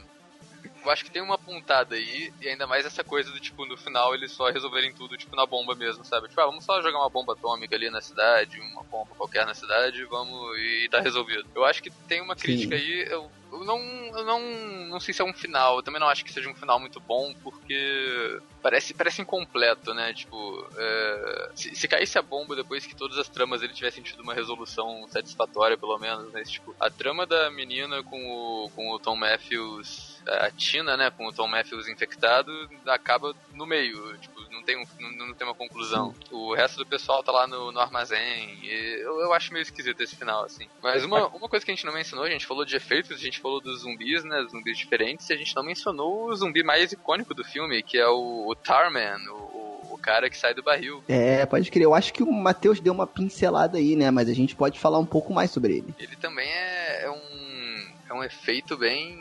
eu 0.83 0.91
acho 0.91 1.05
que 1.05 1.11
tem 1.11 1.21
uma 1.21 1.37
pontada 1.37 1.95
aí, 1.95 2.33
e 2.41 2.47
ainda 2.49 2.67
mais 2.67 2.85
essa 2.85 3.03
coisa 3.03 3.31
do 3.31 3.39
tipo, 3.39 3.65
no 3.65 3.77
final 3.77 4.13
eles 4.13 4.31
só 4.33 4.49
resolverem 4.49 4.93
tudo, 4.93 5.15
tipo, 5.17 5.35
na 5.35 5.45
bomba 5.45 5.75
mesmo, 5.75 6.03
sabe? 6.03 6.27
Tipo, 6.27 6.41
ah, 6.41 6.45
vamos 6.47 6.65
só 6.65 6.81
jogar 6.81 6.99
uma 6.99 7.09
bomba 7.09 7.33
atômica 7.33 7.75
ali 7.75 7.89
na 7.89 8.01
cidade, 8.01 8.59
uma 8.59 8.83
bomba 8.83 9.15
qualquer 9.15 9.45
na 9.45 9.53
cidade, 9.53 10.03
vamos 10.05 10.57
e 10.57 10.87
tá 10.89 10.99
resolvido. 10.99 11.45
Eu 11.55 11.63
acho 11.63 11.81
que 11.81 11.89
tem 12.07 12.21
uma 12.21 12.35
crítica 12.35 12.75
aí, 12.75 13.07
eu, 13.09 13.31
eu 13.53 13.63
não, 13.63 13.79
eu 13.79 14.25
não, 14.25 14.41
não 14.89 14.99
sei 14.99 15.13
se 15.13 15.21
é 15.21 15.25
um 15.25 15.33
final, 15.33 15.77
eu 15.77 15.83
também 15.83 15.99
não 15.99 16.09
acho 16.09 16.25
que 16.25 16.33
seja 16.33 16.49
um 16.49 16.55
final 16.55 16.79
muito 16.79 16.99
bom, 16.99 17.33
porque 17.43 18.39
parece, 18.61 18.93
parece 18.93 19.21
incompleto, 19.21 19.93
né? 19.93 20.13
Tipo, 20.13 20.67
é, 20.75 21.51
se, 21.55 21.75
se 21.75 21.87
caísse 21.87 22.17
a 22.17 22.21
bomba 22.21 22.55
depois 22.55 22.85
que 22.85 22.95
todas 22.95 23.17
as 23.17 23.29
tramas 23.29 23.61
ele 23.61 23.73
tivessem 23.73 24.03
tido 24.03 24.21
uma 24.21 24.33
resolução 24.33 25.07
satisfatória, 25.09 25.77
pelo 25.77 25.97
menos, 25.99 26.31
mas 26.31 26.49
tipo, 26.49 26.75
a 26.79 26.89
trama 26.89 27.25
da 27.25 27.51
menina 27.51 28.01
com 28.03 28.25
o, 28.25 28.69
com 28.71 28.91
o 28.91 28.99
Tom 28.99 29.15
Matthews, 29.15 30.12
a 30.27 30.49
Tina, 30.51 30.95
né, 30.97 31.11
com 31.11 31.27
o 31.27 31.33
Tom 31.33 31.47
Matthews 31.47 31.87
infectado, 31.87 32.51
acaba 32.87 33.33
no 33.53 33.65
meio, 33.65 34.17
tipo, 34.19 34.33
não 34.51 34.63
tem, 34.63 34.77
um, 34.77 34.85
não, 35.17 35.27
não 35.27 35.33
tem 35.33 35.45
uma 35.47 35.53
conclusão. 35.55 36.13
O 36.31 36.53
resto 36.53 36.77
do 36.77 36.85
pessoal 36.85 37.23
tá 37.23 37.31
lá 37.31 37.45
no, 37.47 37.71
no 37.71 37.79
armazém, 37.79 38.57
e 38.61 39.01
eu, 39.01 39.19
eu 39.21 39.33
acho 39.33 39.51
meio 39.53 39.63
esquisito 39.63 40.01
esse 40.01 40.15
final, 40.15 40.43
assim. 40.45 40.67
Mas 40.81 41.03
uma, 41.03 41.27
uma 41.35 41.49
coisa 41.49 41.65
que 41.65 41.71
a 41.71 41.75
gente 41.75 41.85
não 41.85 41.93
mencionou, 41.93 42.25
a 42.25 42.29
gente 42.29 42.45
falou 42.45 42.65
de 42.65 42.75
efeitos, 42.75 43.11
a 43.11 43.19
gente 43.19 43.39
falou 43.39 43.59
dos 43.61 43.81
zumbis, 43.81 44.23
né, 44.23 44.45
zumbis 44.49 44.77
diferentes, 44.77 45.29
e 45.29 45.33
a 45.33 45.37
gente 45.37 45.55
não 45.55 45.63
mencionou 45.63 46.29
o 46.29 46.35
zumbi 46.35 46.63
mais 46.63 46.91
icônico 46.91 47.33
do 47.33 47.43
filme, 47.43 47.83
que 47.83 47.97
é 47.97 48.07
o, 48.07 48.47
o 48.47 48.55
Tarman, 48.55 49.17
o, 49.29 49.33
o- 49.35 49.73
o 49.93 49.97
cara 49.97 50.29
que 50.29 50.37
sai 50.37 50.53
do 50.53 50.63
barril. 50.63 51.03
É, 51.07 51.45
pode 51.45 51.69
crer. 51.69 51.83
Eu 51.83 51.93
acho 51.93 52.11
que 52.13 52.23
o 52.23 52.31
Matheus 52.31 52.79
deu 52.79 52.91
uma 52.91 53.05
pincelada 53.07 53.77
aí, 53.77 53.95
né? 53.95 54.09
Mas 54.11 54.27
a 54.27 54.33
gente 54.33 54.55
pode 54.55 54.79
falar 54.79 54.97
um 54.99 55.05
pouco 55.05 55.31
mais 55.33 55.51
sobre 55.51 55.77
ele. 55.77 55.93
ele 55.99 56.15
também 56.17 56.49
é, 56.49 57.03
é 57.03 57.09
um 57.11 57.93
é 58.09 58.13
um 58.13 58.23
efeito 58.23 58.75
bem 58.77 59.15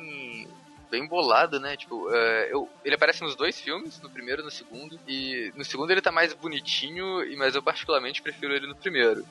bem 0.93 1.09
bolado, 1.09 1.59
né? 1.59 1.77
Tipo, 1.77 2.13
é, 2.15 2.53
eu, 2.53 2.69
ele 2.85 2.95
aparece 2.95 3.23
nos 3.23 3.37
dois 3.37 3.59
filmes, 3.59 3.99
no 4.03 4.13
primeiro 4.13 4.43
e 4.43 4.45
no 4.45 4.51
segundo. 4.53 5.01
E 5.07 5.51
no 5.57 5.65
segundo 5.65 5.91
ele 5.91 6.03
tá 6.03 6.13
mais 6.13 6.35
bonitinho, 6.35 7.25
e 7.25 7.37
mas 7.37 7.55
eu 7.57 7.63
particularmente 7.65 8.23
prefiro 8.23 8.55
ele 8.55 8.67
no 8.69 8.77
primeiro. 8.77 9.27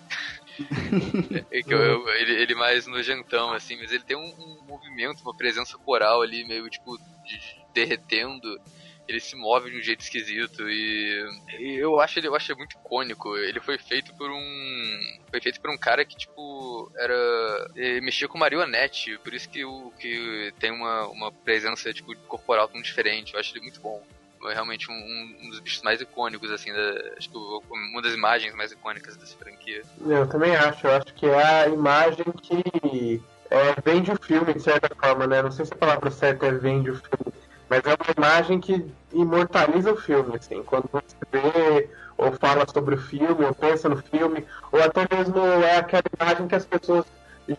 É 1.51 1.63
que 1.63 1.73
eu- 1.73 1.81
eu- 1.81 2.09
ele, 2.15 2.33
ele 2.41 2.55
mais 2.55 2.87
nojentão, 2.87 3.53
assim, 3.53 3.77
mas 3.77 3.91
ele 3.91 4.03
tem 4.03 4.17
um, 4.17 4.21
um 4.21 4.65
movimento, 4.67 5.21
uma 5.23 5.35
presença 5.35 5.77
coral 5.83 6.21
ali, 6.21 6.45
meio 6.47 6.67
tipo, 6.69 6.97
de- 7.25 7.39
derretendo. 7.73 8.59
Ele 9.07 9.19
se 9.19 9.35
move 9.35 9.69
de 9.71 9.77
um 9.77 9.81
jeito 9.81 10.01
esquisito 10.01 10.69
e, 10.69 11.25
e 11.59 11.75
eu 11.83 11.99
acho 11.99 12.19
ele 12.19 12.27
eu 12.27 12.35
acho 12.35 12.55
muito 12.55 12.73
icônico. 12.73 13.35
Ele 13.35 13.59
foi 13.59 13.77
feito 13.77 14.13
por 14.15 14.29
um 14.31 14.99
foi 15.29 15.41
feito 15.41 15.59
por 15.59 15.69
um 15.71 15.77
cara 15.77 16.05
que 16.05 16.15
tipo 16.15 16.89
era 16.97 17.67
mexia 18.01 18.27
com 18.27 18.37
marionete, 18.37 19.17
por 19.19 19.33
isso 19.33 19.49
que 19.49 19.65
o 19.65 19.91
que 19.99 20.53
tem 20.59 20.71
uma, 20.71 21.07
uma 21.07 21.31
presença 21.31 21.91
tipo 21.93 22.15
corporal 22.27 22.67
tão 22.67 22.81
diferente. 22.81 23.33
Eu 23.33 23.39
acho 23.39 23.51
ele 23.53 23.63
muito 23.65 23.81
bom. 23.81 24.01
É 24.45 24.53
realmente 24.53 24.89
um, 24.89 24.95
um- 24.95 25.37
um 25.43 25.49
dos 25.51 25.59
bichos 25.59 25.83
mais 25.83 26.01
icônicos 26.01 26.49
assim, 26.49 26.71
da, 26.73 26.91
acho 27.17 27.29
que 27.29 27.37
uma 27.37 28.01
das 28.01 28.13
imagens 28.13 28.55
mais 28.55 28.71
icônicas 28.71 29.15
dessa 29.17 29.37
franquia. 29.37 29.81
Eu 30.03 30.27
também 30.27 30.55
acho, 30.55 30.87
eu 30.87 30.91
acho 30.95 31.13
que 31.13 31.27
é 31.27 31.43
a 31.43 31.67
imagem 31.67 32.25
que 32.41 33.21
é, 33.51 33.75
vende 33.85 34.11
o 34.11 34.15
filme, 34.23 34.53
de 34.53 34.61
certa 34.61 34.89
forma, 34.95 35.27
né? 35.27 35.43
Não 35.43 35.51
sei 35.51 35.65
se 35.65 35.73
a 35.73 35.77
palavra 35.77 36.09
certa 36.09 36.47
é 36.47 36.51
vende 36.53 36.89
o 36.89 36.95
filme, 36.95 37.40
mas 37.71 37.83
é 37.85 37.95
uma 37.95 38.27
imagem 38.27 38.59
que 38.59 38.85
imortaliza 39.13 39.93
o 39.93 39.95
filme, 39.95 40.35
assim. 40.35 40.61
Quando 40.61 40.89
você 40.91 41.15
vê 41.31 41.89
ou 42.17 42.33
fala 42.33 42.65
sobre 42.67 42.95
o 42.95 42.97
filme, 42.97 43.45
ou 43.45 43.55
pensa 43.55 43.87
no 43.87 43.95
filme, 43.95 44.45
ou 44.73 44.83
até 44.83 45.07
mesmo 45.15 45.39
é 45.39 45.77
aquela 45.77 46.03
imagem 46.19 46.49
que 46.49 46.55
as 46.55 46.65
pessoas 46.65 47.05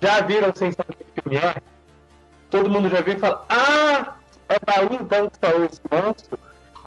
já 0.03 0.21
viram 0.21 0.55
sem 0.55 0.71
saber 0.71 0.97
que 1.15 1.23
filme 1.23 1.39
é. 1.39 1.57
Todo 2.51 2.69
mundo 2.69 2.91
já 2.91 3.01
viu 3.01 3.15
e 3.15 3.19
fala, 3.19 3.43
ah, 3.49 4.17
é 4.51 4.57
daí 4.67 4.99
então 5.01 5.31
que 5.31 5.39
saiu 5.39 5.65
esse 5.65 5.81
monstro. 5.91 6.39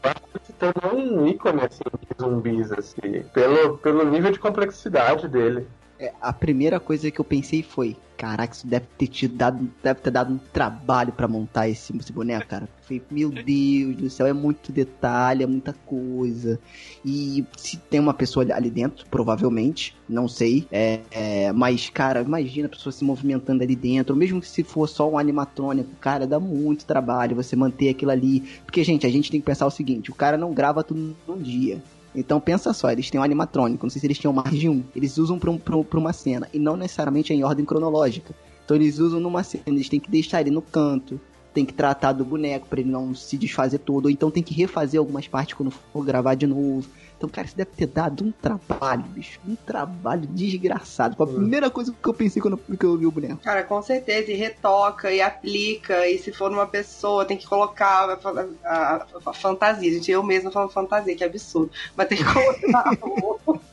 Eu 0.04 0.12
acho 0.12 0.22
que 0.22 0.46
se 0.46 0.54
tornou 0.54 0.96
um 0.96 1.28
ícone 1.28 1.62
assim, 1.62 1.84
de 1.84 2.24
zumbis, 2.24 2.72
assim, 2.74 3.24
pelo, 3.34 3.80
pelo 3.80 4.06
nível 4.06 4.32
de 4.32 4.38
complexidade 4.38 5.28
dele. 5.28 5.68
É, 6.00 6.12
a 6.22 6.34
primeira 6.34 6.80
coisa 6.80 7.10
que 7.10 7.20
eu 7.20 7.26
pensei 7.26 7.64
foi: 7.64 7.96
caraca, 8.18 8.54
isso 8.54 8.68
deve 8.68 8.86
ter 8.98 9.08
tido 9.08 9.36
dado, 9.36 9.70
deve 9.82 10.02
ter 10.02 10.12
dado 10.12 10.34
um 10.34 10.38
trabalho 10.38 11.14
pra 11.14 11.28
montar 11.28 11.70
esse, 11.70 11.96
esse 11.96 12.12
boneco, 12.12 12.48
cara. 12.48 12.68
Foi, 12.82 13.02
meu 13.10 13.30
Deus 13.30 13.96
do 13.96 14.10
céu, 14.10 14.28
é 14.28 14.34
muito 14.34 14.72
detalhe, 14.72 15.44
é 15.44 15.48
muita 15.48 15.74
coisa. 15.86 16.60
E 17.04 17.46
se 17.58 17.78
tem 17.78 18.00
uma 18.00 18.14
pessoa 18.14 18.44
ali- 18.44 18.52
ali 18.52 18.70
dentro, 18.70 19.06
provavelmente, 19.10 19.96
não 20.08 20.28
sei. 20.28 20.68
É, 20.72 21.00
é, 21.12 21.52
mas, 21.54 21.90
cara, 21.90 22.22
imagina 22.22 22.68
a 22.68 22.70
pessoa 22.70 22.92
se 22.92 23.04
movimentando 23.04 23.64
ali 23.64 23.76
dentro, 23.76 24.16
mesmo 24.16 24.42
que 24.42 24.48
se 24.48 24.64
for 24.64 24.88
só 24.88 25.10
um 25.10 25.18
animatrônico, 25.18 25.90
cara, 26.00 26.28
dá 26.28 26.40
muito 26.40 26.86
trabalho 26.86 27.36
você 27.36 27.56
manter 27.56 27.90
aquilo 27.90 28.12
ali. 28.12 28.42
Porque, 28.66 28.84
gente, 28.84 29.06
a 29.08 29.10
gente 29.10 29.32
tem 29.32 29.40
que 29.40 29.46
pensar 29.46 29.66
o 29.66 29.72
seguinte: 29.72 30.12
o 30.12 30.16
cara 30.16 30.38
não 30.38 30.54
grava 30.54 30.84
tudo 30.84 31.16
num 31.28 31.38
dia. 31.42 31.82
Então 32.16 32.40
pensa 32.40 32.74
só, 32.74 32.92
eles 32.92 33.10
têm 33.10 33.20
um 33.20 33.24
animatrônico, 33.24 33.86
não 33.86 33.90
sei 33.90 34.00
se 34.00 34.08
eles 34.08 34.18
tinham 34.18 34.34
mais 34.34 34.56
de 34.56 34.70
um. 34.70 34.84
Eles 34.96 35.18
usam 35.18 35.38
pra, 35.38 35.52
um, 35.52 35.58
pra, 35.58 35.84
pra 35.84 36.00
uma 36.00 36.14
cena, 36.14 36.48
e 36.54 36.60
não 36.60 36.78
necessariamente 36.78 37.34
em 37.34 37.44
ordem 37.44 37.66
cronológica. 37.66 38.34
Então 38.64 38.76
eles 38.76 39.00
usam 39.00 39.20
numa 39.20 39.44
cena, 39.44 39.64
eles 39.68 39.90
têm 39.90 40.00
que 40.00 40.10
deixar 40.10 40.42
ele 40.42 40.52
no 40.52 40.62
canto, 40.62 41.20
tem 41.54 41.66
que 41.66 41.74
tratar 41.74 42.12
do 42.12 42.26
boneco 42.26 42.68
pra 42.68 42.80
ele 42.80 42.90
não 42.90 43.16
se 43.16 43.38
desfazer 43.38 43.80
todo, 43.80 44.06
ou 44.06 44.12
então 44.12 44.32
tem 44.32 44.44
que 44.44 44.54
refazer 44.54 45.00
algumas 45.00 45.28
partes 45.28 45.54
quando 45.56 45.72
for 45.72 46.04
gravar 46.04 46.36
de 46.36 46.48
novo. 46.48 46.88
Então, 47.26 47.30
cara, 47.34 47.48
isso 47.48 47.58
deve 47.58 47.72
ter 47.72 47.88
dado 47.88 48.24
um 48.24 48.32
trabalho, 48.32 49.02
bicho. 49.04 49.40
Um 49.48 49.56
trabalho 49.56 50.28
desgraçado. 50.28 51.16
Foi 51.18 51.26
a 51.26 51.30
primeira 51.30 51.70
coisa 51.72 51.92
que 51.92 52.08
eu 52.08 52.14
pensei 52.14 52.40
quando 52.42 52.56
que 52.58 52.86
eu 52.86 52.98
vi 52.98 53.06
o 53.08 53.12
boneco. 53.12 53.38
Cara, 53.42 53.64
com 53.64 53.82
certeza, 53.82 54.32
e 54.32 54.36
retoca, 54.36 55.12
e 55.12 55.22
aplica, 55.22 56.08
e 56.08 56.20
se 56.20 56.32
for 56.32 56.52
numa 56.52 56.68
pessoa, 56.68 57.26
tem 57.26 57.36
que 57.38 57.48
colocar 57.48 58.08
a, 58.10 58.14
a- 58.14 58.46
a- 58.64 59.06
a 59.26 59.34
fantasia. 59.34 59.92
Gente, 59.92 60.12
eu 60.12 60.22
mesma 60.22 60.52
falo 60.52 60.70
fantasia, 60.70 61.16
que 61.16 61.24
absurdo. 61.24 61.72
Mas 61.96 62.08
tem 62.08 62.18
que 62.20 62.24
colocar 62.24 62.92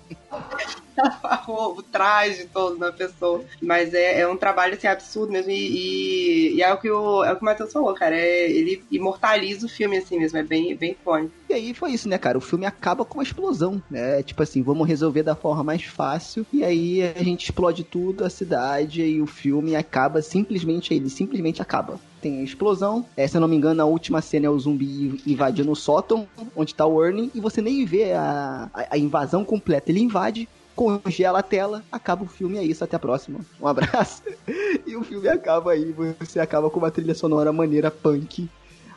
o, 1.49 1.83
traje 1.83 2.47
todo 2.53 2.79
na 2.79 2.93
pessoa. 2.93 3.45
Mas 3.61 3.95
é, 3.95 4.21
é 4.21 4.29
um 4.29 4.37
trabalho 4.37 4.75
assim, 4.75 4.87
absurdo 4.87 5.33
mesmo. 5.33 5.51
E, 5.51 5.55
e- 5.55 6.55
e 6.57 6.63
é 6.63 6.73
o 6.73 6.79
que 6.79 6.91
o, 6.91 7.25
é 7.25 7.33
o 7.33 7.37
que 7.37 7.43
o 7.43 7.45
Matheus 7.45 7.73
falou, 7.73 7.95
cara. 7.95 8.17
É, 8.17 8.51
ele 8.51 8.83
imortaliza 8.91 9.67
o 9.67 9.69
filme 9.69 9.97
assim 9.99 10.19
mesmo, 10.19 10.39
é 10.39 10.43
bem, 10.43 10.77
bem 10.77 10.93
icônico. 10.93 11.33
E 11.49 11.55
aí 11.55 11.75
foi 11.75 11.93
isso, 11.93 12.09
né, 12.09 12.19
cara? 12.19 12.39
O 12.39 12.41
filme 12.41 12.65
acaba 12.67 13.05
com 13.05 13.15
uma 13.19 13.23
explosão, 13.23 13.83
né? 13.91 14.23
Tipo 14.23 14.43
assim, 14.43 14.63
vamos 14.63 14.87
resolver 14.89 15.23
da 15.23 15.35
forma 15.35 15.63
mais 15.63 15.83
fácil. 15.85 16.47
E 16.53 16.65
aí 16.65 17.03
a 17.03 17.23
gente 17.23 17.45
explode 17.45 17.85
tudo, 17.85 18.25
a 18.25 18.31
cidade, 18.31 19.03
e 19.03 19.21
o 19.21 19.27
filme 19.27 19.77
acaba 19.77 20.23
simplesmente, 20.23 20.95
ele 20.95 21.11
simplesmente 21.11 21.61
acaba. 21.61 21.99
Tem 22.21 22.41
a 22.41 22.45
explosão. 22.45 23.05
É, 23.17 23.27
se 23.27 23.37
eu 23.37 23.41
não 23.41 23.49
me 23.49 23.57
engano, 23.57 23.83
a 23.83 23.85
última 23.85 24.23
cena 24.23 24.47
é 24.47 24.51
o 24.51 24.59
zumbi 24.59 25.21
invadindo 25.27 25.71
o 25.73 25.77
sótão, 25.77 26.27
onde 26.55 26.75
tá 26.75 26.87
o 26.87 27.05
Ernie, 27.05 27.31
e 27.35 27.41
você 27.41 27.61
nem 27.61 27.85
vê 27.85 28.13
a, 28.13 28.71
a, 28.73 28.87
a 28.93 28.99
invasão 28.99 29.45
completa. 29.45 29.91
Ele 29.91 30.01
invade, 30.01 30.49
congela 30.83 31.39
a 31.39 31.43
tela, 31.43 31.85
acaba 31.91 32.25
o 32.25 32.29
filme, 32.29 32.59
é 32.59 32.65
isso, 32.65 32.83
até 32.83 32.97
a 32.97 32.99
próxima. 32.99 33.41
Um 33.61 33.67
abraço. 33.67 34.23
E 34.87 34.97
o 34.97 35.05
filme 35.05 35.29
acaba 35.29 35.73
aí, 35.73 35.95
você 36.19 36.41
acaba 36.41 36.69
com 36.69 36.79
uma 36.79 36.91
trilha 36.91 37.15
sonora 37.15 37.53
maneira 37.53 37.91
punk. 37.91 38.49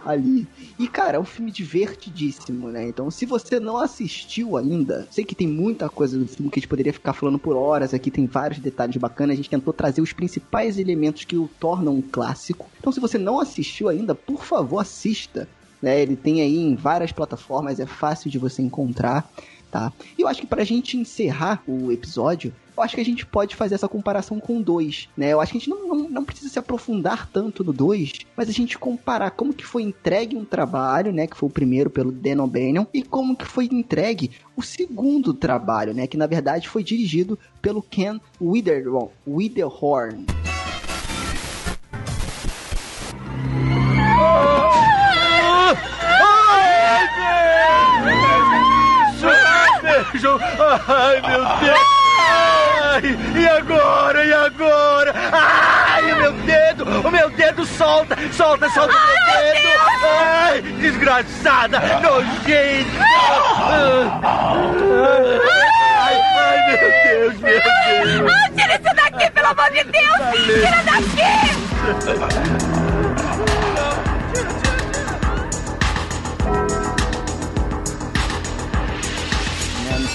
ali. 0.05 0.47
E, 0.77 0.87
cara, 0.87 1.17
é 1.17 1.19
um 1.19 1.25
filme 1.25 1.51
divertidíssimo, 1.51 2.69
né? 2.69 2.87
Então, 2.87 3.09
se 3.09 3.25
você 3.25 3.59
não 3.59 3.77
assistiu 3.77 4.55
ainda, 4.55 5.07
sei 5.09 5.25
que 5.25 5.35
tem 5.35 5.47
muita 5.47 5.89
coisa 5.89 6.17
do 6.17 6.27
filme 6.27 6.51
que 6.51 6.59
a 6.59 6.61
gente 6.61 6.69
poderia 6.69 6.93
ficar 6.93 7.13
falando 7.13 7.39
por 7.39 7.55
horas 7.55 7.93
aqui, 7.93 8.11
tem 8.11 8.25
vários 8.25 8.59
detalhes 8.59 8.97
bacanas, 8.97 9.33
a 9.33 9.37
gente 9.37 9.49
tentou 9.49 9.73
trazer 9.73 10.01
os 10.01 10.13
principais 10.13 10.77
elementos 10.77 11.25
que 11.25 11.35
o 11.35 11.49
tornam 11.59 11.95
um 11.95 12.01
clássico. 12.01 12.69
Então, 12.79 12.91
se 12.91 12.99
você 12.99 13.17
não 13.17 13.39
assistiu 13.39 13.89
ainda, 13.89 14.13
por 14.13 14.43
favor, 14.43 14.79
assista. 14.79 15.47
Né? 15.81 16.01
Ele 16.01 16.15
tem 16.15 16.41
aí 16.41 16.57
em 16.57 16.75
várias 16.75 17.11
plataformas, 17.11 17.79
é 17.79 17.85
fácil 17.85 18.29
de 18.29 18.37
você 18.37 18.61
encontrar. 18.61 19.29
Tá? 19.75 19.91
E 20.17 20.21
eu 20.21 20.27
acho 20.29 20.39
que 20.39 20.47
pra 20.47 20.63
gente 20.63 20.95
encerrar 20.95 21.61
o 21.67 21.91
episódio, 21.91 22.53
eu 22.77 22.81
acho 22.81 22.95
que 22.95 23.01
a 23.01 23.03
gente 23.03 23.25
pode 23.25 23.57
fazer 23.57 23.75
essa 23.75 23.89
comparação 23.89 24.39
com 24.39 24.59
o 24.59 24.63
2, 24.63 25.09
né? 25.17 25.33
Eu 25.33 25.41
acho 25.41 25.51
que 25.51 25.57
a 25.57 25.59
gente 25.59 25.69
não, 25.69 25.85
não, 25.85 26.09
não 26.09 26.23
precisa 26.23 26.47
se 26.47 26.57
aprofundar 26.57 27.29
tanto 27.29 27.61
no 27.61 27.73
2, 27.73 28.13
mas 28.37 28.47
a 28.47 28.53
gente 28.53 28.77
comparar 28.77 29.31
como 29.31 29.53
que 29.53 29.65
foi 29.65 29.83
entregue 29.83 30.37
um 30.37 30.45
trabalho, 30.45 31.11
né? 31.11 31.27
Que 31.27 31.35
foi 31.35 31.49
o 31.49 31.51
primeiro 31.51 31.89
pelo 31.89 32.09
Dan 32.09 32.41
O'Bannon, 32.41 32.85
e 32.93 33.03
como 33.03 33.35
que 33.35 33.43
foi 33.43 33.65
entregue 33.65 34.31
o 34.55 34.61
segundo 34.61 35.33
trabalho, 35.33 35.93
né? 35.93 36.07
Que 36.07 36.15
na 36.15 36.25
verdade 36.25 36.69
foi 36.69 36.81
dirigido 36.81 37.37
pelo 37.61 37.81
Ken 37.81 38.17
Witherhorn. 38.39 39.11
Witherhorn. 39.27 40.25
Ai, 51.15 51.21
meu 51.21 51.45
Deus! 51.45 51.79
Ai, 52.27 53.03
e 53.35 53.47
agora? 53.47 54.25
E 54.25 54.33
agora? 54.33 55.13
Ai, 55.31 56.11
o 56.11 56.15
meu 56.17 56.33
dedo! 56.33 56.83
O 57.07 57.11
meu 57.11 57.29
dedo 57.29 57.65
solta! 57.65 58.17
Solta, 58.33 58.69
solta 58.71 58.93
o 58.93 58.97
meu 58.97 59.53
dedo! 59.53 59.79
Ai, 60.05 60.61
desgraçada! 60.61 61.79
Nojenta! 62.01 62.99
Ai, 66.01 66.15
ai, 66.37 66.57
meu 66.67 66.77
Deus, 67.05 67.39
meu 67.39 67.61
Deus! 67.61 68.33
Ah, 68.33 68.49
tira 68.55 68.75
isso 68.75 68.93
daqui, 68.95 69.29
pelo 69.31 69.47
amor 69.47 69.71
de 69.71 69.83
Deus! 69.85 70.19
Tira 70.45 70.83
daqui! 70.83 71.31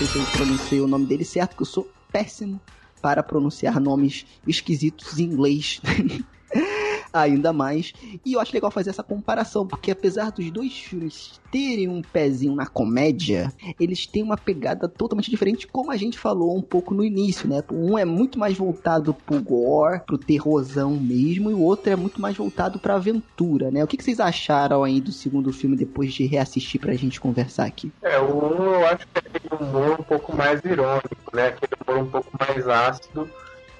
Sei 0.00 0.08
se 0.08 0.16
eu 0.18 0.26
pronunciei 0.26 0.80
o 0.80 0.86
nome 0.88 1.06
dele 1.06 1.24
certo, 1.24 1.50
porque 1.50 1.62
eu 1.62 1.66
sou 1.66 1.94
péssimo 2.12 2.62
para 3.00 3.22
pronunciar 3.22 3.80
nomes 3.80 4.26
esquisitos 4.46 5.18
em 5.18 5.24
inglês. 5.24 5.80
Ainda 7.12 7.52
mais. 7.52 7.92
E 8.24 8.34
eu 8.34 8.40
acho 8.40 8.54
legal 8.54 8.70
fazer 8.70 8.90
essa 8.90 9.02
comparação, 9.02 9.66
porque 9.66 9.90
apesar 9.90 10.30
dos 10.30 10.50
dois 10.50 10.72
filmes 10.72 11.40
terem 11.50 11.88
um 11.88 12.02
pezinho 12.02 12.54
na 12.54 12.66
comédia, 12.66 13.52
eles 13.78 14.06
têm 14.06 14.22
uma 14.22 14.36
pegada 14.36 14.88
totalmente 14.88 15.30
diferente, 15.30 15.66
como 15.66 15.90
a 15.90 15.96
gente 15.96 16.18
falou 16.18 16.56
um 16.56 16.62
pouco 16.62 16.94
no 16.94 17.04
início, 17.04 17.48
né? 17.48 17.62
Um 17.72 17.98
é 17.98 18.04
muito 18.04 18.38
mais 18.38 18.56
voltado 18.56 19.12
pro 19.12 19.40
gore, 19.40 20.00
pro 20.06 20.18
terrorzão 20.18 20.92
mesmo, 20.92 21.50
e 21.50 21.54
o 21.54 21.60
outro 21.60 21.92
é 21.92 21.96
muito 21.96 22.20
mais 22.20 22.36
voltado 22.36 22.78
pra 22.78 22.94
aventura, 22.94 23.70
né? 23.70 23.82
O 23.82 23.86
que, 23.86 23.96
que 23.96 24.04
vocês 24.04 24.20
acharam 24.20 24.84
aí 24.84 25.00
do 25.00 25.12
segundo 25.12 25.52
filme 25.52 25.76
depois 25.76 26.12
de 26.12 26.26
reassistir 26.26 26.80
pra 26.80 26.94
gente 26.94 27.20
conversar 27.20 27.66
aqui? 27.66 27.92
É, 28.02 28.18
o 28.18 28.36
1 28.36 28.62
eu 28.64 28.86
acho 28.86 29.06
que 29.06 29.18
é 29.18 29.18
aquele 29.18 29.62
humor 29.62 30.00
um 30.00 30.04
pouco 30.04 30.36
mais 30.36 30.60
irônico, 30.64 31.34
né? 31.34 31.48
Aquele 31.48 31.72
humor 31.86 32.02
um 32.04 32.10
pouco 32.10 32.30
mais 32.38 32.68
ácido, 32.68 33.28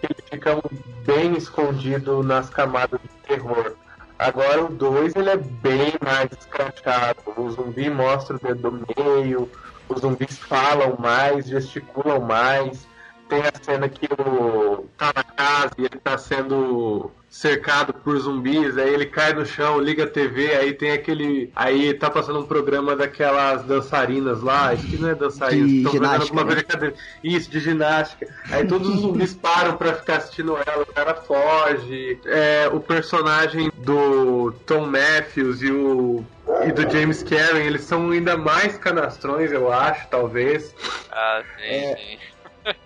ele 0.03 0.23
fica 0.31 0.61
bem 1.05 1.37
escondido 1.37 2.23
nas 2.23 2.51
camadas 2.51 3.01
de 3.01 3.09
terror. 3.27 3.75
Agora 4.19 4.65
o 4.65 4.69
2 4.69 5.17
ele 5.17 5.31
é 5.31 5.37
bem 5.37 5.95
mais 6.05 6.31
escrachado. 6.33 7.19
O 7.37 7.51
zumbi 7.51 7.89
mostra 7.89 8.37
o 8.37 8.39
dedo 8.39 8.71
do 8.71 8.87
meio, 8.97 9.51
os 9.89 10.03
zumbis 10.03 10.39
falam 10.39 10.97
mais, 10.99 11.47
gesticulam 11.47 12.21
mais. 12.21 12.87
Tem 13.31 13.41
a 13.43 13.53
cena 13.63 13.89
que 13.89 14.09
o 14.13 14.87
tá 14.99 15.13
na 15.15 15.23
casa 15.23 15.71
e 15.79 15.83
ele 15.83 16.01
tá 16.03 16.19
sendo 16.19 17.13
cercado 17.31 17.95
por 17.95 18.19
zumbis, 18.19 18.77
aí 18.77 18.93
ele 18.93 19.07
cai 19.07 19.33
no 19.33 19.47
chão, 19.47 19.79
liga 19.79 20.03
a 20.03 20.07
TV, 20.09 20.53
aí 20.57 20.75
tem 20.75 20.91
aquele. 20.91 21.49
Aí 21.55 21.95
tá 21.95 22.11
passando 22.11 22.41
um 22.41 22.47
programa 22.47 22.97
daquelas 22.97 23.63
dançarinas 23.63 24.43
lá, 24.43 24.75
isso 24.75 24.89
que 24.89 24.97
não 24.97 25.11
é 25.11 25.15
dançarina, 25.15 25.89
estão 25.89 26.45
né? 26.45 26.55
brincadeira. 26.55 26.95
Isso, 27.23 27.49
de 27.49 27.61
ginástica. 27.61 28.27
Aí 28.51 28.67
todos 28.67 28.89
os 28.89 29.01
zumbis 29.01 29.33
param 29.33 29.77
pra 29.77 29.95
ficar 29.95 30.17
assistindo 30.17 30.59
ela, 30.67 30.83
o 30.83 30.87
cara 30.87 31.15
foge. 31.15 32.19
É, 32.27 32.69
o 32.73 32.81
personagem 32.81 33.71
do 33.79 34.51
Tom 34.67 34.87
Matthews 34.87 35.63
e 35.63 35.71
o. 35.71 36.25
E 36.67 36.73
do 36.73 36.83
James 36.91 37.23
Karen, 37.23 37.61
eles 37.61 37.83
são 37.83 38.11
ainda 38.11 38.37
mais 38.37 38.77
canastrões, 38.77 39.53
eu 39.53 39.73
acho, 39.73 40.09
talvez. 40.09 40.75
Ah, 41.13 41.43
sim, 41.57 41.63
É. 41.63 41.97
sim. 41.97 42.19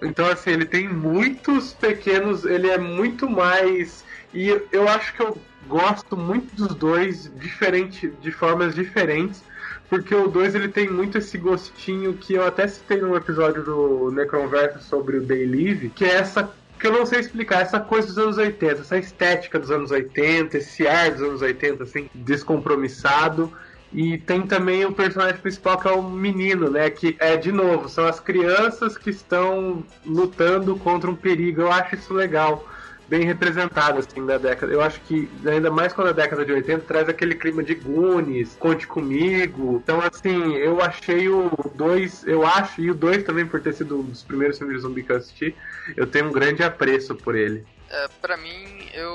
Então, 0.03 0.26
assim, 0.26 0.51
ele 0.51 0.66
tem 0.66 0.89
muitos 0.89 1.72
pequenos. 1.72 2.45
Ele 2.45 2.68
é 2.68 2.78
muito 2.78 3.28
mais. 3.28 4.05
E 4.32 4.49
eu 4.72 4.89
acho 4.89 5.14
que 5.14 5.22
eu 5.22 5.39
gosto 5.66 6.16
muito 6.16 6.55
dos 6.55 6.74
dois 6.74 7.30
diferente, 7.37 8.12
de 8.20 8.30
formas 8.30 8.74
diferentes. 8.74 9.43
Porque 9.89 10.14
o 10.14 10.28
2 10.28 10.55
ele 10.55 10.68
tem 10.68 10.89
muito 10.89 11.18
esse 11.18 11.37
gostinho 11.37 12.14
que 12.14 12.35
eu 12.35 12.47
até 12.47 12.66
citei 12.66 13.01
num 13.01 13.14
episódio 13.14 13.62
do 13.62 14.11
Necronverso 14.11 14.82
sobre 14.82 15.18
o 15.18 15.20
Day 15.22 15.47
Live, 15.47 15.91
que 15.91 16.05
é 16.05 16.14
essa. 16.14 16.51
Que 16.80 16.89
eu 16.89 16.93
não 16.93 17.07
sei 17.07 17.20
explicar, 17.20 17.62
essa 17.62 17.78
coisa 17.78 18.09
dos 18.09 18.18
anos 18.18 18.37
80, 18.37 18.80
essa 18.80 18.99
estética 18.99 19.59
dos 19.59 19.70
anos 19.70 19.91
80, 19.91 20.59
esse 20.59 20.87
ar 20.89 21.12
dos 21.12 21.22
anos 21.22 21.43
80, 21.43 21.85
assim, 21.85 22.11
descompromissado. 22.14 23.53
E 23.95 24.18
tem 24.18 24.42
também 24.42 24.84
o 24.84 24.92
personagem 24.92 25.40
principal 25.40 25.78
que 25.78 25.86
é 25.86 25.92
o 25.92 26.03
menino, 26.03 26.68
né? 26.68 26.90
Que 26.90 27.16
é, 27.20 27.36
de 27.36 27.53
novo, 27.53 27.88
são 27.88 28.05
as 28.07 28.18
crianças 28.18 28.99
que 28.99 29.11
estão 29.11 29.84
lutando 30.05 30.76
contra 30.76 31.09
um 31.09 31.14
perigo. 31.14 31.62
Eu 31.62 31.70
acho 31.70 31.95
isso 31.95 32.12
legal. 32.12 32.68
Bem 33.07 33.24
representado, 33.24 34.01
assim, 34.01 34.24
da 34.26 34.36
década. 34.36 34.72
Eu 34.72 34.80
acho 34.80 34.99
que, 35.03 35.30
ainda 35.47 35.70
mais 35.70 35.92
quando 35.92 36.09
a 36.09 36.12
década 36.12 36.45
de 36.45 36.53
80 36.53 36.86
traz 36.86 37.09
aquele 37.09 37.34
clima 37.34 37.62
de 37.62 37.74
Goonies, 37.74 38.57
Conte 38.59 38.86
Comigo. 38.86 39.80
Então, 39.84 40.01
assim, 40.01 40.55
eu 40.55 40.82
achei 40.82 41.28
o 41.28 41.51
2, 41.74 42.26
eu 42.26 42.45
acho, 42.45 42.80
e 42.80 42.90
o 42.90 42.95
2 42.95 43.22
também, 43.22 43.47
por 43.47 43.61
ter 43.61 43.74
sido 43.74 44.01
um 44.01 44.03
dos 44.03 44.24
primeiros 44.24 44.59
filmes 44.59 44.76
de 44.76 44.82
zumbi 44.82 45.03
que 45.03 45.12
eu 45.12 45.16
assisti, 45.16 45.55
eu 45.97 46.07
tenho 46.07 46.28
um 46.28 46.32
grande 46.32 46.64
apreço 46.64 47.14
por 47.14 47.36
ele. 47.36 47.64
É, 47.90 48.09
pra 48.20 48.36
mim, 48.36 48.88
eu, 48.95 49.12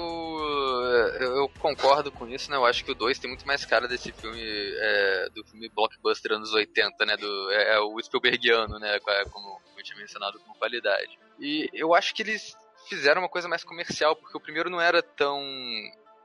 eu 0.99 1.37
eu 1.37 1.49
concordo 1.59 2.11
com 2.11 2.27
isso, 2.27 2.49
né? 2.49 2.57
Eu 2.57 2.65
acho 2.65 2.83
que 2.83 2.91
o 2.91 2.95
2 2.95 3.19
tem 3.19 3.29
muito 3.29 3.47
mais 3.47 3.65
cara 3.65 3.87
desse 3.87 4.11
filme, 4.11 4.41
é, 4.41 5.29
do 5.33 5.43
filme 5.45 5.69
blockbuster 5.69 6.33
anos 6.33 6.53
80, 6.53 7.05
né? 7.05 7.17
Do, 7.17 7.51
é, 7.51 7.75
é 7.75 7.79
o 7.79 7.99
Spielbergiano, 8.01 8.79
né? 8.79 8.99
Como 8.99 9.61
eu 9.77 9.83
tinha 9.83 9.97
mencionado 9.97 10.39
como 10.39 10.55
qualidade. 10.55 11.17
E 11.39 11.69
eu 11.73 11.93
acho 11.93 12.13
que 12.13 12.21
eles 12.21 12.55
fizeram 12.87 13.21
uma 13.21 13.29
coisa 13.29 13.47
mais 13.47 13.63
comercial, 13.63 14.15
porque 14.15 14.37
o 14.37 14.41
primeiro 14.41 14.69
não 14.69 14.81
era 14.81 15.01
tão 15.01 15.41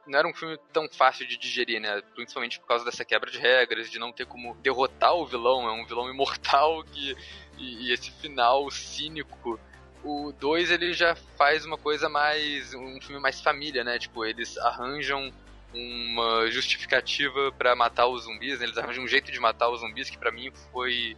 não 0.07 0.19
era 0.19 0.29
um 0.29 0.35
filme 0.35 0.59
tão 0.73 0.87
fácil 0.89 1.27
de 1.27 1.37
digerir, 1.37 1.81
né? 1.81 2.03
Principalmente 2.15 2.61
por 2.61 2.67
causa 2.67 2.85
dessa 2.85 3.05
quebra 3.05 3.31
de 3.31 3.39
regras, 3.39 3.91
de 3.91 3.99
não 3.99 4.13
ter 4.13 4.27
como 4.27 4.55
derrotar 4.57 5.15
o 5.15 5.27
vilão, 5.27 5.67
é 5.69 5.73
um 5.73 5.87
vilão 5.87 6.11
imortal 6.11 6.85
que 6.85 7.17
e, 7.59 7.87
e 7.89 7.93
esse 7.93 8.11
final 8.11 8.71
cínico. 8.71 9.59
O 10.05 10.33
2 10.33 10.71
ele 10.71 10.93
já 10.93 11.15
faz 11.15 11.65
uma 11.65 11.79
coisa 11.79 12.09
mais 12.09 12.75
um 12.75 13.01
filme 13.01 13.21
mais 13.21 13.41
família, 13.41 13.83
né? 13.83 13.99
Tipo, 13.99 14.25
eles 14.25 14.59
arranjam 14.59 15.33
uma 15.73 16.49
justificativa 16.51 17.51
pra 17.53 17.75
matar 17.75 18.07
os 18.07 18.25
zumbis, 18.25 18.61
né? 18.61 18.67
eles 18.67 18.79
arranjam 18.79 19.03
um 19.03 19.09
jeito 19.09 19.33
de 19.33 19.41
matar 19.41 19.69
os 19.71 19.81
zumbis 19.81 20.09
que 20.09 20.19
pra 20.19 20.31
mim 20.31 20.53
foi 20.71 21.17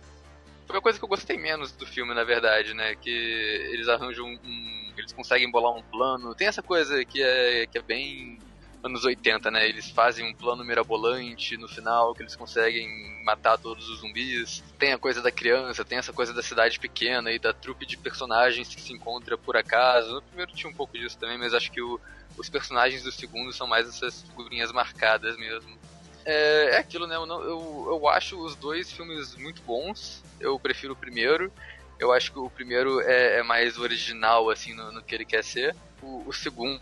foi 0.66 0.78
a 0.78 0.80
coisa 0.80 0.98
que 0.98 1.04
eu 1.04 1.08
gostei 1.08 1.36
menos 1.36 1.72
do 1.72 1.86
filme, 1.86 2.12
na 2.12 2.24
verdade, 2.24 2.74
né? 2.74 2.96
Que 2.96 3.10
eles 3.10 3.88
arranjam 3.88 4.26
um. 4.26 4.92
Eles 4.96 5.12
conseguem 5.12 5.50
bolar 5.50 5.72
um 5.72 5.82
plano. 5.82 6.34
Tem 6.34 6.48
essa 6.48 6.62
coisa 6.62 7.04
que 7.04 7.22
é, 7.22 7.66
que 7.66 7.78
é 7.78 7.82
bem 7.82 8.38
anos 8.86 9.04
80, 9.04 9.50
né? 9.50 9.68
Eles 9.68 9.90
fazem 9.90 10.26
um 10.26 10.34
plano 10.34 10.64
mirabolante 10.64 11.56
no 11.56 11.68
final, 11.68 12.14
que 12.14 12.22
eles 12.22 12.34
conseguem 12.34 12.88
matar 13.24 13.58
todos 13.58 13.88
os 13.88 14.00
zumbis. 14.00 14.62
Tem 14.78 14.92
a 14.92 14.98
coisa 14.98 15.20
da 15.20 15.30
criança, 15.30 15.84
tem 15.84 15.98
essa 15.98 16.12
coisa 16.12 16.32
da 16.32 16.42
cidade 16.42 16.78
pequena 16.78 17.30
e 17.30 17.38
da 17.38 17.52
trupe 17.52 17.84
de 17.84 17.96
personagens 17.96 18.68
que 18.74 18.80
se 18.80 18.92
encontra 18.92 19.36
por 19.36 19.56
acaso. 19.56 20.14
No 20.14 20.22
primeiro 20.22 20.52
tinha 20.52 20.70
um 20.70 20.74
pouco 20.74 20.96
disso 20.96 21.18
também, 21.18 21.38
mas 21.38 21.54
acho 21.54 21.70
que 21.70 21.82
o, 21.82 22.00
os 22.38 22.48
personagens 22.48 23.02
do 23.02 23.12
segundo 23.12 23.52
são 23.52 23.66
mais 23.66 23.88
essas 23.88 24.22
figurinhas 24.22 24.72
marcadas 24.72 25.36
mesmo. 25.36 25.76
É, 26.24 26.70
é 26.72 26.78
aquilo, 26.78 27.06
né? 27.06 27.16
Eu, 27.16 27.26
eu, 27.26 27.86
eu 27.88 28.08
acho 28.08 28.36
os 28.38 28.56
dois 28.56 28.90
filmes 28.90 29.36
muito 29.36 29.62
bons. 29.62 30.22
Eu 30.40 30.58
prefiro 30.58 30.92
o 30.92 30.96
primeiro. 30.96 31.52
Eu 31.98 32.12
acho 32.12 32.32
que 32.32 32.38
o 32.38 32.50
primeiro 32.50 33.00
é, 33.00 33.38
é 33.38 33.42
mais 33.42 33.78
original, 33.78 34.50
assim, 34.50 34.74
no, 34.74 34.92
no 34.92 35.02
que 35.02 35.14
ele 35.14 35.24
quer 35.24 35.42
ser. 35.42 35.74
O, 36.02 36.24
o 36.26 36.32
segundo, 36.32 36.80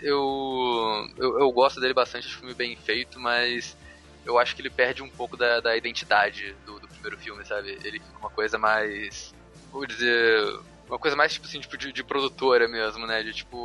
eu, 0.00 1.06
eu, 1.18 1.40
eu 1.40 1.52
gosto 1.52 1.80
dele 1.80 1.94
bastante, 1.94 2.26
acho 2.26 2.36
o 2.36 2.40
filme 2.40 2.54
bem 2.54 2.76
feito, 2.76 3.18
mas 3.20 3.76
eu 4.24 4.38
acho 4.38 4.54
que 4.54 4.62
ele 4.62 4.70
perde 4.70 5.02
um 5.02 5.10
pouco 5.10 5.36
da, 5.36 5.60
da 5.60 5.76
identidade 5.76 6.54
do, 6.64 6.78
do 6.78 6.88
primeiro 6.88 7.18
filme, 7.18 7.44
sabe? 7.44 7.70
Ele 7.84 7.98
fica 8.00 8.18
uma 8.18 8.30
coisa 8.30 8.58
mais, 8.58 9.32
vou 9.72 9.86
dizer, 9.86 10.42
uma 10.88 10.98
coisa 10.98 11.16
mais, 11.16 11.32
tipo 11.32 11.46
assim, 11.46 11.60
tipo, 11.60 11.78
de, 11.78 11.92
de 11.92 12.04
produtora 12.04 12.68
mesmo, 12.68 13.06
né? 13.06 13.22
De, 13.22 13.32
tipo, 13.32 13.56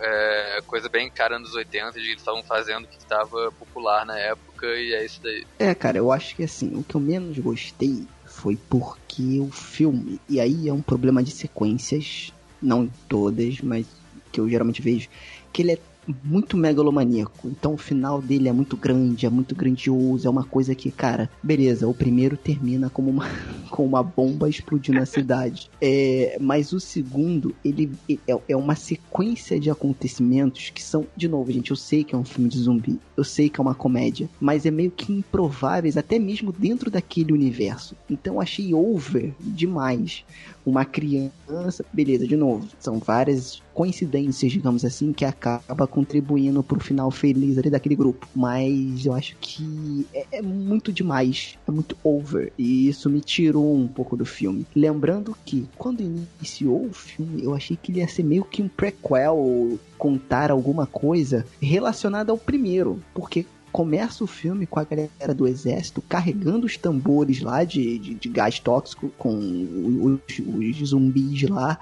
é, 0.00 0.62
coisa 0.66 0.88
bem 0.88 1.10
cara 1.10 1.36
anos 1.36 1.54
80, 1.54 1.92
de 1.92 2.00
eles 2.00 2.18
estavam 2.18 2.42
fazendo 2.44 2.88
que 2.88 2.96
estava 2.96 3.52
popular 3.52 4.04
na 4.06 4.18
época, 4.18 4.66
e 4.66 4.94
é 4.94 5.04
isso 5.04 5.22
daí. 5.22 5.44
É, 5.58 5.74
cara, 5.74 5.98
eu 5.98 6.10
acho 6.10 6.34
que 6.34 6.42
assim, 6.42 6.74
o 6.76 6.82
que 6.82 6.94
eu 6.94 7.00
menos 7.00 7.38
gostei 7.38 8.06
foi 8.26 8.56
porque 8.68 9.38
o 9.40 9.50
filme, 9.50 10.20
e 10.28 10.40
aí 10.40 10.68
é 10.68 10.72
um 10.72 10.82
problema 10.82 11.22
de 11.22 11.30
sequências, 11.30 12.32
não 12.62 12.88
todas, 13.08 13.60
mas 13.60 13.86
que 14.32 14.40
eu 14.40 14.48
geralmente 14.48 14.82
vejo, 14.82 15.08
que 15.54 15.62
ele 15.62 15.72
é 15.72 15.78
muito 16.22 16.56
megalomaníaco. 16.56 17.48
Então 17.48 17.74
o 17.74 17.78
final 17.78 18.20
dele 18.20 18.48
é 18.48 18.52
muito 18.52 18.76
grande, 18.76 19.24
é 19.24 19.30
muito 19.30 19.54
grandioso, 19.54 20.26
é 20.26 20.30
uma 20.30 20.44
coisa 20.44 20.74
que, 20.74 20.90
cara, 20.90 21.30
beleza, 21.42 21.88
o 21.88 21.94
primeiro 21.94 22.36
termina 22.36 22.90
como 22.90 23.10
uma, 23.10 23.28
com 23.70 23.86
uma 23.86 24.02
bomba 24.02 24.48
explodindo 24.48 25.00
a 25.00 25.06
cidade. 25.06 25.70
É, 25.80 26.36
mas 26.40 26.72
o 26.72 26.80
segundo, 26.80 27.54
ele 27.64 27.90
é, 28.28 28.36
é 28.48 28.56
uma 28.56 28.74
sequência 28.74 29.58
de 29.58 29.70
acontecimentos 29.70 30.70
que 30.70 30.82
são, 30.82 31.06
de 31.16 31.28
novo, 31.28 31.50
gente, 31.50 31.70
eu 31.70 31.76
sei 31.76 32.04
que 32.04 32.14
é 32.14 32.18
um 32.18 32.24
filme 32.24 32.50
de 32.50 32.58
zumbi, 32.58 32.98
eu 33.16 33.24
sei 33.24 33.48
que 33.48 33.60
é 33.60 33.62
uma 33.62 33.74
comédia, 33.74 34.28
mas 34.40 34.66
é 34.66 34.70
meio 34.70 34.90
que 34.90 35.12
improváveis, 35.12 35.96
até 35.96 36.18
mesmo 36.18 36.52
dentro 36.52 36.90
daquele 36.90 37.32
universo. 37.32 37.96
Então 38.10 38.34
eu 38.34 38.40
achei 38.40 38.74
over 38.74 39.32
demais 39.40 40.24
uma 40.66 40.84
criança, 40.84 41.84
beleza, 41.92 42.26
de 42.26 42.36
novo, 42.36 42.66
são 42.78 42.98
várias 42.98 43.62
coincidências, 43.74 44.52
digamos 44.52 44.84
assim, 44.84 45.12
que 45.12 45.24
acaba 45.24 45.86
contribuindo 45.86 46.62
pro 46.62 46.80
final 46.80 47.10
feliz 47.10 47.58
ali 47.58 47.68
daquele 47.68 47.96
grupo. 47.96 48.26
Mas 48.34 49.04
eu 49.04 49.12
acho 49.12 49.36
que 49.40 50.06
é, 50.14 50.38
é, 50.38 50.42
muito 50.42 50.92
demais, 50.92 51.58
é 51.66 51.70
muito 51.70 51.96
over. 52.02 52.52
E 52.56 52.88
isso 52.88 53.10
me 53.10 53.20
tirou 53.20 53.74
um 53.74 53.88
pouco 53.88 54.16
do 54.16 54.24
filme. 54.24 54.66
Lembrando 54.74 55.36
que 55.44 55.68
quando 55.76 56.00
iniciou 56.00 56.86
o 56.86 56.92
filme, 56.92 57.44
eu 57.44 57.54
achei 57.54 57.76
que 57.76 57.92
ele 57.92 57.98
ia 57.98 58.08
ser 58.08 58.22
meio 58.22 58.44
que 58.44 58.62
um 58.62 58.68
prequel, 58.68 59.78
contar 59.98 60.50
alguma 60.50 60.86
coisa 60.86 61.44
relacionada 61.60 62.32
ao 62.32 62.38
primeiro. 62.38 63.02
Porque 63.12 63.44
começa 63.74 64.22
o 64.22 64.26
filme 64.28 64.66
com 64.66 64.78
a 64.78 64.84
galera 64.84 65.34
do 65.34 65.48
exército 65.48 66.00
carregando 66.00 66.64
os 66.64 66.76
tambores 66.76 67.40
lá 67.40 67.64
de, 67.64 67.98
de, 67.98 68.14
de 68.14 68.28
gás 68.28 68.60
tóxico 68.60 69.10
com 69.18 69.36
os, 69.36 70.38
os, 70.38 70.90
zumbis 70.90 71.42
lá. 71.50 71.76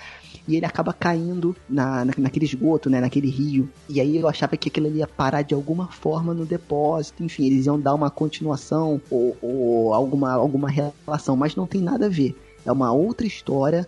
E 0.49 0.57
ele 0.57 0.65
acaba 0.65 0.95
caindo 0.95 1.55
na, 1.69 2.03
na, 2.03 2.15
naquele 2.17 2.47
esgoto, 2.47 2.89
né? 2.89 2.99
Naquele 2.99 3.29
rio. 3.29 3.69
E 3.91 4.01
aí 4.01 4.17
eu 4.17 4.27
achava 4.27 4.57
que 4.57 4.71
aquilo 4.71 4.89
ia 4.89 5.07
parar 5.07 5.43
de 5.43 5.53
alguma 5.53 5.87
forma 5.87 6.33
no 6.33 6.47
depósito. 6.47 7.23
Enfim, 7.23 7.45
eles 7.45 7.67
iam 7.67 7.79
dar 7.79 7.95
uma 7.95 8.11
continuação 8.11 8.99
ou, 9.11 9.37
ou 9.43 9.93
alguma, 9.93 10.33
alguma 10.33 10.71
relação. 10.71 11.37
Mas 11.37 11.55
não 11.55 11.67
tem 11.67 11.83
nada 11.83 12.07
a 12.07 12.09
ver. 12.09 12.35
É 12.65 12.73
uma 12.73 12.91
outra 12.91 13.27
história 13.27 13.87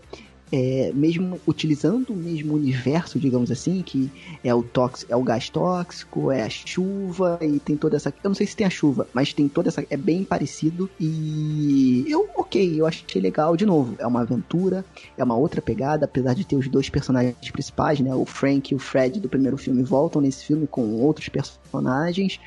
é, 0.56 0.92
mesmo 0.94 1.40
utilizando 1.48 2.10
o 2.10 2.16
mesmo 2.16 2.54
universo, 2.54 3.18
digamos 3.18 3.50
assim, 3.50 3.82
que 3.82 4.08
é 4.44 4.54
o 4.54 4.64
é 5.08 5.16
o 5.16 5.22
gás 5.24 5.48
tóxico, 5.48 6.30
é 6.30 6.44
a 6.44 6.48
chuva 6.48 7.40
e 7.42 7.58
tem 7.58 7.76
toda 7.76 7.96
essa. 7.96 8.10
Eu 8.22 8.28
não 8.28 8.36
sei 8.36 8.46
se 8.46 8.54
tem 8.54 8.64
a 8.64 8.70
chuva, 8.70 9.08
mas 9.12 9.32
tem 9.32 9.48
toda 9.48 9.68
essa. 9.68 9.84
É 9.90 9.96
bem 9.96 10.22
parecido 10.22 10.88
e 11.00 12.04
eu, 12.08 12.28
ok, 12.36 12.80
eu 12.80 12.86
achei 12.86 13.20
legal 13.20 13.56
de 13.56 13.66
novo. 13.66 13.96
É 13.98 14.06
uma 14.06 14.20
aventura, 14.20 14.84
é 15.18 15.24
uma 15.24 15.34
outra 15.34 15.60
pegada, 15.60 16.04
apesar 16.04 16.34
de 16.36 16.46
ter 16.46 16.54
os 16.54 16.68
dois 16.68 16.88
personagens 16.88 17.50
principais, 17.50 17.98
né? 17.98 18.14
O 18.14 18.24
Frank 18.24 18.72
e 18.72 18.76
o 18.76 18.78
Fred 18.78 19.18
do 19.18 19.28
primeiro 19.28 19.58
filme 19.58 19.82
voltam 19.82 20.22
nesse 20.22 20.44
filme 20.44 20.68
com 20.68 21.00
outros 21.00 21.28
personagens. 21.28 22.38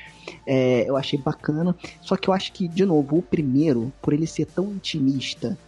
É, 0.46 0.88
eu 0.88 0.96
achei 0.96 1.18
bacana. 1.18 1.76
Só 2.00 2.16
que 2.16 2.30
eu 2.30 2.32
acho 2.32 2.54
que, 2.54 2.68
de 2.68 2.86
novo, 2.86 3.18
o 3.18 3.22
primeiro, 3.22 3.92
por 4.00 4.14
ele 4.14 4.26
ser 4.26 4.46
tão 4.46 4.72
intimista 4.72 5.58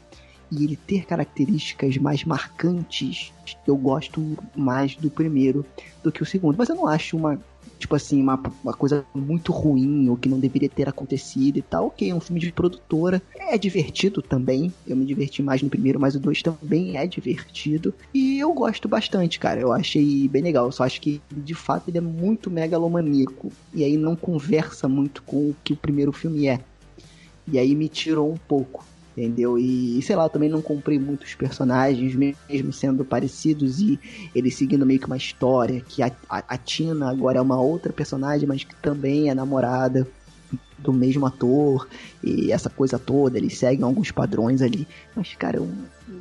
e 0.51 0.65
ele 0.65 0.77
ter 0.77 1.05
características 1.05 1.97
mais 1.97 2.25
marcantes, 2.25 3.33
eu 3.67 3.77
gosto 3.77 4.37
mais 4.57 4.97
do 4.97 5.11
primeiro 5.11 5.65
do 6.03 6.11
que 6.11 6.23
o 6.23 6.27
segundo. 6.27 6.57
Mas 6.57 6.69
eu 6.69 6.75
não 6.75 6.87
acho 6.87 7.17
uma, 7.17 7.41
tipo 7.79 7.95
assim, 7.95 8.21
uma, 8.21 8.41
uma 8.63 8.73
coisa 8.73 9.05
muito 9.15 9.53
ruim 9.53 10.09
ou 10.09 10.17
que 10.17 10.29
não 10.29 10.41
deveria 10.41 10.69
ter 10.69 10.89
acontecido 10.89 11.59
e 11.59 11.63
tal. 11.63 11.87
Ok, 11.87 12.11
é 12.11 12.15
um 12.15 12.21
filme 12.21 12.41
de 12.41 12.53
produtora. 12.53 13.23
É 13.37 13.57
divertido 13.57 14.21
também. 14.21 14.73
Eu 14.87 14.97
me 14.97 15.05
diverti 15.05 15.43
mais 15.43 15.63
no 15.63 15.71
primeiro, 15.71 16.01
mas 16.01 16.17
o 16.17 16.21
dois 16.21 16.43
também 16.43 16.97
é 16.97 17.07
divertido. 17.07 17.95
E 18.13 18.39
eu 18.39 18.53
gosto 18.53 18.89
bastante, 18.89 19.39
cara. 19.39 19.61
Eu 19.61 19.73
achei 19.73 20.27
bem 20.29 20.43
legal. 20.43 20.67
Eu 20.67 20.73
só 20.73 20.85
acho 20.85 21.01
que, 21.01 21.21
de 21.31 21.55
fato, 21.55 21.89
ele 21.89 21.99
é 21.99 22.03
muito 22.03 22.51
megalomaníaco. 22.51 23.53
E 23.73 23.85
aí 23.85 23.97
não 23.97 24.17
conversa 24.17 24.89
muito 24.89 25.23
com 25.23 25.51
o 25.51 25.57
que 25.63 25.73
o 25.73 25.77
primeiro 25.77 26.13
filme 26.13 26.49
é. 26.49 26.61
E 27.47 27.59
aí 27.59 27.75
me 27.75 27.89
tirou 27.89 28.31
um 28.31 28.37
pouco 28.37 28.85
entendeu? 29.21 29.59
E 29.59 30.01
sei 30.03 30.17
lá, 30.17 30.25
eu 30.25 30.31
também 30.31 30.49
não 30.49 30.63
comprei 30.63 30.99
muitos 30.99 31.35
personagens, 31.35 32.15
mesmo 32.15 32.73
sendo 32.73 33.05
parecidos 33.05 33.79
e 33.81 34.01
eles 34.35 34.55
seguindo 34.55 34.87
meio 34.87 34.99
que 34.99 35.07
uma 35.07 35.17
história, 35.17 35.81
que 35.87 36.03
a, 36.03 36.11
a, 36.29 36.43
a 36.49 36.57
Tina 36.57 37.11
agora 37.11 37.39
é 37.39 37.43
uma 37.43 37.61
outra 37.61 37.93
personagem, 37.93 38.49
mas 38.49 38.65
que 38.65 38.75
também 38.77 39.29
é 39.29 39.35
namorada 39.35 40.07
do 40.79 40.93
mesmo 40.93 41.27
ator 41.27 41.87
e 42.25 42.51
essa 42.51 42.71
coisa 42.71 42.99
toda, 42.99 43.37
eles 43.37 43.59
seguem 43.59 43.85
alguns 43.85 44.11
padrões 44.11 44.63
ali. 44.63 44.89
Mas, 45.15 45.35
cara, 45.35 45.59
eu, 45.59 45.69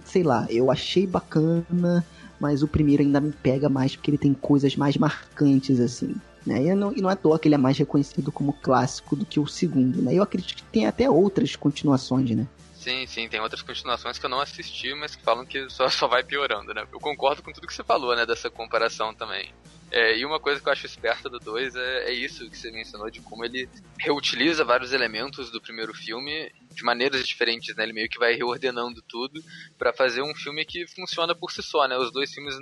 sei 0.04 0.24
lá, 0.24 0.46
eu 0.50 0.70
achei 0.70 1.08
bacana, 1.08 2.06
mas 2.40 2.62
o 2.62 2.68
primeiro 2.68 3.02
ainda 3.02 3.22
me 3.22 3.32
pega 3.32 3.70
mais 3.70 3.96
porque 3.96 4.12
ele 4.12 4.18
tem 4.18 4.34
coisas 4.34 4.76
mais 4.76 4.98
marcantes, 4.98 5.80
assim. 5.80 6.14
Né? 6.46 6.66
E, 6.66 6.76
não, 6.76 6.94
e 6.94 7.02
não 7.02 7.10
é 7.10 7.14
à 7.14 7.16
toa 7.16 7.40
que 7.40 7.48
ele 7.48 7.56
é 7.56 7.58
mais 7.58 7.78
reconhecido 7.78 8.32
como 8.32 8.54
clássico 8.54 9.16
do 9.16 9.26
que 9.26 9.40
o 9.40 9.48
segundo, 9.48 10.02
né? 10.02 10.14
Eu 10.14 10.24
acredito 10.24 10.56
que 10.56 10.64
tem 10.64 10.86
até 10.86 11.10
outras 11.10 11.56
continuações, 11.56 12.32
né? 12.32 12.48
Sim, 12.80 13.06
sim, 13.08 13.28
tem 13.28 13.42
outras 13.42 13.62
continuações 13.62 14.18
que 14.18 14.26
eu 14.26 14.30
não 14.30 14.40
assisti, 14.40 14.94
mas 14.96 15.14
que 15.14 15.22
falam 15.22 15.46
que 15.46 15.68
só, 15.70 15.90
só 15.90 16.08
vai 16.08 16.24
piorando, 16.24 16.74
né? 16.74 16.88
Eu 16.94 17.00
concordo 17.00 17.44
com 17.44 17.52
tudo 17.52 17.68
que 17.68 17.74
você 17.74 17.84
falou, 17.84 18.16
né, 18.16 18.26
dessa 18.26 18.50
comparação 18.50 19.14
também. 19.14 19.54
É, 19.92 20.18
e 20.18 20.26
uma 20.26 20.40
coisa 20.40 20.62
que 20.62 20.70
eu 20.70 20.72
acho 20.72 20.86
esperta 20.86 21.30
do 21.30 21.40
2 21.40 21.76
é, 21.76 22.10
é, 22.10 22.14
isso 22.14 22.50
que 22.50 22.58
você 22.58 22.72
mencionou, 22.72 23.10
de 23.10 23.20
como 23.22 23.44
ele 23.44 23.68
reutiliza 24.00 24.64
vários 24.64 24.94
elementos 24.94 25.52
do 25.52 25.60
primeiro 25.60 25.94
filme 25.94 26.50
de 26.72 26.84
maneiras 26.84 27.28
diferentes, 27.28 27.76
né? 27.76 27.84
Ele 27.84 27.94
meio 27.94 28.10
que 28.10 28.20
vai 28.20 28.34
reordenando 28.34 29.02
tudo 29.02 29.44
para 29.78 29.94
fazer 29.94 30.22
um 30.22 30.36
filme 30.36 30.66
que 30.66 30.88
funciona 30.88 31.34
por 31.34 31.52
si 31.52 31.62
só, 31.62 31.88
né? 31.88 31.98
Os 31.98 32.12
dois 32.12 32.32
filmes 32.32 32.56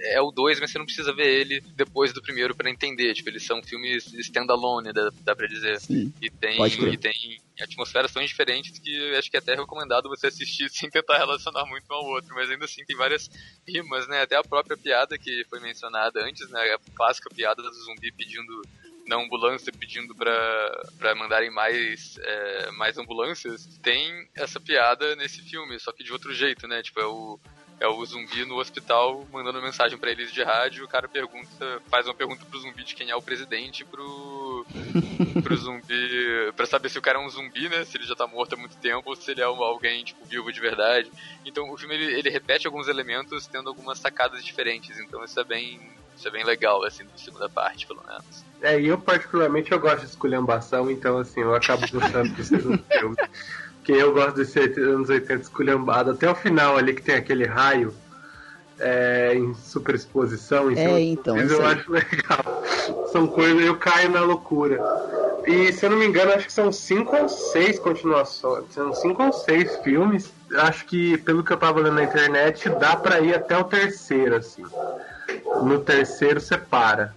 é, 0.00 0.16
é 0.16 0.20
o 0.20 0.30
dois, 0.30 0.60
mas 0.60 0.70
você 0.70 0.78
não 0.78 0.84
precisa 0.84 1.14
ver 1.14 1.40
ele 1.40 1.60
depois 1.74 2.12
do 2.12 2.22
primeiro 2.22 2.54
para 2.54 2.70
entender. 2.70 3.14
Tipo, 3.14 3.30
eles 3.30 3.44
são 3.44 3.62
filmes 3.62 4.06
standalone, 4.14 4.92
dá, 4.92 5.10
dá 5.22 5.36
pra 5.36 5.46
dizer. 5.46 5.80
Sim, 5.80 6.12
e 6.20 6.30
tem, 6.30 6.58
e 6.92 6.96
tem 6.96 7.40
atmosferas 7.60 8.12
tão 8.12 8.24
diferentes 8.24 8.78
que 8.78 9.14
acho 9.16 9.30
que 9.30 9.36
é 9.36 9.40
até 9.40 9.54
recomendado 9.54 10.08
você 10.08 10.26
assistir 10.26 10.68
sem 10.70 10.90
tentar 10.90 11.18
relacionar 11.18 11.64
muito 11.66 11.90
um 11.90 11.94
ao 11.94 12.04
outro, 12.04 12.34
mas 12.34 12.50
ainda 12.50 12.64
assim 12.64 12.84
tem 12.84 12.96
várias 12.96 13.30
rimas, 13.66 14.06
né? 14.08 14.22
Até 14.22 14.36
a 14.36 14.42
própria 14.42 14.76
piada 14.76 15.16
que 15.18 15.44
foi 15.48 15.60
mencionada 15.60 16.24
antes, 16.24 16.48
né? 16.50 16.60
A 16.74 16.78
clássica 16.94 17.30
piada 17.30 17.62
do 17.62 17.72
zumbi 17.72 18.12
pedindo 18.12 18.62
na 19.06 19.16
ambulância 19.16 19.72
pedindo 19.72 20.14
para 20.14 21.14
mandarem 21.14 21.50
mais, 21.50 22.18
é, 22.18 22.70
mais 22.72 22.98
ambulâncias, 22.98 23.66
tem 23.82 24.28
essa 24.34 24.60
piada 24.60 25.14
nesse 25.16 25.42
filme, 25.42 25.78
só 25.78 25.92
que 25.92 26.04
de 26.04 26.12
outro 26.12 26.34
jeito, 26.34 26.66
né? 26.66 26.82
Tipo, 26.82 27.00
é 27.00 27.06
o, 27.06 27.40
é 27.78 27.86
o 27.86 28.04
zumbi 28.04 28.44
no 28.44 28.56
hospital 28.56 29.26
mandando 29.30 29.62
mensagem 29.62 29.98
para 29.98 30.10
eles 30.10 30.32
de 30.32 30.42
rádio, 30.42 30.84
o 30.84 30.88
cara 30.88 31.08
pergunta, 31.08 31.80
faz 31.88 32.06
uma 32.06 32.14
pergunta 32.14 32.44
pro 32.44 32.58
zumbi 32.58 32.82
de 32.82 32.94
quem 32.94 33.10
é 33.10 33.16
o 33.16 33.22
presidente 33.22 33.84
pro 33.84 34.66
pro 35.42 35.56
zumbi, 35.56 36.52
para 36.56 36.66
saber 36.66 36.88
se 36.88 36.98
o 36.98 37.02
cara 37.02 37.18
é 37.18 37.22
um 37.22 37.28
zumbi, 37.28 37.68
né, 37.68 37.84
se 37.84 37.96
ele 37.96 38.06
já 38.06 38.16
tá 38.16 38.26
morto 38.26 38.54
há 38.54 38.56
muito 38.56 38.76
tempo 38.78 39.10
ou 39.10 39.16
se 39.16 39.30
ele 39.30 39.40
é 39.40 39.44
alguém 39.44 40.04
tipo 40.04 40.24
vivo 40.24 40.52
de 40.52 40.60
verdade. 40.60 41.10
Então 41.44 41.70
o 41.70 41.76
filme 41.76 41.94
ele, 41.94 42.18
ele 42.18 42.30
repete 42.30 42.66
alguns 42.66 42.88
elementos 42.88 43.46
tendo 43.46 43.68
algumas 43.68 43.98
sacadas 43.98 44.44
diferentes, 44.44 44.98
então 44.98 45.22
isso 45.22 45.38
é 45.38 45.44
bem 45.44 45.80
isso 46.16 46.28
é 46.28 46.30
bem 46.30 46.44
legal, 46.44 46.82
assim, 46.84 47.04
na 47.04 47.16
segunda 47.16 47.48
parte, 47.48 47.86
pelo 47.86 48.02
menos. 48.06 48.44
É, 48.62 48.80
e 48.80 48.88
eu 48.88 48.98
particularmente 48.98 49.70
eu 49.70 49.78
gosto 49.78 50.00
de 50.00 50.06
esculhambação, 50.06 50.90
então 50.90 51.18
assim, 51.18 51.40
eu 51.40 51.54
acabo 51.54 51.86
gostando 51.90 52.32
do 52.32 52.44
segundo 52.44 52.82
filme. 52.90 53.16
Porque 53.76 53.92
eu 53.92 54.12
gosto 54.12 54.36
desse 54.36 54.58
anos 54.80 55.08
80 55.08 55.42
esculhambado, 55.42 56.10
até 56.10 56.28
o 56.28 56.34
final 56.34 56.76
ali 56.76 56.94
que 56.94 57.02
tem 57.02 57.14
aquele 57.14 57.44
raio 57.44 57.94
é, 58.78 59.34
em 59.34 59.54
superexposição. 59.54 60.70
Em 60.70 60.78
é, 60.78 61.00
então. 61.00 61.36
eu 61.36 61.64
acho 61.64 61.90
legal. 61.90 62.64
São 63.12 63.26
coisas, 63.26 63.62
eu 63.64 63.76
caio 63.76 64.10
na 64.10 64.22
loucura. 64.22 64.80
E 65.46 65.72
se 65.72 65.86
eu 65.86 65.90
não 65.90 65.98
me 65.98 66.06
engano, 66.06 66.32
acho 66.32 66.46
que 66.46 66.52
são 66.52 66.72
cinco 66.72 67.16
ou 67.16 67.28
seis 67.28 67.78
continuações. 67.78 68.64
São 68.72 68.92
cinco 68.92 69.22
ou 69.22 69.32
seis 69.32 69.76
filmes. 69.76 70.32
Acho 70.56 70.84
que, 70.86 71.16
pelo 71.18 71.44
que 71.44 71.52
eu 71.52 71.56
tava 71.56 71.80
lendo 71.80 71.94
na 71.94 72.02
internet, 72.02 72.68
dá 72.68 72.96
pra 72.96 73.20
ir 73.20 73.34
até 73.34 73.56
o 73.56 73.64
terceiro, 73.64 74.36
assim. 74.36 74.64
No 75.62 75.80
terceiro 75.80 76.40
você 76.40 76.56
para. 76.56 77.14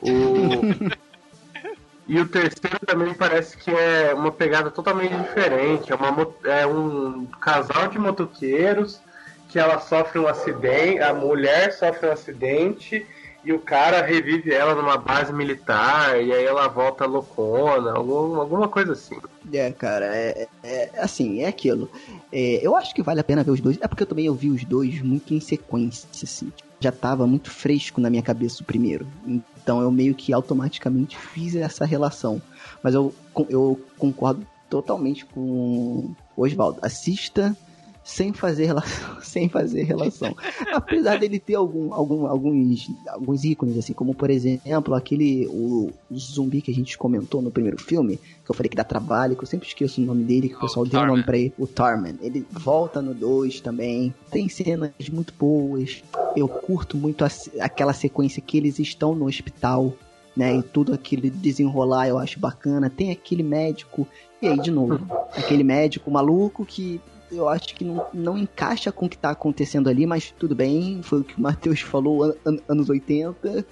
O... 0.00 0.08
e 2.08 2.18
o 2.20 2.28
terceiro 2.28 2.78
também 2.86 3.14
parece 3.14 3.56
que 3.56 3.70
é 3.70 4.14
uma 4.14 4.32
pegada 4.32 4.70
totalmente 4.70 5.14
diferente. 5.14 5.92
É, 5.92 5.94
uma, 5.94 6.28
é 6.44 6.66
um 6.66 7.26
casal 7.40 7.88
de 7.88 7.98
motoqueiros 7.98 9.00
que 9.48 9.58
ela 9.58 9.78
sofre 9.80 10.18
um 10.18 10.26
acidente, 10.26 11.00
a 11.00 11.12
mulher 11.12 11.72
sofre 11.72 12.08
um 12.08 12.12
acidente 12.12 13.06
e 13.44 13.52
o 13.52 13.58
cara 13.58 14.02
revive 14.02 14.52
ela 14.52 14.74
numa 14.74 14.96
base 14.96 15.32
militar, 15.32 16.22
e 16.22 16.32
aí 16.32 16.44
ela 16.44 16.68
volta 16.68 17.04
loucona, 17.04 17.92
algum, 17.92 18.36
alguma 18.40 18.68
coisa 18.68 18.92
assim. 18.92 19.18
É, 19.52 19.70
cara, 19.72 20.06
é, 20.06 20.48
é 20.62 20.90
assim, 20.98 21.42
é 21.42 21.48
aquilo. 21.48 21.90
É, 22.32 22.60
eu 22.62 22.76
acho 22.76 22.94
que 22.94 23.02
vale 23.02 23.20
a 23.20 23.24
pena 23.24 23.42
ver 23.42 23.50
os 23.50 23.60
dois. 23.60 23.78
É 23.80 23.88
porque 23.88 24.04
eu 24.04 24.06
também 24.06 24.28
ouvi 24.28 24.48
os 24.48 24.64
dois 24.64 25.02
muito 25.02 25.34
em 25.34 25.40
sequência, 25.40 26.08
assim. 26.22 26.52
Já 26.82 26.90
tava 26.90 27.26
muito 27.26 27.50
fresco 27.50 28.00
na 28.00 28.10
minha 28.10 28.22
cabeça 28.22 28.62
o 28.62 28.66
primeiro. 28.66 29.06
Então 29.26 29.80
eu 29.80 29.90
meio 29.90 30.14
que 30.14 30.32
automaticamente 30.32 31.16
fiz 31.16 31.54
essa 31.54 31.84
relação. 31.84 32.42
Mas 32.82 32.94
eu, 32.94 33.14
eu 33.48 33.80
concordo 33.96 34.44
totalmente 34.68 35.24
com 35.24 36.12
Oswaldo. 36.36 36.78
Assista 36.82 37.56
sem 38.04 38.32
fazer 38.32 38.66
relação, 38.66 39.20
sem 39.22 39.48
fazer 39.48 39.84
relação. 39.84 40.34
Apesar 40.72 41.18
dele 41.18 41.38
ter 41.38 41.54
algum, 41.54 41.92
algum, 41.94 42.26
alguns, 42.26 42.90
alguns 43.08 43.44
ícones, 43.44 43.78
assim, 43.78 43.92
como 43.92 44.14
por 44.14 44.30
exemplo, 44.30 44.94
aquele 44.94 45.46
o, 45.48 45.90
o, 46.10 46.18
zumbi 46.18 46.60
que 46.60 46.70
a 46.70 46.74
gente 46.74 46.98
comentou 46.98 47.40
no 47.40 47.50
primeiro 47.50 47.80
filme, 47.80 48.16
que 48.16 48.50
eu 48.50 48.54
falei 48.54 48.68
que 48.68 48.76
dá 48.76 48.84
trabalho, 48.84 49.36
que 49.36 49.42
eu 49.42 49.46
sempre 49.46 49.68
esqueço 49.68 50.00
o 50.00 50.04
nome 50.04 50.24
dele, 50.24 50.48
que 50.48 50.56
o 50.56 50.60
pessoal 50.60 50.84
deu 50.84 51.00
o 51.00 51.06
nome 51.06 51.22
pra 51.22 51.38
ele, 51.38 51.52
o 51.58 51.66
Tarman. 51.66 52.16
Ele 52.20 52.44
volta 52.50 53.00
no 53.00 53.14
2 53.14 53.60
também. 53.60 54.12
Tem 54.30 54.48
cenas 54.48 54.90
muito 55.12 55.32
boas. 55.38 56.02
Eu 56.36 56.48
curto 56.48 56.96
muito 56.96 57.24
a, 57.24 57.28
aquela 57.60 57.92
sequência 57.92 58.42
que 58.42 58.56
eles 58.56 58.78
estão 58.78 59.14
no 59.14 59.26
hospital. 59.26 59.92
Né, 60.34 60.56
e 60.56 60.62
tudo 60.62 60.94
aquele 60.94 61.28
desenrolar 61.28 62.08
eu 62.08 62.18
acho 62.18 62.40
bacana. 62.40 62.88
Tem 62.88 63.10
aquele 63.10 63.42
médico, 63.42 64.08
e 64.40 64.48
aí 64.48 64.58
de 64.58 64.70
novo, 64.70 65.06
aquele 65.36 65.62
médico 65.62 66.10
maluco 66.10 66.64
que 66.64 66.98
eu 67.32 67.48
acho 67.48 67.74
que 67.74 67.84
não, 67.84 68.06
não 68.12 68.38
encaixa 68.38 68.92
com 68.92 69.06
o 69.06 69.08
que 69.08 69.18
tá 69.18 69.30
acontecendo 69.30 69.88
ali, 69.88 70.06
mas 70.06 70.30
tudo 70.38 70.54
bem, 70.54 71.00
foi 71.02 71.20
o 71.20 71.24
que 71.24 71.38
o 71.38 71.40
Matheus 71.40 71.80
falou, 71.80 72.24
an, 72.24 72.34
an, 72.46 72.58
anos 72.68 72.88
80, 72.88 73.64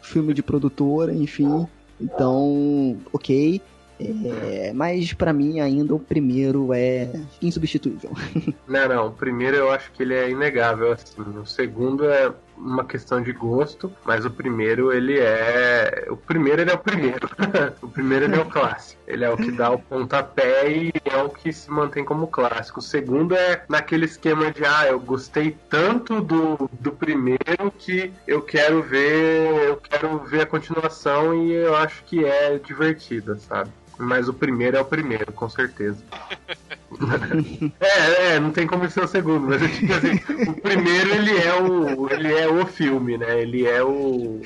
filme 0.00 0.32
de 0.32 0.42
produtora, 0.42 1.12
enfim. 1.12 1.66
Então, 2.00 2.96
ok. 3.12 3.60
É, 4.02 4.72
mas 4.74 5.12
para 5.12 5.30
mim 5.30 5.60
ainda 5.60 5.94
o 5.94 5.98
primeiro 5.98 6.72
é 6.72 7.10
insubstituível. 7.42 8.10
Não, 8.66 8.88
não, 8.88 9.06
o 9.08 9.12
primeiro 9.12 9.58
eu 9.58 9.70
acho 9.70 9.92
que 9.92 10.02
ele 10.02 10.14
é 10.14 10.30
inegável 10.30 10.92
assim. 10.92 11.20
O 11.20 11.44
segundo 11.44 12.08
é 12.08 12.32
uma 12.60 12.84
questão 12.84 13.22
de 13.22 13.32
gosto, 13.32 13.92
mas 14.04 14.24
o 14.24 14.30
primeiro 14.30 14.92
ele 14.92 15.18
é. 15.18 16.06
O 16.10 16.16
primeiro 16.16 16.62
ele 16.62 16.70
é 16.70 16.74
o 16.74 16.78
primeiro. 16.78 17.28
o 17.80 17.88
primeiro 17.88 18.26
ele 18.26 18.36
é 18.36 18.40
o 18.40 18.44
clássico. 18.44 19.00
Ele 19.06 19.24
é 19.24 19.30
o 19.30 19.36
que 19.36 19.50
dá 19.50 19.70
o 19.70 19.78
pontapé 19.78 20.70
e 20.70 20.92
é 21.04 21.16
o 21.16 21.30
que 21.30 21.52
se 21.52 21.70
mantém 21.70 22.04
como 22.04 22.26
clássico. 22.26 22.80
O 22.80 22.82
segundo 22.82 23.34
é 23.34 23.64
naquele 23.68 24.04
esquema 24.04 24.50
de 24.50 24.64
ah, 24.64 24.86
eu 24.86 25.00
gostei 25.00 25.56
tanto 25.68 26.20
do, 26.20 26.70
do 26.80 26.92
primeiro 26.92 27.72
que 27.78 28.12
eu 28.26 28.42
quero 28.42 28.82
ver. 28.82 29.68
Eu 29.68 29.76
quero 29.76 30.18
ver 30.20 30.42
a 30.42 30.46
continuação 30.46 31.34
e 31.34 31.52
eu 31.52 31.74
acho 31.76 32.04
que 32.04 32.24
é 32.24 32.58
divertida, 32.58 33.36
sabe? 33.36 33.70
Mas 33.98 34.28
o 34.28 34.34
primeiro 34.34 34.76
é 34.76 34.80
o 34.80 34.84
primeiro, 34.84 35.32
com 35.32 35.48
certeza. 35.48 36.02
é, 37.80 38.34
é, 38.34 38.40
não 38.40 38.50
tem 38.52 38.66
como 38.66 38.88
ser 38.90 39.04
o 39.04 39.08
segundo, 39.08 39.48
mas 39.48 39.62
eu 39.62 39.68
digo 39.68 39.92
assim, 39.94 40.50
o 40.50 40.60
primeiro 40.60 41.14
ele 41.14 41.38
é 41.38 41.54
o. 41.54 42.10
ele 42.10 42.34
é 42.34 42.48
o 42.48 42.66
filme, 42.66 43.16
né? 43.16 43.40
Ele 43.40 43.66
é 43.66 43.82
o. 43.82 44.40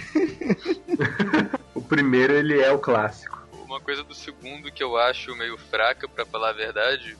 o 1.74 1.82
primeiro 1.82 2.32
ele 2.32 2.60
é 2.60 2.72
o 2.72 2.78
clássico. 2.78 3.42
Uma 3.64 3.80
coisa 3.80 4.04
do 4.04 4.14
segundo 4.14 4.70
que 4.70 4.82
eu 4.82 4.96
acho 4.96 5.34
meio 5.36 5.58
fraca, 5.58 6.08
para 6.08 6.24
falar 6.24 6.50
a 6.50 6.52
verdade, 6.52 7.16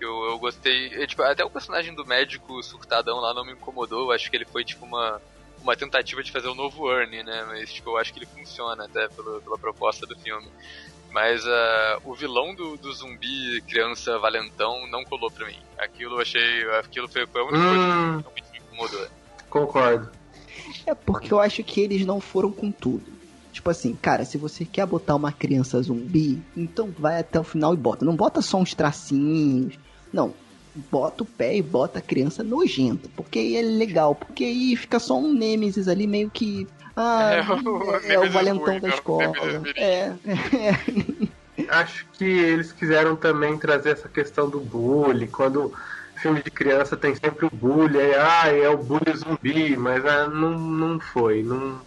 eu, 0.00 0.24
eu 0.30 0.38
gostei. 0.38 0.94
Eu, 0.94 1.06
tipo, 1.06 1.22
até 1.22 1.44
o 1.44 1.50
personagem 1.50 1.94
do 1.94 2.06
médico 2.06 2.62
surtadão 2.62 3.18
lá 3.18 3.34
não 3.34 3.44
me 3.44 3.52
incomodou. 3.52 4.06
Eu 4.06 4.12
acho 4.12 4.30
que 4.30 4.36
ele 4.36 4.46
foi 4.46 4.64
tipo 4.64 4.86
uma, 4.86 5.20
uma 5.62 5.76
tentativa 5.76 6.22
de 6.22 6.32
fazer 6.32 6.48
um 6.48 6.54
novo 6.54 6.90
Ernie, 6.90 7.22
né? 7.22 7.44
Mas 7.46 7.72
tipo, 7.72 7.90
eu 7.90 7.96
acho 7.98 8.12
que 8.12 8.20
ele 8.20 8.26
funciona 8.26 8.84
até 8.84 9.08
pela 9.08 9.58
proposta 9.58 10.06
do 10.06 10.18
filme. 10.18 10.48
Mas 11.12 11.44
uh, 11.44 12.00
o 12.04 12.14
vilão 12.14 12.54
do, 12.54 12.76
do 12.76 12.92
zumbi 12.92 13.60
criança 13.62 14.18
valentão 14.18 14.86
não 14.88 15.04
colou 15.04 15.30
pra 15.30 15.46
mim. 15.46 15.58
Aquilo 15.78 16.16
eu 16.16 16.20
achei. 16.20 16.70
Aquilo 16.78 17.08
foi, 17.08 17.22
a 17.22 17.42
única 17.42 17.58
hum, 17.58 18.22
coisa 18.22 18.34
que 18.34 18.52
me 18.52 18.58
incomodou. 18.58 19.06
Concordo. 19.48 20.10
É 20.86 20.94
porque 20.94 21.32
eu 21.32 21.40
acho 21.40 21.62
que 21.62 21.80
eles 21.80 22.04
não 22.04 22.20
foram 22.20 22.50
com 22.52 22.70
tudo. 22.70 23.18
Tipo 23.52 23.70
assim, 23.70 23.94
cara, 23.94 24.24
se 24.24 24.38
você 24.38 24.64
quer 24.64 24.86
botar 24.86 25.16
uma 25.16 25.32
criança 25.32 25.80
zumbi, 25.82 26.40
então 26.56 26.94
vai 26.96 27.18
até 27.18 27.40
o 27.40 27.44
final 27.44 27.74
e 27.74 27.76
bota. 27.76 28.04
Não 28.04 28.14
bota 28.14 28.40
só 28.40 28.58
uns 28.58 28.74
tracinhos. 28.74 29.78
Não. 30.12 30.32
Bota 30.90 31.24
o 31.24 31.26
pé 31.26 31.56
e 31.56 31.62
bota 31.62 31.98
a 31.98 32.02
criança 32.02 32.44
nojenta. 32.44 33.08
Porque 33.16 33.38
aí 33.38 33.56
é 33.56 33.62
legal. 33.62 34.14
Porque 34.14 34.44
aí 34.44 34.76
fica 34.76 35.00
só 35.00 35.18
um 35.18 35.32
Nemesis 35.32 35.88
ali 35.88 36.06
meio 36.06 36.30
que 36.30 36.68
ah, 37.00 37.32
é, 37.32 37.40
o, 37.46 37.96
é, 37.96 38.14
é 38.14 38.18
o 38.18 38.30
valentão 38.30 38.80
da 38.80 38.88
escola. 38.88 39.32
É, 39.76 40.12
é. 40.26 41.68
Acho 41.70 42.04
que 42.12 42.24
eles 42.24 42.72
quiseram 42.72 43.14
também 43.14 43.56
trazer 43.56 43.90
essa 43.90 44.08
questão 44.08 44.48
do 44.48 44.58
bullying, 44.58 45.28
quando 45.28 45.72
filme 46.16 46.42
de 46.42 46.50
criança 46.50 46.96
tem 46.96 47.14
sempre 47.14 47.46
o 47.46 47.50
bullying, 47.50 47.98
aí, 47.98 48.14
ah, 48.16 48.48
é 48.48 48.68
o 48.68 48.76
bullying 48.76 49.16
zumbi, 49.16 49.76
mas 49.76 50.04
ah, 50.04 50.26
não, 50.26 50.58
não 50.58 50.98
foi, 50.98 51.42
não... 51.44 51.80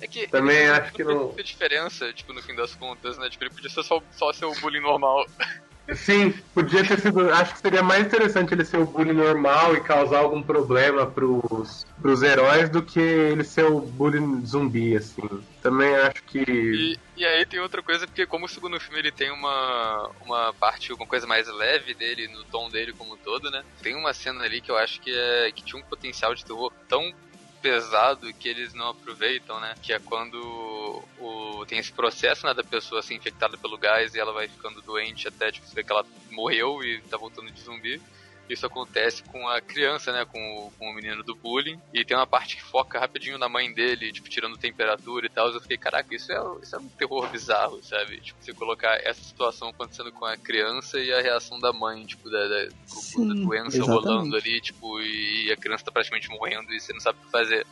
É 0.00 0.06
que 0.06 0.28
também 0.28 0.68
acho 0.68 0.92
que 0.92 1.02
não... 1.02 1.28
Tem 1.30 1.44
diferença, 1.44 2.12
tipo, 2.12 2.32
no 2.32 2.42
fim 2.42 2.54
das 2.54 2.74
contas, 2.74 3.18
né, 3.18 3.28
tipo, 3.28 3.42
ele 3.42 3.50
podia 3.50 3.70
ser 3.70 3.82
só, 3.82 4.00
só 4.12 4.32
ser 4.32 4.44
o 4.44 4.54
bullying 4.60 4.80
normal. 4.80 5.26
Sim, 5.94 6.32
podia 6.54 6.86
ter 6.86 7.00
sido. 7.00 7.32
Acho 7.32 7.54
que 7.54 7.60
seria 7.60 7.82
mais 7.82 8.06
interessante 8.06 8.54
ele 8.54 8.64
ser 8.64 8.78
o 8.78 8.86
bullying 8.86 9.12
normal 9.12 9.74
e 9.74 9.80
causar 9.80 10.18
algum 10.18 10.42
problema 10.42 11.10
pros, 11.10 11.84
pros 12.00 12.22
heróis 12.22 12.70
do 12.70 12.82
que 12.82 13.00
ele 13.00 13.42
ser 13.42 13.64
o 13.64 13.80
bullying 13.80 14.44
zumbi, 14.46 14.96
assim. 14.96 15.22
Também 15.60 15.94
acho 15.96 16.22
que. 16.24 16.38
E, 16.38 16.98
e 17.16 17.24
aí 17.24 17.44
tem 17.44 17.60
outra 17.60 17.82
coisa, 17.82 18.06
porque 18.06 18.26
como 18.26 18.46
o 18.46 18.48
segundo 18.48 18.80
filme 18.80 19.00
ele 19.00 19.12
tem 19.12 19.30
uma, 19.30 20.10
uma 20.24 20.52
parte, 20.54 20.92
uma 20.92 21.06
coisa 21.06 21.26
mais 21.26 21.48
leve 21.48 21.94
dele, 21.94 22.28
no 22.28 22.44
tom 22.44 22.70
dele 22.70 22.92
como 22.92 23.14
um 23.14 23.18
todo, 23.18 23.50
né? 23.50 23.62
Tem 23.82 23.94
uma 23.96 24.14
cena 24.14 24.44
ali 24.44 24.60
que 24.60 24.70
eu 24.70 24.76
acho 24.76 25.00
que, 25.00 25.12
é, 25.12 25.50
que 25.52 25.64
tinha 25.64 25.80
um 25.80 25.86
potencial 25.86 26.34
de 26.34 26.44
terror 26.44 26.72
tão 26.88 27.12
pesado 27.62 28.32
que 28.34 28.48
eles 28.48 28.74
não 28.74 28.88
aproveitam, 28.88 29.60
né? 29.60 29.74
Que 29.80 29.92
é 29.92 29.98
quando 30.00 31.02
o, 31.18 31.64
tem 31.66 31.78
esse 31.78 31.92
processo, 31.92 32.44
né, 32.44 32.52
da 32.52 32.64
pessoa 32.64 33.00
ser 33.00 33.14
infectada 33.14 33.56
pelo 33.56 33.78
gás 33.78 34.14
e 34.14 34.20
ela 34.20 34.32
vai 34.32 34.48
ficando 34.48 34.82
doente 34.82 35.28
até, 35.28 35.52
tipo, 35.52 35.66
você 35.66 35.74
vê 35.76 35.84
que 35.84 35.92
ela 35.92 36.04
morreu 36.30 36.82
e 36.82 37.00
tá 37.02 37.16
voltando 37.16 37.50
de 37.50 37.60
zumbi. 37.62 38.02
Isso 38.48 38.66
acontece 38.66 39.22
com 39.22 39.48
a 39.48 39.60
criança, 39.60 40.12
né? 40.12 40.24
Com 40.24 40.38
o, 40.38 40.70
com 40.72 40.90
o 40.90 40.94
menino 40.94 41.22
do 41.22 41.34
bullying. 41.34 41.80
E 41.92 42.04
tem 42.04 42.16
uma 42.16 42.26
parte 42.26 42.56
que 42.56 42.62
foca 42.62 42.98
rapidinho 42.98 43.38
na 43.38 43.48
mãe 43.48 43.72
dele, 43.72 44.12
tipo, 44.12 44.28
tirando 44.28 44.58
temperatura 44.58 45.26
e 45.26 45.28
tal. 45.28 45.48
Eu 45.48 45.60
fiquei, 45.60 45.78
caraca, 45.78 46.14
isso 46.14 46.32
é, 46.32 46.36
isso 46.62 46.76
é 46.76 46.78
um 46.78 46.88
terror 46.88 47.28
bizarro, 47.30 47.82
sabe? 47.82 48.20
Tipo, 48.20 48.42
você 48.42 48.52
colocar 48.52 48.94
essa 49.02 49.22
situação 49.22 49.68
acontecendo 49.68 50.12
com 50.12 50.24
a 50.24 50.36
criança 50.36 50.98
e 50.98 51.12
a 51.12 51.22
reação 51.22 51.58
da 51.60 51.72
mãe, 51.72 52.04
tipo, 52.04 52.28
da, 52.28 52.48
da, 52.48 52.68
Sim, 52.86 53.28
da 53.28 53.34
doença 53.34 53.76
exatamente. 53.76 54.04
rolando 54.04 54.36
ali, 54.36 54.60
tipo, 54.60 55.00
e 55.00 55.50
a 55.52 55.56
criança 55.56 55.84
tá 55.84 55.92
praticamente 55.92 56.28
morrendo 56.28 56.72
e 56.72 56.80
você 56.80 56.92
não 56.92 57.00
sabe 57.00 57.18
o 57.20 57.24
que 57.24 57.30
fazer. 57.30 57.66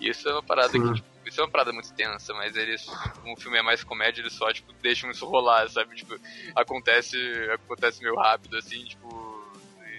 Isso 0.00 0.28
é 0.28 0.32
uma 0.32 0.42
parada 0.42 0.68
Sim. 0.70 0.82
que, 0.82 0.94
tipo, 0.94 1.08
isso 1.26 1.40
é 1.40 1.44
uma 1.44 1.50
parada 1.50 1.72
muito 1.72 1.92
tensa, 1.94 2.34
mas 2.34 2.54
eles, 2.54 2.84
como 3.20 3.34
o 3.34 3.40
filme 3.40 3.58
é 3.58 3.62
mais 3.62 3.82
comédia, 3.82 4.20
eles 4.20 4.34
só, 4.34 4.52
tipo, 4.52 4.72
deixam 4.82 5.10
isso 5.10 5.24
rolar, 5.26 5.68
sabe? 5.70 5.96
Tipo, 5.96 6.16
acontece, 6.54 7.16
acontece 7.52 8.02
meio 8.02 8.14
rápido, 8.16 8.58
assim, 8.58 8.84
tipo, 8.84 9.23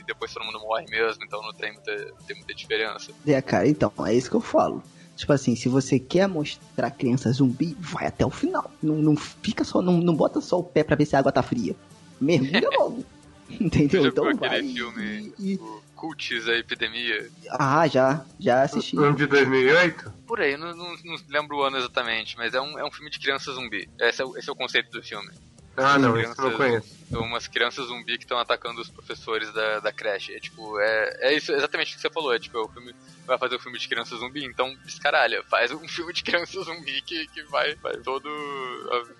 depois 0.05 0.33
todo 0.33 0.45
mundo 0.45 0.59
morre 0.59 0.85
mesmo, 0.89 1.23
então 1.23 1.41
não 1.41 1.53
tem 1.53 1.73
muita, 1.73 1.95
tem 2.27 2.35
muita 2.35 2.53
diferença. 2.53 3.11
É, 3.25 3.41
cara, 3.41 3.67
então, 3.67 3.91
é 4.05 4.13
isso 4.13 4.29
que 4.29 4.35
eu 4.35 4.41
falo. 4.41 4.83
Tipo 5.15 5.31
assim, 5.31 5.55
se 5.55 5.69
você 5.69 5.97
quer 5.97 6.27
mostrar 6.27 6.91
criança 6.91 7.31
zumbi, 7.31 7.75
vai 7.79 8.07
até 8.07 8.25
o 8.25 8.29
final. 8.29 8.69
Não, 8.83 8.95
não 8.95 9.15
fica 9.15 9.63
só, 9.63 9.81
não, 9.81 9.97
não 9.97 10.13
bota 10.13 10.41
só 10.41 10.59
o 10.59 10.63
pé 10.63 10.83
pra 10.83 10.95
ver 10.95 11.05
se 11.05 11.15
a 11.15 11.19
água 11.19 11.31
tá 11.31 11.41
fria. 11.41 11.75
Mergulha 12.19 12.69
logo. 12.77 13.05
Entendeu? 13.49 14.01
Você 14.01 14.07
então 14.09 14.23
vai. 14.23 14.33
aquele 14.33 14.73
filme, 14.73 15.33
e... 15.39 15.55
o 15.55 15.81
Cults, 15.95 16.47
a 16.47 16.57
Epidemia? 16.57 17.29
Ah, 17.49 17.87
já. 17.87 18.25
Já 18.39 18.63
assisti. 18.63 18.97
Um 18.99 19.13
de 19.13 19.25
2008? 19.27 20.11
Por 20.27 20.41
aí, 20.41 20.57
não, 20.57 20.75
não, 20.75 20.95
não, 21.03 21.15
lembro 21.29 21.57
o 21.57 21.63
ano 21.63 21.77
exatamente, 21.77 22.35
mas 22.37 22.53
é 22.53 22.61
um, 22.61 22.77
é 22.77 22.85
um 22.85 22.91
filme 22.91 23.09
de 23.09 23.19
criança 23.19 23.53
zumbi. 23.53 23.87
Esse 23.99 24.21
é, 24.21 24.25
esse 24.37 24.49
é 24.49 24.51
o 24.51 24.55
conceito 24.55 24.91
do 24.91 25.01
filme. 25.01 25.31
Ah, 25.77 25.97
não, 25.97 26.13
crianças, 26.13 26.31
isso 26.31 26.41
eu 26.41 26.49
não 26.49 26.57
conheço. 26.57 26.95
Umas 27.11 27.47
crianças 27.47 27.85
zumbi 27.87 28.17
que 28.17 28.23
estão 28.23 28.37
atacando 28.37 28.81
os 28.81 28.89
professores 28.89 29.51
da, 29.53 29.79
da 29.79 29.91
creche. 29.91 30.33
É 30.33 30.39
tipo, 30.39 30.79
é, 30.79 31.17
é 31.19 31.33
isso 31.33 31.51
exatamente 31.51 31.93
o 31.93 31.95
que 31.95 32.01
você 32.01 32.09
falou. 32.09 32.33
É 32.33 32.39
tipo, 32.39 32.57
é 32.57 32.61
o 32.61 32.67
filme 32.69 32.95
vai 33.25 33.37
fazer 33.37 33.55
um 33.55 33.59
filme 33.59 33.77
de 33.77 33.87
criança 33.87 34.15
zumbi, 34.15 34.45
então 34.45 34.73
descaralha, 34.85 35.43
faz 35.49 35.71
um 35.71 35.85
filme 35.87 36.13
de 36.13 36.23
criança 36.23 36.61
zumbi 36.61 37.01
que, 37.01 37.27
que 37.27 37.43
vai, 37.43 37.75
vai 37.75 37.97
todo, 37.97 38.29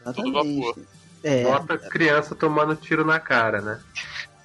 a, 0.05 0.13
todo 0.13 0.31
vapor. 0.31 0.77
É. 1.23 1.43
Bota 1.43 1.77
criança 1.77 2.35
tomando 2.35 2.75
tiro 2.75 3.03
na 3.03 3.19
cara, 3.19 3.61
né? 3.61 3.81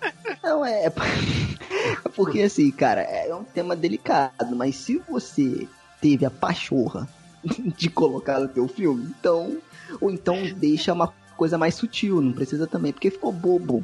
Não, 0.42 0.64
é, 0.64 0.86
é. 0.86 0.90
Porque 2.16 2.42
assim, 2.42 2.70
cara, 2.70 3.02
é 3.02 3.34
um 3.34 3.44
tema 3.44 3.76
delicado, 3.76 4.56
mas 4.56 4.76
se 4.76 4.98
você 5.08 5.68
teve 6.00 6.24
a 6.24 6.30
pachorra 6.30 7.06
de 7.44 7.88
colocar 7.90 8.40
no 8.40 8.48
teu 8.48 8.66
filme, 8.68 9.14
então. 9.18 9.58
Ou 10.00 10.10
então 10.10 10.36
deixa 10.54 10.92
uma 10.92 11.12
coisa 11.40 11.56
mais 11.56 11.74
sutil, 11.74 12.20
não 12.20 12.32
precisa 12.32 12.66
também, 12.66 12.92
porque 12.92 13.10
ficou 13.10 13.32
bobo. 13.32 13.82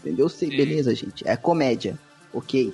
Entendeu? 0.00 0.26
Sei, 0.26 0.48
beleza, 0.48 0.94
gente. 0.94 1.22
É 1.28 1.36
comédia, 1.36 1.98
ok. 2.32 2.72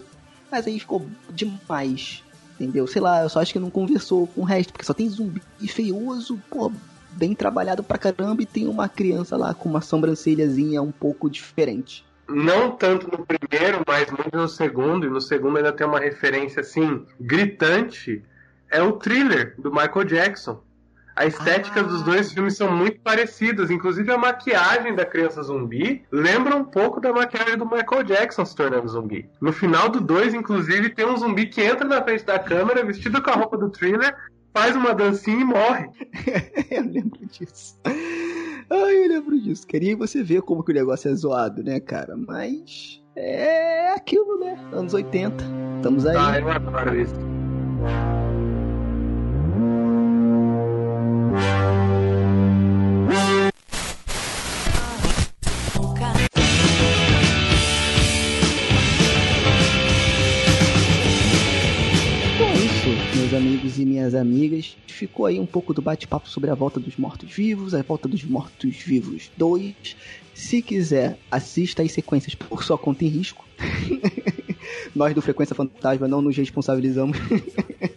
Mas 0.49 0.69
aí 0.69 0.79
ficou 0.79 1.05
demais. 1.29 2.23
Entendeu? 2.55 2.87
Sei 2.87 3.03
lá, 3.03 3.25
eu 3.25 3.29
só 3.29 3.41
acho 3.41 3.53
que 3.53 3.59
não 3.59 3.71
conversou 3.71 4.29
com 4.29 4.43
o 4.43 4.45
resto, 4.45 4.73
porque 4.73 4.87
só 4.87 4.95
tem 4.95 5.09
zumbi 5.09 5.43
feioso, 5.67 6.41
pô, 6.49 6.71
bem 7.11 7.35
trabalhado 7.35 7.83
pra 7.83 7.99
caramba 7.99 8.41
e 8.41 8.47
tem 8.47 8.69
uma 8.69 8.89
criança 8.89 9.37
lá 9.37 9.53
com 9.53 9.69
uma 9.69 9.81
sobrancelhazinha 9.81 10.81
um 10.81 10.93
pouco 10.93 11.29
diferente. 11.29 12.05
Não 12.29 12.71
tanto 12.71 13.11
no 13.11 13.27
primeiro, 13.27 13.83
mas 13.85 14.09
muito 14.13 14.37
no 14.37 14.47
segundo, 14.47 15.09
e 15.09 15.11
no 15.11 15.21
segundo 15.21 15.57
ainda 15.57 15.73
tem 15.73 15.85
uma 15.85 15.99
referência 15.99 16.61
assim, 16.61 17.05
gritante. 17.21 18.23
É 18.71 18.81
o 18.81 18.93
thriller 18.93 19.57
do 19.59 19.73
Michael 19.73 20.05
Jackson. 20.05 20.63
A 21.21 21.27
estética 21.27 21.81
Ah. 21.81 21.83
dos 21.83 22.03
dois 22.03 22.33
filmes 22.33 22.57
são 22.57 22.75
muito 22.75 22.99
parecidas, 23.01 23.71
inclusive 23.71 24.11
a 24.11 24.17
maquiagem 24.17 24.95
da 24.95 25.05
criança 25.05 25.43
zumbi 25.43 26.03
lembra 26.11 26.57
um 26.57 26.65
pouco 26.65 26.99
da 26.99 27.13
maquiagem 27.13 27.59
do 27.59 27.67
Michael 27.67 28.05
Jackson 28.05 28.43
se 28.47 28.57
tornando 28.57 28.89
zumbi. 28.89 29.29
No 29.39 29.53
final 29.53 29.91
do 29.91 30.01
2, 30.01 30.33
inclusive, 30.33 30.89
tem 30.89 31.05
um 31.05 31.19
zumbi 31.19 31.45
que 31.45 31.61
entra 31.61 31.87
na 31.87 32.03
frente 32.03 32.25
da 32.25 32.39
câmera, 32.39 32.83
vestido 32.83 33.23
com 33.23 33.29
a 33.29 33.35
roupa 33.35 33.59
do 33.59 33.69
thriller, 33.69 34.17
faz 34.55 34.75
uma 34.75 34.95
dancinha 34.95 35.43
e 35.43 35.45
morre. 35.45 35.91
eu 36.71 36.85
lembro 36.85 37.21
disso. 37.27 37.79
Ai, 37.85 39.05
eu 39.05 39.09
lembro 39.09 39.39
disso. 39.39 39.67
Queria 39.67 39.95
você 39.95 40.23
ver 40.23 40.41
como 40.41 40.65
que 40.65 40.73
o 40.73 40.75
negócio 40.75 41.11
é 41.11 41.15
zoado, 41.15 41.63
né, 41.63 41.81
cara? 41.81 42.17
Mas 42.17 42.99
é 43.15 43.93
aquilo, 43.93 44.39
né? 44.39 44.59
Anos 44.73 44.95
80. 44.95 45.45
Estamos 45.77 46.07
aí. 46.07 46.17
Ah, 46.17 46.41
eu 46.41 46.51
adoro 46.51 46.99
isso. 46.99 47.15
Amigos 63.61 63.79
e 63.79 63.85
minhas 63.85 64.15
amigas. 64.15 64.77
Ficou 64.87 65.27
aí 65.27 65.39
um 65.39 65.45
pouco 65.45 65.75
do 65.75 65.83
bate-papo 65.83 66.29
sobre 66.29 66.51
a 66.51 66.55
volta 66.55 66.81
dos 66.81 66.97
mortos-vivos, 66.97 67.75
a 67.75 67.83
volta 67.83 68.09
dos 68.09 68.25
mortos-vivos 68.25 69.31
2. 69.37 69.97
Se 70.35 70.63
quiser, 70.63 71.19
assista 71.31 71.83
as 71.83 71.93
sequências 71.93 72.35
por 72.35 72.65
sua 72.65 72.79
conta 72.79 73.05
e 73.05 73.09
risco. 73.09 73.45
Nós 74.97 75.15
do 75.15 75.21
Frequência 75.21 75.55
Fantasma 75.55 76.09
não 76.09 76.23
nos 76.23 76.37
responsabilizamos 76.37 77.19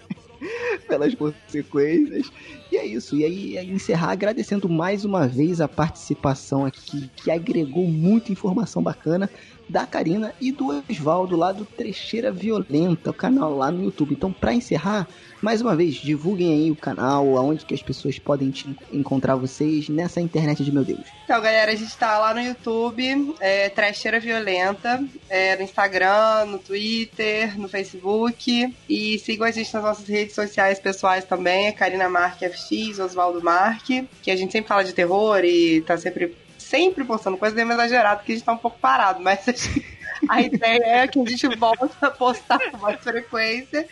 pelas 0.87 1.15
consequências. 1.15 2.29
E 2.69 2.75
é 2.75 2.85
isso. 2.85 3.15
E 3.15 3.23
aí, 3.23 3.71
encerrar 3.71 4.11
agradecendo 4.11 4.67
mais 4.67 5.05
uma 5.05 5.27
vez 5.27 5.61
a 5.61 5.67
participação 5.67 6.65
aqui, 6.65 7.09
que 7.15 7.31
agregou 7.31 7.87
muita 7.87 8.33
informação 8.33 8.83
bacana 8.83 9.29
da 9.67 9.85
Karina 9.85 10.33
e 10.39 10.51
do 10.51 10.83
Osvaldo 10.89 11.35
lá 11.35 11.51
do 11.51 11.65
Trecheira 11.65 12.31
Violenta, 12.31 13.09
o 13.09 13.13
canal 13.13 13.55
lá 13.55 13.71
no 13.71 13.83
YouTube. 13.83 14.13
Então, 14.13 14.31
para 14.31 14.53
encerrar, 14.53 15.07
mais 15.41 15.61
uma 15.61 15.75
vez, 15.75 15.95
divulguem 15.95 16.53
aí 16.53 16.71
o 16.71 16.75
canal, 16.75 17.37
aonde 17.37 17.65
que 17.65 17.73
as 17.73 17.81
pessoas 17.81 18.17
podem 18.17 18.49
te 18.49 18.75
encontrar 18.91 19.35
vocês 19.35 19.89
nessa 19.89 20.21
internet 20.21 20.63
de 20.63 20.71
meu 20.71 20.85
Deus. 20.85 21.01
Então, 21.25 21.41
galera, 21.41 21.71
a 21.71 21.75
gente 21.75 21.95
tá 21.97 22.17
lá 22.17 22.33
no 22.33 22.41
YouTube, 22.41 23.35
é, 23.39 23.67
Trecheira 23.69 24.19
Violenta, 24.19 25.03
é, 25.29 25.55
no 25.55 25.63
Instagram, 25.63 26.45
no 26.45 26.59
Twitter, 26.59 27.59
no 27.59 27.67
Facebook. 27.67 28.73
E 28.87 29.19
sigam 29.19 29.45
a 29.45 29.51
gente 29.51 29.73
nas 29.73 29.83
nossas 29.83 30.07
redes 30.07 30.35
sociais 30.35 30.79
pessoais 30.79 31.25
também, 31.25 31.67
é 31.67 31.71
Karina 31.71 32.07
Marque 32.07 32.47
FX, 32.47 32.99
Oswaldo 32.99 33.43
Marque, 33.43 34.07
que 34.21 34.31
a 34.31 34.35
gente 34.35 34.51
sempre 34.51 34.69
fala 34.69 34.83
de 34.83 34.93
terror 34.93 35.43
e 35.43 35.81
tá 35.81 35.97
sempre, 35.97 36.35
sempre 36.73 37.03
postando 37.03 37.37
coisa 37.37 37.55
meio 37.55 37.71
exagerada, 37.73 38.17
porque 38.17 38.31
a 38.31 38.35
gente 38.35 38.43
tá 38.43 38.51
um 38.51 38.57
pouco 38.57 38.79
parado, 38.79 39.21
mas 39.21 39.47
a, 39.47 39.51
gente- 39.51 39.85
a 40.27 40.41
ideia 40.41 41.03
é 41.03 41.07
que 41.07 41.19
a 41.19 41.25
gente 41.25 41.47
volta 41.55 41.89
a 42.01 42.09
postar 42.09 42.59
com 42.71 42.77
mais 42.77 42.99
frequência. 42.99 43.87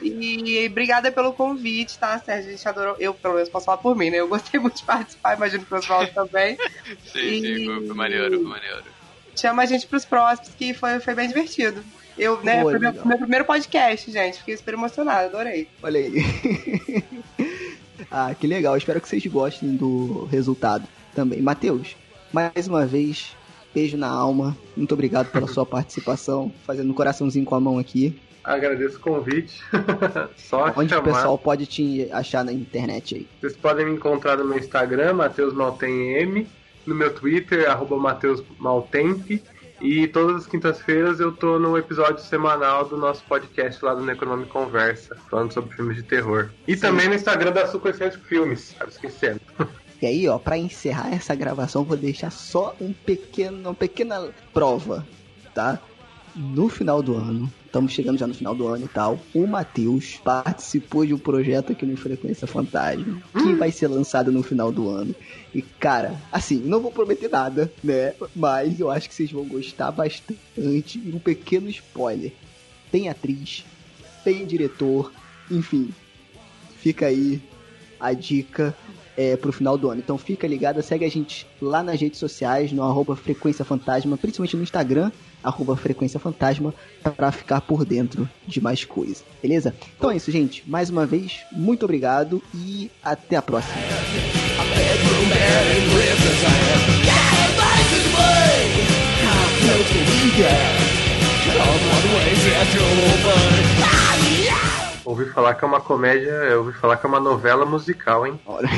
E 0.00 0.66
obrigada 0.70 1.12
pelo 1.12 1.34
convite, 1.34 1.98
tá, 1.98 2.18
Sérgio? 2.18 2.48
A 2.48 2.52
gente 2.52 2.66
adorou. 2.66 2.96
Eu, 2.98 3.12
pelo 3.12 3.34
menos, 3.34 3.50
posso 3.50 3.66
falar 3.66 3.76
por 3.76 3.94
mim, 3.94 4.08
né? 4.08 4.18
Eu 4.20 4.28
gostei 4.28 4.58
muito 4.58 4.76
de 4.76 4.84
participar, 4.84 5.36
imagino 5.36 5.66
que 5.66 5.74
o 5.74 5.76
Oswaldo 5.76 6.10
também. 6.14 6.56
Sim, 7.12 7.40
sim, 7.42 7.66
foi, 7.66 7.86
foi 7.86 7.96
maneiro, 7.96 8.40
foi 8.40 8.48
maneiro. 8.48 8.82
Chama 9.36 9.62
a 9.62 9.66
gente 9.66 9.86
pros 9.86 10.06
próximos, 10.06 10.54
que 10.54 10.72
foi, 10.72 10.98
foi 11.00 11.14
bem 11.14 11.28
divertido. 11.28 11.84
Eu, 12.16 12.42
né, 12.42 12.62
Foi 12.62 12.72
foi 12.72 12.78
meu, 12.78 13.06
meu 13.06 13.18
primeiro 13.18 13.44
podcast, 13.44 14.10
gente. 14.10 14.38
Fiquei 14.38 14.56
super 14.56 14.74
emocionada, 14.74 15.26
adorei. 15.26 15.68
Olha 15.82 16.00
aí. 16.00 17.04
ah, 18.10 18.34
que 18.34 18.46
legal. 18.46 18.76
Espero 18.76 19.00
que 19.00 19.08
vocês 19.08 19.26
gostem 19.26 19.76
do 19.76 20.26
resultado 20.26 20.86
também. 21.14 21.42
Matheus, 21.42 21.96
mais 22.32 22.66
uma 22.66 22.86
vez, 22.86 23.36
beijo 23.74 23.96
na 23.96 24.08
alma. 24.08 24.56
Muito 24.76 24.92
obrigado 24.92 25.30
pela 25.30 25.46
sua 25.46 25.66
participação, 25.66 26.52
fazendo 26.66 26.90
um 26.90 26.94
coraçãozinho 26.94 27.44
com 27.44 27.54
a 27.54 27.60
mão 27.60 27.78
aqui. 27.78 28.18
Agradeço 28.42 28.96
o 28.96 29.00
convite. 29.00 29.62
Só 30.36 30.72
Onde 30.76 30.90
chamar. 30.90 31.02
o 31.02 31.14
pessoal 31.14 31.38
pode 31.38 31.66
te 31.66 32.08
achar 32.10 32.44
na 32.44 32.52
internet 32.52 33.14
aí? 33.14 33.28
Vocês 33.40 33.56
podem 33.56 33.86
me 33.86 33.92
encontrar 33.92 34.36
no 34.36 34.44
meu 34.44 34.58
Instagram, 34.58 35.14
Matheus 35.14 35.54
Maltem 35.54 36.16
M, 36.16 36.48
no 36.84 36.94
meu 36.94 37.14
Twitter, 37.14 37.70
arroba 37.70 37.96
Matheus 37.96 38.42
e 39.80 40.06
todas 40.06 40.36
as 40.36 40.46
quintas-feiras 40.46 41.18
eu 41.18 41.32
tô 41.32 41.58
no 41.58 41.76
episódio 41.76 42.22
semanal 42.22 42.84
do 42.84 42.96
nosso 42.96 43.24
podcast 43.24 43.84
lá 43.84 43.92
do 43.94 44.04
Necronome 44.04 44.46
Conversa, 44.46 45.16
falando 45.28 45.52
sobre 45.52 45.74
filmes 45.74 45.96
de 45.96 46.04
terror. 46.04 46.50
E 46.68 46.76
também 46.76 47.08
no 47.08 47.14
Instagram 47.14 47.50
da 47.50 47.66
Suco 47.66 47.88
Filmes, 48.28 48.76
esquecendo. 48.86 49.40
E 50.02 50.06
aí, 50.06 50.28
ó, 50.28 50.36
pra 50.36 50.58
encerrar 50.58 51.14
essa 51.14 51.32
gravação, 51.32 51.84
vou 51.84 51.96
deixar 51.96 52.32
só 52.32 52.74
um 52.80 52.92
pequeno, 52.92 53.68
uma 53.68 53.74
pequena 53.74 54.30
prova, 54.52 55.06
tá? 55.54 55.80
No 56.34 56.68
final 56.68 57.00
do 57.00 57.14
ano, 57.14 57.48
estamos 57.64 57.92
chegando 57.92 58.18
já 58.18 58.26
no 58.26 58.34
final 58.34 58.52
do 58.52 58.66
ano 58.66 58.86
e 58.86 58.88
tal, 58.88 59.20
o 59.32 59.46
Matheus 59.46 60.16
participou 60.24 61.06
de 61.06 61.14
um 61.14 61.18
projeto 61.18 61.70
aqui 61.70 61.86
no 61.86 61.96
Frequência 61.96 62.48
Fantasma, 62.48 63.22
que 63.32 63.54
vai 63.54 63.70
ser 63.70 63.86
lançado 63.86 64.32
no 64.32 64.42
final 64.42 64.72
do 64.72 64.88
ano. 64.88 65.14
E, 65.54 65.62
cara, 65.62 66.16
assim, 66.32 66.56
não 66.56 66.80
vou 66.80 66.90
prometer 66.90 67.30
nada, 67.30 67.72
né? 67.84 68.14
Mas 68.34 68.80
eu 68.80 68.90
acho 68.90 69.08
que 69.08 69.14
vocês 69.14 69.30
vão 69.30 69.44
gostar 69.44 69.92
bastante. 69.92 70.98
E 70.98 71.12
um 71.14 71.20
pequeno 71.20 71.68
spoiler. 71.68 72.32
Tem 72.90 73.08
atriz, 73.08 73.64
tem 74.24 74.44
diretor, 74.46 75.12
enfim. 75.48 75.90
Fica 76.78 77.06
aí 77.06 77.40
a 78.00 78.12
dica 78.12 78.76
é, 79.16 79.36
pro 79.36 79.52
final 79.52 79.76
do 79.76 79.90
ano. 79.90 80.00
Então 80.00 80.16
fica 80.18 80.46
ligado, 80.46 80.82
segue 80.82 81.04
a 81.04 81.10
gente 81.10 81.46
lá 81.60 81.82
nas 81.82 82.00
redes 82.00 82.18
sociais, 82.18 82.72
no 82.72 82.82
arroba 82.82 83.16
Frequência 83.16 83.64
Fantasma, 83.64 84.16
principalmente 84.16 84.56
no 84.56 84.62
Instagram, 84.62 85.10
arroba 85.42 85.76
Frequência 85.76 86.18
Fantasma, 86.18 86.74
pra 87.16 87.32
ficar 87.32 87.60
por 87.60 87.84
dentro 87.84 88.28
de 88.46 88.60
mais 88.60 88.84
coisa, 88.84 89.22
beleza? 89.42 89.74
Então 89.96 90.10
é 90.10 90.16
isso, 90.16 90.30
gente. 90.30 90.68
Mais 90.68 90.90
uma 90.90 91.06
vez, 91.06 91.40
muito 91.52 91.84
obrigado 91.84 92.42
e 92.54 92.90
até 93.02 93.36
a 93.36 93.42
próxima. 93.42 93.76
Ouvi 105.04 105.24
falar 105.26 105.54
que 105.54 105.64
é 105.64 105.66
uma 105.66 105.80
comédia, 105.80 106.30
eu 106.30 106.60
ouvi 106.60 106.72
falar 106.72 106.96
que 106.96 107.04
é 107.04 107.08
uma 107.08 107.18
novela 107.18 107.66
musical, 107.66 108.24
hein? 108.24 108.40
Olha. 108.46 108.68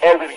Elvis 0.00 0.35